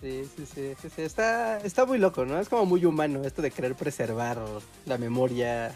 Sí, 0.00 0.28
sí, 0.36 0.44
sí, 0.52 0.74
sí, 0.94 1.02
Está, 1.02 1.58
está 1.60 1.86
muy 1.86 1.98
loco, 1.98 2.26
¿no? 2.26 2.38
Es 2.40 2.48
como 2.48 2.66
muy 2.66 2.84
humano 2.84 3.22
esto 3.24 3.40
de 3.40 3.52
querer 3.52 3.76
preservar 3.76 4.38
la 4.86 4.98
memoria 4.98 5.72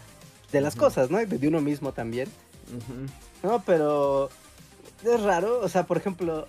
de 0.51 0.61
las 0.61 0.75
cosas, 0.75 1.09
¿no? 1.09 1.25
De 1.25 1.47
uno 1.47 1.61
mismo 1.61 1.93
también. 1.93 2.29
No, 3.41 3.63
pero 3.65 4.29
es 5.03 5.21
raro, 5.21 5.61
o 5.61 5.69
sea, 5.69 5.85
por 5.85 5.97
ejemplo, 5.97 6.45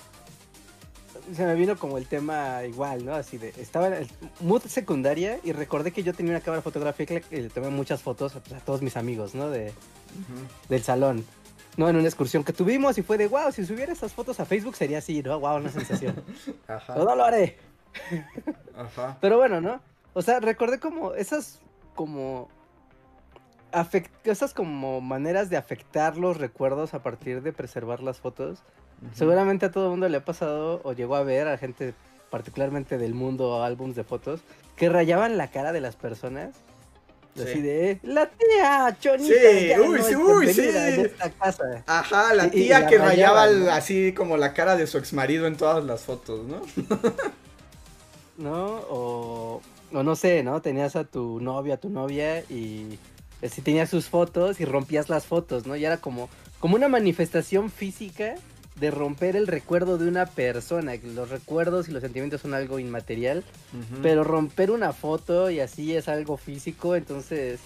se 1.35 1.45
me 1.45 1.55
vino 1.55 1.77
como 1.77 1.99
el 1.99 2.07
tema 2.07 2.65
igual, 2.65 3.05
¿no? 3.05 3.15
Así 3.15 3.39
de, 3.39 3.53
estaba 3.59 3.89
en 3.89 3.93
el 3.95 4.09
mood 4.41 4.63
secundaria 4.63 5.39
y 5.43 5.53
recordé 5.53 5.93
que 5.93 6.03
yo 6.03 6.15
tenía 6.15 6.33
una 6.33 6.41
cámara 6.41 6.63
fotográfica 6.63 7.15
y 7.31 7.37
le 7.37 7.49
tomé 7.49 7.69
muchas 7.71 8.03
fotos 8.03 8.37
a, 8.37 8.41
todos 8.41 8.83
mis 8.83 8.97
amigos, 8.97 9.35
¿no? 9.35 9.51
De, 9.51 9.73
Del 10.69 10.83
salón. 10.83 11.25
¿no? 11.77 11.89
En 11.89 11.97
una 11.97 12.07
excursión 12.07 12.45
que 12.45 12.53
tuvimos 12.53 12.99
y 12.99 13.03
fue 13.03 13.17
de, 13.17 13.29
wow, 13.29 13.53
si 13.53 13.65
subiera 13.65 13.93
esas 13.93 14.13
fotos 14.13 14.41
a 14.41 14.45
Facebook 14.45 14.77
sería 14.77 14.99
así, 14.99 15.23
¿no? 15.23 15.39
Wow, 15.39 15.57
una 15.57 15.71
sensación. 15.71 16.23
Ajá. 16.69 16.95
Todo 16.95 17.15
lo 17.15 17.25
haré. 17.25 17.59
Ajá. 18.77 19.19
Pero 19.21 19.39
bueno, 19.39 19.61
¿no? 19.61 19.81
O 20.13 20.23
sea, 20.23 20.41
recordé 20.41 20.81
como 20.81 21.15
esas, 21.15 21.61
como, 21.95 22.49
esas 24.25 24.53
como 24.53 25.01
maneras 25.01 25.49
de 25.49 25.57
afectar 25.57 26.17
los 26.17 26.37
recuerdos 26.39 26.95
a 26.95 27.03
partir 27.03 27.43
de 27.43 27.53
preservar 27.53 28.03
las 28.03 28.19
fotos 28.19 28.63
Seguramente 29.15 29.67
a 29.67 29.71
todo 29.71 29.85
el 29.85 29.91
mundo 29.91 30.09
le 30.09 30.19
ha 30.19 30.25
pasado 30.25 30.81
o 30.85 30.93
llegó 30.93 31.17
a 31.17 31.23
ver 31.23 31.49
a 31.49 31.57
gente 31.57 31.95
particularmente 32.31 32.99
del 32.99 33.15
mundo 33.15 33.63
álbums 33.63 33.97
de 33.97 34.05
fotos 34.05 34.41
que 34.77 34.89
rayaban 34.89 35.37
la 35.37 35.51
cara 35.51 35.73
de 35.73 35.81
las 35.81 35.97
personas. 35.97 36.55
Así 37.41 37.61
de 37.61 38.01
la 38.03 38.29
tía 38.29 38.97
Chonita. 39.01 39.35
Sí, 39.35 39.73
uy, 39.81 40.03
sí, 40.03 40.17
uy, 40.17 40.53
sí. 40.53 40.69
Ajá, 41.87 42.35
la 42.35 42.51
tía 42.51 42.87
que 42.87 42.99
rayaba 42.99 43.45
así 43.75 44.13
como 44.13 44.37
la 44.37 44.53
cara 44.53 44.77
de 44.77 44.87
su 44.87 44.99
ex 44.99 45.13
marido 45.13 45.47
en 45.47 45.57
todas 45.57 45.85
las 45.85 46.03
fotos, 46.03 46.47
¿no? 46.47 46.63
¿No? 48.37 48.67
O, 48.91 49.63
o 49.93 50.03
no 50.03 50.17
sé, 50.17 50.43
¿no? 50.43 50.61
Tenías 50.61 50.97
a 50.97 51.05
tu 51.05 51.41
novia, 51.41 51.75
a 51.75 51.77
tu 51.77 51.89
novia 51.89 52.41
y 52.51 52.99
así 53.43 53.63
tenías 53.63 53.89
sus 53.89 54.07
fotos 54.09 54.61
y 54.61 54.65
rompías 54.65 55.09
las 55.09 55.25
fotos, 55.25 55.67
¿no? 55.67 55.77
Y 55.77 55.85
era 55.85 55.99
como, 55.99 56.29
como 56.59 56.75
una 56.75 56.89
manifestación 56.89 57.71
física 57.71 58.35
de 58.81 58.91
romper 58.91 59.37
el 59.37 59.47
recuerdo 59.47 59.99
de 59.99 60.09
una 60.09 60.27
persona. 60.27 60.95
Los 61.03 61.29
recuerdos 61.29 61.89
y 61.89 61.93
los 61.93 62.03
sentimientos 62.03 62.41
son 62.41 62.55
algo 62.55 62.79
inmaterial, 62.79 63.45
pero 64.03 64.25
romper 64.25 64.71
una 64.71 64.93
foto 64.93 65.51
y 65.51 65.61
así 65.61 65.95
es 65.95 66.09
algo 66.09 66.37
físico, 66.37 66.97
entonces 66.97 67.61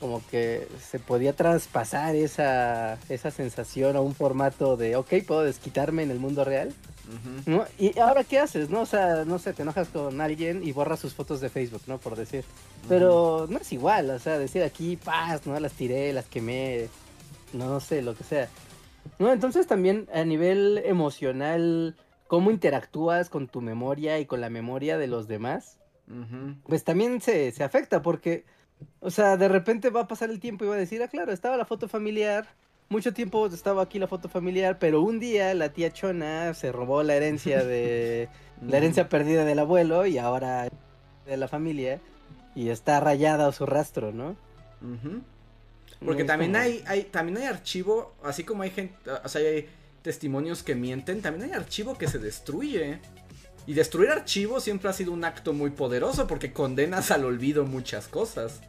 como 0.00 0.20
que 0.30 0.66
se 0.90 0.98
podía 0.98 1.34
traspasar 1.34 2.14
esa, 2.14 2.98
esa 3.08 3.30
sensación 3.30 3.96
a 3.96 4.00
un 4.00 4.14
formato 4.14 4.76
de, 4.76 4.96
ok, 4.96 5.14
puedo 5.26 5.44
desquitarme 5.44 6.02
en 6.02 6.10
el 6.10 6.18
mundo 6.18 6.44
real. 6.44 6.74
¿no? 7.46 7.64
Y 7.78 7.98
ahora, 7.98 8.24
¿qué 8.24 8.38
haces? 8.38 8.70
¿No? 8.70 8.80
O 8.80 8.86
sea, 8.86 9.24
no 9.24 9.38
sé, 9.38 9.52
te 9.52 9.62
enojas 9.62 9.88
con 9.88 10.20
alguien 10.20 10.66
y 10.66 10.72
borras 10.72 11.00
sus 11.00 11.14
fotos 11.14 11.40
de 11.40 11.48
Facebook, 11.48 11.82
¿no? 11.86 11.98
Por 11.98 12.16
decir. 12.16 12.44
Pero 12.88 13.46
no 13.48 13.58
es 13.58 13.72
igual, 13.72 14.10
o 14.10 14.18
sea, 14.18 14.38
decir 14.38 14.62
aquí, 14.62 14.96
paz, 14.96 15.46
¿no? 15.46 15.58
Las 15.58 15.72
tiré, 15.72 16.12
las 16.12 16.26
quemé, 16.26 16.88
no 17.52 17.80
sé, 17.80 18.02
lo 18.02 18.14
que 18.14 18.24
sea. 18.24 18.48
¿No? 19.18 19.32
Entonces 19.32 19.66
también 19.66 20.08
a 20.12 20.24
nivel 20.24 20.82
emocional, 20.84 21.96
cómo 22.26 22.50
interactúas 22.50 23.30
con 23.30 23.48
tu 23.48 23.60
memoria 23.60 24.18
y 24.18 24.26
con 24.26 24.40
la 24.40 24.50
memoria 24.50 24.98
de 24.98 25.06
los 25.06 25.28
demás, 25.28 25.78
pues 26.66 26.84
también 26.84 27.20
se, 27.20 27.50
se 27.52 27.64
afecta 27.64 28.02
porque, 28.02 28.44
o 29.00 29.10
sea, 29.10 29.36
de 29.36 29.48
repente 29.48 29.90
va 29.90 30.02
a 30.02 30.08
pasar 30.08 30.30
el 30.30 30.40
tiempo 30.40 30.64
y 30.64 30.68
va 30.68 30.74
a 30.74 30.78
decir, 30.78 31.02
ah, 31.02 31.08
claro, 31.08 31.32
estaba 31.32 31.56
la 31.56 31.64
foto 31.64 31.88
familiar, 31.88 32.46
mucho 32.88 33.14
tiempo 33.14 33.46
estaba 33.46 33.82
aquí 33.82 33.98
la 33.98 34.06
foto 34.06 34.28
familiar, 34.28 34.78
pero 34.78 35.00
un 35.00 35.18
día 35.18 35.54
la 35.54 35.72
tía 35.72 35.92
Chona 35.92 36.52
se 36.54 36.72
robó 36.72 37.02
la 37.02 37.14
herencia 37.14 37.64
de 37.64 38.28
la 38.66 38.76
herencia 38.76 39.08
perdida 39.08 39.44
del 39.44 39.58
abuelo 39.58 40.06
y 40.06 40.18
ahora 40.18 40.68
de 41.26 41.36
la 41.36 41.48
familia 41.48 42.00
y 42.54 42.68
está 42.68 43.00
rayada 43.00 43.50
su 43.52 43.66
rastro, 43.66 44.12
¿no? 44.12 44.36
Porque 46.04 46.24
también 46.24 46.54
hay, 46.56 46.84
hay, 46.86 47.04
también 47.04 47.38
hay 47.38 47.44
archivo, 47.44 48.14
así 48.22 48.44
como 48.44 48.62
hay 48.62 48.70
gente, 48.70 48.94
o 49.22 49.28
sea, 49.28 49.40
hay 49.40 49.68
testimonios 50.02 50.62
que 50.62 50.74
mienten, 50.74 51.22
también 51.22 51.50
hay 51.50 51.56
archivo 51.56 51.96
que 51.96 52.08
se 52.08 52.18
destruye. 52.18 53.00
Y 53.66 53.72
destruir 53.72 54.10
archivo 54.10 54.60
siempre 54.60 54.90
ha 54.90 54.92
sido 54.92 55.12
un 55.12 55.24
acto 55.24 55.54
muy 55.54 55.70
poderoso 55.70 56.26
porque 56.26 56.52
condenas 56.52 57.10
al 57.10 57.24
olvido 57.24 57.64
muchas 57.64 58.08
cosas. 58.08 58.60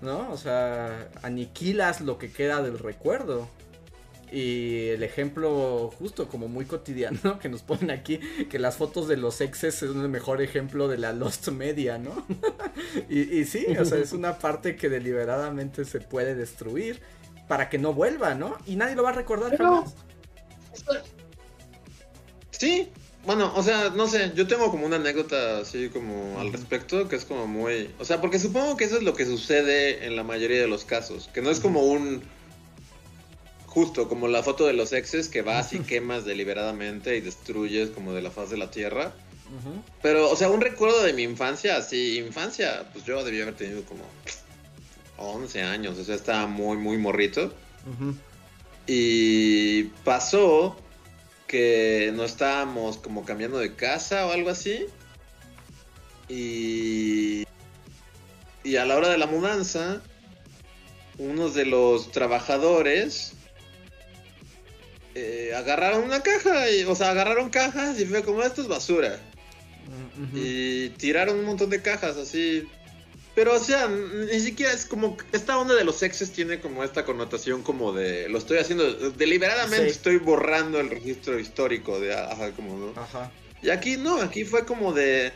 ¿No? 0.00 0.30
O 0.30 0.36
sea, 0.36 1.10
aniquilas 1.22 2.00
lo 2.00 2.18
que 2.18 2.30
queda 2.30 2.62
del 2.62 2.78
recuerdo. 2.78 3.48
Y 4.32 4.88
el 4.88 5.02
ejemplo 5.02 5.92
justo 5.98 6.28
como 6.28 6.48
muy 6.48 6.64
cotidiano 6.64 7.38
que 7.40 7.48
nos 7.48 7.62
ponen 7.62 7.90
aquí, 7.90 8.18
que 8.50 8.58
las 8.58 8.76
fotos 8.76 9.08
de 9.08 9.16
los 9.16 9.40
exes 9.40 9.82
es 9.82 9.90
el 9.90 10.08
mejor 10.08 10.42
ejemplo 10.42 10.88
de 10.88 10.98
la 10.98 11.12
Lost 11.12 11.48
Media, 11.48 11.98
¿no? 11.98 12.26
y, 13.08 13.44
sí, 13.44 13.66
o 13.78 13.84
sea, 13.84 13.98
es 13.98 14.12
una 14.12 14.38
parte 14.38 14.76
que 14.76 14.88
deliberadamente 14.88 15.84
se 15.84 16.00
puede 16.00 16.34
destruir 16.34 17.00
para 17.48 17.68
que 17.68 17.78
no 17.78 17.92
vuelva, 17.92 18.34
¿no? 18.34 18.56
Y 18.66 18.76
nadie 18.76 18.96
lo 18.96 19.02
va 19.02 19.10
a 19.10 19.14
recordar 19.14 19.56
jamás. 19.56 19.94
Sí, 22.50 22.90
bueno, 23.26 23.52
o 23.56 23.62
sea, 23.62 23.90
no 23.90 24.06
sé, 24.06 24.32
yo 24.34 24.46
tengo 24.46 24.70
como 24.70 24.84
una 24.84 24.96
anécdota 24.96 25.58
así 25.58 25.88
como 25.88 26.38
al 26.38 26.52
respecto, 26.52 27.08
que 27.08 27.16
es 27.16 27.24
como 27.24 27.46
muy... 27.46 27.90
O 27.98 28.04
sea, 28.04 28.20
porque 28.20 28.38
supongo 28.38 28.76
que 28.76 28.84
eso 28.84 28.96
es 28.98 29.02
lo 29.02 29.14
que 29.14 29.24
sucede 29.24 30.06
en 30.06 30.14
la 30.16 30.22
mayoría 30.22 30.60
de 30.60 30.68
los 30.68 30.84
casos, 30.84 31.30
que 31.32 31.40
no 31.40 31.50
es 31.50 31.60
como 31.60 31.82
un... 31.82 32.22
Justo, 33.74 34.08
como 34.08 34.28
la 34.28 34.44
foto 34.44 34.66
de 34.66 34.72
los 34.72 34.92
exes 34.92 35.28
que 35.28 35.42
vas 35.42 35.72
y 35.72 35.80
quemas 35.80 36.24
deliberadamente 36.24 37.16
y 37.16 37.20
destruyes 37.20 37.90
como 37.90 38.12
de 38.12 38.22
la 38.22 38.30
faz 38.30 38.48
de 38.50 38.56
la 38.56 38.70
tierra. 38.70 39.12
Pero, 40.00 40.30
o 40.30 40.36
sea, 40.36 40.48
un 40.48 40.60
recuerdo 40.60 41.02
de 41.02 41.12
mi 41.12 41.22
infancia, 41.22 41.76
así, 41.76 42.18
infancia, 42.18 42.88
pues 42.92 43.04
yo 43.04 43.24
debía 43.24 43.42
haber 43.42 43.56
tenido 43.56 43.82
como 43.84 44.04
11 45.16 45.62
años, 45.62 45.98
o 45.98 46.04
sea, 46.04 46.14
estaba 46.14 46.46
muy, 46.46 46.76
muy 46.76 46.98
morrito. 46.98 47.52
Y 48.86 49.84
pasó 50.04 50.76
que 51.48 52.12
no 52.14 52.24
estábamos 52.24 52.98
como 52.98 53.24
cambiando 53.24 53.58
de 53.58 53.74
casa 53.74 54.26
o 54.26 54.30
algo 54.30 54.50
así. 54.50 54.86
Y, 56.28 57.44
y 58.62 58.76
a 58.76 58.84
la 58.84 58.96
hora 58.96 59.08
de 59.08 59.18
la 59.18 59.26
mudanza, 59.26 60.00
unos 61.18 61.54
de 61.54 61.66
los 61.66 62.12
trabajadores 62.12 63.33
eh, 65.14 65.52
agarraron 65.56 66.04
una 66.04 66.22
caja, 66.22 66.70
y, 66.70 66.84
o 66.84 66.94
sea, 66.94 67.10
agarraron 67.10 67.50
cajas 67.50 67.98
y 68.00 68.06
fue 68.06 68.22
como 68.22 68.42
esto 68.42 68.62
es 68.62 68.68
basura. 68.68 69.20
Y 70.32 70.90
tiraron 70.90 71.38
un 71.38 71.44
montón 71.44 71.70
de 71.70 71.82
cajas 71.82 72.16
así 72.16 72.66
pero, 73.34 73.56
o 73.56 73.58
sea, 73.58 73.88
ni 73.88 74.38
siquiera 74.38 74.72
es 74.72 74.86
como. 74.86 75.16
Esta 75.32 75.58
onda 75.58 75.74
de 75.74 75.84
los 75.84 76.02
exes 76.04 76.30
tiene 76.30 76.60
como 76.60 76.84
esta 76.84 77.04
connotación 77.04 77.62
como 77.62 77.92
de. 77.92 78.28
Lo 78.28 78.38
estoy 78.38 78.58
haciendo. 78.58 79.10
Deliberadamente 79.10 79.88
estoy 79.88 80.18
borrando 80.18 80.78
el 80.78 80.88
registro 80.88 81.38
histórico 81.38 81.98
de. 81.98 82.14
Ajá, 82.14 82.52
como, 82.52 82.76
¿no? 82.76 83.00
Ajá. 83.00 83.32
Y 83.60 83.70
aquí 83.70 83.96
no, 83.96 84.20
aquí 84.20 84.44
fue 84.44 84.64
como 84.64 84.92
de. 84.92 85.32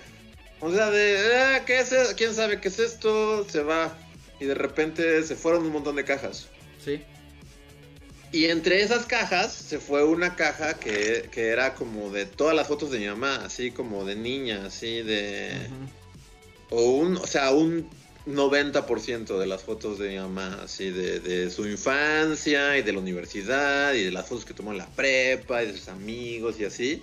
O 0.60 0.72
sea, 0.72 0.90
de. 0.90 1.18
Ah, 1.34 1.64
¿Qué 1.64 1.80
es 1.80 1.90
eso? 1.90 2.14
¿Quién 2.16 2.34
sabe 2.34 2.60
qué 2.60 2.68
es 2.68 2.78
esto? 2.78 3.44
Se 3.48 3.64
va. 3.64 3.98
Y 4.38 4.44
de 4.44 4.54
repente 4.54 5.24
se 5.24 5.34
fueron 5.34 5.66
un 5.66 5.72
montón 5.72 5.96
de 5.96 6.04
cajas. 6.04 6.48
Sí. 6.84 7.02
Y 8.30 8.46
entre 8.46 8.82
esas 8.82 9.06
cajas 9.06 9.52
se 9.52 9.78
fue 9.78 10.04
una 10.04 10.36
caja 10.36 10.74
que, 10.74 11.28
que 11.32 11.48
era 11.48 11.74
como 11.74 12.10
de 12.10 12.26
todas 12.26 12.54
las 12.54 12.68
fotos 12.68 12.90
de 12.90 12.98
mi 12.98 13.06
mamá, 13.06 13.36
así 13.44 13.70
como 13.70 14.04
de 14.04 14.16
niña, 14.16 14.66
así 14.66 15.02
de 15.02 15.68
o 16.70 16.82
un, 16.82 17.16
o 17.16 17.26
sea, 17.26 17.52
un 17.52 17.88
90% 18.26 19.38
de 19.38 19.46
las 19.46 19.62
fotos 19.62 19.98
de 19.98 20.10
mi 20.10 20.16
mamá, 20.16 20.60
así 20.62 20.90
de, 20.90 21.50
su 21.50 21.66
infancia 21.66 22.76
y 22.76 22.82
de 22.82 22.92
la 22.92 22.98
universidad 22.98 23.94
y 23.94 24.04
de 24.04 24.10
las 24.10 24.26
fotos 24.26 24.44
que 24.44 24.54
tomó 24.54 24.72
en 24.72 24.78
la 24.78 24.86
prepa 24.86 25.62
y 25.62 25.68
de 25.68 25.78
sus 25.78 25.88
amigos 25.88 26.60
y 26.60 26.64
así. 26.64 27.02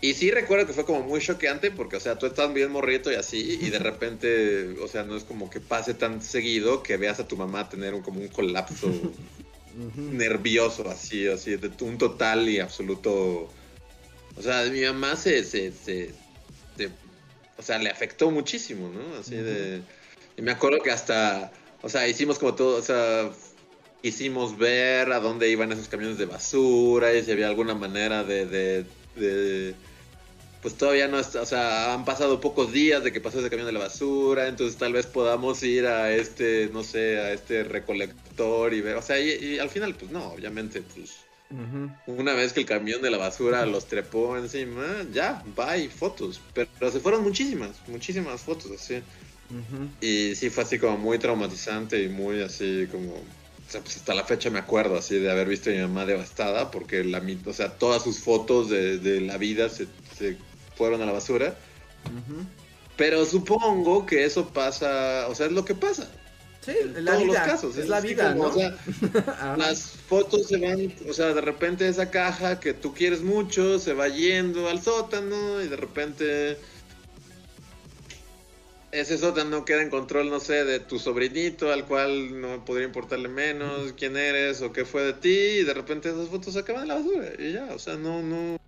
Y 0.00 0.14
sí 0.14 0.30
recuerdo 0.30 0.66
que 0.66 0.72
fue 0.72 0.84
como 0.84 1.02
muy 1.02 1.20
choqueante 1.20 1.70
porque, 1.70 1.96
o 1.96 2.00
sea, 2.00 2.18
tú 2.18 2.26
estás 2.26 2.52
bien 2.52 2.70
morrito 2.70 3.10
y 3.10 3.14
así 3.14 3.58
y 3.60 3.70
de 3.70 3.78
repente, 3.78 4.76
o 4.80 4.88
sea, 4.88 5.04
no 5.04 5.16
es 5.16 5.24
como 5.24 5.48
que 5.48 5.60
pase 5.60 5.94
tan 5.94 6.20
seguido 6.20 6.82
que 6.82 6.96
veas 6.96 7.20
a 7.20 7.28
tu 7.28 7.36
mamá 7.36 7.68
tener 7.68 7.94
un, 7.94 8.02
como 8.02 8.20
un 8.20 8.28
colapso 8.28 8.90
nervioso 9.96 10.88
así, 10.88 11.26
así, 11.28 11.56
de 11.56 11.70
un 11.84 11.98
total 11.98 12.48
y 12.48 12.60
absoluto... 12.60 13.48
O 14.38 14.42
sea, 14.42 14.64
mi 14.64 14.82
mamá 14.82 15.16
se, 15.16 15.44
se, 15.44 15.72
se 15.72 16.12
o 17.58 17.62
sea, 17.62 17.78
le 17.78 17.90
afectó 17.90 18.30
muchísimo, 18.30 18.90
¿no? 18.90 19.18
Así 19.18 19.36
de... 19.36 19.82
Y 20.36 20.42
me 20.42 20.52
acuerdo 20.52 20.80
que 20.80 20.90
hasta, 20.90 21.50
o 21.82 21.88
sea, 21.88 22.06
hicimos 22.06 22.38
como 22.38 22.54
todo, 22.54 22.76
o 22.76 22.82
sea, 22.82 23.30
hicimos 24.02 24.58
ver 24.58 25.10
a 25.12 25.20
dónde 25.20 25.48
iban 25.48 25.72
esos 25.72 25.88
camiones 25.88 26.18
de 26.18 26.26
basura 26.26 27.14
y 27.14 27.22
si 27.22 27.32
había 27.32 27.48
alguna 27.48 27.74
manera 27.74 28.22
de, 28.22 28.84
de, 29.16 29.74
pues 30.66 30.76
todavía 30.76 31.06
no 31.06 31.20
está, 31.20 31.42
o 31.42 31.46
sea, 31.46 31.94
han 31.94 32.04
pasado 32.04 32.40
pocos 32.40 32.72
días 32.72 33.04
de 33.04 33.12
que 33.12 33.20
pasó 33.20 33.38
ese 33.38 33.50
camión 33.50 33.66
de 33.66 33.72
la 33.72 33.78
basura, 33.78 34.48
entonces 34.48 34.76
tal 34.76 34.92
vez 34.92 35.06
podamos 35.06 35.62
ir 35.62 35.86
a 35.86 36.12
este, 36.12 36.68
no 36.72 36.82
sé, 36.82 37.18
a 37.20 37.32
este 37.32 37.62
recolector 37.62 38.74
y 38.74 38.80
ver, 38.80 38.96
o 38.96 39.02
sea, 39.02 39.20
y 39.20 39.60
al 39.60 39.70
final, 39.70 39.94
pues 39.94 40.10
no, 40.10 40.32
obviamente, 40.32 40.82
pues 40.82 41.26
una 42.06 42.34
vez 42.34 42.52
que 42.52 42.60
el 42.60 42.66
camión 42.66 43.00
de 43.00 43.10
la 43.10 43.18
basura 43.18 43.64
los 43.66 43.86
trepó 43.86 44.36
encima, 44.36 45.06
ya, 45.12 45.44
bye, 45.54 45.88
fotos. 45.88 46.40
Pero, 46.52 46.68
se 46.90 46.98
fueron 47.00 47.22
muchísimas, 47.22 47.76
muchísimas 47.86 48.40
fotos 48.40 48.72
así. 48.72 49.00
Y 50.00 50.34
sí 50.34 50.50
fue 50.50 50.64
así 50.64 50.78
como 50.78 50.98
muy 50.98 51.18
traumatizante 51.18 52.02
y 52.02 52.08
muy 52.08 52.42
así 52.42 52.88
como... 52.90 53.12
O 53.14 53.68
sea, 53.68 53.80
pues 53.80 53.96
hasta 53.96 54.14
la 54.14 54.24
fecha 54.24 54.48
me 54.48 54.60
acuerdo 54.60 54.96
así 54.96 55.18
de 55.18 55.28
haber 55.28 55.48
visto 55.48 55.70
a 55.70 55.72
mi 55.72 55.80
mamá 55.80 56.06
devastada 56.06 56.70
porque 56.70 57.02
la, 57.02 57.20
o 57.46 57.52
sea, 57.52 57.70
todas 57.70 58.02
sus 58.02 58.20
fotos 58.20 58.70
de, 58.70 59.20
la 59.20 59.38
vida 59.38 59.68
se, 59.68 59.86
fueron 60.76 61.02
a 61.02 61.06
la 61.06 61.12
basura. 61.12 61.56
Pero 62.96 63.24
supongo 63.26 64.06
que 64.06 64.24
eso 64.24 64.48
pasa, 64.48 65.26
o 65.28 65.34
sea, 65.34 65.46
es 65.46 65.52
lo 65.52 65.64
que 65.64 65.74
pasa. 65.74 66.08
Sí, 66.64 66.72
la 66.96 67.12
todos 67.12 67.24
vida, 67.24 67.38
los 67.38 67.52
casos. 67.52 67.76
Es, 67.76 67.88
la 67.88 68.00
vida, 68.00 68.34
¿no? 68.34 68.52
las 69.56 69.90
fotos 70.08 70.48
se 70.48 70.56
van, 70.56 70.92
o 71.08 71.12
sea, 71.12 71.32
de 71.32 71.40
repente 71.40 71.86
esa 71.86 72.10
caja 72.10 72.58
que 72.58 72.74
tú 72.74 72.92
quieres 72.92 73.22
mucho 73.22 73.78
se 73.78 73.92
va 73.92 74.08
yendo 74.08 74.68
al 74.68 74.82
sótano 74.82 75.62
y 75.62 75.68
de 75.68 75.76
repente 75.76 76.58
ese 78.90 79.18
sótano 79.18 79.64
queda 79.64 79.82
en 79.82 79.90
control, 79.90 80.30
no 80.30 80.40
sé, 80.40 80.64
de 80.64 80.80
tu 80.80 80.98
sobrinito 80.98 81.72
al 81.72 81.84
cual 81.84 82.40
no 82.40 82.64
podría 82.64 82.86
importarle 82.86 83.28
menos 83.28 83.92
quién 83.92 84.16
eres 84.16 84.62
o 84.62 84.72
qué 84.72 84.84
fue 84.84 85.02
de 85.02 85.12
ti 85.12 85.28
y 85.28 85.64
de 85.64 85.74
repente 85.74 86.08
esas 86.08 86.28
fotos 86.28 86.54
se 86.54 86.60
acaban 86.60 86.82
en 86.82 86.88
la 86.88 86.94
basura 86.94 87.32
y 87.38 87.52
ya, 87.52 87.68
o 87.72 87.78
sea, 87.78 87.94
no, 87.96 88.22
no. 88.22 88.58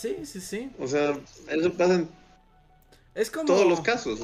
Sí, 0.00 0.16
sí, 0.24 0.40
sí. 0.40 0.70
O 0.78 0.86
sea, 0.86 1.18
eso 1.48 1.72
pasa 1.74 1.94
en 1.94 2.08
es 3.14 3.30
como... 3.30 3.46
Todos 3.46 3.68
los 3.68 3.80
casos. 3.80 4.20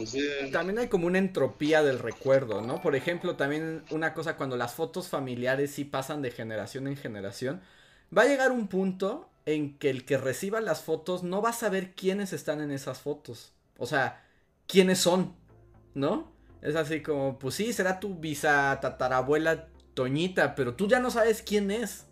También 0.52 0.78
hay 0.78 0.88
como 0.88 1.06
una 1.06 1.18
entropía 1.18 1.82
del 1.82 1.98
recuerdo, 1.98 2.62
¿no? 2.62 2.80
Por 2.80 2.94
ejemplo, 2.94 3.36
también 3.36 3.82
una 3.90 4.14
cosa, 4.14 4.36
cuando 4.36 4.56
las 4.56 4.74
fotos 4.74 5.08
familiares 5.08 5.72
sí 5.72 5.84
pasan 5.84 6.22
de 6.22 6.30
generación 6.30 6.86
en 6.86 6.96
generación, 6.96 7.60
va 8.16 8.22
a 8.22 8.26
llegar 8.26 8.52
un 8.52 8.68
punto 8.68 9.28
en 9.44 9.76
que 9.78 9.90
el 9.90 10.04
que 10.04 10.18
reciba 10.18 10.60
las 10.60 10.82
fotos 10.82 11.22
no 11.22 11.42
va 11.42 11.50
a 11.50 11.52
saber 11.52 11.94
quiénes 11.94 12.32
están 12.32 12.60
en 12.60 12.70
esas 12.70 13.00
fotos. 13.00 13.52
O 13.76 13.86
sea, 13.86 14.24
quiénes 14.66 14.98
son, 14.98 15.34
¿no? 15.94 16.32
Es 16.62 16.76
así 16.76 17.02
como, 17.02 17.38
pues 17.38 17.56
sí, 17.56 17.72
será 17.72 18.00
tu 18.00 18.14
bisa 18.14 18.78
tatarabuela 18.80 19.68
Toñita, 19.94 20.54
pero 20.54 20.74
tú 20.74 20.88
ya 20.88 21.00
no 21.00 21.10
sabes 21.10 21.42
quién 21.42 21.70
es. 21.70 22.06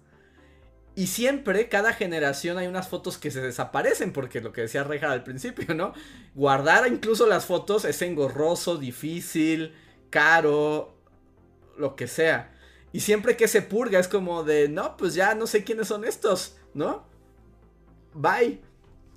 Y 0.96 1.08
siempre, 1.08 1.68
cada 1.68 1.92
generación 1.92 2.56
hay 2.56 2.68
unas 2.68 2.88
fotos 2.88 3.18
que 3.18 3.30
se 3.30 3.40
desaparecen, 3.40 4.12
porque 4.12 4.40
lo 4.40 4.52
que 4.52 4.62
decía 4.62 4.84
Reja 4.84 5.10
al 5.10 5.24
principio, 5.24 5.74
¿no? 5.74 5.92
Guardar 6.34 6.86
incluso 6.86 7.26
las 7.26 7.46
fotos 7.46 7.84
es 7.84 8.00
engorroso, 8.02 8.76
difícil, 8.76 9.74
caro, 10.10 10.94
lo 11.76 11.96
que 11.96 12.06
sea. 12.06 12.52
Y 12.92 13.00
siempre 13.00 13.36
que 13.36 13.48
se 13.48 13.62
purga 13.62 13.98
es 13.98 14.06
como 14.06 14.44
de, 14.44 14.68
no, 14.68 14.96
pues 14.96 15.14
ya 15.14 15.34
no 15.34 15.48
sé 15.48 15.64
quiénes 15.64 15.88
son 15.88 16.04
estos, 16.04 16.56
¿no? 16.74 17.04
bye. 18.14 18.60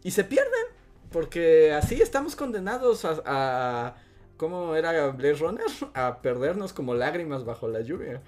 Y 0.03 0.11
se 0.11 0.23
pierden. 0.23 0.65
Porque 1.11 1.71
así 1.71 2.01
estamos 2.01 2.35
condenados 2.35 3.05
a, 3.05 3.21
a 3.25 3.95
¿Cómo 4.35 4.75
era 4.75 5.07
Blade 5.09 5.33
Runner? 5.35 5.65
A 5.93 6.21
perdernos 6.21 6.73
como 6.73 6.93
lágrimas 6.93 7.45
bajo 7.45 7.67
la 7.67 7.81
lluvia. 7.81 8.21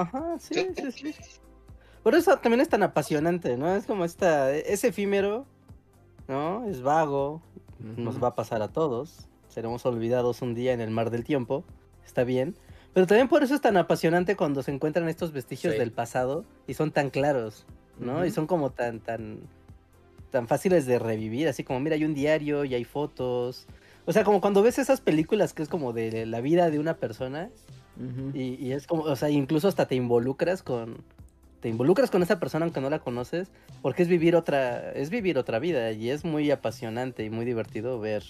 Ajá, 0.00 0.38
sí, 0.38 0.68
sí, 0.74 0.92
sí. 0.92 1.14
Por 2.02 2.14
eso 2.14 2.38
también 2.38 2.60
es 2.60 2.68
tan 2.68 2.82
apasionante, 2.82 3.56
¿no? 3.58 3.74
Es 3.74 3.84
como 3.84 4.06
esta, 4.06 4.54
es 4.54 4.84
efímero, 4.84 5.44
¿no? 6.28 6.66
Es 6.66 6.80
vago, 6.80 7.42
nos 7.96 8.22
va 8.22 8.28
a 8.28 8.34
pasar 8.34 8.62
a 8.62 8.68
todos, 8.68 9.28
seremos 9.48 9.84
olvidados 9.84 10.40
un 10.40 10.54
día 10.54 10.72
en 10.72 10.80
el 10.80 10.90
mar 10.90 11.10
del 11.10 11.24
tiempo, 11.24 11.64
está 12.04 12.24
bien. 12.24 12.56
Pero 12.94 13.06
también 13.06 13.28
por 13.28 13.42
eso 13.42 13.54
es 13.54 13.60
tan 13.60 13.76
apasionante 13.76 14.34
cuando 14.34 14.62
se 14.62 14.72
encuentran 14.72 15.08
estos 15.08 15.32
vestigios 15.32 15.74
del 15.74 15.92
pasado 15.92 16.44
y 16.66 16.74
son 16.74 16.90
tan 16.90 17.10
claros, 17.10 17.66
¿no? 17.98 18.24
Y 18.24 18.30
son 18.30 18.46
como 18.46 18.70
tan, 18.70 19.00
tan, 19.00 19.40
tan 20.30 20.48
fáciles 20.48 20.86
de 20.86 20.98
revivir, 20.98 21.48
así 21.48 21.62
como, 21.64 21.80
mira, 21.80 21.96
hay 21.96 22.04
un 22.04 22.14
diario 22.14 22.64
y 22.64 22.74
hay 22.74 22.84
fotos. 22.84 23.66
O 24.06 24.12
sea, 24.12 24.24
como 24.24 24.40
cuando 24.40 24.62
ves 24.62 24.78
esas 24.78 25.02
películas 25.02 25.52
que 25.52 25.62
es 25.62 25.68
como 25.68 25.92
de 25.92 26.24
la 26.24 26.40
vida 26.40 26.70
de 26.70 26.78
una 26.78 26.96
persona 26.96 27.50
y, 28.34 28.72
es 28.72 28.86
como, 28.86 29.02
o 29.02 29.16
sea, 29.16 29.30
incluso 29.30 29.68
hasta 29.68 29.86
te 29.86 29.94
involucras 29.94 30.62
con, 30.62 31.04
te 31.60 31.68
involucras 31.68 32.10
con 32.10 32.22
esa 32.22 32.40
persona 32.40 32.64
aunque 32.64 32.80
no 32.80 32.90
la 32.90 33.00
conoces, 33.00 33.50
porque 33.82 34.02
es 34.02 34.08
vivir 34.08 34.36
otra, 34.36 34.92
es 34.92 35.10
vivir 35.10 35.38
otra 35.38 35.58
vida 35.58 35.92
y 35.92 36.10
es 36.10 36.24
muy 36.24 36.50
apasionante 36.50 37.24
y 37.24 37.30
muy 37.30 37.44
divertido 37.44 38.00
ver, 38.00 38.24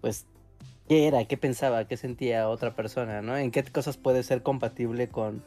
pues, 0.00 0.26
qué 0.88 1.06
era, 1.06 1.24
qué 1.24 1.36
pensaba, 1.36 1.86
qué 1.86 1.96
sentía 1.96 2.48
otra 2.48 2.74
persona, 2.74 3.22
¿no? 3.22 3.36
En 3.36 3.50
qué 3.50 3.62
cosas 3.64 3.96
puede 3.96 4.22
ser 4.22 4.42
compatible 4.42 5.08
con, 5.08 5.42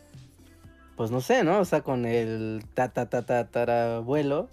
pues 0.96 1.12
no 1.12 1.22
sé, 1.22 1.44
¿no? 1.44 1.60
O 1.60 1.66
sea, 1.66 1.82
con 1.82 2.06
el 2.06 2.64
ta 2.74 2.90
ta 2.90 3.10
ta 3.10 3.24
ta 3.24 3.98
abuelo 3.98 4.50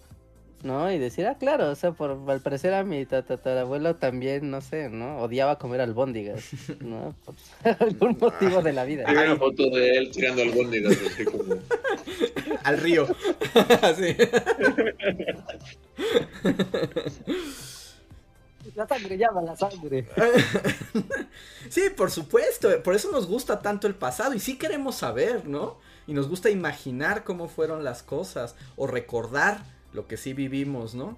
¿no? 0.63 0.91
Y 0.93 0.99
decir, 0.99 1.27
ah, 1.27 1.37
claro, 1.39 1.71
o 1.71 1.75
sea, 1.75 1.93
por 1.93 2.19
al 2.29 2.41
parecer 2.41 2.75
a 2.75 2.85
mi 2.85 3.05
tatarabuelo 3.05 3.97
también, 3.97 4.51
no 4.51 4.61
sé, 4.61 4.89
¿no? 4.89 5.19
Odiaba 5.19 5.59
comer 5.59 5.81
albóndigas, 5.81 6.45
¿no? 6.81 7.15
Por 7.25 7.35
algún 7.81 8.17
motivo 8.21 8.63
de 8.63 8.73
la 8.73 8.85
vida. 8.85 9.05
Hay 9.07 9.17
una 9.17 9.37
foto 9.37 9.69
de 9.71 9.97
él 9.97 10.11
tirando 10.11 10.43
albóndigas, 10.43 10.97
así 11.07 11.25
como... 11.25 11.55
Al 12.65 12.79
río. 12.79 13.09
así. 13.83 14.17
La 18.77 18.87
sangre 18.87 19.19
llama 19.19 19.43
la 19.43 19.57
sangre. 19.57 20.07
sí, 21.69 21.83
por 21.97 22.13
supuesto. 22.13 22.83
Por 22.85 22.95
eso 22.95 23.11
nos 23.11 23.27
gusta 23.27 23.61
tanto 23.61 23.89
el 23.89 23.97
pasado. 23.97 24.35
Y 24.35 24.39
sí 24.39 24.59
queremos 24.59 24.95
saber, 24.95 25.49
¿no? 25.49 25.79
Y 26.07 26.13
nos 26.13 26.29
gusta 26.29 26.51
imaginar 26.51 27.25
cómo 27.25 27.49
fueron 27.49 27.83
las 27.83 28.05
cosas. 28.05 28.55
O 28.77 28.87
recordar 28.87 29.65
lo 29.93 30.07
que 30.07 30.17
sí 30.17 30.33
vivimos, 30.33 30.95
¿no? 30.95 31.17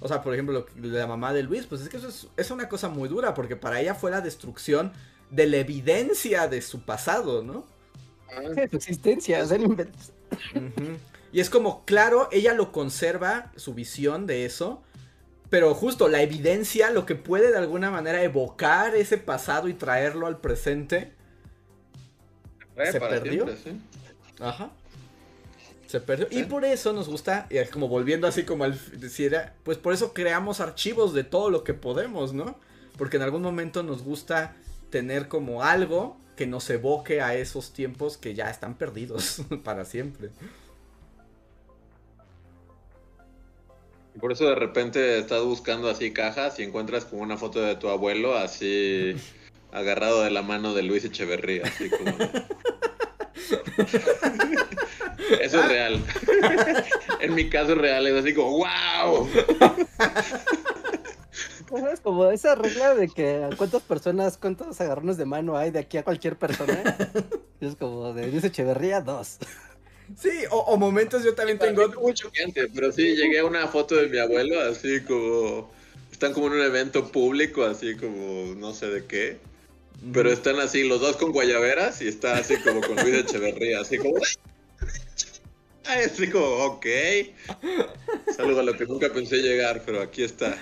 O 0.00 0.08
sea, 0.08 0.22
por 0.22 0.34
ejemplo, 0.34 0.66
la 0.76 1.06
mamá 1.06 1.32
de 1.32 1.42
Luis, 1.42 1.66
pues 1.66 1.80
es 1.80 1.88
que 1.88 1.96
eso 1.96 2.30
es, 2.36 2.50
una 2.50 2.68
cosa 2.68 2.88
muy 2.88 3.08
dura, 3.08 3.34
porque 3.34 3.56
para 3.56 3.80
ella 3.80 3.94
fue 3.94 4.10
la 4.10 4.20
destrucción 4.20 4.92
de 5.30 5.46
la 5.46 5.56
evidencia 5.56 6.48
de 6.48 6.60
su 6.60 6.82
pasado, 6.82 7.42
¿no? 7.42 7.64
De 8.54 8.68
su 8.68 8.76
existencia, 8.76 9.42
o 9.42 9.46
sea, 9.46 9.58
Y 11.32 11.40
es 11.40 11.50
como, 11.50 11.84
claro, 11.84 12.28
ella 12.30 12.54
lo 12.54 12.72
conserva, 12.72 13.52
su 13.56 13.74
visión 13.74 14.26
de 14.26 14.44
eso, 14.44 14.82
pero 15.48 15.74
justo 15.74 16.08
la 16.08 16.22
evidencia, 16.22 16.90
lo 16.90 17.06
que 17.06 17.14
puede 17.14 17.50
de 17.50 17.58
alguna 17.58 17.90
manera 17.90 18.22
evocar 18.22 18.94
ese 18.94 19.16
pasado 19.16 19.68
y 19.68 19.74
traerlo 19.74 20.26
al 20.26 20.40
presente, 20.40 21.12
se 22.90 23.00
perdió. 23.00 23.46
Ajá. 24.40 24.70
Se 25.86 26.00
perdió. 26.00 26.26
Y 26.30 26.44
por 26.44 26.64
eso 26.64 26.92
nos 26.92 27.08
gusta, 27.08 27.48
como 27.72 27.88
volviendo 27.88 28.26
así 28.26 28.44
como 28.44 28.64
al 28.64 28.78
decía, 28.98 29.54
pues 29.62 29.78
por 29.78 29.92
eso 29.92 30.12
creamos 30.12 30.60
archivos 30.60 31.14
de 31.14 31.24
todo 31.24 31.50
lo 31.50 31.64
que 31.64 31.74
podemos, 31.74 32.32
¿no? 32.32 32.58
Porque 32.98 33.16
en 33.16 33.22
algún 33.22 33.42
momento 33.42 33.82
nos 33.82 34.02
gusta 34.02 34.56
tener 34.90 35.28
como 35.28 35.62
algo 35.62 36.18
que 36.36 36.46
nos 36.46 36.68
evoque 36.70 37.20
a 37.20 37.34
esos 37.34 37.72
tiempos 37.72 38.18
que 38.18 38.34
ya 38.34 38.50
están 38.50 38.76
perdidos 38.76 39.42
para 39.64 39.84
siempre. 39.84 40.30
Y 44.14 44.18
por 44.18 44.32
eso 44.32 44.46
de 44.46 44.54
repente 44.54 45.18
estás 45.18 45.42
buscando 45.42 45.90
así 45.90 46.12
cajas 46.12 46.58
y 46.58 46.62
encuentras 46.62 47.04
como 47.04 47.22
una 47.22 47.36
foto 47.36 47.60
de 47.60 47.76
tu 47.76 47.88
abuelo 47.88 48.36
así 48.36 49.14
agarrado 49.72 50.22
de 50.22 50.30
la 50.30 50.42
mano 50.42 50.74
de 50.74 50.82
Luis 50.82 51.04
Echeverría, 51.04 51.64
así 51.64 51.90
como... 51.90 52.16
Eso 55.40 55.62
es 55.62 55.68
real. 55.68 56.04
en 57.20 57.34
mi 57.34 57.48
caso 57.48 57.72
es 57.72 57.78
real, 57.78 58.06
es 58.06 58.14
así 58.14 58.34
como, 58.34 58.58
¡wow! 58.58 59.28
Es 61.92 62.00
como 62.00 62.30
esa 62.30 62.54
regla 62.54 62.94
de 62.94 63.08
que 63.08 63.48
cuántas 63.56 63.82
personas, 63.82 64.38
cuántos 64.38 64.80
agarrones 64.80 65.16
de 65.16 65.24
mano 65.24 65.56
hay 65.56 65.70
de 65.70 65.80
aquí 65.80 65.98
a 65.98 66.04
cualquier 66.04 66.36
persona. 66.36 66.82
Es 67.58 67.74
como 67.74 68.12
de 68.12 68.26
Luis 68.26 68.44
Echeverría, 68.44 69.00
dos. 69.00 69.38
Sí, 70.14 70.28
o, 70.50 70.76
momentos 70.76 71.24
yo 71.24 71.34
también 71.34 71.58
tengo. 71.58 71.88
Mucho 72.00 72.30
gente, 72.30 72.68
pero 72.72 72.92
sí 72.92 73.16
llegué 73.16 73.38
a 73.38 73.46
una 73.46 73.66
foto 73.66 73.96
de 73.96 74.08
mi 74.08 74.18
abuelo, 74.18 74.60
así 74.60 75.00
como. 75.00 75.70
Están 76.12 76.34
como 76.34 76.48
en 76.48 76.52
un 76.54 76.60
evento 76.60 77.10
público, 77.10 77.64
así 77.64 77.96
como 77.96 78.54
no 78.56 78.74
sé 78.74 78.88
de 78.88 79.06
qué. 79.06 79.38
Pero 80.12 80.30
están 80.30 80.60
así 80.60 80.86
los 80.86 81.00
dos 81.00 81.16
con 81.16 81.32
guayaberas 81.32 82.02
y 82.02 82.08
está 82.08 82.36
así 82.36 82.56
como 82.58 82.82
con 82.82 82.96
Luis 82.96 83.14
Echeverría, 83.14 83.80
así 83.80 83.96
como. 83.96 84.16
Así 85.88 86.28
como, 86.28 86.46
ok. 86.46 86.86
Es 86.86 88.38
a 88.38 88.44
lo 88.44 88.76
que 88.76 88.86
nunca 88.86 89.12
pensé 89.12 89.36
llegar, 89.36 89.82
pero 89.84 90.02
aquí 90.02 90.22
está. 90.22 90.56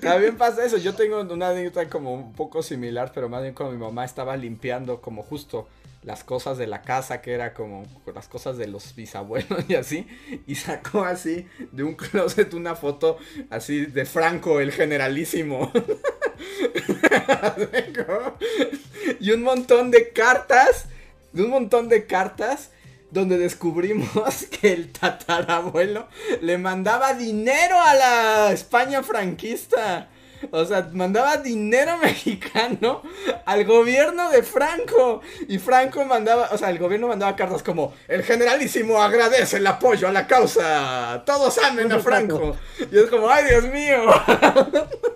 También 0.00 0.36
pasa 0.36 0.64
eso. 0.64 0.76
Yo 0.76 0.94
tengo 0.94 1.20
una 1.20 1.50
anécdota 1.50 1.88
como 1.88 2.14
un 2.14 2.32
poco 2.34 2.62
similar, 2.62 3.12
pero 3.14 3.28
más 3.28 3.42
bien 3.42 3.54
cuando 3.54 3.74
mi 3.74 3.82
mamá 3.82 4.04
estaba 4.04 4.36
limpiando 4.36 5.00
como 5.00 5.22
justo 5.22 5.68
las 6.02 6.22
cosas 6.22 6.56
de 6.56 6.68
la 6.68 6.82
casa, 6.82 7.20
que 7.20 7.32
era 7.32 7.52
como 7.52 7.84
las 8.14 8.28
cosas 8.28 8.56
de 8.56 8.68
los 8.68 8.94
bisabuelos 8.94 9.64
y 9.68 9.74
así, 9.74 10.06
y 10.46 10.54
sacó 10.54 11.04
así 11.04 11.46
de 11.72 11.82
un 11.82 11.94
closet 11.94 12.54
una 12.54 12.76
foto 12.76 13.18
así 13.50 13.86
de 13.86 14.04
Franco, 14.04 14.60
el 14.60 14.72
generalísimo. 14.72 15.72
y 19.20 19.30
un 19.32 19.42
montón 19.42 19.90
de 19.90 20.12
cartas, 20.12 20.86
de 21.32 21.42
un 21.42 21.50
montón 21.50 21.88
de 21.88 22.06
cartas 22.06 22.70
donde 23.10 23.38
descubrimos 23.38 24.46
que 24.60 24.72
el 24.72 24.92
tatarabuelo 24.92 26.08
le 26.40 26.58
mandaba 26.58 27.14
dinero 27.14 27.80
a 27.80 27.94
la 27.94 28.52
España 28.52 29.02
franquista. 29.02 30.10
O 30.50 30.66
sea, 30.66 30.90
mandaba 30.92 31.38
dinero 31.38 31.96
mexicano 32.02 33.02
al 33.46 33.64
gobierno 33.64 34.30
de 34.30 34.42
Franco. 34.42 35.22
Y 35.48 35.58
Franco 35.58 36.04
mandaba, 36.04 36.50
o 36.52 36.58
sea, 36.58 36.70
el 36.70 36.78
gobierno 36.78 37.08
mandaba 37.08 37.36
cartas 37.36 37.62
como, 37.62 37.94
el 38.06 38.22
generalísimo 38.22 39.02
agradece 39.02 39.56
el 39.56 39.66
apoyo 39.66 40.08
a 40.08 40.12
la 40.12 40.26
causa. 40.26 41.22
Todos 41.24 41.58
amen 41.58 41.90
a 41.92 42.00
Franco. 42.00 42.56
Y 42.92 42.98
es 42.98 43.06
como, 43.06 43.28
ay 43.28 43.44
Dios 43.44 43.64
mío. 43.72 44.04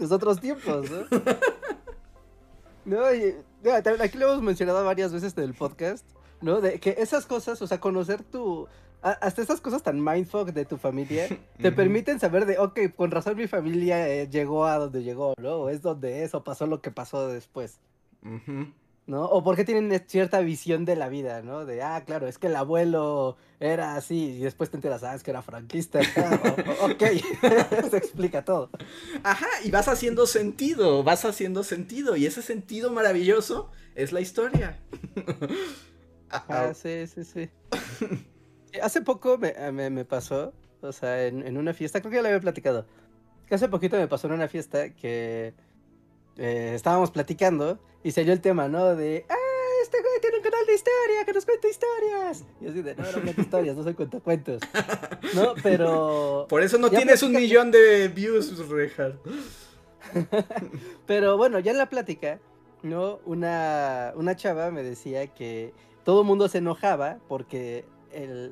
es 0.00 0.10
otros 0.10 0.40
tiempos, 0.40 0.90
¿no? 0.90 1.06
no, 2.84 3.14
y, 3.14 3.36
aquí 4.00 4.18
lo 4.18 4.32
hemos 4.32 4.42
mencionado 4.42 4.84
varias 4.84 5.12
veces 5.12 5.32
en 5.36 5.44
el 5.44 5.54
podcast, 5.54 6.04
¿no? 6.40 6.60
De 6.60 6.80
que 6.80 6.96
esas 6.98 7.26
cosas, 7.26 7.60
o 7.62 7.66
sea, 7.66 7.80
conocer 7.80 8.22
tu... 8.22 8.68
Hasta 9.02 9.40
esas 9.40 9.62
cosas 9.62 9.82
tan 9.82 10.04
mindfuck 10.04 10.50
de 10.50 10.66
tu 10.66 10.76
familia 10.76 11.26
te 11.62 11.72
permiten 11.72 12.20
saber 12.20 12.44
de, 12.44 12.58
ok, 12.58 12.80
con 12.94 13.10
razón 13.10 13.34
mi 13.36 13.46
familia 13.46 14.06
eh, 14.08 14.28
llegó 14.28 14.66
a 14.66 14.76
donde 14.76 15.02
llegó, 15.02 15.32
¿no? 15.40 15.52
O 15.52 15.68
es 15.70 15.80
donde 15.80 16.22
es, 16.22 16.34
o 16.34 16.44
pasó 16.44 16.66
lo 16.66 16.82
que 16.82 16.90
pasó 16.90 17.28
después. 17.28 17.80
¿no? 19.10 19.24
O 19.24 19.42
porque 19.42 19.64
tienen 19.64 20.02
cierta 20.06 20.40
visión 20.40 20.84
de 20.84 20.94
la 20.94 21.08
vida, 21.08 21.42
¿no? 21.42 21.66
De, 21.66 21.82
ah, 21.82 22.04
claro, 22.06 22.28
es 22.28 22.38
que 22.38 22.46
el 22.46 22.56
abuelo 22.56 23.36
era 23.58 23.96
así 23.96 24.36
y 24.36 24.38
después 24.38 24.70
te 24.70 24.76
enteras, 24.76 25.02
ah, 25.02 25.14
es 25.14 25.22
que 25.22 25.32
era 25.32 25.42
franquista. 25.42 26.00
ok, 26.80 27.02
se 27.90 27.96
explica 27.96 28.44
todo. 28.44 28.70
Ajá, 29.24 29.48
y 29.64 29.70
vas 29.70 29.88
haciendo 29.88 30.26
sentido, 30.26 31.02
vas 31.02 31.24
haciendo 31.24 31.64
sentido 31.64 32.16
y 32.16 32.24
ese 32.24 32.40
sentido 32.40 32.92
maravilloso 32.92 33.70
es 33.96 34.12
la 34.12 34.20
historia. 34.20 34.78
Ajá, 36.30 36.74
sí, 36.74 37.06
sí, 37.06 37.24
sí. 37.24 37.50
Hace 38.82 39.00
poco 39.00 39.36
me, 39.36 39.90
me, 39.90 40.04
pasó, 40.04 40.52
o 40.80 40.92
sea, 40.92 41.26
en, 41.26 41.44
en, 41.44 41.56
una 41.56 41.74
fiesta, 41.74 42.00
creo 42.00 42.10
que 42.10 42.16
ya 42.16 42.22
lo 42.22 42.28
había 42.28 42.40
platicado, 42.40 42.86
que 43.50 43.56
hace 43.56 43.68
poquito 43.68 43.96
me 43.96 44.06
pasó 44.06 44.28
en 44.28 44.34
una 44.34 44.46
fiesta 44.46 44.90
que 44.90 45.54
eh, 46.36 46.72
estábamos 46.74 47.10
platicando 47.10 47.80
y 48.04 48.12
salió 48.12 48.32
el 48.32 48.40
tema, 48.40 48.68
¿no? 48.68 48.94
De, 48.94 49.26
ah, 49.28 49.34
este 49.82 50.00
güey 50.00 50.20
tiene 50.20 50.36
un 50.36 50.42
canal 50.42 50.64
de 50.66 50.74
historia, 50.74 51.24
que 51.26 51.32
nos 51.32 51.44
cuenta 51.44 51.68
historias. 51.68 52.44
Y 52.60 52.68
así 52.68 52.82
de, 52.82 52.94
no, 52.94 53.10
no 53.10 53.22
cuento 53.22 53.40
historias, 53.40 53.76
no 53.76 53.82
soy 53.82 53.94
cuentacuentos. 53.94 54.62
¿No? 55.34 55.54
Pero... 55.62 56.46
Por 56.48 56.62
eso 56.62 56.78
no 56.78 56.90
tienes 56.90 57.24
un 57.24 57.32
millón 57.32 57.72
de 57.72 58.08
views, 58.08 58.56
Rehard. 58.68 59.16
Pero 61.06 61.36
bueno, 61.36 61.58
ya 61.58 61.72
en 61.72 61.78
la 61.78 61.88
plática, 61.88 62.38
¿no? 62.82 63.18
Una, 63.24 64.12
una 64.14 64.36
chava 64.36 64.70
me 64.70 64.82
decía 64.82 65.26
que 65.26 65.74
todo 66.04 66.22
el 66.22 66.26
mundo 66.26 66.48
se 66.48 66.58
enojaba 66.58 67.18
porque 67.28 67.84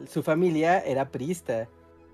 su 0.09 0.23
familia 0.23 0.81
era 0.81 1.11
priista, 1.11 1.69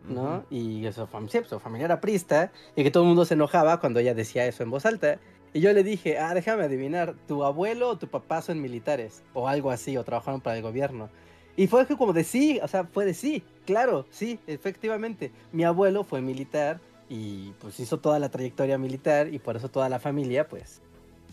¿no? 0.09 0.45
Y 0.51 0.87
su, 0.93 1.07
su 1.49 1.61
familia 1.61 1.85
era 1.87 2.01
priista 2.01 2.53
y 2.77 2.83
que 2.83 2.91
todo 2.91 3.05
el 3.05 3.09
mundo 3.09 3.25
se 3.25 3.35
enojaba 3.35 3.81
cuando 3.81 4.01
ella 4.01 4.15
decía 4.15 4.47
eso 4.47 4.63
en 4.63 4.71
voz 4.71 4.87
alta. 4.87 5.19
Y 5.53 5.61
yo 5.61 5.73
le 5.73 5.85
dije, 5.85 6.19
ah, 6.19 6.35
déjame 6.35 6.65
adivinar, 6.65 7.15
tu 7.29 7.45
abuelo 7.45 7.91
o 7.91 7.97
tu 7.97 8.09
papá 8.09 8.43
son 8.43 8.61
militares, 8.61 9.23
o 9.35 9.47
algo 9.47 9.71
así, 9.71 9.97
o 9.97 10.03
trabajaron 10.03 10.41
para 10.41 10.57
el 10.57 10.63
gobierno. 10.63 11.11
Y 11.57 11.69
fue 11.69 11.87
como 11.87 12.13
de 12.13 12.25
sí, 12.25 12.59
o 12.61 12.67
sea, 12.67 12.85
fue 12.85 13.05
de 13.05 13.15
sí, 13.15 13.45
claro, 13.65 14.07
sí, 14.11 14.41
efectivamente. 14.49 15.31
Mi 15.53 15.63
abuelo 15.63 16.03
fue 16.03 16.21
militar 16.21 16.81
y 17.09 17.53
pues 17.61 17.79
hizo 17.79 18.01
toda 18.01 18.19
la 18.19 18.31
trayectoria 18.31 18.79
militar 18.79 19.33
y 19.33 19.39
por 19.39 19.57
eso 19.57 19.69
toda 19.69 19.89
la 19.89 20.01
familia, 20.01 20.49
pues, 20.49 20.81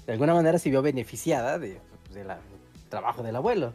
de 0.06 0.14
alguna 0.14 0.36
manera 0.36 0.60
se 0.60 0.70
vio 0.70 0.84
beneficiada 0.84 1.58
de, 1.58 1.80
pues, 2.04 2.14
del 2.14 2.28
trabajo 2.90 3.24
del 3.24 3.36
abuelo, 3.36 3.74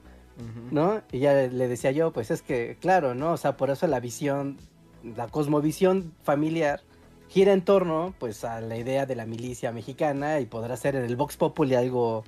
¿no? 0.71 1.03
Y 1.13 1.21
ya 1.21 1.33
le 1.33 1.69
decía 1.69 1.93
yo, 1.93 2.13
pues 2.13 2.31
es 2.31 2.43
que, 2.43 2.77
claro, 2.81 3.15
¿no? 3.15 3.33
O 3.33 3.37
sea, 3.37 3.57
por 3.57 3.71
eso 3.71 3.87
la 3.87 4.01
visión, 4.01 4.59
la 5.03 5.29
cosmovisión 5.29 6.13
familiar 6.23 6.83
gira 7.29 7.53
en 7.53 7.63
torno 7.63 8.15
pues 8.19 8.45
a 8.45 8.61
la 8.61 8.77
idea 8.77 9.07
de 9.07 9.17
la 9.17 9.27
milicia 9.27 9.73
mexicana 9.73 10.41
y 10.41 10.47
podrá 10.47 10.77
ser 10.77 10.97
en 10.97 11.05
el 11.05 11.17
Vox 11.17 11.37
Populi 11.37 11.75
algo 11.75 12.25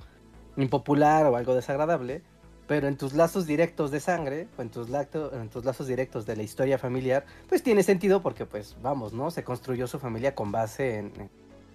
impopular 0.57 1.25
o 1.27 1.35
algo 1.35 1.55
desagradable, 1.55 2.21
pero 2.67 2.87
en 2.87 2.97
tus 2.97 3.13
lazos 3.13 3.47
directos 3.47 3.91
de 3.91 3.99
sangre 3.99 4.47
o 4.57 4.61
en 4.61 4.69
tus, 4.69 4.89
en 4.89 5.49
tus 5.49 5.65
lazos 5.65 5.87
directos 5.87 6.25
de 6.25 6.35
la 6.35 6.43
historia 6.43 6.77
familiar, 6.77 7.25
pues 7.47 7.63
tiene 7.63 7.83
sentido 7.83 8.21
porque 8.21 8.45
pues 8.45 8.75
vamos, 8.81 9.13
¿no? 9.13 9.31
Se 9.31 9.43
construyó 9.43 9.87
su 9.87 9.99
familia 9.99 10.35
con 10.35 10.51
base 10.51 10.97
en, 10.97 11.29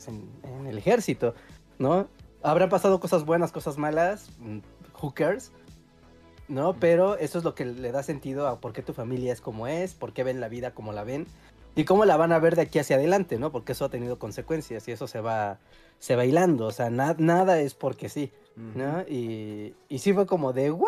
en, 0.06 0.66
el 0.66 0.78
ejército, 0.78 1.34
¿no? 1.78 2.08
Habrán 2.42 2.68
pasado 2.68 3.00
cosas 3.00 3.24
buenas, 3.24 3.52
cosas 3.52 3.78
malas, 3.78 4.30
mm, 4.38 4.58
who 5.02 5.14
cares, 5.14 5.50
¿no? 6.48 6.76
Pero 6.78 7.16
eso 7.16 7.38
es 7.38 7.44
lo 7.44 7.54
que 7.54 7.64
le 7.64 7.92
da 7.92 8.02
sentido 8.02 8.46
a 8.48 8.60
por 8.60 8.72
qué 8.72 8.82
tu 8.82 8.92
familia 8.92 9.32
es 9.32 9.40
como 9.40 9.66
es, 9.66 9.94
por 9.94 10.12
qué 10.12 10.24
ven 10.24 10.40
la 10.40 10.48
vida 10.48 10.74
como 10.74 10.92
la 10.92 11.04
ven 11.04 11.26
y 11.76 11.84
cómo 11.84 12.04
la 12.04 12.16
van 12.16 12.32
a 12.32 12.38
ver 12.38 12.56
de 12.56 12.62
aquí 12.62 12.78
hacia 12.78 12.96
adelante, 12.96 13.38
¿no? 13.38 13.50
Porque 13.50 13.72
eso 13.72 13.84
ha 13.84 13.90
tenido 13.90 14.18
consecuencias 14.18 14.86
y 14.88 14.92
eso 14.92 15.06
se 15.06 15.20
va, 15.20 15.58
se 15.98 16.16
va 16.16 16.24
hilando, 16.24 16.66
o 16.66 16.72
sea, 16.72 16.90
nada 16.90 17.60
es 17.60 17.74
porque 17.74 18.08
sí, 18.08 18.32
¿no? 18.56 19.02
Y, 19.02 19.74
y 19.88 19.98
sí 19.98 20.12
fue 20.12 20.26
como 20.26 20.52
de, 20.52 20.70
¡wow! 20.70 20.86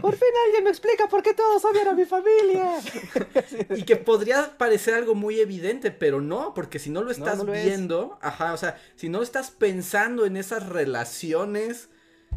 Por 0.00 0.14
fin 0.14 0.28
alguien 0.46 0.64
me 0.64 0.70
explica 0.70 1.06
por 1.08 1.22
qué 1.22 1.34
todos 1.34 1.64
odian 1.64 1.88
a 1.88 1.94
mi 1.94 2.06
familia. 2.06 2.80
y 3.76 3.82
que 3.82 3.96
podría 3.96 4.56
parecer 4.56 4.94
algo 4.94 5.14
muy 5.14 5.38
evidente, 5.40 5.90
pero 5.90 6.20
no, 6.20 6.54
porque 6.54 6.78
si 6.78 6.88
no 6.88 7.02
lo 7.02 7.10
estás 7.10 7.44
viendo, 7.44 8.18
ajá, 8.22 8.54
o 8.54 8.56
sea, 8.56 8.80
si 8.94 9.08
no 9.08 9.22
estás 9.22 9.50
pensando 9.50 10.24
en 10.24 10.36
esas 10.36 10.68
relaciones 10.68 11.90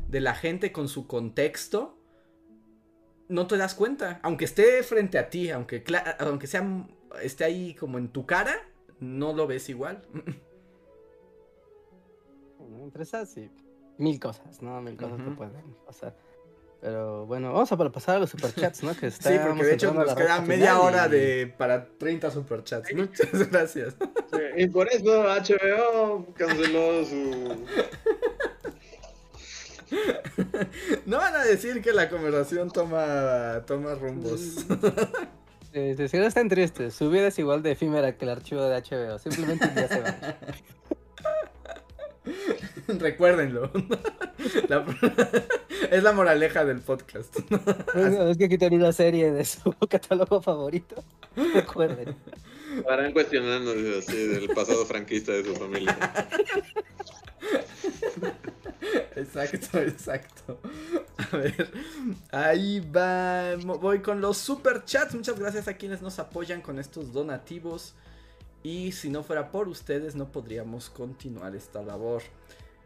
de 0.08 0.20
la 0.20 0.36
gente 0.36 0.72
con 0.72 0.90
su 0.90 1.08
contexto, 1.08 1.99
no 3.30 3.48
te 3.48 3.58
das 3.58 3.74
cuenta. 3.76 4.20
Aunque 4.24 4.46
esté 4.46 4.84
frente 4.84 5.18
a 5.18 5.30
ti, 5.30 5.50
aunque, 5.52 5.84
aunque 6.20 6.48
sea 6.48 6.88
esté 7.24 7.46
ahí 7.46 7.74
como 7.76 7.98
en 7.98 8.10
tu 8.10 8.26
cara, 8.26 8.56
no 9.00 9.34
lo 9.34 9.48
ves 9.48 9.70
igual. 9.70 10.02
entre 12.82 13.04
esas 13.04 13.30
sí, 13.30 13.50
mil 13.98 14.20
cosas, 14.20 14.62
¿no? 14.62 14.82
Mil 14.82 14.98
cosas 14.98 15.22
que 15.22 15.32
pueden 15.32 15.76
pasar. 15.86 16.16
Pero 16.82 17.26
bueno, 17.26 17.52
vamos 17.52 17.70
a 17.72 17.78
pasar 17.78 18.16
a 18.16 18.20
los 18.20 18.30
superchats, 18.30 18.84
¿no? 18.84 18.96
Que 18.96 19.12
sí, 19.12 19.36
porque 19.46 19.64
de 19.64 19.74
hecho 19.74 19.94
nos 19.94 20.14
queda 20.16 20.40
media 20.42 20.80
hora 20.80 21.10
de 21.10 21.54
para 21.58 21.90
30 21.98 22.32
superchats. 22.32 22.94
Muchas 22.96 23.50
gracias. 23.52 23.96
y 24.56 24.68
por 24.68 24.88
eso 24.88 25.24
HBO 25.24 26.34
canceló 26.36 27.04
su... 27.06 27.66
No 31.06 31.18
van 31.18 31.36
a 31.36 31.44
decir 31.44 31.82
que 31.82 31.94
la 31.94 32.10
conversación 32.10 32.70
toma, 32.72 33.64
toma 33.66 33.96
rumbos. 33.96 34.66
Sí, 35.72 36.08
sí, 36.08 36.18
no 36.18 36.26
están 36.26 36.50
tristes. 36.50 36.96
Su 36.96 37.12
vida 37.12 37.28
es 37.28 37.38
igual 37.38 37.62
de 37.62 37.74
efímera 37.74 38.18
que 38.18 38.26
el 38.26 38.32
archivo 38.32 38.64
de 38.64 38.82
HBO. 38.82 39.20
Simplemente 39.20 39.68
un 39.68 39.76
día 39.76 39.88
se 39.88 40.02
va. 40.02 40.16
Recuérdenlo. 43.00 43.72
es 45.92 46.02
la 46.02 46.12
moraleja 46.12 46.66
del 46.66 46.80
podcast. 46.82 47.38
es 47.94 48.38
que 48.40 48.50
quitan 48.50 48.74
una 48.74 48.92
serie 48.92 49.32
de 49.32 49.46
su 49.46 49.72
catálogo 49.88 50.42
favorito. 50.42 51.04
Recuerden. 51.54 52.16
Estarán 52.76 53.14
cuestionando 53.14 53.72
así 54.00 54.28
del 54.28 54.50
pasado 54.50 54.88
franquista 54.88 55.34
de 55.34 55.46
su 55.46 55.56
familia. 55.56 55.96
Exacto, 59.16 59.80
exacto. 59.80 60.60
A 61.18 61.38
ver, 61.38 61.72
ahí 62.32 62.80
va. 62.80 63.56
Voy 63.56 64.02
con 64.02 64.22
los 64.22 64.38
super 64.38 64.86
chats. 64.86 65.16
Muchas 65.16 65.40
gracias 65.40 65.68
a 65.68 65.76
quienes 65.76 66.02
nos 66.02 66.20
apoyan 66.20 66.62
con 66.62 66.80
estos 66.80 67.12
donativos. 67.14 67.94
Y 68.64 68.92
si 68.92 69.10
no 69.10 69.24
fuera 69.24 69.52
por 69.52 69.68
ustedes, 69.68 70.16
no 70.16 70.32
podríamos 70.32 70.90
continuar 70.90 71.56
esta 71.56 71.82
labor. 71.82 72.22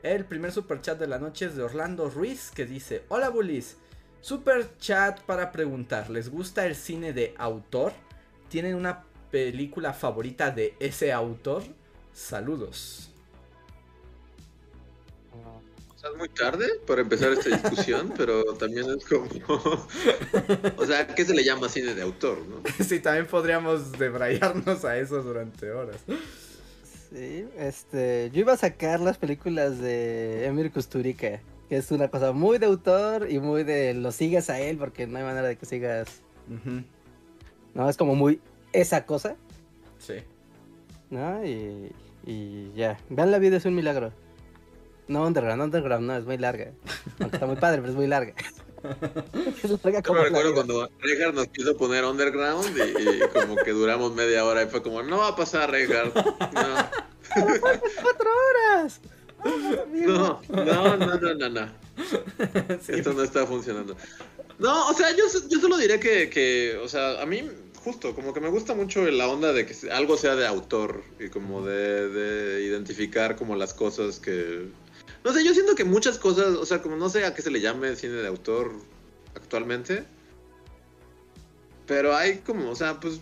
El 0.04 0.26
primer 0.26 0.52
super 0.52 0.82
chat 0.82 1.00
de 1.00 1.08
la 1.08 1.20
noche 1.20 1.46
es 1.46 1.56
de 1.56 1.64
Orlando 1.64 2.10
Ruiz 2.10 2.52
que 2.52 2.66
dice: 2.66 3.04
Hola 3.10 3.30
Bullies, 3.30 3.78
super 4.22 4.78
chat 4.78 5.22
para 5.22 5.52
preguntar: 5.52 6.10
¿Les 6.10 6.30
gusta 6.30 6.66
el 6.66 6.76
cine 6.76 7.14
de 7.14 7.34
autor? 7.38 7.94
¿Tienen 8.50 8.76
una 8.76 9.06
película 9.32 9.94
favorita 9.94 10.52
de 10.52 10.76
ese 10.80 11.12
autor? 11.12 11.64
Saludos 12.14 13.13
es 16.12 16.18
muy 16.18 16.30
tarde 16.30 16.66
para 16.86 17.02
empezar 17.02 17.32
esta 17.32 17.50
discusión, 17.50 18.14
pero 18.18 18.44
también 18.56 18.86
es 18.90 19.06
como. 19.06 19.28
o 20.78 20.86
sea, 20.86 21.08
¿qué 21.08 21.26
se 21.26 21.34
le 21.34 21.44
llama 21.44 21.70
cine 21.70 21.96
de 21.96 22.02
autor, 22.02 22.40
no? 22.48 22.62
Sí, 22.84 23.00
también 23.00 23.28
podríamos 23.28 23.92
debrayarnos 23.94 24.84
a 24.86 24.98
eso 24.98 25.22
durante 25.24 25.72
horas. 25.72 25.98
Sí, 27.14 27.46
este. 27.58 28.30
Yo 28.34 28.42
iba 28.42 28.54
a 28.54 28.58
sacar 28.58 29.00
las 29.00 29.18
películas 29.18 29.80
de 29.80 30.46
Emir 30.46 30.72
Kusturica, 30.72 31.40
que 31.70 31.78
es 31.78 31.92
una 31.92 32.10
cosa 32.10 32.32
muy 32.32 32.58
de 32.58 32.66
autor 32.66 33.30
y 33.30 33.40
muy 33.40 33.64
de 33.64 33.94
lo 33.94 34.12
sigas 34.12 34.50
a 34.50 34.60
él, 34.60 34.78
porque 34.78 35.08
no 35.08 35.18
hay 35.18 35.24
manera 35.24 35.48
de 35.48 35.56
que 35.56 35.66
sigas. 35.66 36.22
No, 37.74 37.90
es 37.90 37.98
como 37.98 38.16
muy 38.16 38.42
esa 38.74 39.06
cosa. 39.06 39.36
Sí. 40.00 40.16
¿No? 41.10 41.46
Y, 41.46 41.92
y 42.26 42.72
ya. 42.76 43.00
Vean 43.10 43.32
la 43.32 43.40
vida, 43.40 43.58
es 43.58 43.66
un 43.66 43.76
milagro. 43.76 44.12
No, 45.08 45.26
Underground, 45.26 45.62
Underground 45.62 46.08
no, 46.08 46.16
es 46.16 46.26
muy 46.26 46.38
larga. 46.38 46.72
Aunque 47.20 47.36
está 47.36 47.46
muy 47.46 47.58
padre, 47.58 47.80
pero 47.80 47.92
es 47.92 47.96
muy 47.96 48.08
larga. 48.08 48.34
es 49.64 49.84
larga 49.84 50.02
como 50.02 50.20
Yo 50.20 50.24
me 50.24 50.30
recuerdo 50.30 50.54
cuando 50.54 50.90
Reinhardt 51.00 51.36
nos 51.36 51.48
quiso 51.48 51.78
poner 51.78 52.06
Underground 52.06 52.78
y, 52.78 53.20
como 53.30 53.56
que 53.58 53.72
duramos 53.72 54.14
media 54.14 54.46
hora 54.46 54.64
y 54.64 54.68
fue 54.68 54.82
como, 54.82 55.04
no 55.04 55.18
va 55.20 55.30
a 55.30 55.36
pasar, 55.36 55.72
Reinhardt. 55.72 56.16
No. 57.36 57.50
¡Cuatro 58.02 58.30
horas! 58.30 59.02
No, 59.92 60.40
no, 60.50 60.98
no, 60.98 61.18
no, 61.18 61.34
no, 61.34 61.50
no. 61.50 61.72
Esto 62.88 63.14
no 63.14 63.24
está 63.24 63.48
funcionando. 63.48 63.96
No, 64.60 64.88
o 64.88 64.94
sea, 64.94 65.10
yo, 65.12 65.24
yo 65.50 65.60
solo 65.60 65.78
diré 65.78 66.00
que, 66.00 66.30
que, 66.30 66.78
o 66.84 66.88
sea, 66.88 67.22
a 67.22 67.26
mí 67.26 67.50
justo, 67.84 68.16
como 68.16 68.34
que 68.34 68.40
me 68.40 68.50
gusta 68.50 68.74
mucho 68.74 69.04
la 69.10 69.28
onda 69.28 69.52
de 69.52 69.66
que 69.66 69.92
algo 69.92 70.16
sea 70.16 70.36
de 70.36 70.48
autor 70.48 71.04
y 71.20 71.30
como 71.30 71.66
de, 71.66 72.08
de 72.10 72.64
identificar 72.64 73.36
como 73.36 73.56
las 73.56 73.74
cosas 73.74 74.20
que, 74.20 74.68
no 75.24 75.34
sé, 75.34 75.46
yo 75.46 75.54
siento 75.54 75.76
que 75.76 75.86
muchas 75.86 76.18
cosas, 76.18 76.56
o 76.56 76.66
sea, 76.66 76.82
como 76.82 76.96
no 76.96 77.10
sé 77.10 77.26
a 77.26 77.34
qué 77.34 77.42
se 77.42 77.52
le 77.52 77.62
llame 77.62 77.96
cine 77.96 78.16
de 78.16 78.28
autor 78.28 78.74
actualmente. 79.36 80.04
Pero 81.86 82.16
hay 82.16 82.38
como, 82.40 82.70
o 82.70 82.76
sea, 82.76 83.00
pues. 83.00 83.20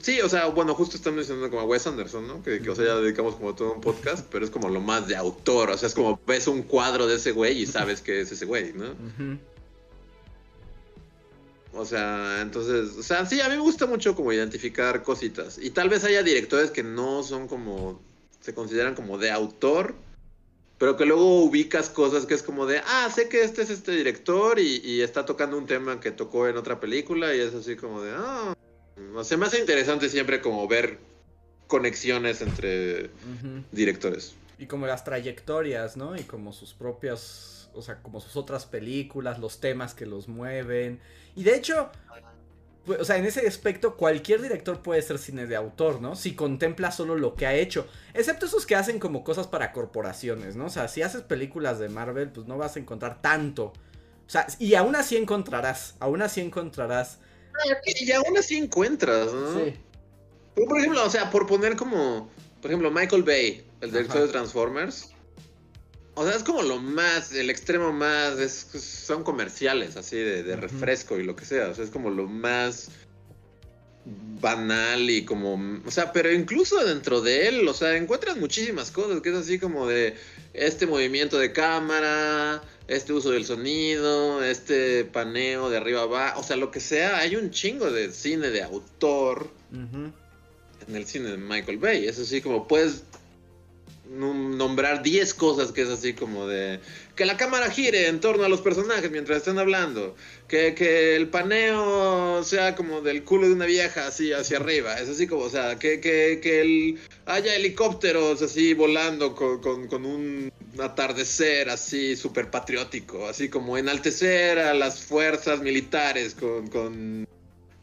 Sí, 0.00 0.20
o 0.20 0.28
sea, 0.28 0.46
bueno, 0.46 0.74
justo 0.74 0.96
estamos 0.96 1.20
diciendo 1.20 1.50
como 1.50 1.62
a 1.62 1.64
Wes 1.64 1.86
Anderson, 1.86 2.28
¿no? 2.28 2.42
Que, 2.42 2.60
o 2.68 2.74
sea, 2.74 2.84
ya 2.84 2.96
dedicamos 2.96 3.34
como 3.34 3.54
todo 3.54 3.72
un 3.72 3.80
podcast, 3.80 4.26
pero 4.30 4.44
es 4.44 4.50
como 4.50 4.68
lo 4.68 4.80
más 4.80 5.08
de 5.08 5.16
autor. 5.16 5.70
O 5.70 5.78
sea, 5.78 5.88
es 5.88 5.94
como 5.94 6.20
ves 6.26 6.46
un 6.46 6.62
cuadro 6.62 7.06
de 7.06 7.16
ese 7.16 7.32
güey 7.32 7.58
y 7.58 7.66
sabes 7.66 8.00
que 8.00 8.20
es 8.20 8.30
ese 8.30 8.44
güey, 8.44 8.72
¿no? 8.74 8.94
O 11.72 11.84
sea, 11.84 12.40
entonces, 12.40 12.96
o 12.96 13.02
sea, 13.02 13.26
sí, 13.26 13.40
a 13.40 13.48
mí 13.48 13.56
me 13.56 13.60
gusta 13.60 13.86
mucho 13.86 14.14
como 14.14 14.32
identificar 14.32 15.02
cositas. 15.02 15.58
Y 15.58 15.70
tal 15.70 15.88
vez 15.88 16.04
haya 16.04 16.22
directores 16.22 16.70
que 16.70 16.82
no 16.82 17.22
son 17.22 17.48
como, 17.48 18.00
se 18.40 18.54
consideran 18.54 18.94
como 18.94 19.18
de 19.18 19.30
autor, 19.32 19.94
pero 20.78 20.96
que 20.96 21.04
luego 21.04 21.42
ubicas 21.42 21.90
cosas 21.90 22.24
que 22.24 22.34
es 22.34 22.42
como 22.42 22.64
de, 22.64 22.80
ah, 22.86 23.10
sé 23.12 23.28
que 23.28 23.42
este 23.42 23.62
es 23.62 23.70
este 23.70 23.92
director 23.92 24.58
y, 24.60 25.02
está 25.02 25.26
tocando 25.26 25.58
un 25.58 25.66
tema 25.66 26.00
que 26.00 26.12
tocó 26.12 26.46
en 26.46 26.56
otra 26.56 26.78
película 26.80 27.34
y 27.34 27.40
es 27.40 27.54
así 27.54 27.76
como 27.76 28.02
de, 28.02 28.12
ah, 28.16 28.54
sé, 29.22 29.36
me 29.36 29.46
hace 29.46 29.58
interesante 29.58 30.08
siempre 30.08 30.40
como 30.40 30.66
ver 30.68 30.98
conexiones 31.66 32.40
entre 32.40 33.10
directores. 33.72 34.34
Y 34.58 34.66
como 34.66 34.86
las 34.86 35.04
trayectorias, 35.04 35.96
¿no? 35.96 36.16
Y 36.16 36.22
como 36.22 36.52
sus 36.52 36.74
propias, 36.74 37.70
o 37.74 37.82
sea, 37.82 38.02
como 38.02 38.20
sus 38.20 38.36
otras 38.36 38.66
películas, 38.66 39.38
los 39.38 39.60
temas 39.60 39.94
que 39.94 40.06
los 40.06 40.28
mueven. 40.28 41.00
Y 41.36 41.44
de 41.44 41.56
hecho, 41.56 41.90
o 42.88 43.04
sea, 43.04 43.16
en 43.16 43.26
ese 43.26 43.46
aspecto 43.46 43.96
cualquier 43.96 44.40
director 44.40 44.82
puede 44.82 45.02
ser 45.02 45.18
cine 45.18 45.46
de 45.46 45.56
autor, 45.56 46.00
¿no? 46.00 46.16
Si 46.16 46.34
contempla 46.34 46.90
solo 46.90 47.16
lo 47.16 47.34
que 47.34 47.46
ha 47.46 47.54
hecho. 47.54 47.86
Excepto 48.14 48.46
esos 48.46 48.66
que 48.66 48.76
hacen 48.76 48.98
como 48.98 49.24
cosas 49.24 49.46
para 49.46 49.72
corporaciones, 49.72 50.56
¿no? 50.56 50.66
O 50.66 50.70
sea, 50.70 50.88
si 50.88 51.02
haces 51.02 51.22
películas 51.22 51.78
de 51.78 51.88
Marvel, 51.88 52.30
pues 52.30 52.46
no 52.46 52.56
vas 52.58 52.76
a 52.76 52.80
encontrar 52.80 53.20
tanto 53.20 53.64
O 53.64 54.30
sea, 54.30 54.46
y 54.58 54.74
aún 54.74 54.96
así 54.96 55.16
encontrarás, 55.16 55.94
aún 56.00 56.22
así 56.22 56.40
encontrarás. 56.40 57.18
Y 57.86 58.12
aún 58.12 58.36
así 58.38 58.56
encuentras, 58.56 59.32
¿no? 59.32 59.54
Sí. 59.54 59.74
Por 60.54 60.78
ejemplo, 60.78 61.04
o 61.04 61.10
sea, 61.10 61.30
por 61.30 61.46
poner 61.46 61.76
como, 61.76 62.30
por 62.60 62.70
ejemplo, 62.70 62.90
Michael 62.90 63.22
Bay, 63.22 63.66
el 63.80 63.90
director 63.90 64.22
de 64.22 64.28
Transformers. 64.28 65.12
O 66.18 66.26
sea, 66.26 66.34
es 66.34 66.42
como 66.42 66.62
lo 66.62 66.80
más, 66.80 67.32
el 67.32 67.48
extremo 67.48 67.92
más, 67.92 68.34
son 68.80 69.22
comerciales, 69.22 69.96
así, 69.96 70.16
de, 70.16 70.56
refresco 70.56 71.16
y 71.16 71.22
lo 71.22 71.36
que 71.36 71.44
sea. 71.44 71.68
O 71.68 71.74
sea, 71.76 71.84
es 71.84 71.90
como 71.90 72.10
lo 72.10 72.26
más 72.26 72.90
banal 74.40 75.10
y 75.10 75.24
como, 75.24 75.80
o 75.86 75.90
sea, 75.92 76.12
pero 76.12 76.32
incluso 76.32 76.84
dentro 76.84 77.20
de 77.20 77.46
él, 77.46 77.68
o 77.68 77.72
sea, 77.72 77.96
encuentras 77.96 78.36
muchísimas 78.36 78.90
cosas, 78.90 79.20
que 79.20 79.28
es 79.28 79.36
así 79.36 79.60
como 79.60 79.86
de 79.86 80.16
este 80.54 80.88
movimiento 80.88 81.38
de 81.38 81.52
cámara, 81.52 82.62
este 82.88 83.12
uso 83.12 83.30
del 83.30 83.44
sonido, 83.44 84.42
este 84.42 85.04
paneo 85.04 85.70
de 85.70 85.76
arriba 85.76 86.02
abajo, 86.02 86.40
o 86.40 86.42
sea, 86.42 86.56
lo 86.56 86.72
que 86.72 86.80
sea, 86.80 87.18
hay 87.18 87.36
un 87.36 87.52
chingo 87.52 87.92
de 87.92 88.10
cine 88.10 88.50
de 88.50 88.64
autor 88.64 89.50
en 89.72 90.96
el 90.96 91.06
cine 91.06 91.30
de 91.30 91.36
Michael 91.36 91.78
Bay, 91.78 92.06
es 92.06 92.18
así 92.18 92.40
como 92.40 92.66
puedes 92.66 93.04
nombrar 94.10 95.02
10 95.02 95.34
cosas 95.34 95.72
que 95.72 95.82
es 95.82 95.88
así 95.88 96.14
como 96.14 96.46
de 96.46 96.80
que 97.14 97.26
la 97.26 97.36
cámara 97.36 97.70
gire 97.70 98.06
en 98.06 98.20
torno 98.20 98.44
a 98.44 98.48
los 98.48 98.60
personajes 98.60 99.10
mientras 99.10 99.38
están 99.38 99.58
hablando, 99.58 100.14
que, 100.46 100.74
que 100.74 101.16
el 101.16 101.28
paneo 101.28 102.44
sea 102.44 102.76
como 102.76 103.00
del 103.00 103.24
culo 103.24 103.48
de 103.48 103.54
una 103.54 103.66
vieja 103.66 104.06
así 104.06 104.32
hacia 104.32 104.58
arriba, 104.58 104.98
es 105.00 105.08
así 105.08 105.26
como, 105.26 105.42
o 105.42 105.50
sea, 105.50 105.78
que, 105.78 106.00
que, 106.00 106.38
que 106.40 106.60
el, 106.60 106.98
haya 107.26 107.56
helicópteros 107.56 108.40
así 108.40 108.72
volando 108.72 109.34
con, 109.34 109.88
con, 109.88 110.06
un 110.06 110.52
atardecer 110.78 111.68
así 111.70 112.14
súper 112.14 112.50
patriótico, 112.50 113.26
así 113.26 113.48
como 113.48 113.76
enaltecer 113.76 114.60
a 114.60 114.72
las 114.72 115.00
fuerzas 115.00 115.60
militares 115.60 116.34
con, 116.34 116.68
con 116.68 117.26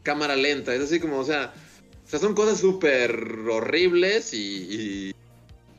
cámara 0.02 0.34
lenta, 0.34 0.74
es 0.74 0.80
así 0.80 0.98
como, 0.98 1.18
o 1.18 1.24
sea, 1.24 1.52
o 2.10 2.18
son 2.18 2.34
cosas 2.34 2.58
súper 2.58 3.12
horribles 3.50 4.32
y 4.32 5.12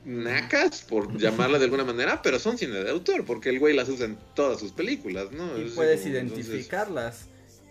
nacas, 0.07 0.81
por 0.81 1.15
llamarla 1.19 1.59
de 1.59 1.65
alguna 1.65 1.83
manera, 1.83 2.21
pero 2.21 2.39
son 2.39 2.57
cine 2.57 2.83
de 2.83 2.89
autor, 2.89 3.25
porque 3.25 3.49
el 3.49 3.59
güey 3.59 3.75
las 3.75 3.89
usa 3.89 4.05
en 4.05 4.17
todas 4.33 4.59
sus 4.59 4.71
películas, 4.71 5.31
¿no? 5.31 5.57
Y 5.59 5.69
puedes 5.69 6.05
identificarlas. 6.05 7.27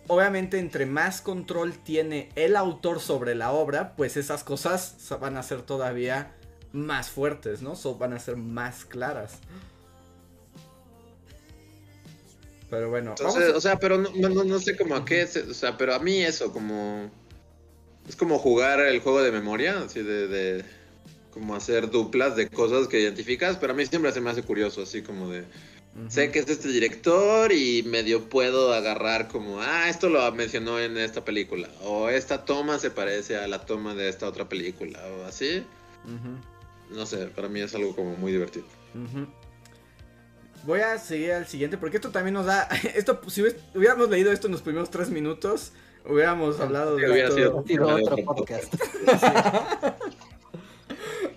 Obviamente, 0.09 0.59
entre 0.59 0.87
más 0.87 1.21
control 1.21 1.75
tiene 1.83 2.29
el 2.37 2.55
autor 2.55 3.01
sobre 3.01 3.35
la 3.35 3.51
obra, 3.51 3.97
pues 3.97 4.17
esas 4.17 4.45
cosas 4.45 4.97
van 5.21 5.37
a 5.37 5.43
ser 5.43 5.63
todavía 5.63 6.33
más 6.73 7.11
fuertes, 7.11 7.63
¿no? 7.63 7.75
van 7.95 8.13
a 8.13 8.19
ser 8.21 8.37
más 8.37 8.85
claras. 8.85 9.39
Pero 12.71 12.91
bueno. 12.91 13.15
O 13.25 13.61
sea, 13.61 13.79
pero 13.79 13.99
no, 13.99 14.61
sé 14.61 14.77
cómo 14.77 14.95
a 14.95 15.05
qué, 15.05 15.25
o 15.25 15.55
sea, 15.55 15.77
pero 15.77 15.95
a 15.95 15.99
mí 15.99 16.23
eso, 16.23 16.53
como... 16.53 17.11
Es 18.09 18.15
como 18.15 18.39
jugar 18.39 18.79
el 18.79 19.01
juego 19.01 19.21
de 19.21 19.33
memoria, 19.33 19.81
así 19.81 20.01
de 20.01 20.65
como 21.37 21.55
hacer 21.55 21.91
duplas 21.91 22.35
de 22.35 22.49
cosas 22.49 22.89
que 22.89 22.99
identificas, 22.99 23.59
pero 23.59 23.75
a 23.75 23.77
mí 23.77 23.85
siempre 23.85 24.11
se 24.11 24.23
me 24.23 24.31
hace 24.31 24.43
curioso, 24.43 24.83
así 24.83 25.03
como 25.03 25.29
de... 25.29 25.45
Sé 26.09 26.31
que 26.31 26.39
es 26.39 26.49
este 26.49 26.69
director 26.69 27.53
y 27.53 27.83
medio 27.83 28.31
puedo 28.31 28.73
agarrar 28.73 29.29
como, 29.29 29.61
ah, 29.61 29.91
esto 29.91 30.09
lo 30.09 30.33
mencionó 30.33 30.81
en 30.81 30.97
esta 30.97 31.27
película, 31.27 31.69
o 31.83 32.09
esta 32.09 32.47
toma 32.47 32.79
se 32.79 32.91
parece 32.91 33.37
a 33.37 33.47
la 33.49 33.67
toma 33.67 33.95
de 33.95 34.09
esta 34.09 34.27
otra 34.27 34.49
película, 34.49 34.99
o 35.19 35.25
así. 35.27 35.63
No 36.91 37.05
sé, 37.05 37.27
para 37.27 37.49
mí 37.49 37.61
es 37.61 37.75
algo 37.75 37.95
como 37.95 38.17
muy 38.17 38.33
divertido. 38.33 38.65
Voy 40.65 40.81
a 40.81 40.99
seguir 40.99 41.33
al 41.33 41.47
siguiente, 41.47 41.77
porque 41.77 41.99
esto 41.99 42.11
también 42.11 42.33
nos 42.33 42.47
da, 42.47 42.63
esto, 42.95 43.21
si 43.29 43.43
hubiéramos 43.75 44.09
leído 44.09 44.33
esto 44.33 44.47
en 44.47 44.53
los 44.53 44.63
primeros 44.63 44.91
tres 44.91 45.11
minutos, 45.11 45.73
hubiéramos 46.07 46.61
hablado 46.61 46.97
de... 46.97 47.11
Hubiera 47.11 47.31
sido 47.31 47.57
otro 47.57 48.17
podcast. 48.25 48.75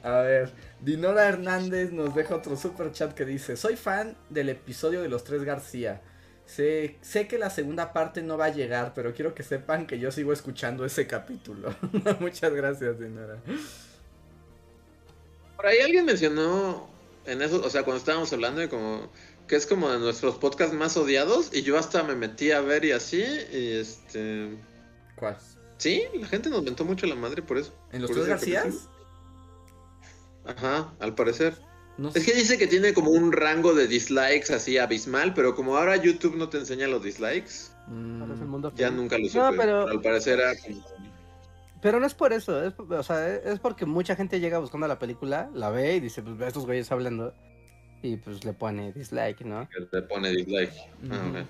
A 0.03 0.21
ver, 0.21 0.51
Dinora 0.81 1.27
Hernández 1.27 1.91
nos 1.91 2.15
deja 2.15 2.35
otro 2.35 2.55
super 2.55 2.91
chat 2.91 3.13
que 3.13 3.25
dice: 3.25 3.57
Soy 3.57 3.75
fan 3.75 4.15
del 4.29 4.49
episodio 4.49 5.01
de 5.01 5.09
los 5.09 5.23
tres 5.23 5.43
García. 5.43 6.01
Sé, 6.45 6.97
sé 7.01 7.27
que 7.27 7.37
la 7.37 7.51
segunda 7.51 7.93
parte 7.93 8.23
no 8.23 8.37
va 8.37 8.45
a 8.45 8.49
llegar, 8.49 8.93
pero 8.95 9.13
quiero 9.13 9.35
que 9.35 9.43
sepan 9.43 9.85
que 9.85 9.99
yo 9.99 10.11
sigo 10.11 10.33
escuchando 10.33 10.83
ese 10.83 11.05
capítulo. 11.05 11.75
Muchas 12.19 12.53
gracias, 12.53 12.99
Dinora. 12.99 13.37
Por 15.55 15.67
ahí 15.67 15.79
alguien 15.79 16.05
mencionó 16.05 16.89
en 17.25 17.41
eso, 17.41 17.61
o 17.63 17.69
sea, 17.69 17.83
cuando 17.83 17.99
estábamos 17.99 18.33
hablando 18.33 18.61
de 18.61 18.69
como 18.69 19.09
que 19.47 19.55
es 19.55 19.65
como 19.65 19.91
de 19.91 19.99
nuestros 19.99 20.35
podcasts 20.35 20.73
más 20.73 20.95
odiados 20.95 21.51
y 21.53 21.63
yo 21.63 21.77
hasta 21.77 22.03
me 22.03 22.15
metí 22.15 22.51
a 22.51 22.61
ver 22.61 22.85
y 22.85 22.91
así 22.91 23.23
y 23.51 23.71
este 23.73 24.57
¿Cuál? 25.15 25.37
Sí, 25.77 26.03
la 26.13 26.27
gente 26.27 26.49
nos 26.49 26.63
mentó 26.63 26.85
mucho 26.85 27.05
la 27.07 27.15
madre 27.15 27.41
por 27.41 27.57
eso. 27.57 27.73
¿En 27.91 28.01
los 28.01 28.11
tres 28.11 28.25
Garcías? 28.25 28.87
Ajá, 30.45 30.93
al 30.99 31.15
parecer. 31.15 31.55
Es 32.15 32.25
que 32.25 32.33
dice 32.33 32.57
que 32.57 32.67
tiene 32.67 32.93
como 32.93 33.11
un 33.11 33.31
rango 33.31 33.73
de 33.73 33.87
dislikes 33.87 34.53
así 34.53 34.77
abismal, 34.77 35.33
pero 35.33 35.53
como 35.53 35.75
ahora 35.75 35.97
YouTube 35.97 36.37
no 36.37 36.47
te 36.47 36.57
enseña 36.57 36.87
los 36.87 37.03
dislikes, 37.03 37.71
mm. 37.87 38.67
ya 38.75 38.89
nunca 38.89 39.17
lo 39.17 39.27
supe. 39.27 39.57
pero... 39.57 39.87
Al 39.87 40.01
parecer 40.01 40.39
era 40.39 40.53
Pero 41.81 41.99
no 41.99 42.05
es 42.05 42.13
por 42.13 42.31
eso, 42.31 42.63
es, 42.63 42.73
o 42.79 43.03
sea, 43.03 43.35
es 43.35 43.59
porque 43.59 43.85
mucha 43.85 44.15
gente 44.15 44.39
llega 44.39 44.59
buscando 44.59 44.87
la 44.87 44.97
película, 44.97 45.49
la 45.53 45.71
ve 45.71 45.95
y 45.95 45.99
dice, 45.99 46.21
pues 46.21 46.39
estos 46.39 46.65
güeyes 46.65 46.89
hablando, 46.91 47.33
y 48.01 48.15
pues 48.15 48.45
le 48.45 48.53
pone 48.53 48.93
dislike, 48.93 49.41
¿no? 49.41 49.67
Le 49.91 50.01
pone 50.03 50.29
dislike. 50.29 50.73
Ah, 51.11 51.43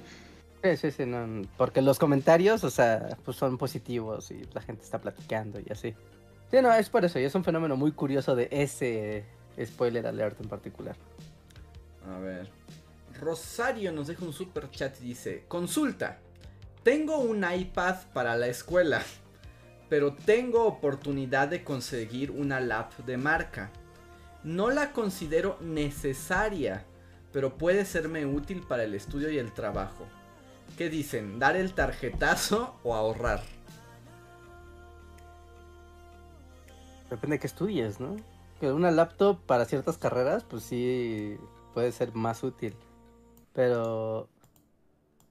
sí, 0.64 0.78
sí, 0.78 0.92
sí, 0.92 1.06
no, 1.06 1.44
porque 1.58 1.84
los 1.84 2.00
comentarios, 2.00 2.64
o 2.64 2.72
sea, 2.72 3.18
pues 3.24 3.38
son 3.38 3.60
positivos 3.60 4.32
y 4.32 4.42
la 4.52 4.62
gente 4.62 4.84
está 4.84 5.00
platicando 5.00 5.60
y 5.60 5.72
así. 5.72 5.94
Sí, 6.50 6.58
no, 6.62 6.74
es 6.74 6.90
por 6.90 7.06
eso, 7.06 7.20
y 7.20 7.24
es 7.24 7.36
un 7.36 7.44
fenómeno 7.44 7.76
muy 7.76 7.92
curioso 7.92 8.36
de 8.36 8.48
ese 8.52 9.26
spoiler 9.64 10.08
alert 10.08 10.42
en 10.42 10.50
particular. 10.50 10.96
A 12.10 12.20
ver. 12.20 12.50
Rosario 13.20 13.92
nos 13.92 14.08
deja 14.08 14.26
un 14.26 14.34
super 14.34 14.70
chat 14.72 15.00
y 15.02 15.06
dice: 15.06 15.46
Consulta. 15.48 16.20
Tengo 16.84 17.20
un 17.20 17.44
iPad 17.44 17.98
para 18.14 18.38
la 18.38 18.48
escuela, 18.48 19.04
pero 19.90 20.14
tengo 20.14 20.66
oportunidad 20.66 21.50
de 21.50 21.64
conseguir 21.64 22.32
una 22.32 22.60
lap 22.62 22.96
de 23.06 23.18
marca. 23.18 23.70
No 24.44 24.70
la 24.70 24.94
considero 24.94 25.58
necesaria, 25.60 26.86
pero 27.34 27.58
puede 27.58 27.84
serme 27.84 28.26
útil 28.26 28.64
para 28.66 28.86
el 28.86 28.96
estudio 28.96 29.30
y 29.30 29.38
el 29.38 29.52
trabajo. 29.52 30.08
¿Qué 30.78 30.90
dicen? 30.90 31.38
¿Dar 31.38 31.58
el 31.58 31.74
tarjetazo 31.74 32.80
o 32.84 32.96
ahorrar? 32.96 33.42
Depende 37.10 37.36
de 37.36 37.40
qué 37.40 37.48
estudies, 37.48 38.00
¿no? 38.00 38.16
Que 38.60 38.72
una 38.72 38.92
laptop 38.92 39.40
para 39.46 39.66
ciertas 39.66 39.98
carreras, 39.98 40.44
pues 40.44 40.64
sí 40.64 41.38
puede 41.74 41.92
ser 41.92 42.14
más 42.14 42.44
útil. 42.44 42.76
Pero. 43.54 44.28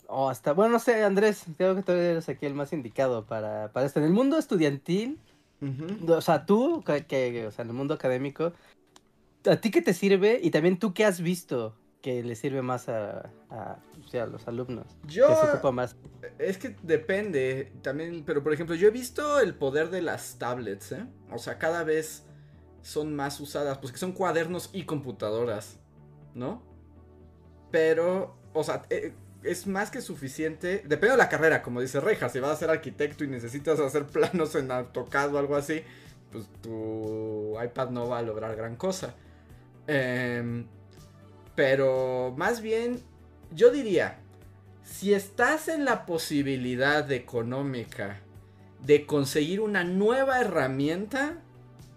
O 0.07 0.29
hasta. 0.29 0.53
Bueno, 0.53 0.73
no 0.73 0.79
sé, 0.79 1.05
Andrés, 1.05 1.45
creo 1.57 1.75
que 1.75 1.83
tú 1.83 1.93
eres 1.93 2.29
aquí 2.29 2.47
el 2.47 2.55
más 2.55 2.73
indicado 2.73 3.27
para, 3.27 3.71
para 3.73 3.87
esto. 3.87 4.01
En 4.01 4.07
el 4.07 4.13
mundo 4.13 4.39
estudiantil, 4.39 5.19
o 6.09 6.21
sea, 6.21 6.47
tú, 6.47 6.83
que, 6.85 7.47
o 7.47 7.51
sea, 7.51 7.65
en 7.65 7.71
el 7.71 7.77
mundo 7.77 7.95
académico, 7.95 8.53
¿a 9.45 9.57
ti 9.57 9.71
qué 9.71 9.83
te 9.83 9.95
sirve? 9.95 10.41
Y 10.43 10.51
también 10.51 10.79
tú 10.79 10.95
qué 10.95 11.05
has 11.05 11.21
visto 11.21 11.75
que 12.03 12.23
le 12.23 12.35
sirve 12.37 12.63
más 12.63 12.89
a, 12.89 13.31
a, 13.51 13.79
los 14.27 14.47
alumnos? 14.47 14.87
Yo... 15.07 15.29
más? 15.73 15.97
Es 16.39 16.59
que 16.59 16.77
depende 16.83 17.73
también, 17.83 18.23
pero 18.25 18.43
por 18.43 18.53
ejemplo, 18.53 18.75
yo 18.75 18.89
he 18.89 18.91
visto 18.91 19.41
el 19.41 19.55
poder 19.55 19.91
de 19.91 20.03
las 20.03 20.39
tablets, 20.39 20.93
¿eh? 20.93 21.07
O 21.33 21.39
sea, 21.39 21.59
cada 21.59 21.85
vez 21.85 22.25
son 22.83 23.15
más 23.15 23.41
usadas, 23.41 23.79
pues 23.79 23.93
que 23.93 23.99
son 23.99 24.13
cuadernos 24.13 24.71
y 24.73 24.85
computadoras, 24.85 25.79
¿no? 26.35 26.63
Pero, 27.71 28.39
o 28.55 28.63
sea, 28.63 28.85
eh, 28.91 29.13
es 29.43 29.67
más 29.67 29.91
que 29.91 30.01
suficiente. 30.01 30.83
Depende 30.87 31.11
de 31.11 31.17
la 31.19 31.29
carrera, 31.29 31.63
como 31.63 31.81
dice 31.81 32.01
Reja. 32.01 32.29
Si 32.29 32.41
vas 32.41 32.53
a 32.53 32.57
ser 32.57 32.71
arquitecto 32.71 33.25
y 33.25 33.29
necesitas 33.29 33.81
hacer 33.81 34.07
planos 34.13 34.55
en 34.55 34.71
AutoCAD 34.71 35.35
o 35.35 35.39
algo 35.39 35.57
así, 35.57 35.83
pues 36.31 36.47
tu 36.63 37.57
iPad 37.63 37.91
no 37.91 38.09
va 38.09 38.19
a 38.19 38.23
lograr 38.23 38.57
gran 38.57 38.77
cosa. 38.77 39.15
Eh, 39.87 40.65
pero 41.59 42.33
más 42.37 42.61
bien, 42.61 43.03
yo 43.51 43.73
diría, 43.73 44.21
si 44.85 45.13
estás 45.13 45.67
en 45.67 45.85
la 45.85 46.07
posibilidad 46.07 47.11
económica 47.11 48.21
de 48.87 49.07
conseguir 49.07 49.61
una 49.61 49.83
nueva 49.83 50.41
herramienta, 50.41 51.39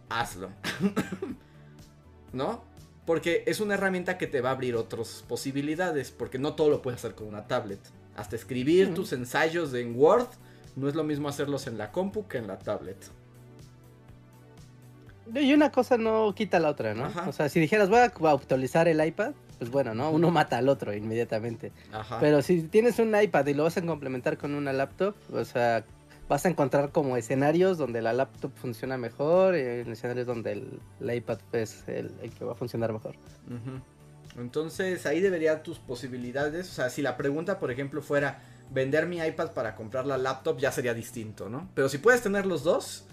hazlo. 0.09 0.49
¿No? 2.33 2.63
Porque 3.05 3.43
es 3.45 3.59
una 3.59 3.75
herramienta 3.75 4.17
que 4.17 4.25
te 4.25 4.41
va 4.41 4.49
a 4.49 4.53
abrir 4.53 4.75
otras 4.75 5.23
posibilidades, 5.27 6.09
porque 6.09 6.39
no 6.39 6.55
todo 6.55 6.71
lo 6.71 6.81
puedes 6.81 6.99
hacer 6.99 7.13
con 7.13 7.27
una 7.27 7.45
tablet. 7.45 7.81
Hasta 8.15 8.35
escribir 8.35 8.95
tus 8.95 9.13
ensayos 9.13 9.75
en 9.75 9.95
Word 9.95 10.29
no 10.75 10.89
es 10.89 10.95
lo 10.95 11.03
mismo 11.03 11.29
hacerlos 11.29 11.67
en 11.67 11.77
la 11.77 11.91
compu 11.91 12.27
que 12.27 12.39
en 12.39 12.47
la 12.47 12.57
tablet. 12.57 12.97
Y 15.35 15.53
una 15.53 15.71
cosa 15.71 15.99
no 15.99 16.33
quita 16.33 16.59
la 16.59 16.69
otra, 16.69 16.95
¿no? 16.95 17.11
O 17.27 17.31
sea, 17.31 17.47
si 17.47 17.59
dijeras 17.59 17.89
voy 17.89 17.99
a 17.99 18.31
actualizar 18.31 18.87
el 18.87 19.05
iPad, 19.05 19.33
pues 19.61 19.69
bueno, 19.69 19.93
¿no? 19.93 20.09
Uno 20.09 20.31
mata 20.31 20.57
al 20.57 20.69
otro 20.69 20.91
inmediatamente. 20.91 21.71
Pero 22.19 22.41
si 22.41 22.63
tienes 22.63 22.97
un 22.97 23.15
iPad 23.15 23.45
y 23.45 23.53
lo 23.53 23.61
vas 23.61 23.77
a 23.77 23.83
complementar 23.83 24.39
con 24.39 24.55
una 24.55 24.73
laptop, 24.73 25.13
o 25.31 25.45
sea, 25.45 25.85
vas 26.27 26.47
a 26.47 26.49
encontrar 26.49 26.91
como 26.91 27.15
escenarios 27.15 27.77
donde 27.77 28.01
la 28.01 28.11
laptop 28.11 28.51
funciona 28.55 28.97
mejor, 28.97 29.55
y 29.55 29.59
en 29.59 29.91
escenarios 29.91 30.25
donde 30.25 30.53
el, 30.53 31.13
iPad 31.15 31.37
es 31.51 31.83
el, 31.87 32.11
que 32.35 32.43
va 32.43 32.53
a 32.53 32.55
funcionar 32.55 32.91
mejor. 32.91 33.13
Entonces 34.35 35.05
ahí 35.05 35.21
deberían 35.21 35.61
tus 35.61 35.77
posibilidades, 35.77 36.67
o 36.67 36.73
sea, 36.73 36.89
si 36.89 37.03
la 37.03 37.15
pregunta, 37.15 37.59
por 37.59 37.69
ejemplo, 37.69 38.01
fuera 38.01 38.41
vender 38.71 39.05
mi 39.05 39.19
iPad 39.19 39.51
para 39.51 39.75
comprar 39.75 40.07
la 40.07 40.17
laptop, 40.17 40.57
ya 40.57 40.71
sería 40.71 40.95
distinto, 40.95 41.49
¿no? 41.49 41.69
Pero 41.75 41.87
si 41.87 41.99
puedes 41.99 42.23
tener 42.23 42.47
los 42.47 42.63
dos, 42.63 43.05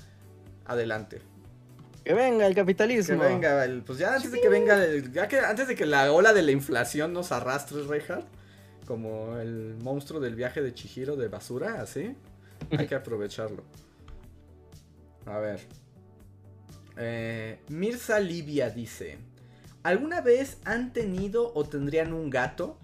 adelante. 0.64 1.20
Que 2.08 2.14
venga 2.14 2.46
el 2.46 2.54
capitalismo. 2.54 3.20
Que 3.20 3.28
venga, 3.28 3.66
pues 3.84 3.98
ya 3.98 4.14
antes 4.14 4.32
de 4.32 4.40
que 4.40 4.48
venga, 4.48 4.78
ya 5.12 5.28
que 5.28 5.40
antes 5.40 5.68
de 5.68 5.74
que 5.74 5.84
la 5.84 6.10
ola 6.10 6.32
de 6.32 6.40
la 6.40 6.52
inflación 6.52 7.12
nos 7.12 7.32
arrastre, 7.32 7.82
Reinhardt, 7.82 8.26
como 8.86 9.36
el 9.36 9.76
monstruo 9.82 10.18
del 10.18 10.34
viaje 10.34 10.62
de 10.62 10.72
Chihiro 10.72 11.16
de 11.16 11.28
basura, 11.28 11.82
así. 11.82 12.16
Hay 12.70 12.86
que 12.86 12.94
aprovecharlo. 12.94 13.62
A 15.26 15.36
ver. 15.36 15.60
Eh, 16.96 17.58
Mirza 17.68 18.20
Livia 18.20 18.70
dice: 18.70 19.18
¿Alguna 19.82 20.22
vez 20.22 20.56
han 20.64 20.94
tenido 20.94 21.52
o 21.54 21.64
tendrían 21.64 22.14
un 22.14 22.30
gato? 22.30 22.78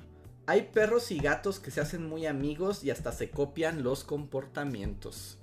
Hay 0.45 0.69
perros 0.75 1.11
y 1.11 1.19
gatos 1.19 1.61
que 1.61 1.71
se 1.71 1.81
hacen 1.81 2.07
muy 2.07 2.27
amigos 2.27 2.85
y 2.85 2.91
hasta 2.91 3.11
se 3.11 3.31
copian 3.31 3.83
los 3.83 4.05
comportamientos. 4.05 5.39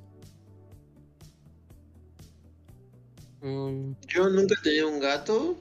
Mm. 3.42 3.94
Yo 4.08 4.30
nunca 4.30 4.56
he 4.60 4.64
tenido 4.64 4.90
un 4.90 5.00
gato 5.00 5.58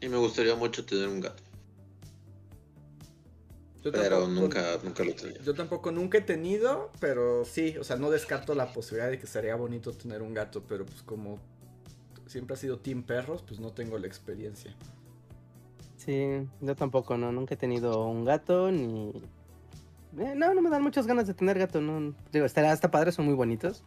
y 0.00 0.08
me 0.08 0.16
gustaría 0.16 0.54
mucho 0.54 0.84
tener 0.84 1.08
un 1.08 1.20
gato 1.20 1.42
pero 3.92 4.26
nunca, 4.28 4.78
nunca 4.82 5.04
lo 5.04 5.10
he 5.10 5.14
tenido. 5.14 5.42
Yo 5.42 5.54
tampoco 5.54 5.92
nunca 5.92 6.18
he 6.18 6.22
tenido, 6.22 6.90
pero 7.00 7.44
sí, 7.44 7.76
o 7.78 7.84
sea, 7.84 7.96
no 7.96 8.10
descarto 8.10 8.54
la 8.54 8.72
posibilidad 8.72 9.10
de 9.10 9.18
que 9.18 9.26
sería 9.26 9.56
bonito 9.56 9.92
tener 9.92 10.22
un 10.22 10.32
gato, 10.32 10.62
pero 10.66 10.86
pues 10.86 11.02
como 11.02 11.38
siempre 12.26 12.54
ha 12.54 12.56
sido 12.56 12.78
team 12.78 13.02
perros, 13.02 13.44
pues 13.46 13.60
no 13.60 13.72
tengo 13.72 13.98
la 13.98 14.06
experiencia. 14.06 14.74
Sí, 15.96 16.46
yo 16.60 16.76
tampoco, 16.76 17.16
no, 17.16 17.32
nunca 17.32 17.54
he 17.54 17.56
tenido 17.56 18.06
un 18.06 18.24
gato 18.24 18.70
ni... 18.70 19.10
Eh, 20.18 20.34
no, 20.36 20.54
no 20.54 20.62
me 20.62 20.70
dan 20.70 20.82
muchas 20.82 21.06
ganas 21.06 21.26
de 21.26 21.34
tener 21.34 21.58
gato, 21.58 21.80
no. 21.80 22.14
Digo, 22.32 22.46
está, 22.46 22.70
hasta 22.70 22.90
padres, 22.90 23.14
son 23.14 23.26
muy 23.26 23.34
bonitos. 23.34 23.82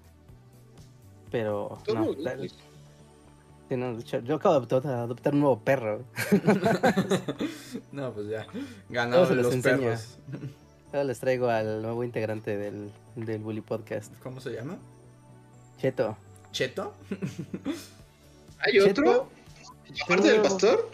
Pero... 1.31 1.77
No, 1.93 2.13
yo 3.69 4.35
acabo 4.35 4.59
de 4.59 4.89
adoptar, 4.89 5.33
un 5.33 5.41
nuevo 5.41 5.59
perro. 5.59 6.03
no, 7.91 8.13
pues 8.13 8.27
ya. 8.29 8.47
Ganado 8.89 9.33
los 9.35 9.55
perros. 9.57 10.17
Ahora 10.87 11.03
les 11.03 11.19
traigo 11.19 11.49
al 11.49 11.81
nuevo 11.81 12.03
integrante 12.03 12.57
del, 12.57 12.91
del 13.15 13.39
Bully 13.41 13.61
Podcast. 13.61 14.13
¿Cómo 14.23 14.39
se 14.39 14.51
llama? 14.51 14.77
Cheto. 15.79 16.17
¿Cheto? 16.51 16.93
¿Hay 18.59 18.79
otro? 18.79 19.29
¿Aparte 20.03 20.31
del 20.31 20.41
pastor? 20.41 20.89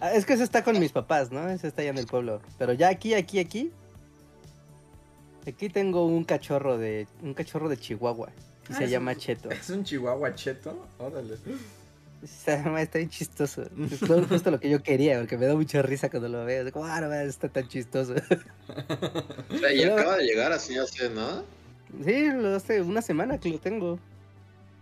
Ah, 0.00 0.12
es 0.12 0.26
que 0.26 0.34
ese 0.34 0.44
está 0.44 0.62
con 0.64 0.78
mis 0.78 0.92
papás, 0.92 1.30
¿no? 1.30 1.48
Ese 1.48 1.68
está 1.68 1.82
allá 1.82 1.90
en 1.90 1.98
el 1.98 2.06
pueblo. 2.06 2.40
Pero 2.58 2.72
ya 2.72 2.88
aquí, 2.88 3.14
aquí, 3.14 3.38
aquí. 3.38 3.72
Aquí 5.46 5.68
tengo 5.68 6.04
un 6.06 6.24
cachorro 6.24 6.76
de. 6.76 7.06
un 7.22 7.34
cachorro 7.34 7.68
de 7.68 7.76
Chihuahua. 7.76 8.30
Y 8.68 8.72
se 8.74 8.84
ah, 8.84 8.86
llama 8.86 9.14
Cheto. 9.16 9.50
¿Es 9.50 9.70
un 9.70 9.84
chihuahua 9.84 10.34
cheto? 10.34 10.86
Órale. 10.98 11.36
Está, 12.22 12.80
está 12.80 12.98
bien 12.98 13.10
chistoso. 13.10 13.62
Es 13.62 14.00
justo 14.28 14.50
lo 14.50 14.58
que 14.58 14.70
yo 14.70 14.82
quería, 14.82 15.18
porque 15.18 15.36
me 15.36 15.46
da 15.46 15.54
mucha 15.54 15.82
risa 15.82 16.10
cuando 16.10 16.28
lo 16.28 16.44
veo. 16.44 16.70
Como, 16.72 16.86
ah, 16.86 17.00
no, 17.00 17.12
está 17.12 17.48
tan 17.48 17.68
chistoso. 17.68 18.14
O 19.48 19.58
sea, 19.58 19.72
¿y 19.72 19.84
acaba 19.84 20.16
de 20.16 20.24
llegar 20.24 20.52
así 20.52 20.76
hace 20.76 21.08
nada? 21.08 21.44
Sí, 22.04 22.26
hace 22.26 22.82
una 22.82 23.00
semana 23.00 23.38
que 23.38 23.48
lo 23.48 23.58
tengo. 23.58 23.98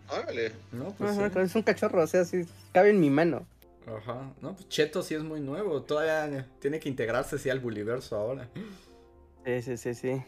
Órale. 0.09 0.53
No, 0.73 0.95
pues 0.97 1.17
Es 1.19 1.55
un 1.55 1.63
cachorro, 1.63 2.03
o 2.03 2.07
sea, 2.07 2.23
así 2.23 2.47
cabe 2.73 2.91
en 2.91 3.01
mi 3.01 3.11
mano. 3.11 3.47
Ajá. 3.87 4.33
No, 4.41 4.55
pues 4.55 4.69
Cheto 4.69 5.03
sí 5.03 5.15
es 5.15 5.23
muy 5.23 5.41
nuevo. 5.41 5.83
Todavía 5.83 6.47
tiene 6.61 6.81
que 6.81 6.89
integrarse 6.89 7.39
sí 7.39 7.51
al 7.51 7.61
Buliverso 7.61 8.17
ahora. 8.17 8.49
Sí, 9.45 9.63
sí, 9.63 9.77
sí, 9.77 9.95
sí. 9.95 10.23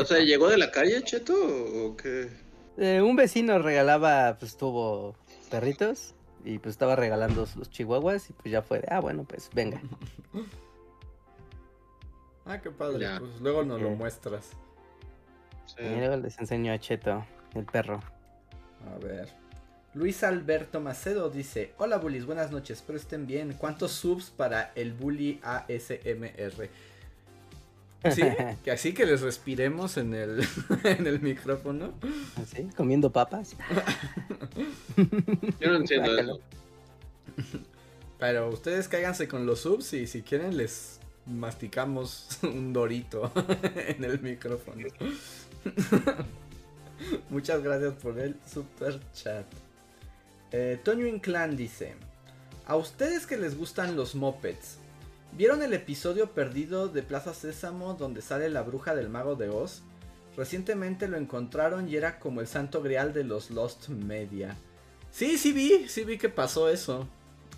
o 0.00 0.04
sea, 0.04 0.18
¿llegó 0.18 0.48
de 0.48 0.58
la 0.58 0.70
calle 0.70 1.02
Cheto 1.02 1.34
o 1.34 1.96
qué? 1.96 2.28
Eh, 2.76 3.02
un 3.02 3.16
vecino 3.16 3.58
regalaba, 3.58 4.36
pues 4.38 4.56
tuvo 4.56 5.14
perritos 5.50 6.14
y 6.44 6.58
pues 6.58 6.74
estaba 6.74 6.96
regalando 6.96 7.46
los 7.56 7.70
chihuahuas 7.70 8.30
y 8.30 8.32
pues 8.32 8.50
ya 8.50 8.62
fue 8.62 8.80
de, 8.80 8.88
ah, 8.90 9.00
bueno, 9.00 9.24
pues 9.24 9.48
venga. 9.54 9.80
ah, 12.46 12.60
qué 12.60 12.70
padre, 12.70 13.06
pues 13.18 13.40
luego 13.40 13.64
nos 13.64 13.80
lo 13.80 13.90
muestras. 13.90 14.50
Y 15.78 15.96
luego 15.96 16.16
les 16.16 16.38
enseño 16.38 16.72
a 16.72 16.78
Cheto, 16.78 17.24
el 17.54 17.64
perro. 17.64 18.00
A 18.94 18.98
ver. 18.98 19.28
Luis 19.94 20.24
Alberto 20.24 20.80
Macedo 20.80 21.30
dice, 21.30 21.72
hola 21.78 21.98
bullies, 21.98 22.26
buenas 22.26 22.50
noches, 22.50 22.78
espero 22.78 22.98
estén 22.98 23.28
bien. 23.28 23.54
¿Cuántos 23.56 23.92
subs 23.92 24.30
para 24.30 24.72
el 24.74 24.92
bully 24.92 25.40
ASMR? 25.42 26.68
Sí, 28.12 28.22
que 28.62 28.70
así 28.70 28.92
que 28.92 29.06
les 29.06 29.20
respiremos 29.22 29.96
en 29.96 30.14
el, 30.14 30.46
en 30.84 31.06
el 31.06 31.20
micrófono. 31.20 31.94
¿Así? 32.40 32.68
¿Comiendo 32.76 33.10
papas? 33.10 33.56
Yo 35.60 35.68
no 35.68 35.76
entiendo 35.76 36.40
Pero 38.18 38.50
ustedes 38.50 38.88
cáiganse 38.88 39.28
con 39.28 39.46
los 39.46 39.60
subs 39.60 39.92
y 39.94 40.06
si 40.06 40.22
quieren 40.22 40.56
les 40.56 41.00
masticamos 41.26 42.26
un 42.42 42.72
dorito 42.72 43.32
en 43.74 44.04
el 44.04 44.20
micrófono. 44.20 44.88
Muchas 47.30 47.62
gracias 47.62 47.94
por 47.94 48.18
el 48.18 48.36
super 48.46 49.00
chat. 49.12 49.46
Eh, 50.52 50.78
Toño 50.82 51.06
Inclán 51.06 51.56
dice: 51.56 51.94
A 52.66 52.76
ustedes 52.76 53.26
que 53.26 53.36
les 53.36 53.56
gustan 53.56 53.96
los 53.96 54.14
mopeds, 54.14 54.78
¿Vieron 55.36 55.62
el 55.62 55.74
episodio 55.74 56.30
perdido 56.30 56.86
de 56.86 57.02
Plaza 57.02 57.34
Sésamo 57.34 57.94
donde 57.94 58.22
sale 58.22 58.48
la 58.50 58.62
bruja 58.62 58.94
del 58.94 59.08
mago 59.08 59.34
de 59.34 59.48
Oz? 59.48 59.82
Recientemente 60.36 61.08
lo 61.08 61.16
encontraron 61.16 61.88
y 61.88 61.96
era 61.96 62.20
como 62.20 62.40
el 62.40 62.46
santo 62.46 62.82
grial 62.82 63.12
de 63.12 63.24
los 63.24 63.50
Lost 63.50 63.88
Media. 63.88 64.56
Sí, 65.10 65.36
sí 65.36 65.50
vi, 65.50 65.88
sí 65.88 66.04
vi 66.04 66.18
que 66.18 66.28
pasó 66.28 66.68
eso. 66.68 67.08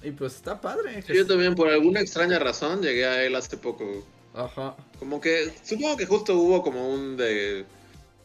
Y 0.02 0.10
pues 0.12 0.36
está 0.36 0.58
padre. 0.58 1.04
yo 1.06 1.26
también 1.26 1.54
por 1.54 1.68
alguna 1.68 2.00
extraña 2.00 2.38
razón 2.38 2.80
llegué 2.80 3.04
a 3.04 3.22
él 3.22 3.36
hace 3.36 3.58
poco. 3.58 4.06
Ajá. 4.32 4.74
Como 4.98 5.20
que, 5.20 5.52
supongo 5.62 5.98
que 5.98 6.06
justo 6.06 6.34
hubo 6.34 6.62
como 6.62 6.88
un 6.88 7.18
de... 7.18 7.66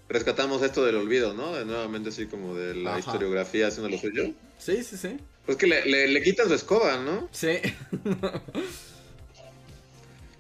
Rescatamos 0.08 0.62
esto 0.62 0.86
del 0.86 0.96
olvido, 0.96 1.34
¿no? 1.34 1.54
De 1.54 1.66
nuevamente 1.66 2.10
así 2.10 2.28
como 2.28 2.56
de 2.56 2.76
la 2.76 3.00
historiografía 3.00 3.68
haciendo 3.68 3.90
lo 3.90 3.98
suyo. 3.98 4.32
Sí, 4.58 4.82
sí, 4.84 4.96
sí. 4.96 5.18
Pues 5.46 5.58
que 5.58 5.68
le, 5.68 5.86
le, 5.86 6.08
le 6.08 6.22
quitan 6.22 6.48
su 6.48 6.54
escoba, 6.54 6.98
¿no? 6.98 7.28
Sí. 7.32 7.60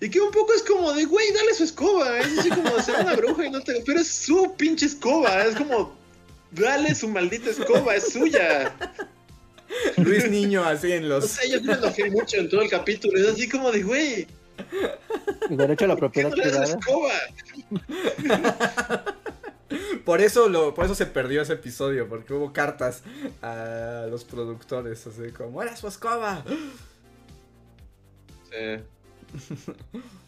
Y 0.01 0.09
que 0.09 0.19
un 0.19 0.31
poco 0.31 0.51
es 0.53 0.63
como 0.63 0.91
de, 0.93 1.05
güey, 1.05 1.31
dale 1.31 1.53
su 1.53 1.63
escoba. 1.63 2.19
Es 2.19 2.39
así 2.39 2.49
como 2.49 2.75
de 2.75 2.81
ser 2.81 2.99
una 3.01 3.15
bruja 3.15 3.45
y 3.45 3.51
no 3.51 3.61
te. 3.61 3.81
Pero 3.85 3.99
es 3.99 4.07
su 4.07 4.55
pinche 4.57 4.87
escoba. 4.87 5.45
Es 5.45 5.55
como, 5.55 5.95
dale 6.49 6.95
su 6.95 7.07
maldita 7.07 7.51
escoba, 7.51 7.95
es 7.95 8.11
suya. 8.11 8.75
Luis 9.97 10.27
Niño, 10.27 10.63
así 10.63 10.91
en 10.91 11.07
los. 11.07 11.25
O 11.25 11.27
sea, 11.27 11.47
yo 11.47 11.61
me 11.61 11.73
enojé 11.73 12.09
mucho 12.09 12.37
en 12.37 12.49
todo 12.49 12.63
el 12.63 12.69
capítulo. 12.69 13.15
Es 13.19 13.27
así 13.27 13.47
como 13.47 13.71
de, 13.71 13.83
güey. 13.83 14.27
Derecho 15.51 15.85
a 15.85 15.89
la 15.89 15.95
propiedad 15.95 16.31
privada. 16.31 16.63
escoba? 16.63 17.13
por 20.03 20.19
eso 20.19 20.49
lo, 20.49 20.73
por 20.73 20.85
eso 20.85 20.95
se 20.95 21.05
perdió 21.05 21.43
ese 21.43 21.53
episodio, 21.53 22.09
porque 22.09 22.33
hubo 22.33 22.51
cartas 22.53 23.03
a 23.43 24.07
los 24.09 24.23
productores, 24.23 25.05
así 25.05 25.31
como, 25.31 25.61
era 25.61 25.75
su 25.75 25.87
escoba. 25.87 26.43
Sí. 28.49 28.83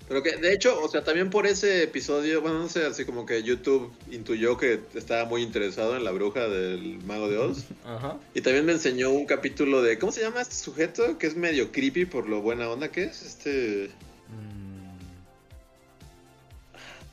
Pero 0.07 0.21
que, 0.21 0.35
de 0.35 0.53
hecho, 0.53 0.81
o 0.81 0.89
sea, 0.89 1.03
también 1.03 1.30
por 1.30 1.47
ese 1.47 1.84
episodio, 1.84 2.41
bueno, 2.41 2.59
no 2.59 2.69
sé, 2.69 2.85
así 2.85 3.05
como 3.05 3.25
que 3.25 3.41
YouTube 3.41 3.91
intuyó 4.11 4.57
que 4.57 4.81
estaba 4.95 5.25
muy 5.25 5.41
interesado 5.41 5.95
en 5.95 6.03
la 6.03 6.11
bruja 6.11 6.47
del 6.47 6.99
mago 7.05 7.30
de 7.30 7.38
Oz. 7.38 7.65
Ajá. 7.85 8.19
Y 8.34 8.41
también 8.41 8.65
me 8.65 8.73
enseñó 8.73 9.11
un 9.11 9.25
capítulo 9.25 9.81
de, 9.81 9.97
¿cómo 9.97 10.11
se 10.11 10.21
llama 10.21 10.41
este 10.41 10.55
sujeto? 10.55 11.17
Que 11.17 11.27
es 11.27 11.35
medio 11.35 11.71
creepy 11.71 12.05
por 12.05 12.27
lo 12.27 12.41
buena 12.41 12.69
onda 12.69 12.91
que 12.91 13.03
es. 13.03 13.21
Este... 13.21 13.91
Mm. 14.30 14.84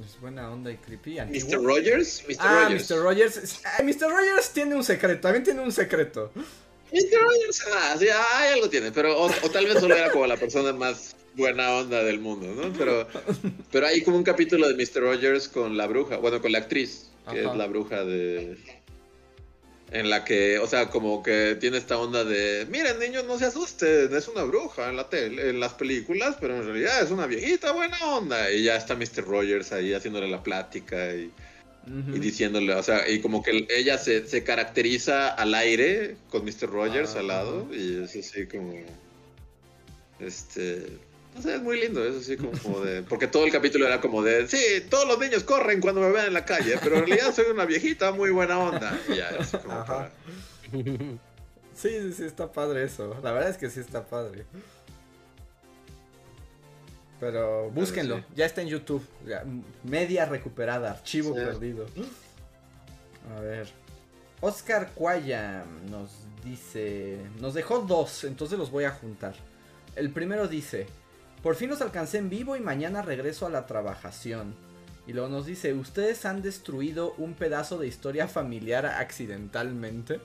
Es 0.04 0.18
buena 0.20 0.50
onda 0.50 0.72
y 0.72 0.76
creepy. 0.76 1.20
¿Mr. 1.20 1.62
Rogers? 1.62 2.24
Mr. 2.26 2.36
Ah, 2.38 2.64
Rogers. 2.64 2.90
Mr. 2.90 3.02
Rogers. 3.02 3.60
Mr. 3.82 4.10
Rogers 4.10 4.50
tiene 4.50 4.74
un 4.74 4.82
secreto, 4.82 5.20
también 5.20 5.44
tiene 5.44 5.60
un 5.60 5.72
secreto. 5.72 6.32
Mr. 6.92 7.20
Rogers, 7.20 7.64
ah, 7.72 7.96
sí, 7.98 8.08
ah, 8.08 8.52
algo 8.54 8.68
tiene, 8.68 8.90
pero 8.90 9.16
o, 9.20 9.30
tal 9.50 9.66
vez 9.66 9.78
solo 9.78 9.94
era 9.94 10.10
como 10.10 10.26
la 10.26 10.36
persona 10.36 10.72
más 10.72 11.14
buena 11.34 11.72
onda 11.74 12.02
del 12.02 12.20
mundo, 12.20 12.46
¿no? 12.54 12.72
Pero, 12.76 13.06
pero 13.70 13.86
hay 13.86 14.02
como 14.02 14.16
un 14.16 14.24
capítulo 14.24 14.68
de 14.68 14.74
Mr. 14.74 15.00
Rogers 15.00 15.48
con 15.48 15.76
la 15.76 15.86
bruja, 15.86 16.16
bueno, 16.16 16.40
con 16.40 16.52
la 16.52 16.58
actriz, 16.58 17.10
que 17.30 17.40
es 17.40 17.54
la 17.56 17.66
bruja 17.66 18.04
de... 18.04 18.56
en 19.92 20.10
la 20.10 20.24
que, 20.24 20.58
o 20.58 20.66
sea, 20.66 20.90
como 20.90 21.22
que 21.22 21.56
tiene 21.60 21.78
esta 21.78 21.98
onda 21.98 22.24
de, 22.24 22.66
miren 22.70 22.98
niños, 22.98 23.24
no 23.26 23.38
se 23.38 23.46
asusten, 23.46 24.14
es 24.14 24.28
una 24.28 24.44
bruja 24.44 24.88
en 24.88 24.96
la 24.96 25.08
tele, 25.08 25.50
en 25.50 25.60
las 25.60 25.74
películas, 25.74 26.36
pero 26.40 26.56
en 26.56 26.64
realidad 26.64 27.02
es 27.02 27.10
una 27.10 27.26
viejita 27.26 27.72
buena 27.72 27.98
onda. 28.04 28.50
Y 28.50 28.64
ya 28.64 28.76
está 28.76 28.94
Mr. 28.94 29.24
Rogers 29.24 29.72
ahí 29.72 29.92
haciéndole 29.92 30.28
la 30.28 30.42
plática 30.42 31.14
y, 31.14 31.30
diciéndole, 31.86 32.74
o 32.74 32.82
sea, 32.82 33.08
y 33.08 33.20
como 33.20 33.42
que 33.42 33.66
ella 33.70 33.98
se, 33.98 34.26
se 34.26 34.44
caracteriza 34.44 35.28
al 35.28 35.54
aire 35.54 36.16
con 36.28 36.44
Mr. 36.44 36.70
Rogers 36.70 37.16
al 37.16 37.28
lado, 37.28 37.66
y 37.72 38.02
es 38.04 38.14
así 38.16 38.46
como, 38.46 38.74
este, 40.20 40.86
es 41.44 41.62
muy 41.62 41.80
lindo, 41.80 42.04
es 42.04 42.16
así 42.16 42.36
como 42.36 42.80
de. 42.80 43.02
Porque 43.02 43.26
todo 43.26 43.44
el 43.44 43.52
capítulo 43.52 43.86
era 43.86 44.00
como 44.00 44.22
de. 44.22 44.48
Sí, 44.48 44.86
todos 44.88 45.06
los 45.06 45.18
niños 45.18 45.44
corren 45.44 45.80
cuando 45.80 46.00
me 46.00 46.10
ven 46.10 46.26
en 46.26 46.34
la 46.34 46.44
calle, 46.44 46.76
pero 46.82 46.96
en 46.96 47.06
realidad 47.06 47.34
soy 47.34 47.46
una 47.50 47.64
viejita 47.64 48.12
muy 48.12 48.30
buena 48.30 48.58
onda. 48.58 48.98
Y 49.08 49.16
ya, 49.16 49.30
es 49.30 49.50
como 49.50 49.84
Sí, 51.74 51.88
sí, 51.88 52.12
sí, 52.12 52.24
está 52.24 52.52
padre 52.52 52.84
eso. 52.84 53.16
La 53.22 53.32
verdad 53.32 53.50
es 53.50 53.56
que 53.56 53.70
sí 53.70 53.80
está 53.80 54.04
padre. 54.04 54.44
Pero 57.18 57.70
búsquenlo, 57.70 58.24
ya 58.34 58.46
está 58.46 58.62
en 58.62 58.68
YouTube. 58.68 59.06
media 59.84 60.26
recuperada, 60.26 60.90
archivo 60.90 61.34
perdido. 61.34 61.86
A 63.36 63.40
ver. 63.40 63.68
Oscar 64.40 64.92
Cuaya 64.94 65.64
nos 65.90 66.10
dice. 66.44 67.18
Nos 67.40 67.54
dejó 67.54 67.80
dos, 67.80 68.24
entonces 68.24 68.58
los 68.58 68.70
voy 68.70 68.84
a 68.84 68.90
juntar. 68.90 69.34
El 69.96 70.10
primero 70.10 70.48
dice. 70.48 70.86
Por 71.42 71.54
fin 71.54 71.70
los 71.70 71.80
alcancé 71.80 72.18
en 72.18 72.28
vivo 72.28 72.56
y 72.56 72.60
mañana 72.60 73.02
regreso 73.02 73.46
a 73.46 73.50
la 73.50 73.66
trabajación. 73.66 74.54
Y 75.06 75.12
luego 75.12 75.28
nos 75.28 75.46
dice, 75.46 75.72
¿ustedes 75.72 76.26
han 76.26 76.42
destruido 76.42 77.14
un 77.16 77.34
pedazo 77.34 77.78
de 77.78 77.86
historia 77.86 78.28
familiar 78.28 78.86
accidentalmente? 78.86 80.20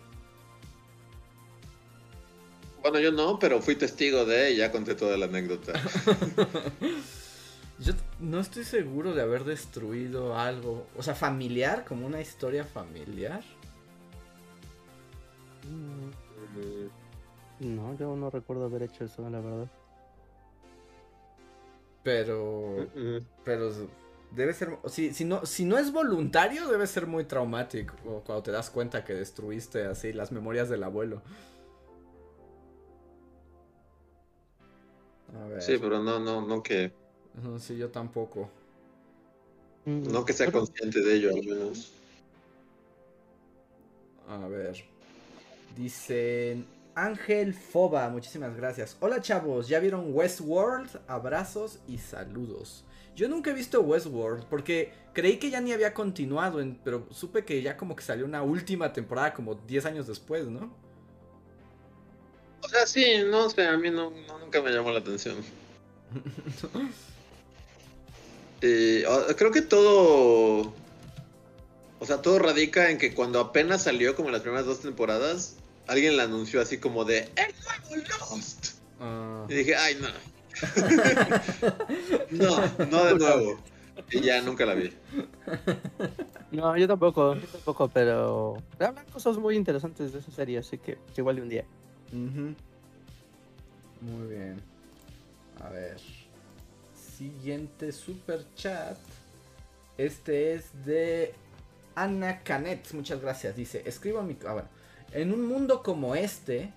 Bueno, 2.81 2.99
yo 2.99 3.11
no, 3.11 3.39
pero 3.39 3.61
fui 3.61 3.75
testigo 3.75 4.25
de 4.25 4.51
y 4.51 4.57
ya 4.57 4.71
conté 4.71 4.93
toda 4.93 5.17
la 5.17 5.25
anécdota. 5.25 5.73
yo 7.79 7.93
no 8.19 8.41
estoy 8.41 8.63
seguro 8.63 9.15
de 9.15 9.23
haber 9.23 9.43
destruido 9.43 10.37
algo, 10.37 10.85
o 10.95 11.01
sea, 11.01 11.15
familiar, 11.15 11.85
como 11.85 12.05
una 12.05 12.21
historia 12.21 12.63
familiar. 12.63 13.43
No, 17.59 17.97
yo 17.97 18.15
no 18.15 18.29
recuerdo 18.29 18.65
haber 18.65 18.83
hecho 18.83 19.05
eso, 19.05 19.27
la 19.29 19.39
verdad. 19.39 19.71
Pero. 22.05 22.87
Pero 23.43 23.71
debe 24.29 24.53
ser. 24.53 24.77
Si, 24.87 25.11
si, 25.11 25.25
no, 25.25 25.43
si 25.43 25.65
no 25.65 25.79
es 25.79 25.91
voluntario, 25.91 26.67
debe 26.67 26.85
ser 26.85 27.07
muy 27.07 27.23
traumático. 27.25 27.95
Cuando 28.23 28.43
te 28.43 28.51
das 28.51 28.69
cuenta 28.69 29.03
que 29.03 29.13
destruiste 29.15 29.85
así 29.85 30.13
las 30.13 30.31
memorias 30.31 30.69
del 30.69 30.83
abuelo. 30.83 31.23
A 35.33 35.47
ver. 35.47 35.61
Sí, 35.63 35.77
pero 35.81 36.01
no, 36.03 36.19
no, 36.19 36.45
no 36.45 36.61
que. 36.61 36.93
No, 37.43 37.57
sí, 37.57 37.75
yo 37.75 37.89
tampoco. 37.89 38.51
Mm, 39.85 40.11
no 40.11 40.23
que 40.23 40.33
sea 40.33 40.51
consciente 40.51 41.01
de 41.01 41.15
ello, 41.15 41.29
al 41.31 41.43
menos. 41.43 41.91
A 44.29 44.47
ver. 44.47 44.85
Dicen. 45.75 46.67
Ángel 46.95 47.53
Foba, 47.53 48.09
muchísimas 48.09 48.55
gracias. 48.55 48.95
Hola 49.01 49.21
chavos, 49.21 49.67
¿ya 49.67 49.79
vieron 49.79 50.13
Westworld? 50.13 51.01
Abrazos 51.07 51.79
y 51.89 51.97
saludos. 51.97 52.85
Yo 53.17 53.27
nunca 53.27 53.51
he 53.51 53.53
visto 53.53 53.81
Westworld 53.81 54.45
porque 54.45 54.93
creí 55.13 55.37
que 55.37 55.49
ya 55.49 55.59
ni 55.59 55.73
había 55.73 55.93
continuado, 55.93 56.63
pero 56.85 57.05
supe 57.11 57.43
que 57.43 57.61
ya 57.61 57.75
como 57.75 57.97
que 57.97 58.03
salió 58.03 58.25
una 58.25 58.43
última 58.43 58.93
temporada 58.93 59.33
como 59.33 59.55
10 59.55 59.85
años 59.87 60.07
después, 60.07 60.47
¿no? 60.47 60.73
O 62.61 62.69
sea, 62.69 62.87
sí, 62.87 63.05
no 63.29 63.49
sé, 63.49 63.67
a 63.67 63.77
mí 63.77 63.91
no, 63.91 64.13
nunca 64.39 64.61
me 64.61 64.71
llamó 64.71 64.91
la 64.91 64.99
atención. 64.99 65.35
creo 68.61 69.51
que 69.51 69.61
todo... 69.61 70.73
O 71.99 72.05
sea, 72.05 72.21
todo 72.21 72.39
radica 72.39 72.89
en 72.89 72.97
que 72.97 73.13
cuando 73.13 73.39
apenas 73.39 73.83
salió 73.83 74.15
como 74.15 74.29
las 74.29 74.41
primeras 74.41 74.65
dos 74.65 74.81
temporadas, 74.81 75.55
alguien 75.87 76.17
la 76.17 76.23
anunció 76.23 76.61
así 76.61 76.77
como 76.77 77.05
de 77.05 77.29
¡El 77.35 77.53
nuevo 77.89 78.07
Lost! 78.19 78.77
Ah. 78.99 79.45
Y 79.49 79.53
dije, 79.53 79.75
¡ay, 79.75 79.97
no! 79.99 80.07
no, 82.31 82.85
no 82.85 83.05
de 83.05 83.15
nuevo. 83.15 83.59
Y 84.11 84.21
ya 84.21 84.41
nunca 84.41 84.65
la 84.65 84.73
vi. 84.73 84.93
No, 86.51 86.77
yo 86.77 86.87
tampoco, 86.87 87.35
yo 87.35 87.47
tampoco, 87.47 87.89
pero 87.89 88.61
hablan 88.79 89.05
cosas 89.07 89.37
muy 89.37 89.55
interesantes 89.55 90.13
de 90.13 90.19
esa 90.19 90.31
serie, 90.31 90.59
así 90.59 90.77
que 90.77 90.97
igual 91.17 91.37
de 91.37 91.41
un 91.41 91.49
día. 91.49 91.65
Muy 94.01 94.27
bien. 94.29 94.61
A 95.61 95.69
ver. 95.69 95.97
Siguiente 97.17 97.91
super 97.91 98.45
chat. 98.55 98.97
Este 99.97 100.53
es 100.53 100.85
de 100.85 101.33
Ana 101.95 102.41
Canet. 102.43 102.91
Muchas 102.93 103.21
gracias. 103.21 103.55
Dice, 103.55 103.81
escribo 103.85 104.21
mi... 104.21 104.37
Ah, 104.45 104.53
bueno. 104.53 104.69
En 105.15 105.31
un 105.31 105.47
mundo 105.47 105.81
como 105.81 106.13
este, 106.13 106.73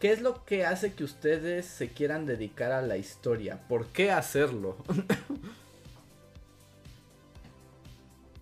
¿qué 0.00 0.12
es 0.12 0.22
lo 0.22 0.46
que 0.46 0.64
hace 0.64 0.94
que 0.94 1.04
ustedes 1.04 1.66
se 1.66 1.90
quieran 1.90 2.24
dedicar 2.24 2.72
a 2.72 2.80
la 2.80 2.96
historia? 2.96 3.60
¿Por 3.68 3.88
qué 3.88 4.10
hacerlo? 4.10 4.78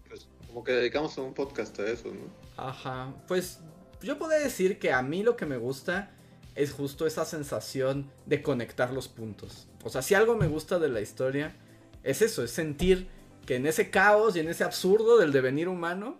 pues 0.09 0.29
como 0.47 0.63
que 0.63 0.71
dedicamos 0.71 1.19
un 1.19 1.35
podcast 1.35 1.77
a 1.81 1.91
eso, 1.91 2.15
¿no? 2.15 2.21
Ajá, 2.57 3.13
pues 3.27 3.59
yo 4.01 4.21
puedo 4.21 4.39
decir 4.39 4.79
que 4.79 4.93
a 4.93 5.03
mí 5.03 5.25
lo 5.25 5.37
que 5.37 5.47
me 5.47 5.57
gusta 5.57 6.13
es 6.55 6.71
justo 6.71 7.05
esa 7.05 7.25
sensación 7.25 8.09
de 8.27 8.43
conectar 8.43 8.93
los 8.93 9.09
puntos. 9.09 9.67
O 9.83 9.91
sea, 9.91 10.03
si 10.03 10.15
algo 10.15 10.37
me 10.37 10.47
gusta 10.47 10.79
de 10.79 10.91
la 10.91 11.01
historia, 11.01 11.57
es 12.05 12.23
eso, 12.23 12.45
es 12.45 12.53
sentir 12.53 13.09
que 13.47 13.57
en 13.57 13.67
ese 13.67 13.91
caos 13.91 14.37
y 14.37 14.39
en 14.39 14.49
ese 14.49 14.63
absurdo 14.63 15.19
del 15.19 15.33
devenir 15.33 15.69
humano, 15.69 16.19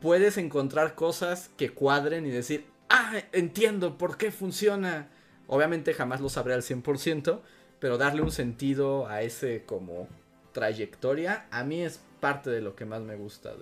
puedes 0.00 0.38
encontrar 0.38 0.94
cosas 0.94 1.50
que 1.56 1.70
cuadren 1.70 2.26
y 2.26 2.30
decir, 2.30 2.66
ah, 2.88 3.14
entiendo 3.32 3.98
por 3.98 4.16
qué 4.16 4.30
funciona. 4.30 5.08
Obviamente 5.46 5.94
jamás 5.94 6.20
lo 6.20 6.28
sabré 6.28 6.54
al 6.54 6.62
100%, 6.62 7.40
pero 7.78 7.98
darle 7.98 8.22
un 8.22 8.32
sentido 8.32 9.06
a 9.08 9.22
ese 9.22 9.64
como 9.64 10.08
trayectoria, 10.52 11.46
a 11.50 11.64
mí 11.64 11.82
es 11.82 12.00
parte 12.20 12.50
de 12.50 12.60
lo 12.60 12.74
que 12.74 12.84
más 12.84 13.02
me 13.02 13.16
gusta 13.16 13.52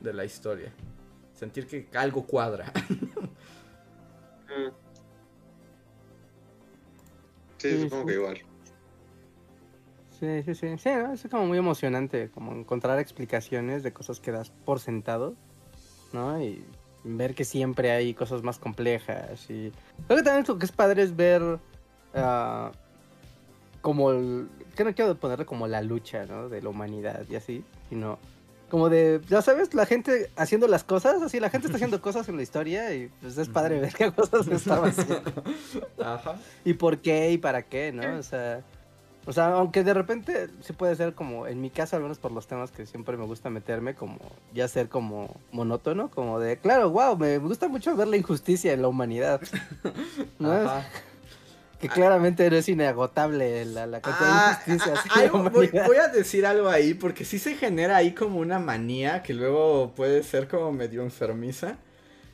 de 0.00 0.12
la 0.12 0.24
historia. 0.24 0.72
Sentir 1.34 1.66
que 1.66 1.86
algo 1.96 2.26
cuadra. 2.26 2.72
sí, 7.56 7.82
supongo 7.82 8.06
que 8.06 8.12
igual. 8.12 8.49
Sí, 10.20 10.42
sí, 10.44 10.54
sí. 10.54 10.78
Sí, 10.78 10.88
es 10.88 11.26
como 11.30 11.46
muy 11.46 11.56
emocionante, 11.56 12.30
como 12.30 12.52
encontrar 12.52 12.98
explicaciones 12.98 13.82
de 13.82 13.92
cosas 13.92 14.20
que 14.20 14.30
das 14.30 14.50
por 14.50 14.78
sentado, 14.78 15.34
¿no? 16.12 16.40
Y 16.42 16.62
ver 17.04 17.34
que 17.34 17.44
siempre 17.44 17.90
hay 17.90 18.12
cosas 18.12 18.42
más 18.42 18.58
complejas. 18.58 19.48
Y 19.50 19.72
creo 20.06 20.18
que 20.18 20.22
también 20.22 20.44
lo 20.46 20.58
que 20.58 20.66
es 20.66 20.72
padre 20.72 21.02
es 21.02 21.16
ver 21.16 21.42
uh, 21.42 22.70
como 23.80 24.10
el, 24.10 24.48
que 24.76 24.84
no 24.84 24.94
quiero 24.94 25.14
ponerle 25.16 25.46
como 25.46 25.66
la 25.66 25.80
lucha, 25.80 26.26
¿no? 26.26 26.50
De 26.50 26.60
la 26.60 26.68
humanidad 26.68 27.24
y 27.30 27.36
así, 27.36 27.64
sino 27.88 28.18
como 28.68 28.88
de, 28.88 29.20
ya 29.28 29.42
sabes, 29.42 29.74
la 29.74 29.84
gente 29.84 30.30
haciendo 30.36 30.68
las 30.68 30.84
cosas, 30.84 31.20
así 31.22 31.40
la 31.40 31.50
gente 31.50 31.66
está 31.66 31.76
haciendo 31.76 32.00
cosas 32.02 32.28
en 32.28 32.36
la 32.36 32.42
historia 32.42 32.94
y 32.94 33.10
pues 33.20 33.36
es 33.36 33.48
padre 33.48 33.80
ver 33.80 33.92
qué 33.92 34.12
cosas 34.12 34.46
estaban 34.48 34.90
haciendo. 34.90 35.42
Ajá. 35.98 36.36
Y 36.64 36.74
por 36.74 36.98
qué 36.98 37.32
y 37.32 37.38
para 37.38 37.62
qué, 37.62 37.90
¿no? 37.90 38.18
O 38.18 38.22
sea, 38.22 38.62
o 39.26 39.32
sea, 39.32 39.48
aunque 39.48 39.84
de 39.84 39.92
repente 39.92 40.48
se 40.60 40.72
puede 40.72 40.96
ser 40.96 41.14
como, 41.14 41.46
en 41.46 41.60
mi 41.60 41.70
caso, 41.70 41.96
al 41.96 42.02
menos 42.02 42.18
por 42.18 42.32
los 42.32 42.46
temas 42.46 42.70
que 42.70 42.86
siempre 42.86 43.16
me 43.16 43.26
gusta 43.26 43.50
meterme, 43.50 43.94
como 43.94 44.18
ya 44.54 44.66
ser 44.66 44.88
como 44.88 45.36
monótono, 45.52 46.10
como 46.10 46.40
de, 46.40 46.56
claro, 46.56 46.90
wow, 46.90 47.16
me 47.16 47.38
gusta 47.38 47.68
mucho 47.68 47.94
ver 47.96 48.08
la 48.08 48.16
injusticia 48.16 48.72
en 48.72 48.82
la 48.82 48.88
humanidad. 48.88 49.40
¿No? 50.38 50.82
Que 51.78 51.88
claramente 51.88 52.48
no 52.50 52.56
es 52.56 52.68
inagotable 52.68 53.64
la, 53.64 53.86
la 53.86 54.00
cantidad 54.00 54.64
de 54.64 54.74
injusticia. 54.74 55.30
Ah, 55.32 55.50
voy, 55.50 55.68
voy, 55.68 55.96
a 55.96 56.08
decir 56.08 56.44
algo 56.44 56.68
ahí, 56.68 56.92
porque 56.92 57.24
sí 57.24 57.38
se 57.38 57.56
genera 57.56 57.96
ahí 57.96 58.12
como 58.12 58.38
una 58.38 58.58
manía 58.58 59.22
que 59.22 59.32
luego 59.32 59.92
puede 59.94 60.22
ser 60.22 60.46
como 60.46 60.72
medio 60.72 61.02
enfermiza. 61.02 61.76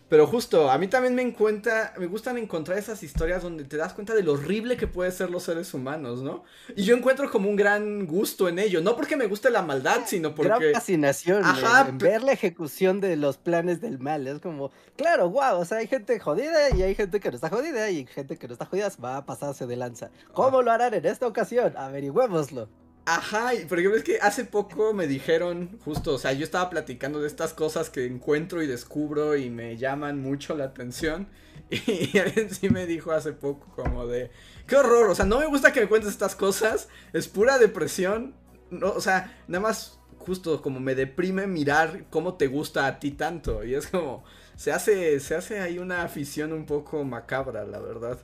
Pero 0.09 0.27
justo, 0.27 0.71
a 0.71 0.79
mí 0.79 0.87
también 0.87 1.17
me 1.17 1.23
encuentra, 1.23 1.93
me 1.99 2.07
gustan 2.07 2.39
encontrar 2.39 2.79
esas 2.79 3.03
historias 3.03 3.43
donde 3.43 3.65
te 3.65 3.77
das 3.77 3.93
cuenta 3.93 4.15
de 4.15 4.23
lo 4.23 4.35
horrible 4.35 4.77
que 4.77 4.87
pueden 4.87 5.13
ser 5.13 5.31
los 5.31 5.43
seres 5.43 5.75
humanos, 5.75 6.23
¿no? 6.23 6.45
Y 6.77 6.85
yo 6.85 6.97
encuentro 6.97 7.29
como 7.29 7.49
un 7.49 7.57
gran 7.57 8.07
gusto 8.07 8.49
en 8.49 8.61
ello, 8.61 8.81
no 8.81 8.95
porque 8.95 9.17
me 9.17 9.27
guste 9.27 9.51
la 9.51 9.63
maldad, 9.63 10.03
sino 10.07 10.35
porque... 10.35 10.49
Gran 10.49 10.75
fascinación 10.75 11.45
Ajá, 11.45 11.89
en 11.89 11.99
ver 11.99 12.23
la 12.23 12.33
ejecución 12.33 13.01
de 13.01 13.17
los 13.17 13.37
planes 13.37 13.81
del 13.81 13.99
mal, 13.99 14.29
es 14.29 14.41
como, 14.41 14.71
claro, 14.97 15.29
wow, 15.29 15.59
o 15.59 15.65
sea, 15.65 15.79
hay 15.79 15.89
gente 15.89 16.21
jodida 16.21 16.71
y 16.77 16.83
hay 16.83 16.95
gente 16.95 17.19
que 17.19 17.31
no 17.31 17.35
está 17.35 17.49
jodida 17.49 17.91
y 17.91 18.07
gente 18.07 18.37
que 18.37 18.47
no 18.47 18.53
está 18.53 18.67
jodida 18.67 18.93
va 19.05 19.17
a 19.17 19.27
pasarse 19.27 19.67
de 19.67 19.75
lanza. 19.75 20.11
¿Cómo 20.33 20.63
lo 20.63 20.71
harán 20.71 20.95
en 20.95 21.05
esta 21.05 21.27
ocasión? 21.27 21.73
Averigüémoslo. 21.77 22.69
Ajá, 23.09 23.55
y 23.55 23.65
por 23.67 23.79
ejemplo 23.79 23.97
es 23.97 24.03
que 24.05 24.19
hace 24.21 24.45
poco 24.45 24.93
me 24.93 25.07
dijeron, 25.07 25.79
justo, 25.85 26.15
o 26.15 26.19
sea, 26.19 26.33
yo 26.33 26.43
estaba 26.43 26.69
platicando 26.69 27.21
de 27.21 27.29
estas 27.29 27.55
cosas 27.55 27.89
que 27.89 28.05
encuentro 28.05 28.63
y 28.63 28.67
descubro 28.67 29.37
y 29.37 29.49
me 29.49 29.77
llaman 29.77 30.21
mucho 30.21 30.57
la 30.57 30.65
atención. 30.65 31.29
Y 31.71 32.19
alguien 32.19 32.53
sí 32.53 32.69
me 32.69 32.87
dijo 32.87 33.13
hace 33.13 33.33
poco 33.33 33.73
como 33.77 34.07
de, 34.07 34.31
qué 34.67 34.77
horror, 34.77 35.09
o 35.09 35.15
sea, 35.15 35.25
no 35.25 35.39
me 35.39 35.47
gusta 35.47 35.73
que 35.73 35.81
me 35.81 35.89
cuentes 35.89 36.11
estas 36.11 36.35
cosas, 36.35 36.89
es 37.13 37.29
pura 37.29 37.59
depresión. 37.59 38.35
No, 38.71 38.91
o 38.91 39.01
sea, 39.01 39.37
nada 39.47 39.63
más 39.63 40.01
justo 40.19 40.61
como 40.61 40.81
me 40.81 40.97
deprime 40.97 41.47
mirar 41.47 42.07
cómo 42.11 42.35
te 42.35 42.49
gusta 42.49 42.87
a 42.87 42.99
ti 42.99 43.13
tanto. 43.13 43.65
Y 43.65 43.75
es 43.75 43.87
como, 43.87 44.25
se 44.57 44.73
hace, 44.73 45.21
se 45.21 45.37
hace 45.37 45.61
ahí 45.61 45.79
una 45.79 46.03
afición 46.03 46.53
un 46.53 46.67
poco 46.67 47.05
macabra, 47.05 47.65
la 47.65 47.79
verdad. 47.79 48.19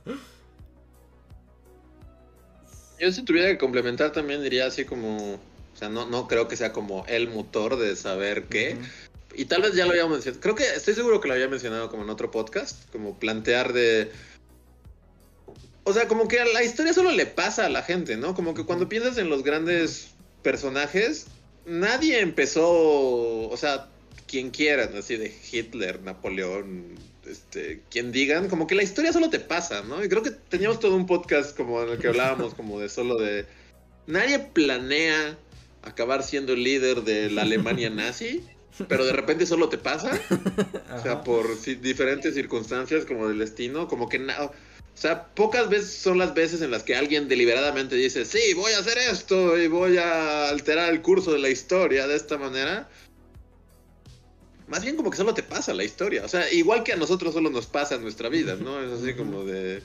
Yo 2.99 3.11
si 3.11 3.23
tuviera 3.23 3.49
que 3.49 3.57
complementar 3.57 4.11
también 4.11 4.43
diría 4.43 4.67
así 4.67 4.85
como, 4.85 5.33
o 5.35 5.77
sea, 5.77 5.89
no, 5.89 6.05
no 6.05 6.27
creo 6.27 6.47
que 6.47 6.55
sea 6.55 6.71
como 6.71 7.05
el 7.07 7.29
motor 7.29 7.77
de 7.77 7.95
saber 7.95 8.45
qué. 8.45 8.77
Y 9.35 9.45
tal 9.45 9.63
vez 9.63 9.73
ya 9.73 9.85
lo 9.85 9.91
había 9.91 10.07
mencionado, 10.07 10.41
creo 10.41 10.55
que 10.55 10.65
estoy 10.65 10.93
seguro 10.93 11.19
que 11.19 11.27
lo 11.27 11.33
había 11.33 11.47
mencionado 11.47 11.89
como 11.89 12.03
en 12.03 12.09
otro 12.09 12.31
podcast, 12.31 12.89
como 12.91 13.17
plantear 13.17 13.73
de... 13.73 14.11
O 15.85 15.93
sea, 15.93 16.07
como 16.07 16.27
que 16.27 16.43
la 16.45 16.63
historia 16.63 16.93
solo 16.93 17.11
le 17.11 17.25
pasa 17.25 17.65
a 17.65 17.69
la 17.69 17.81
gente, 17.81 18.15
¿no? 18.15 18.35
Como 18.35 18.53
que 18.53 18.63
cuando 18.63 18.87
piensas 18.87 19.17
en 19.17 19.29
los 19.29 19.43
grandes 19.43 20.11
personajes, 20.41 21.27
nadie 21.65 22.21
empezó, 22.21 22.69
o 23.49 23.57
sea, 23.57 23.89
quien 24.27 24.51
quieran, 24.51 24.95
así 24.95 25.17
de 25.17 25.35
Hitler, 25.51 26.01
Napoleón, 26.01 26.95
este, 27.27 27.81
quien 27.89 28.11
digan, 28.11 28.49
como 28.49 28.67
que 28.67 28.75
la 28.75 28.83
historia 28.83 29.13
solo 29.13 29.29
te 29.29 29.39
pasa, 29.39 29.81
¿no? 29.83 30.03
Y 30.03 30.09
creo 30.09 30.23
que 30.23 30.31
teníamos 30.31 30.79
todo 30.79 30.95
un 30.95 31.05
podcast 31.05 31.55
como 31.55 31.81
en 31.81 31.89
el 31.89 31.97
que 31.97 32.07
hablábamos 32.07 32.53
como 32.55 32.79
de 32.79 32.89
solo 32.89 33.17
de... 33.17 33.45
Nadie 34.07 34.39
planea 34.39 35.37
acabar 35.81 36.23
siendo 36.23 36.53
el 36.53 36.63
líder 36.63 37.03
de 37.03 37.29
la 37.29 37.43
Alemania 37.43 37.89
nazi, 37.89 38.43
pero 38.87 39.05
de 39.05 39.13
repente 39.13 39.45
solo 39.45 39.69
te 39.69 39.77
pasa. 39.77 40.11
O 40.93 41.01
sea, 41.01 41.23
por 41.23 41.59
diferentes 41.81 42.35
circunstancias 42.35 43.03
como 43.05 43.27
del 43.27 43.39
destino, 43.39 43.87
como 43.87 44.07
que 44.09 44.19
nada... 44.19 44.45
O 44.45 44.51
sea, 44.95 45.25
pocas 45.33 45.69
veces 45.69 45.91
son 45.91 46.19
las 46.19 46.35
veces 46.35 46.61
en 46.61 46.69
las 46.69 46.83
que 46.83 46.95
alguien 46.95 47.27
deliberadamente 47.27 47.95
dice, 47.95 48.25
sí, 48.25 48.53
voy 48.53 48.73
a 48.73 48.79
hacer 48.79 48.99
esto 48.99 49.57
y 49.57 49.67
voy 49.67 49.97
a 49.97 50.49
alterar 50.49 50.93
el 50.93 51.01
curso 51.01 51.33
de 51.33 51.39
la 51.39 51.49
historia 51.49 52.05
de 52.05 52.15
esta 52.15 52.37
manera. 52.37 52.87
Más 54.73 54.81
bien 54.81 54.95
como 54.95 55.11
que 55.11 55.17
solo 55.17 55.35
te 55.35 55.43
pasa 55.43 55.71
la 55.71 55.83
historia. 55.83 56.25
O 56.25 56.27
sea, 56.27 56.51
igual 56.51 56.81
que 56.83 56.93
a 56.93 56.95
nosotros 56.95 57.31
solo 57.35 57.51
nos 57.51 57.67
pasa 57.67 57.99
nuestra 57.99 58.27
vida, 58.27 58.55
¿no? 58.55 58.81
Es 58.81 58.91
así 58.91 59.13
como 59.13 59.43
de... 59.43 59.83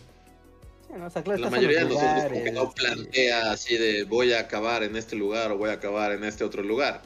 la 0.88 1.50
mayoría 1.50 1.80
de 1.80 1.90
nosotros 1.90 2.24
como 2.32 2.42
que 2.42 2.52
no 2.52 2.72
plantea 2.72 3.52
así 3.52 3.76
de 3.76 4.04
voy 4.04 4.32
a 4.32 4.40
acabar 4.40 4.82
en 4.82 4.96
este 4.96 5.14
lugar 5.14 5.52
o 5.52 5.58
voy 5.58 5.68
a 5.68 5.74
acabar 5.74 6.12
en 6.12 6.24
este 6.24 6.42
otro 6.42 6.62
lugar. 6.62 7.02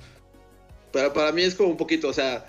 Pero 0.92 1.12
para 1.12 1.32
mí 1.32 1.42
es 1.42 1.56
como 1.56 1.70
un 1.70 1.76
poquito, 1.76 2.06
o 2.06 2.12
sea, 2.12 2.46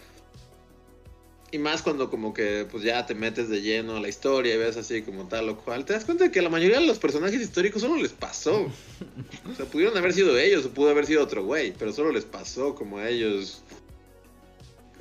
y 1.49 1.57
más 1.57 1.81
cuando 1.81 2.11
como 2.11 2.31
que 2.31 2.67
pues 2.69 2.83
ya 2.83 3.03
te 3.07 3.15
metes 3.15 3.49
de 3.49 3.63
lleno 3.63 3.95
a 3.97 3.99
la 3.99 4.09
historia 4.09 4.53
y 4.53 4.57
ves 4.59 4.77
así 4.77 5.01
como 5.01 5.27
tal 5.27 5.49
o 5.49 5.57
cual, 5.57 5.83
te 5.83 5.93
das 5.93 6.05
cuenta 6.05 6.25
de 6.25 6.31
que 6.31 6.43
la 6.43 6.49
mayoría 6.49 6.79
de 6.79 6.85
los 6.85 6.99
personajes 6.99 7.41
históricos 7.41 7.81
solo 7.81 7.99
les 7.99 8.11
pasó. 8.11 8.67
O 9.51 9.55
sea, 9.55 9.65
pudieron 9.65 9.97
haber 9.97 10.13
sido 10.13 10.37
ellos 10.37 10.63
o 10.65 10.69
pudo 10.69 10.91
haber 10.91 11.07
sido 11.07 11.23
otro 11.23 11.43
güey, 11.43 11.73
pero 11.73 11.91
solo 11.91 12.11
les 12.11 12.23
pasó 12.23 12.75
como 12.75 12.99
a 12.99 13.09
ellos. 13.09 13.62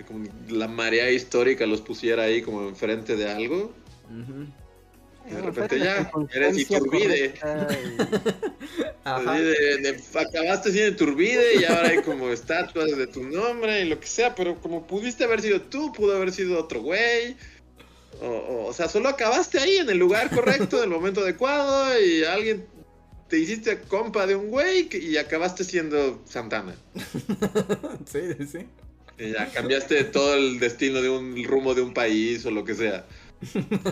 Que 0.02 0.06
como 0.06 0.26
la 0.48 0.68
marea 0.68 1.10
histórica 1.10 1.66
los 1.66 1.80
pusiera 1.80 2.24
ahí 2.24 2.42
como 2.42 2.68
enfrente 2.68 3.16
de 3.16 3.30
algo 3.30 3.72
de 5.30 5.40
repente 5.40 5.78
ya, 5.78 6.10
eres 6.32 6.58
Iturbide. 6.58 7.34
acabaste 9.04 10.72
siendo 10.72 10.92
Iturbide 10.92 11.60
y 11.60 11.64
ahora 11.64 11.88
hay 11.88 12.02
como 12.02 12.30
estatuas 12.30 12.96
de 12.96 13.06
tu 13.06 13.22
nombre 13.22 13.82
y 13.82 13.88
lo 13.88 14.00
que 14.00 14.06
sea, 14.06 14.34
pero 14.34 14.60
como 14.60 14.86
pudiste 14.86 15.24
haber 15.24 15.40
sido 15.40 15.60
tú, 15.62 15.92
pudo 15.92 16.16
haber 16.16 16.32
sido 16.32 16.58
otro 16.58 16.82
güey. 16.82 17.36
O, 18.20 18.66
o, 18.66 18.72
sea, 18.72 18.88
solo 18.88 19.08
acabaste 19.08 19.58
ahí 19.58 19.78
en 19.78 19.90
el 19.90 19.98
lugar 19.98 20.30
correcto, 20.30 20.78
en 20.78 20.84
el 20.84 20.90
momento 20.90 21.22
adecuado 21.22 22.00
y 22.00 22.24
alguien 22.24 22.66
te 23.28 23.38
hiciste 23.38 23.80
compa 23.80 24.26
de 24.26 24.36
un 24.36 24.48
güey 24.48 24.88
y 24.92 25.16
acabaste 25.16 25.64
siendo 25.64 26.20
Santana. 26.26 26.74
sí, 28.06 28.20
sí. 28.50 28.66
Ya 29.18 29.50
cambiaste 29.52 30.04
todo 30.04 30.34
el 30.34 30.58
destino 30.58 31.00
de 31.00 31.08
un 31.10 31.42
rumbo 31.44 31.74
de 31.74 31.82
un 31.82 31.94
país 31.94 32.44
o 32.46 32.50
lo 32.50 32.64
que 32.64 32.74
sea. 32.74 33.06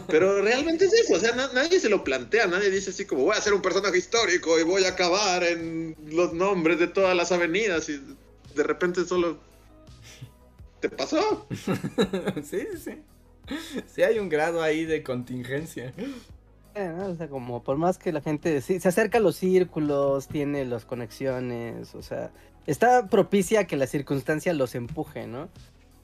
Pero 0.08 0.42
realmente 0.42 0.84
es 0.84 0.92
eso, 0.92 1.14
o 1.14 1.18
sea, 1.18 1.34
nadie 1.34 1.80
se 1.80 1.88
lo 1.88 2.04
plantea, 2.04 2.46
nadie 2.46 2.70
dice 2.70 2.90
así 2.90 3.04
como 3.04 3.24
voy 3.24 3.36
a 3.36 3.40
ser 3.40 3.52
un 3.52 3.62
personaje 3.62 3.98
histórico 3.98 4.58
y 4.60 4.62
voy 4.62 4.84
a 4.84 4.90
acabar 4.90 5.42
en 5.42 5.96
los 6.08 6.32
nombres 6.32 6.78
de 6.78 6.86
todas 6.86 7.16
las 7.16 7.32
avenidas 7.32 7.88
y 7.88 8.00
de 8.54 8.62
repente 8.62 9.04
solo 9.04 9.38
te 10.80 10.88
pasó. 10.88 11.46
sí, 12.44 12.66
sí. 12.82 13.02
Sí 13.92 14.02
hay 14.02 14.18
un 14.18 14.28
grado 14.28 14.62
ahí 14.62 14.84
de 14.84 15.02
contingencia. 15.02 15.92
Eh, 16.76 16.92
o 17.04 17.14
sea, 17.16 17.28
como 17.28 17.64
por 17.64 17.76
más 17.76 17.98
que 17.98 18.12
la 18.12 18.20
gente 18.20 18.60
se 18.60 18.76
acerca 18.86 19.18
a 19.18 19.20
los 19.20 19.36
círculos, 19.36 20.28
tiene 20.28 20.64
las 20.64 20.84
conexiones, 20.84 21.94
o 21.96 22.02
sea, 22.02 22.30
está 22.66 23.08
propicia 23.08 23.66
que 23.66 23.76
la 23.76 23.86
circunstancia 23.86 24.52
los 24.52 24.74
empuje, 24.74 25.26
¿no? 25.26 25.48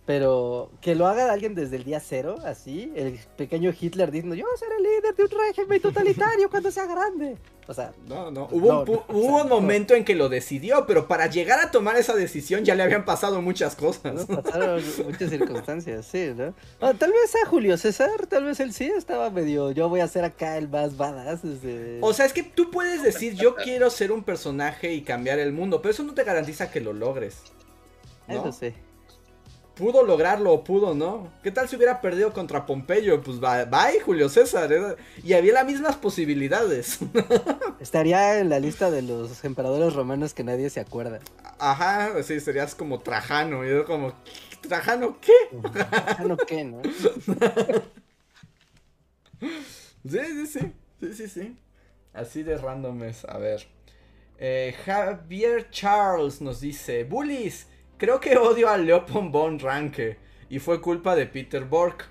Pero 0.07 0.71
que 0.81 0.95
lo 0.95 1.09
haga 1.09 1.33
alguien 1.33 1.57
desde 1.57 1.75
el 1.77 1.85
día 1.85 1.99
cero, 1.99 2.37
así, 2.45 2.93
el 2.95 3.19
pequeño 3.37 3.73
Hitler 3.79 4.13
diciendo, 4.13 4.37
yo 4.37 4.47
seré 4.57 4.79
líder 4.79 5.17
de 5.17 5.25
un 5.25 5.31
régimen 5.31 5.83
totalitario 5.83 6.49
cuando 6.49 6.71
sea 6.71 6.87
grande. 6.87 7.37
O 7.67 7.75
sea, 7.75 7.93
no, 8.07 8.31
no, 8.31 8.47
hubo, 8.53 8.83
un, 8.83 8.89
hubo 8.89 9.43
un 9.43 9.49
momento 9.49 9.95
en 9.97 10.05
que 10.05 10.15
lo 10.15 10.29
decidió, 10.29 10.87
pero 10.87 11.09
para 11.09 11.27
llegar 11.27 11.59
a 11.59 11.73
tomar 11.73 11.97
esa 11.97 12.15
decisión 12.15 12.65
ya 12.65 12.77
le 12.77 12.85
habían 12.85 13.05
pasado 13.05 13.43
muchas 13.43 13.75
cosas. 13.75 14.25
Pasaron 14.27 14.81
muchas 15.05 15.29
circunstancias, 15.31 16.07
sí, 16.07 16.33
¿no? 16.37 16.55
Ah, 16.81 16.95
tal 16.97 17.11
vez 17.11 17.35
a 17.45 17.49
Julio 17.49 17.77
César, 17.77 18.29
tal 18.29 18.45
vez 18.45 18.61
él 18.61 18.73
sí 18.73 18.85
estaba 18.85 19.31
medio, 19.31 19.73
yo 19.73 19.89
voy 19.89 19.99
a 19.99 20.07
ser 20.07 20.25
acá 20.25 20.57
el 20.57 20.69
más 20.69 20.97
badass. 20.97 21.41
O 22.01 22.13
sea, 22.13 22.27
es 22.27 22.33
que 22.33 22.45
tú 22.45 22.71
puedes 22.71 23.03
decir, 23.03 23.35
yo 23.35 23.57
quiero 23.57 23.91
ser 23.91 24.13
un 24.13 24.23
personaje 24.23 24.93
y 24.93 25.03
cambiar 25.03 25.41
el 25.41 25.53
mundo, 25.53 25.83
pero 25.83 25.91
eso 25.91 26.05
no 26.05 26.15
te 26.15 26.23
garantiza 26.23 26.71
que 26.71 26.81
lo 26.81 26.93
logres. 26.93 27.39
Eso 28.29 28.53
sí 28.53 28.73
pudo 29.77 30.03
lograrlo 30.03 30.53
o 30.53 30.65
pudo 30.65 30.95
no. 30.95 31.31
¿Qué 31.43 31.53
tal 31.53 31.69
si 31.69 31.77
hubiera 31.77 32.01
perdido 32.01 32.33
contra 32.33 32.65
Pompeyo? 32.67 33.23
Pues 33.23 33.39
bye, 33.39 34.01
Julio 34.05 34.29
César. 34.29 34.97
Y 35.23 35.35
había 35.35 35.53
las 35.53 35.67
mismas 35.67 35.97
posibilidades. 35.97 36.99
Estaría 37.81 38.41
en 38.41 38.49
la 38.49 38.59
lista 38.59 38.91
de 38.91 39.03
los 39.03 39.45
emperadores 39.45 39.93
romanos 39.93 40.35
que 40.35 40.43
nadie 40.43 40.71
se 40.71 40.81
acuerda. 40.81 41.21
Ajá, 41.59 42.23
sí, 42.23 42.41
serías 42.41 42.75
como 42.75 43.01
Trajano. 43.01 43.65
Y 43.65 43.69
yo 43.69 43.85
como, 43.85 44.15
¿Trajano 44.67 45.19
qué? 45.21 45.33
¿Trajano 45.73 46.37
qué, 46.39 46.65
no? 46.65 46.83
sí, 50.09 50.19
sí, 50.19 50.47
sí. 50.47 50.73
Sí, 51.01 51.13
sí, 51.13 51.29
sí. 51.29 51.57
Así 52.15 52.43
de 52.43 52.57
random 52.57 53.05
es. 53.05 53.27
A 53.27 53.37
ver. 53.37 53.69
Eh, 54.39 54.75
Javier 54.87 55.69
Charles 55.71 56.41
nos 56.41 56.61
dice: 56.61 57.05
Bullies. 57.05 57.67
Creo 57.99 58.21
que 58.21 58.37
odio 58.37 58.69
a 58.69 58.77
Leopold 58.77 59.33
von 59.33 59.59
Ranke 59.59 60.19
y 60.51 60.59
fue 60.59 60.83
culpa 60.83 61.17
de 61.17 61.25
Peter 61.25 61.65
Bork. 61.65 62.07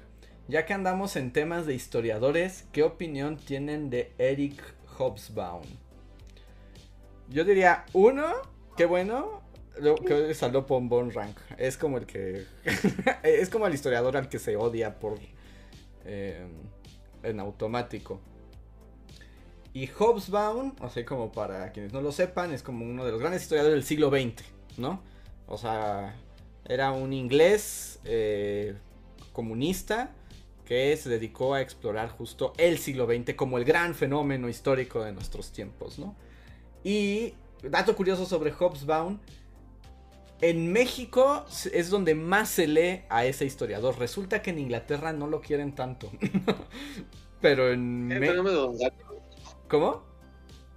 Ya 0.48 0.66
que 0.66 0.74
andamos 0.74 1.16
en 1.16 1.32
temas 1.32 1.68
de 1.68 1.76
historiadores, 1.76 2.66
¿qué 2.72 2.82
opinión 2.82 3.38
tienen 3.38 3.92
de 3.92 4.12
Eric 4.18 4.62
Hobsbawm? 4.98 5.64
Yo 7.30 7.44
diría, 7.44 7.86
uno, 7.94 8.32
qué 8.76 8.86
bueno, 8.86 9.42
que 10.08 10.32
es 10.32 10.42
a 10.42 10.50
Leopold 10.50 10.90
von 10.90 11.12
Ranke. 11.12 11.42
Es 11.58 11.78
como 11.78 12.00
el 12.00 12.08
que. 12.08 12.46
es 13.24 13.50
como 13.52 13.68
el 13.68 13.74
historiador 13.76 14.18
al 14.18 14.28
que 14.28 14.40
se 14.40 14.56
odia 14.56 15.00
por. 15.00 15.20
Eh, 16.06 16.48
en 17.22 17.40
automático. 17.40 18.20
Y 19.74 19.88
Hobsbawm, 19.88 20.76
sea, 20.90 21.06
como 21.06 21.32
para 21.32 21.72
quienes 21.72 21.94
no 21.94 22.02
lo 22.02 22.12
sepan, 22.12 22.52
es 22.54 22.64
como 22.64 22.86
uno 22.86 23.06
de 23.06 23.12
los 23.12 23.20
grandes 23.20 23.44
historiadores 23.44 23.76
del 23.76 23.84
siglo 23.84 24.10
XX, 24.10 24.44
¿no? 24.78 25.02
O 25.48 25.58
sea, 25.58 26.16
era 26.66 26.92
un 26.92 27.14
inglés 27.14 28.00
eh, 28.04 28.76
comunista 29.34 30.12
que 30.66 30.98
se 30.98 31.10
dedicó 31.10 31.54
a 31.54 31.62
explorar 31.62 32.10
justo 32.10 32.54
el 32.58 32.80
siglo 32.80 33.06
XX 33.06 33.36
como 33.36 33.58
el 33.58 33.66
gran 33.66 33.94
fenómeno 33.94 34.50
histórico 34.50 35.04
de 35.04 35.12
nuestros 35.12 35.52
tiempos, 35.52 36.00
¿no? 36.00 36.16
Y 36.84 37.34
dato 37.62 37.96
curioso 37.96 38.26
sobre 38.26 38.52
Hobsbawm, 38.52 39.20
en 40.42 40.72
México 40.72 41.46
es 41.72 41.90
donde 41.90 42.14
más 42.14 42.50
se 42.50 42.68
lee 42.68 43.04
a 43.10 43.26
ese 43.26 43.46
historiador. 43.46 43.98
Resulta 43.98 44.42
que 44.42 44.50
en 44.50 44.60
Inglaterra 44.60 45.14
no 45.14 45.28
lo 45.28 45.42
quieren 45.42 45.74
tanto. 45.74 46.12
Pero 47.42 47.72
en 47.72 48.08
México... 48.08 48.74
¿Cómo? 49.68 50.04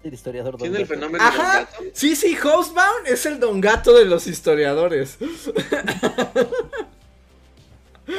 El 0.08 0.14
historiador 0.14 0.52
Don 0.52 0.60
¿Tiene 0.62 0.78
el 0.78 0.86
fenómeno 0.86 1.22
Ajá. 1.22 1.68
Sí, 1.92 2.16
sí, 2.16 2.34
Hostbound 2.34 3.06
es 3.06 3.26
el 3.26 3.38
Don 3.38 3.60
Gato 3.60 3.92
de 3.92 4.06
los 4.06 4.26
historiadores. 4.26 5.18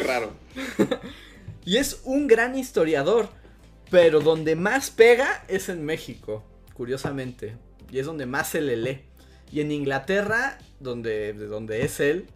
Raro. 0.06 0.34
y 1.66 1.78
es 1.78 2.02
un 2.04 2.28
gran 2.28 2.56
historiador. 2.56 3.30
Pero 3.90 4.20
donde 4.20 4.56
más 4.56 4.92
pega 4.92 5.44
es 5.48 5.68
en 5.68 5.84
México, 5.84 6.44
curiosamente. 6.76 7.58
Y 7.90 7.98
es 7.98 8.06
donde 8.06 8.28
más 8.28 8.50
se 8.50 8.62
le 8.62 8.78
lee. 8.78 9.02
Y 9.52 9.62
en 9.62 9.72
Inglaterra, 9.72 10.60
donde, 10.80 11.34
de 11.34 11.48
donde 11.48 11.86
es 11.86 12.00
él, 12.00 12.28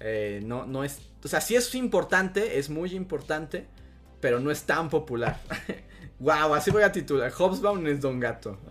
eh, 0.00 0.40
no, 0.42 0.66
no 0.66 0.82
es... 0.82 0.98
O 1.22 1.28
sea, 1.28 1.40
sí 1.40 1.54
es 1.54 1.76
importante, 1.76 2.58
es 2.58 2.70
muy 2.70 2.96
importante, 2.96 3.66
pero 4.20 4.40
no 4.40 4.50
es 4.50 4.64
tan 4.64 4.90
popular. 4.90 5.40
wow, 6.20 6.54
así 6.54 6.70
voy 6.70 6.82
a 6.82 6.92
titular. 6.92 7.30
Hobsbawm 7.32 7.86
es 7.86 8.00
Don 8.00 8.20
Gato. 8.20 8.58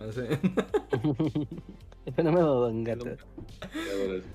El 2.06 2.14
fenómeno 2.14 2.46
Don 2.46 2.82
Gato. 2.82 3.04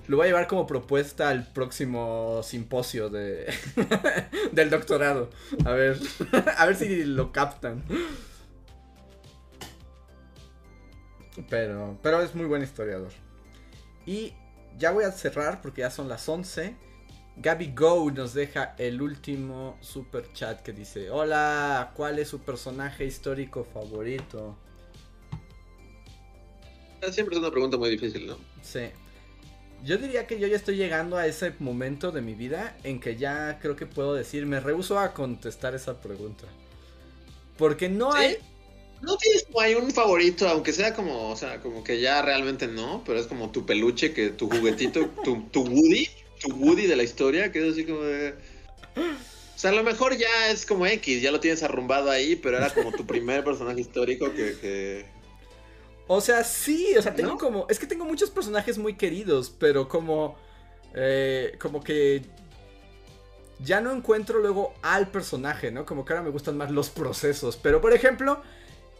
Lo 0.06 0.16
voy 0.16 0.26
a 0.26 0.28
llevar 0.28 0.46
como 0.46 0.66
propuesta 0.66 1.30
al 1.30 1.46
próximo 1.52 2.40
simposio 2.42 3.08
de 3.08 3.52
del 4.52 4.70
doctorado. 4.70 5.30
A 5.64 5.72
ver, 5.72 5.98
a 6.56 6.66
ver 6.66 6.76
si 6.76 7.04
lo 7.04 7.32
captan. 7.32 7.82
Pero, 11.50 11.98
pero 12.02 12.22
es 12.22 12.34
muy 12.34 12.46
buen 12.46 12.62
historiador. 12.62 13.10
Y 14.06 14.32
ya 14.78 14.92
voy 14.92 15.04
a 15.04 15.12
cerrar 15.12 15.60
porque 15.60 15.82
ya 15.82 15.90
son 15.90 16.08
las 16.08 16.28
11. 16.28 16.76
Gaby 17.36 17.72
Go 17.74 18.10
nos 18.10 18.32
deja 18.32 18.74
el 18.78 19.02
último 19.02 19.76
super 19.80 20.32
chat 20.32 20.62
que 20.62 20.72
dice: 20.72 21.10
Hola, 21.10 21.92
¿cuál 21.94 22.18
es 22.18 22.28
su 22.28 22.40
personaje 22.40 23.04
histórico 23.04 23.64
favorito? 23.64 24.56
Siempre 27.10 27.36
es 27.36 27.40
una 27.40 27.50
pregunta 27.50 27.76
muy 27.76 27.90
difícil, 27.90 28.26
¿no? 28.26 28.38
Sí. 28.62 28.88
Yo 29.84 29.98
diría 29.98 30.26
que 30.26 30.40
yo 30.40 30.46
ya 30.46 30.56
estoy 30.56 30.76
llegando 30.76 31.18
a 31.18 31.26
ese 31.26 31.52
momento 31.58 32.10
de 32.10 32.22
mi 32.22 32.34
vida 32.34 32.76
en 32.82 32.98
que 32.98 33.16
ya 33.16 33.58
creo 33.60 33.76
que 33.76 33.86
puedo 33.86 34.14
decir, 34.14 34.46
me 34.46 34.58
rehuso 34.58 34.98
a 34.98 35.12
contestar 35.12 35.74
esa 35.74 36.00
pregunta. 36.00 36.46
Porque 37.58 37.88
no 37.88 38.12
hay 38.12 38.38
no 39.02 39.16
tienes 39.18 39.46
hay 39.60 39.74
un 39.74 39.90
favorito, 39.90 40.48
aunque 40.48 40.72
sea 40.72 40.94
como, 40.94 41.30
o 41.30 41.36
sea, 41.36 41.60
como 41.60 41.84
que 41.84 42.00
ya 42.00 42.22
realmente 42.22 42.66
no, 42.66 43.02
pero 43.04 43.18
es 43.18 43.26
como 43.26 43.50
tu 43.50 43.66
peluche, 43.66 44.12
que 44.12 44.30
tu 44.30 44.48
juguetito, 44.48 45.06
tu, 45.22 45.42
tu 45.50 45.62
Woody, 45.62 46.08
Woody 46.44 46.86
de 46.86 46.96
la 46.96 47.02
historia, 47.02 47.50
que 47.52 47.66
es 47.66 47.72
así 47.72 47.84
como 47.84 48.02
de... 48.02 48.34
O 48.96 49.58
sea, 49.58 49.70
a 49.70 49.74
lo 49.74 49.82
mejor 49.82 50.16
ya 50.16 50.50
es 50.50 50.66
como 50.66 50.86
X, 50.86 51.22
ya 51.22 51.30
lo 51.30 51.40
tienes 51.40 51.62
arrumbado 51.62 52.10
ahí, 52.10 52.36
pero 52.36 52.58
era 52.58 52.70
como 52.70 52.92
tu 52.92 53.06
primer 53.06 53.42
personaje 53.44 53.80
histórico 53.80 54.32
que... 54.32 55.06
O 56.08 56.20
sea, 56.20 56.44
sí, 56.44 56.96
o 56.96 57.02
sea, 57.02 57.14
tengo 57.14 57.36
como... 57.36 57.66
Es 57.68 57.78
que 57.78 57.86
tengo 57.86 58.04
muchos 58.04 58.30
personajes 58.30 58.78
muy 58.78 58.94
queridos, 58.94 59.50
pero 59.50 59.88
como... 59.88 60.36
Eh, 60.94 61.56
como 61.58 61.82
que 61.82 62.22
ya 63.58 63.80
no 63.80 63.92
encuentro 63.92 64.40
luego 64.40 64.74
al 64.82 65.10
personaje, 65.10 65.70
¿no? 65.70 65.84
Como 65.84 66.04
que 66.04 66.12
ahora 66.12 66.22
me 66.22 66.30
gustan 66.30 66.56
más 66.56 66.70
los 66.70 66.90
procesos. 66.90 67.56
Pero, 67.56 67.80
por 67.80 67.92
ejemplo, 67.92 68.42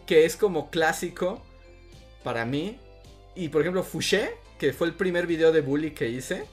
que 0.07 0.25
es 0.25 0.37
como 0.37 0.71
clásico 0.71 1.43
para 2.25 2.45
mí. 2.45 2.79
Y 3.35 3.49
por 3.51 3.61
ejemplo, 3.61 3.83
Fouché, 3.83 4.33
que 4.59 4.73
fue 4.73 4.87
el 4.87 4.95
primer 4.95 5.27
video 5.27 5.53
de 5.53 5.61
Bully 5.61 5.93
que 5.93 6.09
hice. 6.09 6.47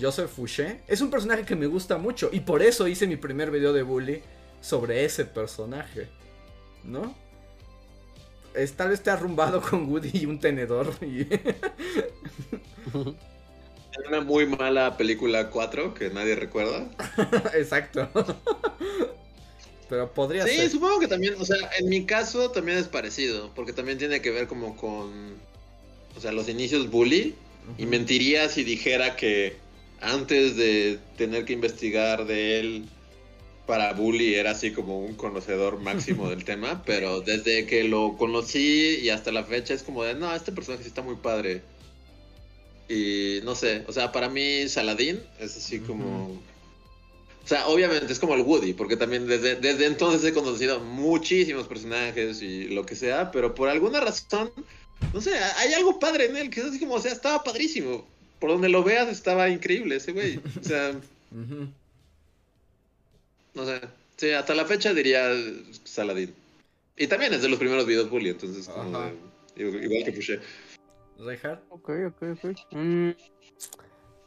Joseph 0.00 0.30
Fouché. 0.30 0.80
Es 0.88 1.00
un 1.00 1.10
personaje 1.10 1.44
que 1.44 1.56
me 1.56 1.66
gusta 1.66 1.98
mucho. 1.98 2.30
Y 2.32 2.40
por 2.40 2.62
eso 2.62 2.88
hice 2.88 3.06
mi 3.06 3.16
primer 3.16 3.50
video 3.50 3.72
de 3.72 3.82
Bully 3.82 4.22
sobre 4.60 5.04
ese 5.04 5.24
personaje. 5.24 6.08
¿No? 6.82 7.14
Es, 8.54 8.72
tal 8.74 8.90
vez 8.90 9.00
esté 9.00 9.10
arrumbado 9.10 9.60
con 9.60 9.90
Woody 9.90 10.10
y 10.12 10.26
un 10.26 10.38
tenedor. 10.38 10.94
Y... 11.02 11.26
una 14.08 14.20
muy 14.20 14.46
mala 14.46 14.96
película 14.96 15.50
4 15.50 15.94
que 15.94 16.10
nadie 16.10 16.34
recuerda. 16.34 16.88
Exacto. 17.54 18.08
Pero 19.88 20.12
podría 20.12 20.44
ser. 20.44 20.60
Sí, 20.60 20.70
supongo 20.70 21.00
que 21.00 21.08
también, 21.08 21.34
o 21.38 21.44
sea, 21.44 21.56
en 21.78 21.88
mi 21.88 22.04
caso 22.04 22.50
también 22.50 22.78
es 22.78 22.88
parecido, 22.88 23.52
porque 23.54 23.72
también 23.72 23.98
tiene 23.98 24.20
que 24.20 24.30
ver 24.30 24.46
como 24.46 24.76
con, 24.76 25.34
o 26.16 26.20
sea, 26.20 26.32
los 26.32 26.48
inicios 26.48 26.90
bully. 26.90 27.34
Y 27.78 27.86
mentiría 27.86 28.50
si 28.50 28.62
dijera 28.62 29.16
que 29.16 29.56
antes 30.04 30.56
de 30.56 30.98
tener 31.16 31.44
que 31.44 31.54
investigar 31.54 32.26
de 32.26 32.60
él 32.60 32.84
para 33.66 33.92
bully 33.94 34.34
era 34.34 34.50
así 34.50 34.72
como 34.72 35.00
un 35.00 35.14
conocedor 35.14 35.80
máximo 35.80 36.28
del 36.28 36.44
tema, 36.50 36.82
pero 36.84 37.20
desde 37.20 37.66
que 37.66 37.84
lo 37.84 38.16
conocí 38.16 38.98
y 39.02 39.08
hasta 39.08 39.32
la 39.32 39.44
fecha 39.44 39.74
es 39.74 39.82
como 39.82 40.04
de, 40.04 40.14
no, 40.14 40.34
este 40.34 40.52
personaje 40.52 40.82
sí 40.82 40.88
está 40.88 41.02
muy 41.02 41.16
padre. 41.16 41.62
Y 42.88 43.40
no 43.44 43.54
sé, 43.54 43.84
o 43.88 43.92
sea, 43.92 44.12
para 44.12 44.28
mí 44.28 44.68
Saladín 44.68 45.22
es 45.40 45.56
así 45.56 45.80
como... 45.80 46.40
O 47.42 47.46
sea, 47.46 47.66
obviamente 47.66 48.10
es 48.10 48.18
como 48.18 48.34
el 48.34 48.40
Woody, 48.40 48.72
porque 48.72 48.96
también 48.96 49.26
desde, 49.26 49.56
desde 49.56 49.84
entonces 49.84 50.24
he 50.24 50.32
conocido 50.32 50.80
muchísimos 50.80 51.66
personajes 51.68 52.40
y 52.40 52.68
lo 52.68 52.86
que 52.86 52.96
sea, 52.96 53.30
pero 53.30 53.54
por 53.54 53.68
alguna 53.68 54.00
razón, 54.00 54.50
no 55.12 55.20
sé, 55.20 55.36
hay 55.36 55.74
algo 55.74 55.98
padre 55.98 56.26
en 56.26 56.36
él, 56.36 56.48
que 56.48 56.60
es 56.60 56.66
así 56.66 56.78
como, 56.78 56.94
o 56.94 57.00
sea, 57.00 57.12
estaba 57.12 57.44
padrísimo. 57.44 58.06
Por 58.44 58.50
donde 58.50 58.68
lo 58.68 58.84
veas 58.84 59.08
estaba 59.08 59.48
increíble 59.48 59.96
ese 59.96 60.12
güey. 60.12 60.38
O 60.60 60.62
sea... 60.62 60.92
No 63.54 63.64
sé. 63.64 63.80
Sí, 64.16 64.32
hasta 64.32 64.54
la 64.54 64.66
fecha 64.66 64.92
diría 64.92 65.30
Saladín. 65.84 66.34
Y 66.94 67.06
también 67.06 67.32
es 67.32 67.40
de 67.40 67.48
los 67.48 67.58
primeros 67.58 67.86
videos 67.86 68.10
bully, 68.10 68.28
entonces 68.28 68.68
igual 69.56 70.04
que 70.04 70.12
Pushe. 70.12 70.40
¿Reinhardt? 71.18 71.62
Ok, 71.70 71.88
ok, 72.08 72.22
ok. 72.32 72.58
Mm, 72.72 73.10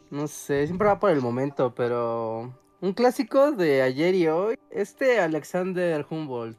no 0.09 0.27
sé, 0.27 0.65
siempre 0.65 0.87
va 0.87 0.99
por 0.99 1.11
el 1.11 1.21
momento, 1.21 1.75
pero 1.75 2.57
un 2.81 2.93
clásico 2.93 3.51
de 3.51 3.83
ayer 3.83 4.15
y 4.15 4.27
hoy, 4.29 4.57
este 4.71 5.19
Alexander 5.19 6.03
Humboldt. 6.09 6.57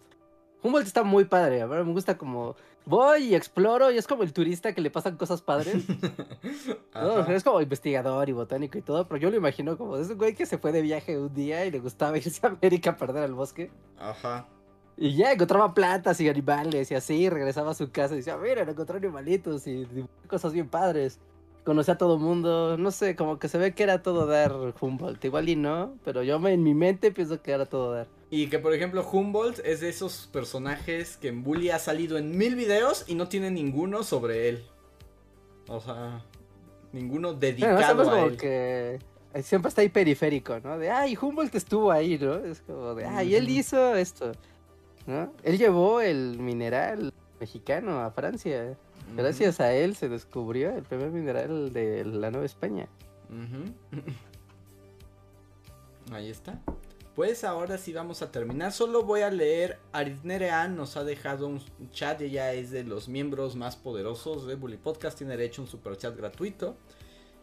Humboldt 0.63 0.87
está 0.87 1.03
muy 1.03 1.25
padre, 1.25 1.63
a 1.63 1.67
ver, 1.67 1.85
me 1.85 1.93
gusta 1.93 2.17
como 2.17 2.55
voy 2.89 3.25
y 3.25 3.35
exploro 3.35 3.91
y 3.91 3.99
es 3.99 4.07
como 4.07 4.23
el 4.23 4.33
turista 4.33 4.73
que 4.73 4.81
le 4.81 4.91
pasan 4.91 5.17
cosas 5.17 5.43
padres. 5.43 5.75
es 7.29 7.45
como 7.45 7.61
investigador 7.61 8.29
y 8.29 8.33
botánico 8.33 8.79
y 8.79 8.83
todo, 8.83 9.07
pero 9.07 9.21
yo 9.21 9.31
lo 9.31 9.37
imagino 9.37 9.77
como 9.77 9.97
ese 9.97 10.15
güey 10.15 10.35
que 10.35 10.47
se 10.47 10.59
fue 10.59 10.73
de 10.73 10.83
viaje 10.83 11.19
un 11.19 11.33
día 11.33 11.65
y 11.67 11.71
le 11.71 11.81
gustaba 11.81 12.17
irse 12.19 12.47
a 12.47 12.51
América 12.51 12.91
a 12.91 12.97
perder 12.97 13.25
al 13.25 13.35
bosque. 13.35 13.71
Ajá. 13.99 14.49
Y 14.97 15.15
ya 15.15 15.33
encontraba 15.33 15.75
plantas 15.75 16.21
y 16.21 16.29
animales 16.29 16.91
y 16.91 16.95
así, 16.95 17.29
regresaba 17.29 17.71
a 17.71 17.75
su 17.75 17.93
casa 17.93 18.15
y 18.15 18.19
decía, 18.19 18.37
mira, 18.37 18.63
encontré 18.63 18.97
animalitos 18.97 19.67
y 19.67 19.87
cosas 20.27 20.53
bien 20.53 20.69
padres 20.69 21.21
conocía 21.65 21.95
a 21.95 21.99
todo 21.99 22.19
mundo, 22.19 22.77
no 22.79 22.91
sé, 22.91 23.15
como 23.17 23.39
que 23.39 23.49
se 23.49 23.59
ve 23.59 23.75
que 23.75 23.83
era 23.83 24.03
todo 24.03 24.27
dar 24.27 24.53
Humboldt, 24.81 25.25
igual 25.25 25.49
y 25.49 25.57
no, 25.57 25.95
pero 26.05 26.23
yo 26.23 26.37
en 26.49 26.63
mi 26.63 26.75
mente 26.75 27.13
pienso 27.13 27.43
que 27.43 27.53
era 27.53 27.67
todo 27.67 27.93
dar. 27.93 28.07
Y 28.31 28.49
que 28.49 28.59
por 28.59 28.75
ejemplo 28.75 29.07
Humboldt 29.07 29.61
es 29.65 29.81
de 29.81 29.89
esos 29.89 30.29
personajes 30.33 31.17
que 31.17 31.29
en 31.29 31.43
Bully 31.43 31.71
ha 31.71 31.79
salido 31.79 32.19
en 32.19 32.37
mil 32.37 32.55
videos 32.55 33.05
y 33.07 33.15
no 33.15 33.29
tiene 33.29 33.51
ninguno 33.51 34.03
sobre 34.03 34.49
él. 34.49 34.65
O 35.69 35.81
sea, 35.81 36.25
ninguno 36.93 37.35
dedicado 37.35 38.11
a 38.11 38.21
él. 38.25 38.37
que 38.37 38.99
siempre 39.43 39.69
está 39.69 39.83
ahí 39.83 39.89
periférico, 39.89 40.59
¿no? 40.61 40.79
De, 40.79 40.91
ay, 40.91 41.17
Humboldt 41.21 41.55
estuvo 41.55 41.91
ahí, 41.91 42.19
¿no? 42.19 42.37
Es 42.37 42.63
como 42.63 42.95
de, 42.95 43.05
ay, 43.05 43.35
él 43.35 43.49
hizo 43.49 43.95
esto, 43.95 44.33
¿no? 45.07 45.33
Él 45.43 45.59
llevó 45.59 46.01
el 46.01 46.39
mineral 46.39 47.13
mexicano 47.41 48.01
a 48.01 48.11
Francia. 48.11 48.77
Gracias 49.17 49.61
a 49.61 49.73
él 49.73 49.97
se 49.97 50.09
descubrió 50.09 50.71
el 50.71 50.83
primer 50.83 51.11
mineral 51.11 51.73
de 51.73 52.05
la 52.05 52.31
Nueva 52.31 52.47
España. 52.47 52.89
Ahí 56.13 56.31
está. 56.31 56.61
Pues 57.15 57.43
ahora 57.43 57.79
sí 57.79 57.93
vamos 57.93 58.23
a 58.23 58.31
terminar. 58.31 58.73
Solo 58.73 59.03
voy 59.03 59.23
a 59.23 59.31
leer. 59.31 59.79
Aritnerean 59.93 60.77
nos 60.77 60.97
ha 60.97 61.03
dejado 61.03 61.49
un 61.49 61.61
chat. 61.91 62.21
Ella 62.21 62.53
es 62.53 62.71
de 62.71 62.85
los 62.85 63.09
miembros 63.09 63.57
más 63.57 63.75
poderosos 63.75 64.47
de 64.47 64.55
Bully 64.55 64.77
Podcast. 64.77 65.19
Tiene 65.19 65.37
derecho 65.37 65.61
a 65.61 65.65
un 65.65 65.71
super 65.71 65.97
chat 65.97 66.17
gratuito. 66.17 66.77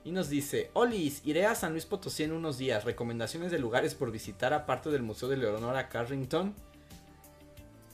Y 0.06 0.12
nos 0.12 0.30
dice: 0.30 0.70
Olis, 0.74 1.22
iré 1.26 1.46
a 1.46 1.56
San 1.56 1.74
Luis 1.74 1.86
Potosí 1.86 2.24
en 2.24 2.32
unos 2.32 2.58
días. 2.58 2.86
Recomendaciones 2.86 3.52
de 3.52 3.60
lugares 3.60 3.96
por 3.96 4.12
visitar 4.12 4.54
aparte 4.54 4.90
del 4.90 5.04
Museo 5.04 5.28
de 5.28 5.38
Leonora 5.38 5.90
Carrington. 5.90 6.56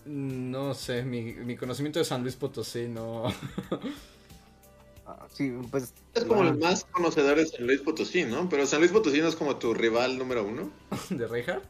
No 0.06 0.74
sé, 0.74 1.04
mi, 1.04 1.56
conocimiento 1.56 2.00
de 2.00 2.06
San 2.06 2.24
Luis 2.24 2.36
Potosí 2.36 2.88
no. 2.88 3.26
Ah, 5.06 5.28
sí, 5.34 5.54
pues. 5.70 5.94
Es 6.14 6.24
como 6.26 6.44
el 6.44 6.58
más 6.58 6.86
conocedor 6.86 7.38
de 7.38 7.46
San 7.46 7.68
Luis 7.68 7.82
Potosí, 7.82 8.24
¿no? 8.24 8.48
Pero 8.50 8.66
San 8.66 8.80
Luis 8.80 8.92
Potosí 8.92 9.20
no 9.20 9.28
es 9.28 9.36
como 9.36 9.58
tu 9.58 9.74
rival 9.74 10.18
número 10.18 10.46
uno. 10.46 10.72
¿De 11.10 11.28
Reinhardt? 11.28 11.66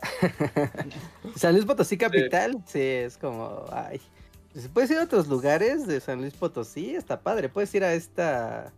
San 1.36 1.54
Luis 1.54 1.64
Potosí 1.64 1.96
capital, 1.96 2.62
sí. 2.66 2.80
es 2.80 3.16
como. 3.16 3.64
Ay. 3.72 4.00
Puedes 4.72 4.90
ir 4.90 4.98
a 4.98 5.04
otros 5.04 5.28
lugares 5.28 5.86
de 5.86 6.00
San 6.00 6.20
Luis 6.20 6.34
Potosí, 6.34 6.94
está 6.94 7.20
padre. 7.20 7.48
Puedes 7.48 7.74
ir 7.74 7.84
a 7.84 7.92
esta. 7.94 8.72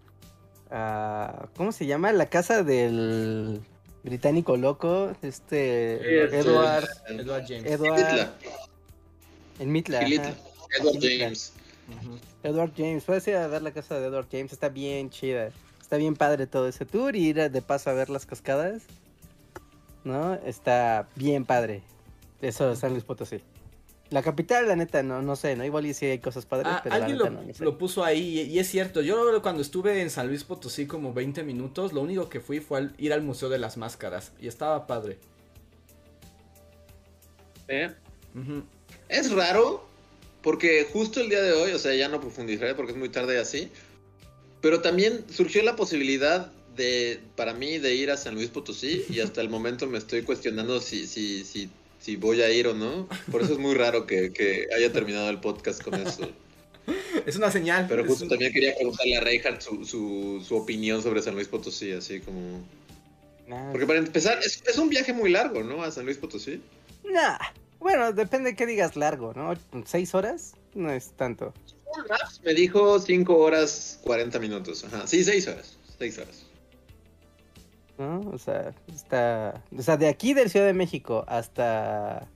¿Cómo 1.57 1.73
se 1.73 1.87
llama? 1.87 2.13
La 2.13 2.27
casa 2.27 2.63
del 2.63 3.61
británico 4.03 4.57
loco, 4.57 5.13
este 5.23 6.25
Edward, 6.25 6.89
Edward 7.09 7.45
James. 7.47 7.67
Edward, 7.67 8.31
en 9.59 9.73
Mitla. 9.73 10.03
Edward 10.03 10.99
James. 11.01 11.53
Edward 12.43 12.73
James, 12.77 13.05
puedes 13.05 13.27
ir 13.29 13.37
a 13.37 13.47
ver 13.49 13.63
la 13.63 13.73
casa 13.73 13.99
de 13.99 14.07
Edward 14.07 14.29
James, 14.31 14.53
está 14.53 14.69
bien 14.69 15.11
chida. 15.11 15.51
Está 15.81 15.97
bien 15.97 16.15
padre 16.15 16.47
todo 16.47 16.69
ese 16.69 16.87
tour 16.87 17.17
y 17.17 17.29
ir 17.29 17.51
de 17.51 17.63
paso 17.63 17.91
a 17.91 17.95
ver 17.95 18.11
las 18.11 18.25
cascadas. 18.25 18.83
¿No? 20.05 20.35
Está 20.35 21.09
bien 21.17 21.45
padre. 21.45 21.83
Eso 22.41 22.71
es 22.71 22.79
San 22.79 22.93
Luis 22.93 23.05
Potosí. 23.05 23.43
La 24.11 24.23
capital, 24.23 24.67
la 24.67 24.75
neta, 24.75 25.05
no, 25.05 25.23
no 25.23 25.37
sé, 25.37 25.55
¿no? 25.55 25.65
Igual 25.65 25.87
y 25.87 25.95
sí 25.95 26.07
hay 26.07 26.19
cosas 26.19 26.45
padres, 26.45 26.67
ah, 26.69 26.81
pero 26.83 26.97
alguien 26.97 27.17
lo, 27.17 27.31
lo, 27.61 27.79
puso 27.79 28.03
ahí 28.05 28.41
y 28.41 28.59
es 28.59 28.69
cierto. 28.69 29.03
Yo 29.03 29.41
cuando 29.41 29.63
estuve 29.63 30.03
en 30.03 30.11
San 30.11 30.27
Luis 30.27 30.43
Potosí 30.43 30.87
como 30.87 31.15
20 31.15 31.45
minutos, 31.45 31.93
lo 31.93 32.01
único 32.01 32.29
que 32.29 32.41
fui 32.41 32.59
fue 32.59 32.91
ir 32.99 33.13
al 33.13 33.23
Museo 33.23 33.49
de 33.49 33.59
las 33.59 33.77
Máscaras 33.77 34.33
y 34.41 34.49
estaba 34.49 34.89
padre. 34.89 35.19
¿Eh? 37.69 37.95
Es 39.09 39.31
raro 39.31 39.87
porque 40.43 40.89
justo 40.93 41.21
el 41.21 41.29
día 41.29 41.43
de 41.43 41.53
hoy, 41.53 41.71
o 41.73 41.79
sea, 41.79 41.95
ya 41.95 42.09
no 42.09 42.21
profundizaré 42.21 42.75
porque 42.75 42.93
es 42.93 42.99
muy 42.99 43.11
tarde 43.11 43.39
así, 43.39 43.71
pero 44.61 44.81
también 44.81 45.25
surgió 45.31 45.63
la 45.63 45.77
posibilidad 45.77 46.51
de, 46.77 47.21
para 47.37 47.55
mí, 47.55 47.79
de 47.79 47.95
ir 47.95 48.11
a 48.11 48.17
San 48.17 48.35
Luis 48.35 48.49
Potosí 48.49 49.05
y 49.09 49.21
hasta 49.21 49.41
el 49.41 49.49
momento 49.49 49.87
me 49.87 49.99
estoy 49.99 50.23
cuestionando 50.23 50.81
si, 50.81 51.07
si, 51.07 51.45
si 51.45 51.71
si 52.01 52.17
voy 52.17 52.43
a 52.43 52.51
ir 52.51 52.67
o 52.67 52.75
no. 52.75 53.09
Por 53.31 53.43
eso 53.43 53.53
es 53.53 53.59
muy 53.59 53.75
raro 53.75 54.07
que, 54.07 54.67
haya 54.77 54.93
terminado 54.93 55.29
el 55.31 55.39
podcast 55.39 55.83
con 55.83 55.95
eso. 55.95 56.29
Es 57.27 57.37
una 57.37 57.51
señal. 57.53 57.87
Pero 57.89 58.05
justo 58.05 58.27
también 58.27 58.53
quería 58.53 58.75
preguntarle 58.75 59.17
a 59.17 59.21
Reinhardt 59.21 59.61
su, 59.61 59.85
su, 59.85 60.57
opinión 60.57 61.03
sobre 61.03 61.23
San 61.23 61.35
Luis 61.35 61.47
Potosí, 61.47 61.93
así 61.93 62.21
como... 62.21 62.65
Porque 63.71 63.87
para 63.87 63.99
empezar, 63.99 64.39
es, 64.43 64.79
un 64.79 64.89
viaje 64.89 65.13
muy 65.13 65.31
largo, 65.31 65.63
¿no? 65.63 65.83
A 65.83 65.91
San 65.91 66.05
Luis 66.05 66.17
Potosí. 66.17 66.63
Nah. 67.05 67.39
Bueno, 67.81 68.13
depende 68.13 68.51
de 68.51 68.57
qué 68.57 68.67
digas 68.67 68.97
largo, 68.97 69.33
¿no? 69.35 69.55
¿Seis 69.87 70.15
horas? 70.15 70.55
No 70.75 70.91
es 70.91 71.13
tanto. 71.17 71.53
Me 72.45 72.55
dijo 72.55 72.99
cinco 73.01 73.39
horas 73.39 73.99
cuarenta 74.03 74.39
minutos. 74.39 74.85
Ajá. 74.85 75.07
Sí, 75.07 75.25
seis 75.25 75.49
horas. 75.49 75.77
Seis 75.99 76.19
horas. 76.19 76.47
O 78.01 78.39
sea, 78.39 78.73
está, 78.95 79.63
o 79.77 79.83
sea, 79.83 79.99
de 79.99 80.09
aquí 80.09 80.33
del 80.33 80.49
Ciudad 80.49 80.67
de 80.67 80.73
México 80.73 81.25
hasta 81.29 82.27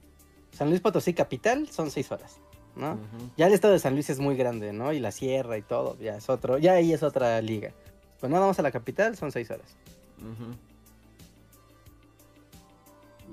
San 0.52 0.68
Luis 0.68 0.82
Potosí 0.82 1.14
capital 1.14 1.68
son 1.68 1.90
seis 1.90 2.12
horas, 2.12 2.36
¿no? 2.76 2.98
Ya 3.38 3.46
el 3.46 3.54
estado 3.54 3.72
de 3.72 3.78
San 3.78 3.94
Luis 3.94 4.10
es 4.10 4.18
muy 4.18 4.36
grande, 4.36 4.74
¿no? 4.74 4.92
Y 4.92 5.00
la 5.00 5.10
sierra 5.10 5.56
y 5.56 5.62
todo, 5.62 5.96
ya 5.98 6.16
es 6.16 6.28
otro, 6.28 6.58
ya 6.58 6.72
ahí 6.72 6.92
es 6.92 7.02
otra 7.02 7.40
liga. 7.40 7.72
Pues 8.20 8.30
no 8.30 8.38
vamos 8.38 8.58
a 8.58 8.62
la 8.62 8.70
capital, 8.70 9.16
son 9.16 9.32
seis 9.32 9.50
horas. 9.50 9.74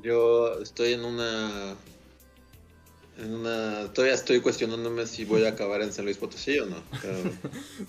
Yo 0.02 0.54
estoy 0.62 0.94
en 0.94 1.04
una 1.04 1.76
en 3.22 3.34
una 3.34 3.92
todavía 3.94 4.16
estoy 4.16 4.42
cuestionándome 4.42 5.06
si 5.06 5.26
voy 5.26 5.46
a 5.46 5.50
acabar 5.50 5.82
en 5.82 5.94
San 5.94 6.06
Luis 6.06 6.18
Potosí 6.18 6.60
o 6.60 6.66
no. 6.66 6.78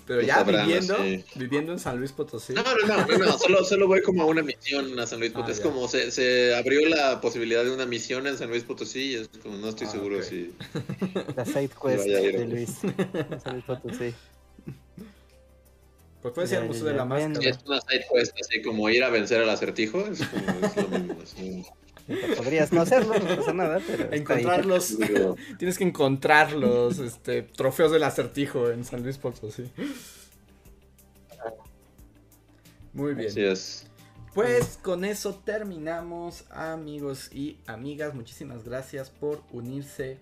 Pero, 0.05 0.21
ya 0.21 0.43
viviendo, 0.43 0.97
viviendo 1.35 1.73
en 1.73 1.79
San 1.79 1.97
Luis 1.97 2.11
Potosí. 2.11 2.53
No, 2.53 2.63
no, 2.63 3.05
no, 3.05 3.17
no, 3.17 3.37
solo, 3.37 3.63
solo 3.63 3.87
voy 3.87 4.01
como 4.01 4.23
a 4.23 4.25
una 4.25 4.43
misión 4.43 4.99
a 4.99 5.07
San 5.07 5.19
Luis 5.19 5.31
Potosí. 5.31 5.51
Ah, 5.51 5.55
es 5.55 5.59
como 5.59 5.87
se, 5.87 6.11
se, 6.11 6.55
abrió 6.55 6.87
la 6.87 7.19
posibilidad 7.21 7.63
de 7.63 7.71
una 7.71 7.85
misión 7.85 8.27
en 8.27 8.37
San 8.37 8.49
Luis 8.49 8.63
Potosí 8.63 9.11
y 9.11 9.15
es 9.15 9.29
como 9.41 9.57
no 9.57 9.69
estoy 9.69 9.87
ah, 9.87 9.91
seguro 9.91 10.23
si. 10.23 10.53
La 11.35 11.45
side 11.45 11.69
quest 11.69 12.05
de 12.05 12.45
Luis. 12.45 12.69
San 13.43 13.53
Luis 13.53 13.65
Potosí. 13.65 14.13
Pues 16.21 16.33
puede 16.33 16.47
ser 16.47 16.61
el 16.61 16.69
Museo 16.69 16.85
de 16.85 16.93
la 16.93 17.03
Máscara. 17.03 17.49
Es 17.49 17.59
una 17.65 17.81
side 17.81 18.05
quest 18.13 18.33
así 18.39 18.61
como 18.61 18.89
ir 18.89 19.03
a 19.03 19.09
vencer 19.09 19.41
al 19.41 19.49
acertijo. 19.49 19.99
Es 20.07 20.25
como 20.25 20.65
es 20.65 20.75
lo 20.77 20.87
mismo. 20.87 21.17
Así. 21.21 21.65
Podrías 22.37 22.73
no 22.73 22.81
hacerlo, 22.81 23.13
no 23.13 23.35
pasa 23.37 23.53
nada, 23.53 23.79
pero. 23.85 24.11
Encontrarlos. 24.11 24.97
tienes 25.57 25.77
que 25.77 25.83
encontrar 25.85 26.51
los 26.51 26.99
este, 26.99 27.43
trofeos 27.43 27.91
del 27.91 28.03
acertijo 28.03 28.69
en 28.69 28.83
San 28.83 29.03
Luis 29.03 29.17
Potosí. 29.17 29.71
Muy 32.93 33.13
bien. 33.13 33.29
Así 33.29 33.43
es. 33.43 33.87
Pues 34.33 34.79
con 34.81 35.05
eso 35.05 35.35
terminamos, 35.45 36.45
amigos 36.49 37.29
y 37.31 37.59
amigas. 37.67 38.13
Muchísimas 38.13 38.63
gracias 38.63 39.09
por 39.09 39.41
unirse 39.51 40.17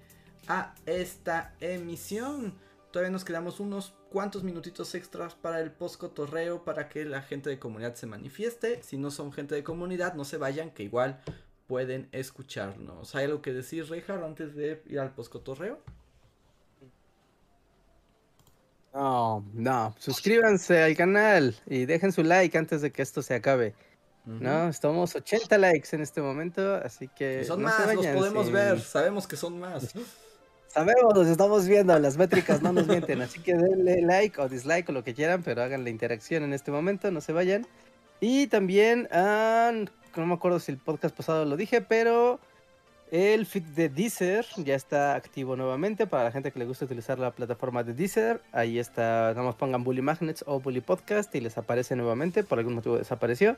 a 0.47 0.75
esta 0.85 1.53
emisión. 1.61 2.53
Todavía 2.91 3.11
nos 3.11 3.23
quedamos 3.23 3.61
unos 3.61 3.93
cuantos 4.09 4.43
minutitos 4.43 4.93
extras 4.95 5.33
para 5.33 5.61
el 5.61 5.71
post 5.71 5.95
cotorreo 5.95 6.65
para 6.65 6.89
que 6.89 7.05
la 7.05 7.21
gente 7.21 7.49
de 7.49 7.57
comunidad 7.57 7.95
se 7.95 8.05
manifieste. 8.05 8.83
Si 8.83 8.97
no 8.97 9.11
son 9.11 9.31
gente 9.31 9.55
de 9.55 9.63
comunidad, 9.63 10.13
no 10.13 10.25
se 10.25 10.35
vayan, 10.35 10.71
que 10.71 10.83
igual 10.83 11.21
pueden 11.71 12.09
escucharnos. 12.11 13.15
¿Hay 13.15 13.23
algo 13.23 13.41
que 13.41 13.53
decir, 13.53 13.89
Reinhardt, 13.89 14.25
antes 14.25 14.53
de 14.57 14.83
ir 14.87 14.99
al 14.99 15.11
poscotorreo? 15.11 15.79
No, 18.93 19.45
no, 19.53 19.95
suscríbanse 19.97 20.83
al 20.83 20.97
canal 20.97 21.55
y 21.65 21.85
dejen 21.85 22.11
su 22.11 22.23
like 22.23 22.57
antes 22.57 22.81
de 22.81 22.91
que 22.91 23.01
esto 23.01 23.21
se 23.21 23.35
acabe. 23.35 23.73
No, 24.25 24.67
estamos 24.67 25.15
80 25.15 25.57
likes 25.59 25.95
en 25.95 26.01
este 26.01 26.21
momento, 26.21 26.75
así 26.75 27.07
que. 27.07 27.45
son 27.45 27.61
más, 27.61 27.95
los 27.95 28.05
podemos 28.05 28.51
ver, 28.51 28.81
sabemos 28.81 29.25
que 29.25 29.37
son 29.37 29.57
más. 29.57 29.93
Sabemos, 30.67 31.13
los 31.13 31.27
estamos 31.27 31.67
viendo, 31.67 31.97
las 31.99 32.17
métricas 32.17 32.61
no 32.61 32.71
nos 32.71 32.87
mienten, 32.87 33.21
así 33.21 33.41
que 33.41 33.53
denle 33.53 34.01
like 34.03 34.39
o 34.39 34.47
dislike 34.47 34.87
o 34.87 34.93
lo 34.93 35.03
que 35.03 35.13
quieran, 35.13 35.43
pero 35.43 35.61
hagan 35.61 35.83
la 35.83 35.89
interacción 35.89 36.43
en 36.43 36.53
este 36.53 36.71
momento, 36.71 37.11
no 37.11 37.19
se 37.19 37.33
vayan. 37.33 37.67
Y 38.21 38.47
también 38.47 39.09
han 39.11 39.89
no 40.19 40.25
me 40.25 40.33
acuerdo 40.33 40.59
si 40.59 40.71
el 40.71 40.77
podcast 40.77 41.15
pasado 41.15 41.45
lo 41.45 41.55
dije, 41.55 41.81
pero 41.81 42.39
el 43.11 43.45
feed 43.45 43.63
de 43.63 43.89
Deezer 43.89 44.45
ya 44.57 44.75
está 44.75 45.15
activo 45.15 45.55
nuevamente 45.55 46.07
para 46.07 46.23
la 46.23 46.31
gente 46.31 46.51
que 46.51 46.59
le 46.59 46.65
gusta 46.65 46.85
utilizar 46.85 47.19
la 47.19 47.31
plataforma 47.31 47.83
de 47.83 47.93
Deezer. 47.93 48.41
Ahí 48.51 48.79
está, 48.79 49.29
nada 49.29 49.43
más 49.43 49.55
pongan 49.55 49.83
Bully 49.83 50.01
Magnets 50.01 50.43
o 50.47 50.59
Bully 50.59 50.81
Podcast 50.81 51.33
y 51.35 51.41
les 51.41 51.57
aparece 51.57 51.95
nuevamente, 51.95 52.43
por 52.43 52.57
algún 52.57 52.75
motivo 52.75 52.97
desapareció. 52.97 53.57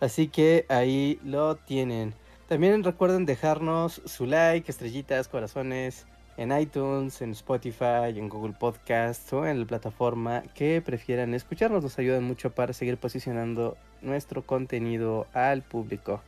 Así 0.00 0.28
que 0.28 0.66
ahí 0.68 1.18
lo 1.24 1.56
tienen. 1.56 2.14
También 2.48 2.84
recuerden 2.84 3.26
dejarnos 3.26 4.02
su 4.04 4.26
like, 4.26 4.70
estrellitas, 4.70 5.28
corazones 5.28 6.06
en 6.36 6.56
iTunes, 6.56 7.22
en 7.22 7.30
Spotify, 7.30 8.10
en 8.16 8.28
Google 8.28 8.54
Podcast 8.58 9.32
o 9.32 9.46
en 9.46 9.60
la 9.60 9.66
plataforma 9.66 10.42
que 10.54 10.80
prefieran 10.80 11.34
escucharnos. 11.34 11.82
Nos 11.82 11.98
ayudan 11.98 12.24
mucho 12.24 12.50
para 12.50 12.72
seguir 12.72 12.98
posicionando 12.98 13.76
nuestro 14.04 14.42
contenido 14.42 15.26
al 15.32 15.62
público. 15.62 16.20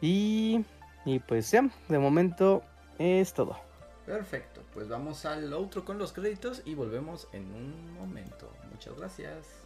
y, 0.00 0.64
y 1.04 1.18
pues 1.20 1.50
ya, 1.50 1.68
de 1.88 1.98
momento 1.98 2.62
es 2.98 3.32
todo. 3.32 3.56
Perfecto, 4.04 4.62
pues 4.72 4.88
vamos 4.88 5.26
al 5.26 5.52
otro 5.52 5.84
con 5.84 5.98
los 5.98 6.12
créditos 6.12 6.62
y 6.64 6.74
volvemos 6.74 7.28
en 7.32 7.52
un 7.52 7.94
momento. 7.94 8.48
Muchas 8.70 8.96
gracias. 8.96 9.65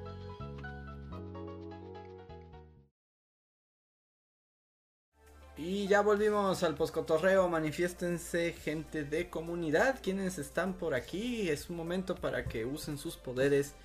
Y 5.63 5.87
ya 5.87 6.01
volvimos 6.01 6.63
al 6.63 6.73
poscotorreo. 6.73 7.47
Manifiéstense, 7.47 8.53
gente 8.53 9.03
de 9.03 9.29
comunidad. 9.29 9.99
Quienes 10.01 10.39
están 10.39 10.73
por 10.73 10.95
aquí, 10.95 11.49
es 11.51 11.69
un 11.69 11.75
momento 11.75 12.15
para 12.15 12.45
que 12.45 12.65
usen 12.65 12.97
sus 12.97 13.15
poderes 13.15 13.75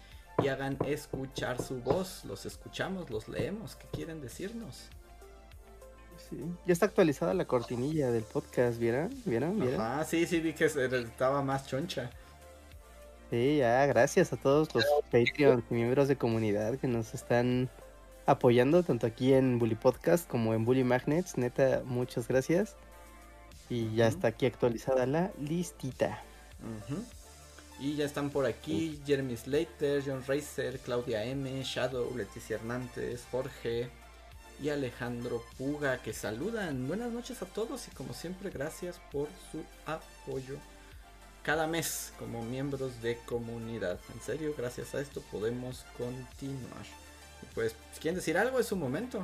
y 0.43 0.48
hagan 0.48 0.78
escuchar 0.86 1.62
su 1.62 1.82
voz. 1.82 2.24
Los 2.24 2.47
escuchamos, 2.47 3.11
los 3.11 3.28
leemos. 3.28 3.77
¿Qué 3.77 3.86
quieren 3.93 4.23
decirnos? 4.23 4.89
Sí. 6.31 6.39
Ya 6.65 6.73
está 6.73 6.86
actualizada 6.86 7.35
la 7.35 7.44
cortinilla 7.44 8.11
del 8.11 8.24
podcast, 8.24 8.78
¿vieron? 8.78 9.11
¿Vieron? 9.27 9.61
¿Vieron? 9.61 9.78
Ah, 9.78 10.03
sí, 10.09 10.24
sí, 10.24 10.40
vi 10.40 10.55
que 10.55 10.65
estaba 10.65 11.43
más 11.43 11.66
choncha. 11.66 12.11
Sí, 13.28 13.59
ya, 13.59 13.85
gracias 13.85 14.32
a 14.32 14.39
todos 14.39 14.74
los 14.74 14.85
Patreons 15.12 15.62
y 15.70 15.74
miembros 15.74 16.09
de 16.09 16.16
comunidad 16.16 16.78
que 16.78 16.89
nos 16.89 17.12
están 17.12 17.69
apoyando 18.27 18.82
tanto 18.82 19.07
aquí 19.07 19.32
en 19.32 19.59
Bully 19.59 19.77
Podcast 19.77 20.28
como 20.28 20.53
en 20.53 20.65
Bully 20.65 20.85
Magnets. 20.85 21.39
Neta, 21.39 21.82
muchas 21.85 22.28
gracias. 22.28 22.77
Y 23.70 23.94
ya 23.94 24.07
está 24.07 24.28
aquí 24.28 24.47
actualizada 24.47 25.07
la 25.07 25.31
listita. 25.40 26.23
Y 27.78 27.94
ya 27.94 28.05
están 28.05 28.31
por 28.31 28.47
aquí 28.47 29.01
Jeremy 29.07 29.36
Slater, 29.36 30.03
John 30.05 30.24
Racer, 30.27 30.78
Claudia 30.81 31.24
M, 31.24 31.62
Shadow, 31.62 32.15
Leticia 32.16 32.57
Hernández, 32.57 33.24
Jorge 33.31 33.89
y 34.62 34.70
Alejandro 34.70 35.43
Puga 35.59 35.98
que 35.98 36.12
saludan. 36.12 36.89
Buenas 36.89 37.12
noches 37.12 37.43
a 37.43 37.47
todos 37.47 37.89
y 37.89 37.90
como 37.90 38.15
siempre 38.15 38.51
gracias 38.51 39.01
por 39.12 39.28
su 39.53 39.62
apoyo 39.85 40.57
cada 41.43 41.66
mes 41.66 42.12
como 42.19 42.43
miembros 42.43 43.03
de 43.03 43.19
comunidad. 43.19 44.01
En 44.12 44.20
serio, 44.20 44.55
gracias 44.57 44.94
a 44.94 45.01
esto 45.01 45.20
podemos 45.31 45.85
continuar. 45.97 47.05
Pues, 47.54 47.74
quieren 48.00 48.16
decir 48.16 48.36
algo, 48.36 48.58
es 48.58 48.66
su 48.66 48.76
momento. 48.76 49.22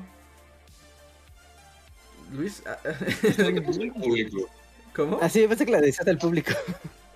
Luis. 2.33 2.63
Ah, 2.67 2.79
¿Cómo? 4.95 5.19
Ah, 5.23 5.29
sí, 5.29 5.47
pensé 5.47 5.65
que 5.65 5.73
la 5.73 5.81
decía 5.81 6.05
del 6.05 6.19
público. 6.19 6.53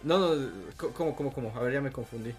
No, 0.02 0.18
no, 0.18 0.50
¿cómo, 0.76 1.16
cómo, 1.16 1.32
cómo? 1.32 1.52
A 1.56 1.60
ver, 1.60 1.74
ya 1.74 1.80
me 1.80 1.90
confundí. 1.90 2.32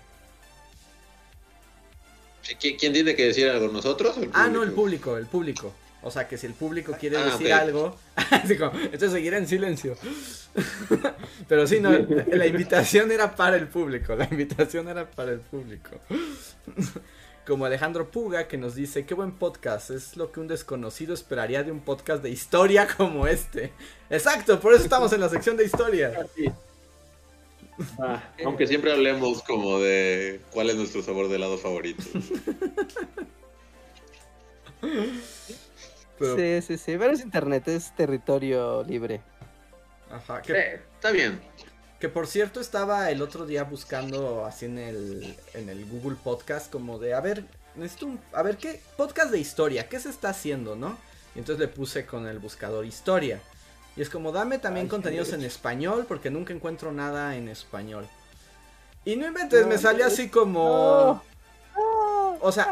¿Quién 2.60 2.94
tiene 2.94 3.16
que 3.16 3.26
decir 3.26 3.50
algo? 3.50 3.68
¿Nosotros? 3.68 4.18
ah, 4.34 4.48
no, 4.48 4.64
el 4.64 4.72
público, 4.72 5.18
el 5.18 5.26
público. 5.26 5.74
O 6.02 6.12
sea, 6.12 6.28
que 6.28 6.38
si 6.38 6.48
el 6.48 6.54
público 6.54 6.96
quiere 6.98 7.18
ah, 7.18 7.26
decir 7.26 7.52
algo, 7.52 7.98
entonces 8.32 9.12
seguirá 9.12 9.38
en 9.38 9.48
silencio. 9.48 9.98
Pero 11.50 11.68
sí, 11.68 11.80
no, 11.80 11.92
la 11.92 12.48
invitación 12.48 13.12
era 13.12 13.36
para 13.36 13.58
el 13.58 13.68
público, 13.68 14.16
la 14.16 14.28
invitación 14.32 14.88
era 14.88 15.10
para 15.10 15.32
el 15.32 15.40
público. 15.40 16.00
Como 17.48 17.64
Alejandro 17.64 18.12
Puga 18.12 18.50
que 18.50 18.58
nos 18.58 18.76
dice, 18.76 19.06
qué 19.06 19.14
buen 19.14 19.32
podcast, 19.32 19.92
es 19.92 20.18
lo 20.18 20.34
que 20.34 20.42
un 20.42 20.50
desconocido 20.50 21.14
esperaría 21.14 21.64
de 21.64 21.72
un 21.72 21.80
podcast 21.80 22.22
de 22.22 22.30
historia 22.30 22.86
como 22.98 23.26
este. 23.26 23.72
Exacto, 24.10 24.60
por 24.60 24.74
eso 24.74 24.84
estamos 24.84 25.14
en 25.14 25.22
la 25.22 25.30
sección 25.30 25.56
de 25.58 25.66
historia. 25.66 26.28
Ah, 28.00 28.34
aunque 28.44 28.66
siempre 28.66 28.92
hablemos 28.92 29.44
como 29.44 29.78
de 29.78 30.42
cuál 30.50 30.72
es 30.72 30.78
nuestro 30.78 31.04
sabor 31.04 31.30
de 31.30 31.36
helado 31.36 31.58
favorito. 31.60 32.04
Sí, 36.20 36.62
sí, 36.64 36.78
sí, 36.80 36.96
pero 36.98 37.12
es 37.12 37.22
internet, 37.22 37.68
es 37.68 37.96
territorio 37.96 38.84
libre. 38.84 39.22
Ajá, 40.10 40.42
que... 40.42 40.80
está 40.96 41.12
bien. 41.12 41.40
Que 42.00 42.10
por 42.10 42.28
cierto 42.28 42.60
estaba 42.60 43.10
el 43.10 43.22
otro 43.22 43.46
día 43.46 43.64
buscando 43.64 44.46
así 44.46 44.66
en 44.66 44.78
el, 44.78 45.36
en 45.54 45.70
el 45.70 45.86
Google 45.86 46.18
Podcast 46.24 46.72
como 46.72 47.00
de, 47.00 47.16
a 47.16 47.22
ver, 47.22 47.44
necesito 47.76 48.10
a 48.34 48.44
ver 48.44 48.58
qué, 48.58 48.82
podcast 48.96 49.32
de 49.32 49.40
historia, 49.40 49.90
¿qué 49.90 50.00
se 50.00 50.10
está 50.10 50.30
haciendo, 50.30 50.76
no? 50.76 50.98
Y 51.36 51.40
entonces 51.40 51.60
le 51.60 51.68
puse 51.68 52.06
con 52.06 52.28
el 52.28 52.40
buscador 52.40 52.86
historia. 52.86 53.42
Y 53.96 54.02
es 54.02 54.10
como, 54.10 54.32
dame 54.32 54.60
también 54.60 54.88
contenidos 54.88 55.34
en 55.34 55.44
español 55.44 56.06
porque 56.08 56.30
nunca 56.30 56.54
encuentro 56.54 56.92
nada 56.92 57.36
en 57.36 57.50
español. 57.50 58.08
Y 59.04 59.16
no 59.16 59.26
inventes, 59.26 59.66
me 59.66 59.78
sale 59.78 60.04
así 60.04 60.30
como... 60.30 61.24
O 62.40 62.52
sea, 62.52 62.70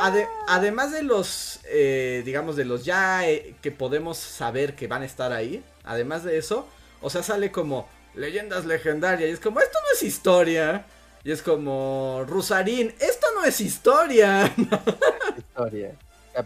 además 0.48 0.92
de 0.92 1.02
los, 1.02 1.60
eh, 1.66 2.22
digamos, 2.24 2.56
de 2.56 2.66
los 2.66 2.86
ya 2.86 3.28
eh, 3.28 3.56
que 3.62 3.72
podemos 3.72 4.18
saber 4.18 4.76
que 4.76 4.86
van 4.86 5.02
a 5.02 5.06
estar 5.06 5.32
ahí, 5.34 5.64
además 5.84 6.24
de 6.24 6.38
eso, 6.38 6.68
o 7.02 7.10
sea, 7.10 7.24
sale 7.24 7.52
como 7.52 7.88
leyendas 8.16 8.66
legendarias 8.66 9.30
y 9.30 9.34
es 9.34 9.40
como, 9.40 9.60
esto 9.60 9.78
no 9.82 9.94
es 9.94 10.04
historia. 10.04 10.86
Y 11.24 11.32
es 11.32 11.42
como, 11.42 12.24
Rusarín, 12.28 12.94
esto 13.00 13.28
no 13.36 13.44
es 13.46 13.60
historia. 13.60 14.54
historia. 15.38 15.96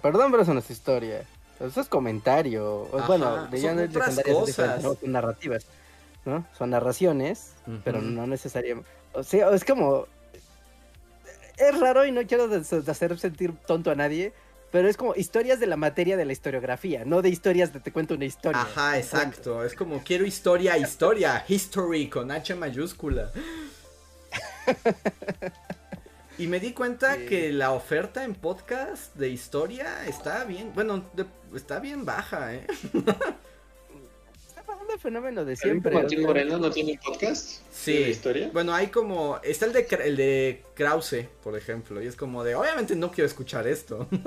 perdón, 0.01 0.31
pero 0.31 0.43
eso 0.43 0.53
no 0.53 0.61
es 0.61 0.69
historia. 0.69 1.23
Eso 1.59 1.81
es 1.81 1.89
comentario. 1.89 2.87
bueno, 3.05 3.47
leyendas 3.51 3.93
legendarias 3.93 4.81
son 4.81 4.97
narrativas. 5.03 5.65
¿no? 6.25 6.45
Son 6.57 6.69
narraciones, 6.69 7.53
pero 7.83 8.01
no 8.01 8.25
necesariamente. 8.27 8.89
O 9.13 9.23
sea, 9.23 9.49
es 9.49 9.65
como 9.65 10.05
es 11.59 11.79
raro 11.79 12.05
y 12.05 12.11
no 12.11 12.25
quiero 12.25 12.49
hacer 12.87 13.19
sentir 13.19 13.53
tonto 13.67 13.91
a 13.91 13.95
nadie, 13.95 14.33
pero 14.71 14.87
es 14.87 14.97
como 14.97 15.15
historias 15.15 15.59
de 15.59 15.67
la 15.67 15.77
materia 15.77 16.17
de 16.17 16.25
la 16.25 16.33
historiografía, 16.33 17.05
no 17.05 17.21
de 17.21 17.29
historias 17.29 17.73
de 17.73 17.79
te 17.79 17.91
cuento 17.91 18.15
una 18.15 18.25
historia. 18.25 18.61
Ajá, 18.61 18.97
exacto. 18.97 19.63
Es 19.63 19.73
como 19.73 20.03
quiero 20.03 20.25
historia, 20.25 20.77
historia, 20.77 21.43
history 21.47 22.07
con 22.09 22.31
H 22.31 22.53
mayúscula. 22.55 23.31
y 26.37 26.47
me 26.47 26.59
di 26.59 26.73
cuenta 26.73 27.17
que 27.17 27.51
la 27.51 27.71
oferta 27.71 28.23
en 28.23 28.35
podcast 28.35 29.15
de 29.15 29.29
historia 29.29 30.05
está 30.07 30.43
bien, 30.43 30.71
bueno, 30.73 31.03
está 31.55 31.79
bien 31.79 32.05
baja, 32.05 32.53
¿eh? 32.53 32.67
el 34.93 34.99
fenómeno 34.99 35.45
de 35.45 35.55
siempre. 35.55 35.93
¿Martín 35.93 36.23
Moreno 36.23 36.57
no 36.57 36.71
tiene 36.71 36.99
podcast? 37.03 37.61
Sí. 37.71 37.93
¿De 37.93 38.09
historia? 38.09 38.49
Bueno, 38.53 38.73
hay 38.73 38.87
como. 38.87 39.39
Está 39.43 39.65
el 39.65 39.73
de, 39.73 39.87
el 40.03 40.15
de 40.17 40.63
Krause, 40.75 41.25
por 41.43 41.55
ejemplo. 41.57 42.01
Y 42.01 42.07
es 42.07 42.15
como 42.15 42.43
de. 42.43 42.55
Obviamente 42.55 42.95
no 42.95 43.11
quiero 43.11 43.27
escuchar 43.27 43.67
esto. 43.67 44.07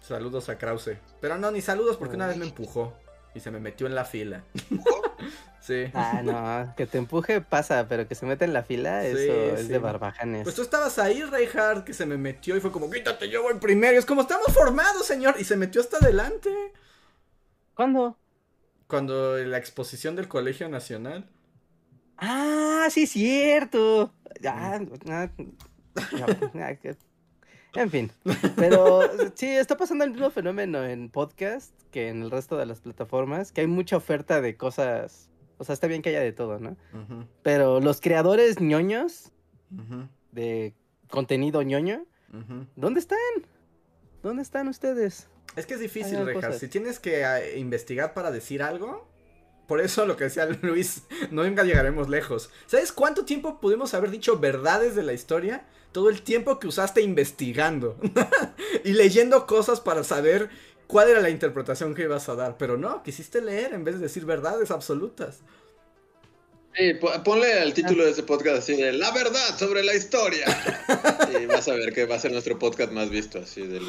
saludos 0.00 0.48
a 0.48 0.58
Krause. 0.58 0.96
Pero 1.20 1.38
no, 1.38 1.50
ni 1.50 1.60
saludos 1.60 1.96
porque 1.96 2.16
una 2.16 2.26
vez 2.26 2.36
me 2.36 2.46
empujó. 2.46 2.94
Y 3.34 3.40
se 3.40 3.50
me 3.50 3.60
metió 3.60 3.86
en 3.86 3.94
la 3.94 4.04
fila. 4.04 4.44
Sí. 5.62 5.84
Ah, 5.94 6.22
no, 6.24 6.74
que 6.76 6.86
te 6.86 6.98
empuje 6.98 7.40
pasa, 7.40 7.86
pero 7.88 8.08
que 8.08 8.16
se 8.16 8.26
mete 8.26 8.44
en 8.44 8.52
la 8.52 8.64
fila, 8.64 9.06
eso 9.06 9.32
es 9.56 9.68
de 9.68 9.78
barbajanes. 9.78 10.42
Pues 10.42 10.56
tú 10.56 10.62
estabas 10.62 10.98
ahí, 10.98 11.22
Reinhardt, 11.22 11.84
que 11.84 11.94
se 11.94 12.04
me 12.04 12.16
metió 12.16 12.56
y 12.56 12.60
fue 12.60 12.72
como, 12.72 12.90
quítate, 12.90 13.30
yo 13.30 13.44
voy 13.44 13.54
primero. 13.54 13.94
Y 13.94 13.98
es 13.98 14.04
como, 14.04 14.22
estamos 14.22 14.48
formados, 14.52 15.06
señor. 15.06 15.36
Y 15.38 15.44
se 15.44 15.56
metió 15.56 15.80
hasta 15.80 15.98
adelante. 15.98 16.50
¿Cuándo? 17.74 18.18
Cuando 18.88 19.38
la 19.38 19.56
exposición 19.56 20.16
del 20.16 20.26
Colegio 20.26 20.68
Nacional. 20.68 21.30
Ah, 22.18 22.88
sí, 22.90 23.06
cierto. 23.06 24.12
Ah, 24.44 24.80
en 27.74 27.90
fin, 27.90 28.12
pero 28.56 29.00
sí, 29.34 29.46
está 29.46 29.76
pasando 29.76 30.04
el 30.04 30.10
mismo 30.10 30.30
fenómeno 30.30 30.84
en 30.84 31.08
podcast 31.08 31.72
que 31.90 32.08
en 32.08 32.22
el 32.22 32.30
resto 32.30 32.56
de 32.58 32.66
las 32.66 32.80
plataformas, 32.80 33.52
que 33.52 33.62
hay 33.62 33.66
mucha 33.66 33.96
oferta 33.96 34.40
de 34.40 34.56
cosas 34.56 35.30
o 35.62 35.64
sea, 35.64 35.74
está 35.74 35.86
bien 35.86 36.02
que 36.02 36.08
haya 36.08 36.18
de 36.18 36.32
todo, 36.32 36.58
¿no? 36.58 36.76
Pero 37.44 37.78
los 37.78 38.00
creadores 38.00 38.60
ñoños 38.60 39.30
de 40.32 40.74
contenido 41.08 41.62
ñoño, 41.62 42.04
¿dónde 42.74 42.98
están? 42.98 43.18
¿Dónde 44.24 44.42
están 44.42 44.66
ustedes? 44.66 45.28
Es 45.54 45.66
que 45.66 45.74
es 45.74 45.80
difícil, 45.80 46.26
Rejas. 46.26 46.58
Si 46.58 46.66
tienes 46.66 46.98
que 46.98 47.24
ah, 47.24 47.38
investigar 47.54 48.12
para 48.12 48.32
decir 48.32 48.60
algo, 48.60 49.06
por 49.68 49.80
eso 49.80 50.04
lo 50.04 50.16
que 50.16 50.24
decía 50.24 50.46
Luis, 50.62 51.04
no 51.30 51.44
nunca 51.44 51.62
llegaremos 51.62 52.08
lejos. 52.08 52.50
¿Sabes 52.66 52.90
cuánto 52.90 53.24
tiempo 53.24 53.60
pudimos 53.60 53.94
haber 53.94 54.10
dicho 54.10 54.40
verdades 54.40 54.96
de 54.96 55.04
la 55.04 55.12
historia? 55.12 55.64
Todo 55.92 56.08
el 56.08 56.22
tiempo 56.22 56.58
que 56.58 56.66
usaste 56.66 57.02
investigando 57.02 58.00
y 58.84 58.94
leyendo 58.94 59.46
cosas 59.46 59.80
para 59.80 60.02
saber 60.02 60.50
cuál 60.86 61.08
era 61.08 61.20
la 61.20 61.30
interpretación 61.30 61.94
que 61.94 62.02
ibas 62.02 62.28
a 62.28 62.34
dar, 62.34 62.56
pero 62.56 62.76
no, 62.76 63.02
quisiste 63.02 63.40
leer 63.40 63.74
en 63.74 63.84
vez 63.84 63.96
de 63.96 64.02
decir 64.02 64.24
verdades 64.24 64.70
absolutas. 64.70 65.40
Sí, 66.74 66.94
ponle 67.24 67.62
el 67.62 67.74
título 67.74 68.04
de 68.04 68.12
ese 68.12 68.22
podcast 68.22 68.58
así 68.58 68.74
de 68.76 68.92
La 68.94 69.10
verdad 69.12 69.58
sobre 69.58 69.84
la 69.84 69.94
historia. 69.94 70.46
y 71.42 71.44
vas 71.44 71.68
a 71.68 71.74
ver 71.74 71.92
que 71.92 72.06
va 72.06 72.14
a 72.14 72.18
ser 72.18 72.32
nuestro 72.32 72.58
podcast 72.58 72.92
más 72.92 73.10
visto 73.10 73.38
así 73.38 73.66
del... 73.66 73.84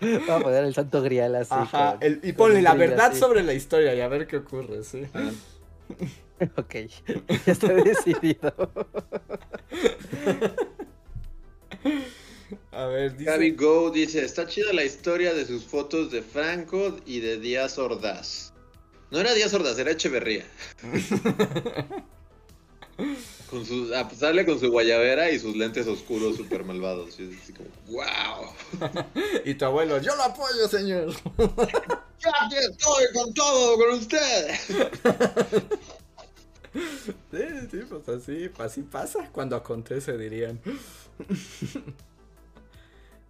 Vamos 0.00 0.28
a 0.28 0.40
poner 0.40 0.64
el 0.64 0.74
santo 0.74 1.00
grial 1.02 1.34
así. 1.36 1.50
Ajá, 1.50 1.98
y 2.22 2.32
ponle 2.32 2.60
la 2.60 2.74
verdad 2.74 3.14
sobre 3.14 3.42
la 3.42 3.54
historia 3.54 3.94
y 3.94 4.00
a 4.00 4.08
ver 4.08 4.26
qué 4.26 4.38
ocurre, 4.38 4.84
sí. 4.84 5.04
Ah. 5.14 5.30
ok, 6.56 6.74
ya 7.46 7.52
está 7.52 7.68
decidido. 7.72 8.52
A 12.72 12.86
ver, 12.86 13.16
dice... 13.16 13.30
Gaby 13.30 13.50
Go 13.52 13.90
dice, 13.90 14.24
está 14.24 14.46
chida 14.46 14.72
la 14.72 14.84
historia 14.84 15.34
de 15.34 15.46
sus 15.46 15.64
fotos 15.64 16.10
de 16.10 16.22
Franco 16.22 16.96
y 17.06 17.20
de 17.20 17.38
Díaz 17.38 17.78
Ordaz. 17.78 18.52
No 19.10 19.20
era 19.20 19.32
Díaz 19.34 19.54
Ordaz, 19.54 19.78
era 19.78 19.92
Echeverría. 19.92 20.44
con 23.50 23.64
su, 23.64 23.92
ah, 23.94 24.06
pues 24.08 24.20
sale 24.20 24.44
con 24.44 24.58
su 24.58 24.70
guayabera 24.70 25.30
y 25.30 25.38
sus 25.38 25.56
lentes 25.56 25.86
oscuros 25.86 26.36
super 26.36 26.64
malvados. 26.64 27.18
Y 27.20 27.36
así 27.40 27.52
como, 27.52 27.68
wow. 27.88 28.52
y 29.44 29.54
tu 29.54 29.64
abuelo, 29.64 29.98
yo 29.98 30.16
lo 30.16 30.22
apoyo, 30.24 30.68
señor. 30.68 31.14
ya 32.20 32.58
estoy 32.58 33.04
con 33.12 33.34
todo, 33.34 33.76
con 33.76 33.90
usted. 33.98 34.54
sí, 37.30 37.68
sí, 37.70 37.78
pues 37.88 38.08
así, 38.08 38.50
así 38.58 38.82
pasa 38.82 39.28
cuando 39.32 39.56
acontece, 39.56 40.16
dirían. 40.18 40.60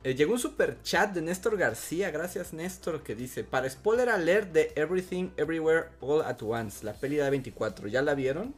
Eh, 0.05 0.15
llegó 0.15 0.35
un 0.35 0.39
super 0.39 0.83
chat 0.83 1.15
de 1.15 1.23
Néstor 1.23 1.57
García, 1.57 2.11
gracias 2.11 2.53
Néstor, 2.53 3.03
que 3.03 3.15
dice, 3.15 3.43
para 3.43 3.71
spoiler 3.71 4.11
alert 4.11 4.53
de 4.53 4.71
Everything 4.77 5.31
Everywhere 5.39 5.89
All 6.01 6.21
at 6.21 6.43
Once, 6.43 6.85
la 6.85 6.93
peli 6.93 7.17
de 7.17 7.31
24, 7.31 7.89
¿ya 7.89 8.03
la 8.03 8.15
vieron? 8.15 8.55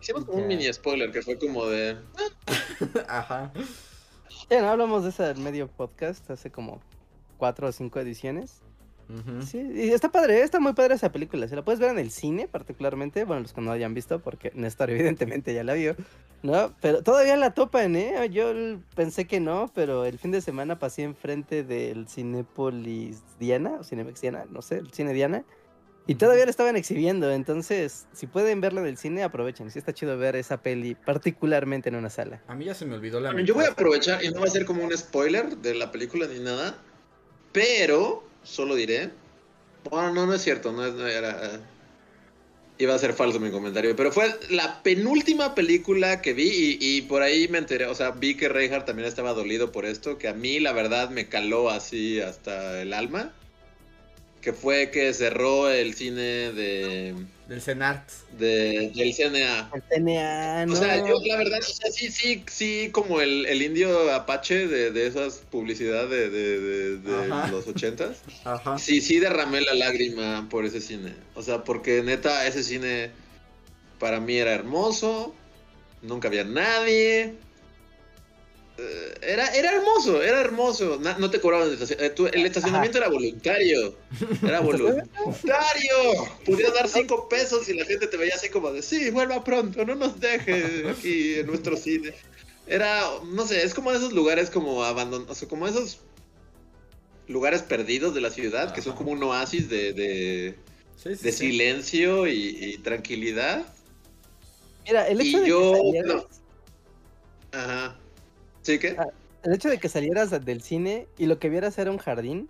Hicimos 0.00 0.24
como 0.24 0.38
un 0.38 0.48
mini 0.48 0.72
spoiler 0.72 1.12
que 1.12 1.20
fue 1.20 1.38
como 1.38 1.66
de... 1.66 1.98
Ajá. 3.08 3.52
Ya 4.48 4.62
no 4.62 4.70
hablamos 4.70 5.04
de 5.04 5.10
ese 5.10 5.34
medio 5.34 5.68
podcast 5.68 6.30
hace 6.30 6.50
como 6.50 6.80
cuatro 7.36 7.68
o 7.68 7.72
cinco 7.72 8.00
ediciones. 8.00 8.62
Sí, 9.44 9.58
y 9.74 9.90
está 9.90 10.10
padre, 10.10 10.42
está 10.42 10.60
muy 10.60 10.72
padre 10.72 10.94
esa 10.94 11.12
película. 11.12 11.48
Se 11.48 11.56
la 11.56 11.64
puedes 11.64 11.80
ver 11.80 11.90
en 11.90 11.98
el 11.98 12.10
cine, 12.10 12.48
particularmente. 12.48 13.24
Bueno, 13.24 13.42
los 13.42 13.52
que 13.52 13.60
no 13.60 13.70
hayan 13.70 13.94
visto, 13.94 14.20
porque 14.20 14.52
Néstor, 14.54 14.90
evidentemente, 14.90 15.54
ya 15.54 15.64
la 15.64 15.74
vio. 15.74 15.96
¿No? 16.42 16.74
Pero 16.80 17.02
todavía 17.02 17.36
la 17.36 17.54
topan, 17.54 17.94
¿eh? 17.94 18.28
Yo 18.30 18.52
pensé 18.96 19.26
que 19.26 19.38
no, 19.38 19.70
pero 19.74 20.04
el 20.04 20.18
fin 20.18 20.32
de 20.32 20.40
semana 20.40 20.78
pasé 20.78 21.02
enfrente 21.02 21.62
del 21.62 22.08
Cinépolis 22.08 23.22
Diana, 23.38 23.76
o 23.78 23.84
Cinemex 23.84 24.20
Diana, 24.20 24.44
no 24.50 24.60
sé, 24.60 24.78
el 24.78 24.92
Cine 24.92 25.12
Diana. 25.12 25.44
Y 26.06 26.16
todavía 26.16 26.44
la 26.44 26.50
estaban 26.50 26.74
exhibiendo, 26.74 27.30
entonces, 27.30 28.06
si 28.12 28.26
pueden 28.26 28.60
verla 28.60 28.80
en 28.80 28.88
el 28.88 28.96
cine, 28.96 29.22
aprovechen. 29.22 29.70
Sí 29.70 29.78
está 29.78 29.94
chido 29.94 30.18
ver 30.18 30.34
esa 30.34 30.60
peli, 30.60 30.96
particularmente 30.96 31.90
en 31.90 31.94
una 31.94 32.10
sala. 32.10 32.42
A 32.48 32.56
mí 32.56 32.64
ya 32.64 32.74
se 32.74 32.86
me 32.86 32.96
olvidó 32.96 33.20
la... 33.20 33.40
Yo 33.42 33.54
voy 33.54 33.66
a 33.66 33.68
aprovechar, 33.68 34.24
y 34.24 34.30
no 34.30 34.40
va 34.40 34.46
a 34.46 34.50
ser 34.50 34.64
como 34.64 34.82
un 34.82 34.96
spoiler 34.96 35.56
de 35.58 35.74
la 35.74 35.92
película 35.92 36.26
ni 36.26 36.40
nada, 36.40 36.76
pero 37.52 38.24
solo 38.42 38.74
diré. 38.74 39.10
Bueno, 39.90 40.12
no, 40.12 40.26
no 40.26 40.34
es 40.34 40.42
cierto, 40.42 40.72
no, 40.72 40.84
era. 41.06 41.60
Iba 42.78 42.94
a 42.94 42.98
ser 42.98 43.12
falso 43.12 43.38
mi 43.38 43.50
comentario, 43.50 43.94
pero 43.94 44.10
fue 44.10 44.34
la 44.50 44.82
penúltima 44.82 45.54
película 45.54 46.20
que 46.20 46.32
vi 46.32 46.78
y, 46.80 47.02
por 47.02 47.22
ahí 47.22 47.46
me 47.48 47.58
enteré, 47.58 47.86
o 47.86 47.94
sea, 47.94 48.10
vi 48.10 48.34
que 48.36 48.48
Reinhardt 48.48 48.86
también 48.86 49.06
estaba 49.06 49.34
dolido 49.34 49.70
por 49.70 49.84
esto, 49.84 50.18
que 50.18 50.26
a 50.26 50.32
mí 50.32 50.58
la 50.58 50.72
verdad 50.72 51.10
me 51.10 51.28
caló 51.28 51.70
así 51.70 52.20
hasta 52.20 52.80
el 52.82 52.92
alma, 52.92 53.32
que 54.42 54.52
fue 54.52 54.90
que 54.90 55.14
cerró 55.14 55.70
el 55.70 55.94
cine 55.94 56.52
de 56.52 57.14
del 57.52 57.60
CENART. 57.60 58.08
De, 58.38 58.90
del 58.94 59.14
CNA. 59.14 59.70
El 59.74 59.82
CNA, 59.82 60.66
no. 60.66 60.72
O 60.72 60.76
sea, 60.76 61.06
yo 61.06 61.20
la 61.26 61.36
verdad, 61.36 61.58
o 61.60 61.62
sea, 61.62 61.90
sí, 61.90 62.10
sí, 62.10 62.42
sí, 62.48 62.88
como 62.92 63.20
el, 63.20 63.44
el 63.44 63.60
indio 63.60 64.10
apache 64.10 64.66
de, 64.66 64.90
de 64.90 65.06
esas 65.06 65.42
publicidades 65.50 66.08
de, 66.08 66.30
de, 66.30 66.96
de 66.96 67.28
los 67.50 67.68
ochentas. 67.68 68.22
Ajá. 68.44 68.78
Sí, 68.78 69.02
sí 69.02 69.18
derramé 69.18 69.60
la 69.60 69.74
lágrima 69.74 70.48
por 70.48 70.64
ese 70.64 70.80
cine. 70.80 71.12
O 71.34 71.42
sea, 71.42 71.62
porque 71.62 72.02
neta, 72.02 72.46
ese 72.46 72.62
cine 72.62 73.10
para 73.98 74.18
mí 74.18 74.36
era 74.36 74.52
hermoso. 74.54 75.34
Nunca 76.00 76.28
había 76.28 76.44
nadie. 76.44 77.34
Eh, 78.78 79.14
era, 79.22 79.54
era 79.54 79.72
hermoso, 79.72 80.22
era 80.22 80.40
hermoso. 80.40 80.98
No, 80.98 81.30
te 81.30 81.40
cobraban 81.40 81.68
el 81.68 81.74
estacionamiento. 81.74 82.26
Eh, 82.26 82.30
el 82.34 82.46
estacionamiento 82.46 82.98
era 82.98 83.08
voluntario. 83.08 83.94
Era 84.42 84.60
voluntario. 84.60 85.08
Pudieras 86.44 86.74
dar 86.74 86.88
cinco 86.88 87.28
pesos 87.28 87.68
y 87.68 87.74
la 87.74 87.84
gente 87.84 88.06
te 88.06 88.16
veía 88.16 88.34
así 88.34 88.48
como 88.48 88.72
de, 88.72 88.82
sí, 88.82 89.10
vuelva 89.10 89.44
pronto, 89.44 89.84
no 89.84 89.94
nos 89.94 90.18
deje 90.18 90.88
aquí 90.88 91.34
en 91.34 91.46
nuestro 91.46 91.76
cine. 91.76 92.14
Era, 92.66 93.04
no 93.24 93.46
sé, 93.46 93.62
es 93.62 93.74
como 93.74 93.92
esos 93.92 94.12
lugares 94.12 94.48
como 94.48 94.84
abandonados, 94.84 95.44
como 95.48 95.66
esos 95.66 96.00
lugares 97.28 97.62
perdidos 97.62 98.14
de 98.14 98.20
la 98.20 98.30
ciudad, 98.30 98.72
que 98.72 98.82
son 98.82 98.94
como 98.94 99.12
un 99.12 99.22
oasis 99.22 99.68
de, 99.68 99.92
de, 99.92 101.32
silencio 101.32 102.26
y, 102.26 102.78
tranquilidad. 102.82 103.66
Mira, 104.86 105.06
el 105.08 105.20
hecho 105.20 105.40
de 105.40 105.48
yo, 105.48 105.72
que 105.92 107.56
Ajá. 107.56 107.98
¿Sí 108.62 108.78
qué? 108.78 108.96
Ah, 108.98 109.06
el 109.42 109.54
hecho 109.54 109.68
de 109.68 109.78
que 109.78 109.88
salieras 109.88 110.30
del 110.30 110.62
cine 110.62 111.08
y 111.18 111.26
lo 111.26 111.38
que 111.38 111.48
vieras 111.48 111.76
era 111.78 111.90
un 111.90 111.98
jardín 111.98 112.48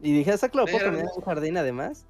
y 0.00 0.12
dijeras, 0.12 0.44
ah, 0.44 0.48
claro, 0.50 0.70
puedo 0.70 0.90
un 0.90 1.22
jardín 1.22 1.56
además. 1.56 2.04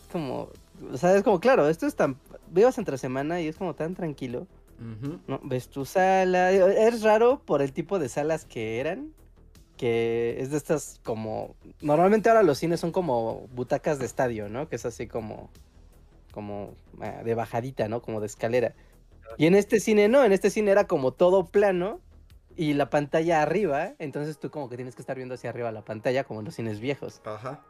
Es 0.00 0.06
como, 0.10 0.48
o 0.92 0.96
sea, 0.96 1.14
es 1.14 1.22
como, 1.22 1.40
claro, 1.40 1.68
esto 1.68 1.86
es 1.86 1.94
tan. 1.94 2.16
Vivas 2.50 2.78
entre 2.78 2.98
semana 2.98 3.40
y 3.40 3.48
es 3.48 3.56
como 3.56 3.74
tan 3.74 3.94
tranquilo. 3.94 4.46
¿no? 5.26 5.40
Ves 5.42 5.68
tu 5.68 5.84
sala. 5.84 6.50
Es 6.52 7.02
raro 7.02 7.42
por 7.44 7.60
el 7.60 7.72
tipo 7.72 7.98
de 7.98 8.08
salas 8.08 8.46
que 8.46 8.80
eran. 8.80 9.12
Que 9.76 10.36
es 10.40 10.50
de 10.50 10.56
estas 10.56 11.00
como. 11.04 11.54
Normalmente 11.82 12.30
ahora 12.30 12.42
los 12.42 12.58
cines 12.58 12.80
son 12.80 12.92
como 12.92 13.46
butacas 13.54 13.98
de 13.98 14.06
estadio, 14.06 14.48
¿no? 14.48 14.68
Que 14.68 14.76
es 14.76 14.86
así 14.86 15.06
como. 15.06 15.50
Como 16.32 16.74
ah, 17.00 17.22
de 17.24 17.34
bajadita, 17.34 17.88
¿no? 17.88 18.00
Como 18.00 18.20
de 18.20 18.26
escalera. 18.26 18.74
Y 19.38 19.46
en 19.46 19.54
este 19.54 19.80
cine 19.80 20.08
no, 20.08 20.24
en 20.24 20.32
este 20.32 20.50
cine 20.50 20.70
era 20.70 20.86
como 20.86 21.12
todo 21.12 21.46
plano 21.46 22.00
y 22.56 22.74
la 22.74 22.90
pantalla 22.90 23.42
arriba, 23.42 23.94
entonces 23.98 24.38
tú 24.38 24.50
como 24.50 24.68
que 24.68 24.76
tienes 24.76 24.94
que 24.94 25.02
estar 25.02 25.16
viendo 25.16 25.34
hacia 25.34 25.50
arriba 25.50 25.72
la 25.72 25.84
pantalla 25.84 26.24
como 26.24 26.40
en 26.40 26.46
los 26.46 26.54
cines 26.54 26.80
viejos. 26.80 27.20
Ajá. 27.24 27.64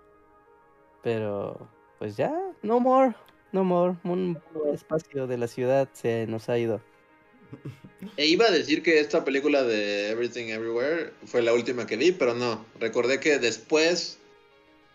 Pero 1.03 1.69
pues 1.99 2.17
ya, 2.17 2.33
no 2.63 2.81
more, 2.81 3.15
no 3.53 3.65
more, 3.65 3.97
un 4.05 4.41
espacio 4.73 5.27
de 5.27 5.39
la 5.39 5.49
ciudad 5.49 5.89
se 5.93 6.27
nos 6.27 6.49
ha 6.49 6.59
ido. 6.59 6.81
E 8.17 8.27
iba 8.27 8.47
a 8.47 8.51
decir 8.51 8.83
que 8.83 8.99
esta 8.99 9.25
película 9.25 9.63
de 9.63 10.11
Everything 10.11 10.47
Everywhere 10.47 11.13
fue 11.27 11.43
la 11.43 11.53
última 11.53 11.87
que 11.87 11.99
vi, 11.99 12.13
pero 12.13 12.35
no. 12.35 12.65
Recordé 12.79 13.21
que 13.21 13.39
después 13.39 14.19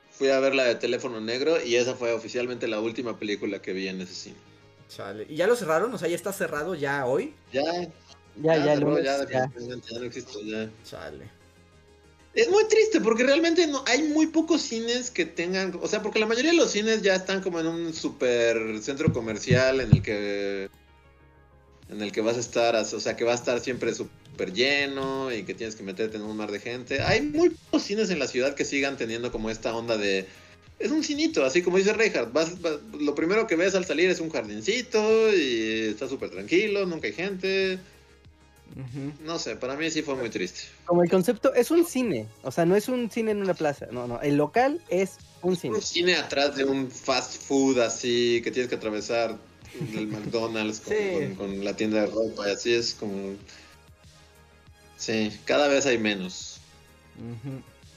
fui 0.10 0.30
a 0.30 0.40
ver 0.40 0.56
la 0.56 0.64
de 0.64 0.76
Teléfono 0.76 1.22
Negro 1.22 1.64
y 1.64 1.76
esa 1.76 1.94
fue 1.94 2.14
oficialmente 2.14 2.68
la 2.68 2.80
última 2.80 3.20
película 3.20 3.62
que 3.62 3.74
vi 3.74 3.88
en 3.88 4.02
ese 4.02 4.14
cine. 4.14 4.38
Chale. 4.90 5.26
¿Y 5.30 5.36
ya 5.36 5.48
lo 5.48 5.56
cerraron? 5.56 5.94
O 5.94 5.98
sea, 5.98 6.08
¿ya 6.08 6.16
está 6.16 6.32
cerrado 6.32 6.76
ya 6.76 7.06
hoy? 7.06 7.34
Ya. 7.52 7.64
Ya, 8.42 8.58
ya, 8.58 8.76
ya, 8.76 9.02
ya, 9.02 9.26
ya, 9.30 10.00
no 10.00 10.06
existe, 10.06 10.46
ya. 10.46 10.70
Chale. 10.84 11.30
Es 12.34 12.50
muy 12.50 12.68
triste 12.68 13.00
porque 13.00 13.24
realmente 13.24 13.66
no 13.66 13.82
hay 13.88 14.04
muy 14.04 14.28
pocos 14.28 14.62
cines 14.62 15.10
que 15.10 15.26
tengan, 15.26 15.80
o 15.82 15.88
sea, 15.88 16.02
porque 16.02 16.20
la 16.20 16.26
mayoría 16.26 16.52
de 16.52 16.58
los 16.58 16.72
cines 16.72 17.02
ya 17.02 17.16
están 17.16 17.42
como 17.42 17.62
en 17.62 17.68
un 17.68 17.94
super 17.94 18.58
centro 18.82 19.14
comercial 19.14 19.80
en 19.80 19.94
el 19.94 20.02
que 20.02 20.70
en 21.88 22.02
el 22.02 22.12
que 22.12 22.20
vas 22.20 22.36
a 22.36 22.42
estar, 22.42 22.76
o 22.76 23.00
sea, 23.00 23.16
que 23.16 23.24
va 23.24 23.32
a 23.32 23.36
estar 23.36 23.62
siempre 23.62 23.94
súper 23.94 24.52
lleno 24.52 25.32
y 25.32 25.44
que 25.44 25.54
tienes 25.54 25.78
que 25.78 25.84
meterte 25.84 26.18
en 26.18 26.24
un 26.24 26.36
mar 26.36 26.52
de 26.52 26.60
gente. 26.60 27.02
Hay 27.02 27.22
muy 27.22 27.52
pocos 27.52 27.84
cines 27.84 28.10
en 28.10 28.20
la 28.20 28.28
ciudad 28.28 28.54
que 28.54 28.66
sigan 28.66 28.98
teniendo 28.98 29.32
como 29.32 29.50
esta 29.50 29.74
onda 29.74 29.98
de 29.98 30.28
es 30.80 30.92
un 30.92 31.04
cinito, 31.04 31.46
así 31.46 31.62
como 31.62 31.78
dice 31.78 31.94
Reinhardt. 31.94 32.34
lo 33.00 33.16
primero 33.16 33.48
que 33.48 33.56
ves 33.56 33.76
al 33.76 33.86
salir 33.86 34.10
es 34.10 34.20
un 34.20 34.30
jardincito 34.30 35.34
y 35.34 35.90
está 35.92 36.08
súper 36.08 36.30
tranquilo, 36.30 36.86
nunca 36.86 37.08
hay 37.08 37.14
gente. 37.14 37.80
No 39.24 39.40
sé, 39.40 39.56
para 39.56 39.78
mí 39.78 39.90
sí 39.90 40.02
fue 40.02 40.16
muy 40.16 40.30
triste. 40.30 40.62
Como 40.86 41.02
el 41.02 41.10
concepto, 41.10 41.54
es 41.54 41.72
un 41.72 41.86
cine, 41.86 42.28
o 42.42 42.52
sea, 42.52 42.66
no 42.66 42.76
es 42.76 42.90
un 42.90 43.10
cine 43.10 43.32
en 43.32 43.42
una 43.42 43.54
plaza, 43.54 43.88
no, 43.92 44.06
no, 44.06 44.20
el 44.22 44.36
local 44.36 44.82
es 44.90 45.18
un 45.42 45.56
cine. 45.56 45.76
Un 45.76 45.82
cine 45.82 46.16
atrás 46.16 46.58
de 46.58 46.66
un 46.66 46.92
fast 46.92 47.42
food 47.44 47.80
así, 47.80 48.42
que 48.44 48.52
tienes 48.52 48.70
que 48.70 48.76
atravesar 48.76 49.38
el 49.94 50.08
McDonald's 50.08 50.82
con, 51.38 51.64
la 51.64 51.76
tienda 51.76 52.02
de 52.02 52.08
ropa, 52.08 52.50
y 52.50 52.52
así 52.52 52.74
es 52.74 52.94
como... 52.94 53.36
Sí, 54.98 55.32
cada 55.46 55.68
vez 55.68 55.86
hay 55.86 55.98
menos. 55.98 56.60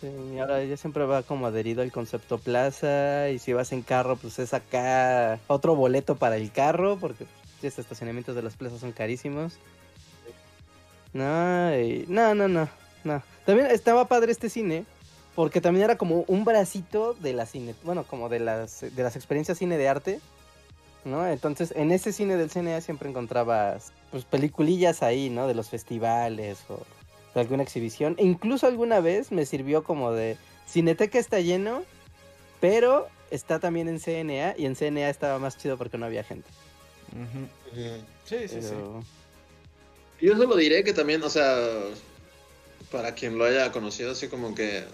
Sí, 0.01 0.39
ahora 0.39 0.63
ya 0.65 0.77
siempre 0.77 1.05
va 1.05 1.23
como 1.25 1.47
adherido 1.47 1.83
al 1.83 1.91
concepto 1.91 2.39
plaza 2.39 3.31
y 3.31 3.39
si 3.41 3.53
vas 3.53 3.73
en 3.73 3.83
carro 3.83 4.17
pues 4.17 4.39
es 4.39 4.55
acá 4.55 5.41
otro 5.49 5.75
boleto 5.75 6.15
para 6.15 6.37
el 6.37 6.53
carro 6.53 6.99
porque 6.99 7.27
estos 7.63 7.81
estacionamientos 7.81 8.37
de 8.37 8.43
las 8.43 8.55
plazas 8.55 8.81
son 8.81 8.93
carísimos. 8.93 9.55
No, 11.13 11.71
no, 12.07 12.35
no, 12.35 12.49
no, 12.49 12.69
no. 13.03 13.23
También 13.45 13.71
estaba 13.71 14.07
padre 14.07 14.31
este 14.31 14.51
cine 14.51 14.85
porque 15.35 15.61
también 15.61 15.85
era 15.85 15.99
como 15.99 16.25
un 16.29 16.45
bracito 16.45 17.15
de 17.15 17.33
la 17.33 17.47
cine, 17.47 17.75
bueno, 17.83 18.05
como 18.05 18.29
de 18.29 18.41
las 18.41 18.81
de 18.81 19.03
las 19.03 19.17
experiencias 19.17 19.59
cine 19.59 19.79
de 19.79 19.89
arte, 19.89 20.21
¿no? 21.05 21.27
Entonces, 21.27 21.73
en 21.75 21.91
ese 21.91 22.13
cine 22.13 22.37
del 22.37 22.51
CNA 22.51 22.81
siempre 22.83 23.09
encontrabas 23.09 23.93
pues 24.13 24.25
peliculillas 24.25 25.03
ahí, 25.03 25.29
¿no? 25.29 25.49
De 25.49 25.55
los 25.55 25.71
festivales 25.71 26.59
o 26.69 26.79
de 27.35 27.41
alguna 27.41 27.63
exhibición. 27.63 28.15
E 28.19 28.25
incluso 28.25 28.67
alguna 28.67 29.01
vez 29.01 29.33
me 29.33 29.47
sirvió 29.47 29.85
como 29.85 30.13
de 30.13 30.37
Cineteca 30.67 31.19
está 31.19 31.41
lleno, 31.41 31.85
pero 32.61 33.09
está 33.31 33.59
también 33.59 33.89
en 33.89 34.01
CNA 34.01 34.55
y 34.57 34.67
en 34.67 34.75
CNA 34.75 35.09
estaba 35.09 35.39
más 35.39 35.57
chido 35.57 35.77
porque 35.77 35.99
no 35.99 36.07
había 36.07 36.25
gente. 36.25 36.49
Sí, 38.25 38.49
sí, 38.49 38.63
sí. 38.63 38.75
Yo 40.21 40.37
solo 40.37 40.57
diré 40.57 40.83
que 40.85 40.93
también, 40.93 41.23
o 41.23 41.31
sea, 41.31 41.57
para 42.91 43.15
quien 43.15 43.39
lo 43.39 43.45
haya 43.45 43.71
conocido, 43.73 44.13
así 44.13 44.29
como 44.29 44.55
que 44.55 44.85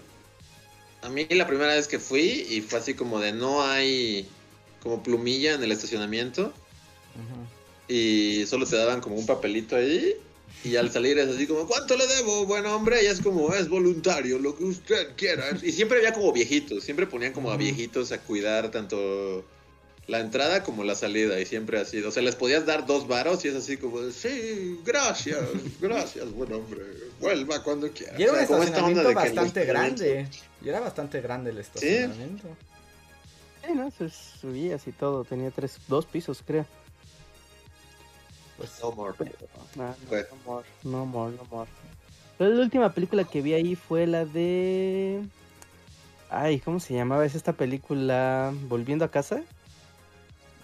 a 1.01 1.09
mí 1.09 1.25
la 1.29 1.47
primera 1.47 1.73
vez 1.73 1.87
que 1.87 1.99
fui 1.99 2.45
y 2.49 2.61
fue 2.61 2.79
así 2.79 2.93
como 2.93 3.19
de 3.19 3.31
no 3.31 3.63
hay 3.63 4.27
como 4.81 5.01
plumilla 5.03 5.53
en 5.53 5.63
el 5.63 5.71
estacionamiento 5.71 6.53
y 7.87 8.45
solo 8.47 8.65
te 8.65 8.75
daban 8.75 9.01
como 9.01 9.15
un 9.15 9.25
papelito 9.25 9.75
ahí 9.75 10.15
y 10.63 10.75
al 10.77 10.91
salir 10.91 11.19
es 11.19 11.29
así 11.29 11.45
como, 11.45 11.67
¿cuánto 11.67 11.95
le 11.95 12.07
debo, 12.07 12.45
buen 12.45 12.65
hombre? 12.65 13.03
Y 13.03 13.07
es 13.07 13.21
como, 13.21 13.53
es 13.53 13.69
voluntario, 13.69 14.39
lo 14.39 14.55
que 14.55 14.63
usted 14.63 15.09
quiera. 15.15 15.45
Y 15.61 15.71
siempre 15.71 15.99
había 15.99 16.13
como 16.13 16.31
viejitos, 16.33 16.83
siempre 16.83 17.05
ponían 17.05 17.33
como 17.33 17.51
a 17.51 17.57
viejitos 17.57 18.11
a 18.11 18.19
cuidar 18.19 18.71
tanto 18.71 19.45
la 20.07 20.19
entrada 20.19 20.63
como 20.63 20.83
la 20.83 20.95
salida. 20.95 21.39
Y 21.39 21.45
siempre 21.45 21.79
así, 21.79 22.01
o 22.01 22.11
sea, 22.11 22.23
les 22.23 22.35
podías 22.35 22.65
dar 22.65 22.87
dos 22.87 23.07
varos 23.07 23.45
y 23.45 23.49
es 23.49 23.55
así 23.55 23.77
como, 23.77 24.09
sí, 24.09 24.79
gracias, 24.83 25.39
gracias, 25.79 26.31
buen 26.31 26.51
hombre, 26.53 26.81
vuelva 27.19 27.61
cuando 27.61 27.91
quiera. 27.91 28.15
Y 28.17 28.23
era 28.23 28.33
un 28.33 28.39
estacionamiento 28.39 29.13
bastante 29.13 29.65
grande. 29.65 30.27
Y 30.63 30.69
era 30.69 30.79
bastante 30.79 31.21
grande 31.21 31.51
el 31.51 31.59
estacionamiento. 31.59 32.47
Sí, 33.63 33.73
no, 33.73 33.91
se 33.91 34.09
subía 34.09 34.75
así 34.75 34.91
todo, 34.91 35.23
tenía 35.23 35.51
tres, 35.51 35.77
dos 35.87 36.05
pisos 36.07 36.43
creo. 36.45 36.65
Pues, 38.57 38.79
no 38.81 38.91
more. 38.91 39.13
no, 39.75 39.95
more. 40.45 40.67
No 40.83 41.05
more, 41.05 41.35
no 41.35 41.45
more. 41.51 41.69
Pero 42.37 42.51
la 42.51 42.63
última 42.63 42.91
película 42.91 43.23
que 43.23 43.41
vi 43.41 43.53
ahí 43.53 43.75
fue 43.75 44.07
la 44.07 44.25
de. 44.25 45.21
Ay, 46.29 46.59
¿cómo 46.59 46.79
se 46.79 46.93
llamaba? 46.93 47.25
Es 47.25 47.35
esta 47.35 47.53
película 47.53 48.53
Volviendo 48.63 49.05
a 49.05 49.11
casa. 49.11 49.41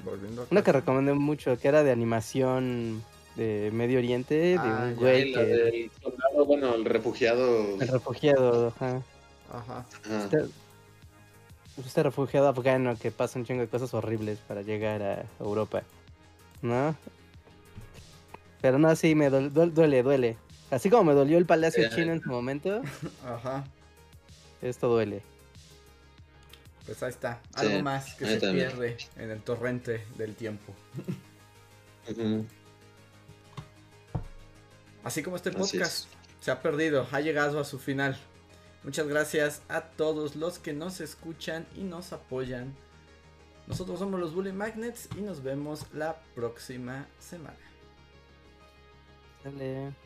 Volviendo 0.04 0.44
a 0.44 0.48
Una 0.50 0.64
que 0.64 0.72
recomendé 0.72 1.14
mucho, 1.14 1.58
que 1.58 1.68
era 1.68 1.84
de 1.84 1.92
animación 1.92 3.04
de 3.36 3.70
Medio 3.74 4.00
Oriente, 4.00 4.36
de 4.36 4.56
ah, 4.58 4.86
un 4.86 4.96
güey 4.96 5.34
que. 5.34 5.92
soldado, 6.02 6.46
bueno, 6.46 6.76
el 6.76 6.86
refugiado. 6.86 7.80
El 7.80 7.88
refugiado, 7.88 8.68
ajá. 8.68 9.02
Ajá. 9.54 9.86
Este, 10.10 10.46
este, 11.86 12.04
refugiado 12.04 12.48
afgano 12.48 12.98
que 12.98 13.12
pasa 13.12 13.40
un 13.40 13.46
chingo 13.46 13.62
de 13.62 13.68
cosas 13.68 13.94
horribles 13.94 14.40
para 14.40 14.62
llegar 14.62 15.02
a 15.02 15.26
Europa. 15.40 15.84
¿No? 16.62 16.96
Pero 18.62 18.78
no, 18.78 18.96
sí, 18.96 19.16
me 19.16 19.30
duele, 19.30 20.04
duele, 20.04 20.38
Así 20.70 20.90
como 20.90 21.06
me 21.06 21.14
dolió 21.14 21.38
el 21.38 21.46
Palacio 21.46 21.90
Chino 21.90 22.14
en 22.14 22.22
su 22.22 22.30
momento. 22.30 22.82
Ajá. 23.26 23.66
Esto 24.62 24.88
duele. 24.88 25.22
Pues 26.86 27.02
ahí 27.04 27.10
está, 27.10 27.42
algo 27.54 27.82
más 27.82 28.16
que 28.16 28.26
se 28.26 28.38
pierde 28.40 28.98
en 29.16 29.32
el 29.32 29.42
torrente 29.42 30.06
del 30.18 30.36
tiempo. 30.36 30.74
Así 35.04 35.24
como 35.24 35.36
este 35.36 35.52
podcast 35.52 36.08
se 36.40 36.52
ha 36.52 36.62
perdido, 36.62 37.08
ha 37.12 37.22
llegado 37.22 37.60
a 37.60 37.66
su 37.66 37.80
final. 37.80 38.18
Muchas 38.84 39.08
gracias 39.08 39.62
a 39.70 39.82
todos 39.82 40.36
los 40.36 40.58
que 40.58 40.74
nos 40.74 41.02
escuchan 41.02 41.68
y 41.76 41.82
nos 41.82 42.14
apoyan. 42.14 42.76
Nosotros 43.68 44.00
somos 44.00 44.20
los 44.20 44.34
Bully 44.34 44.52
Magnets 44.52 45.08
y 45.18 45.22
nos 45.22 45.44
vemos 45.44 45.86
la 45.94 46.20
próxima 46.36 47.08
semana. 47.20 47.71
Dale. 49.44 50.02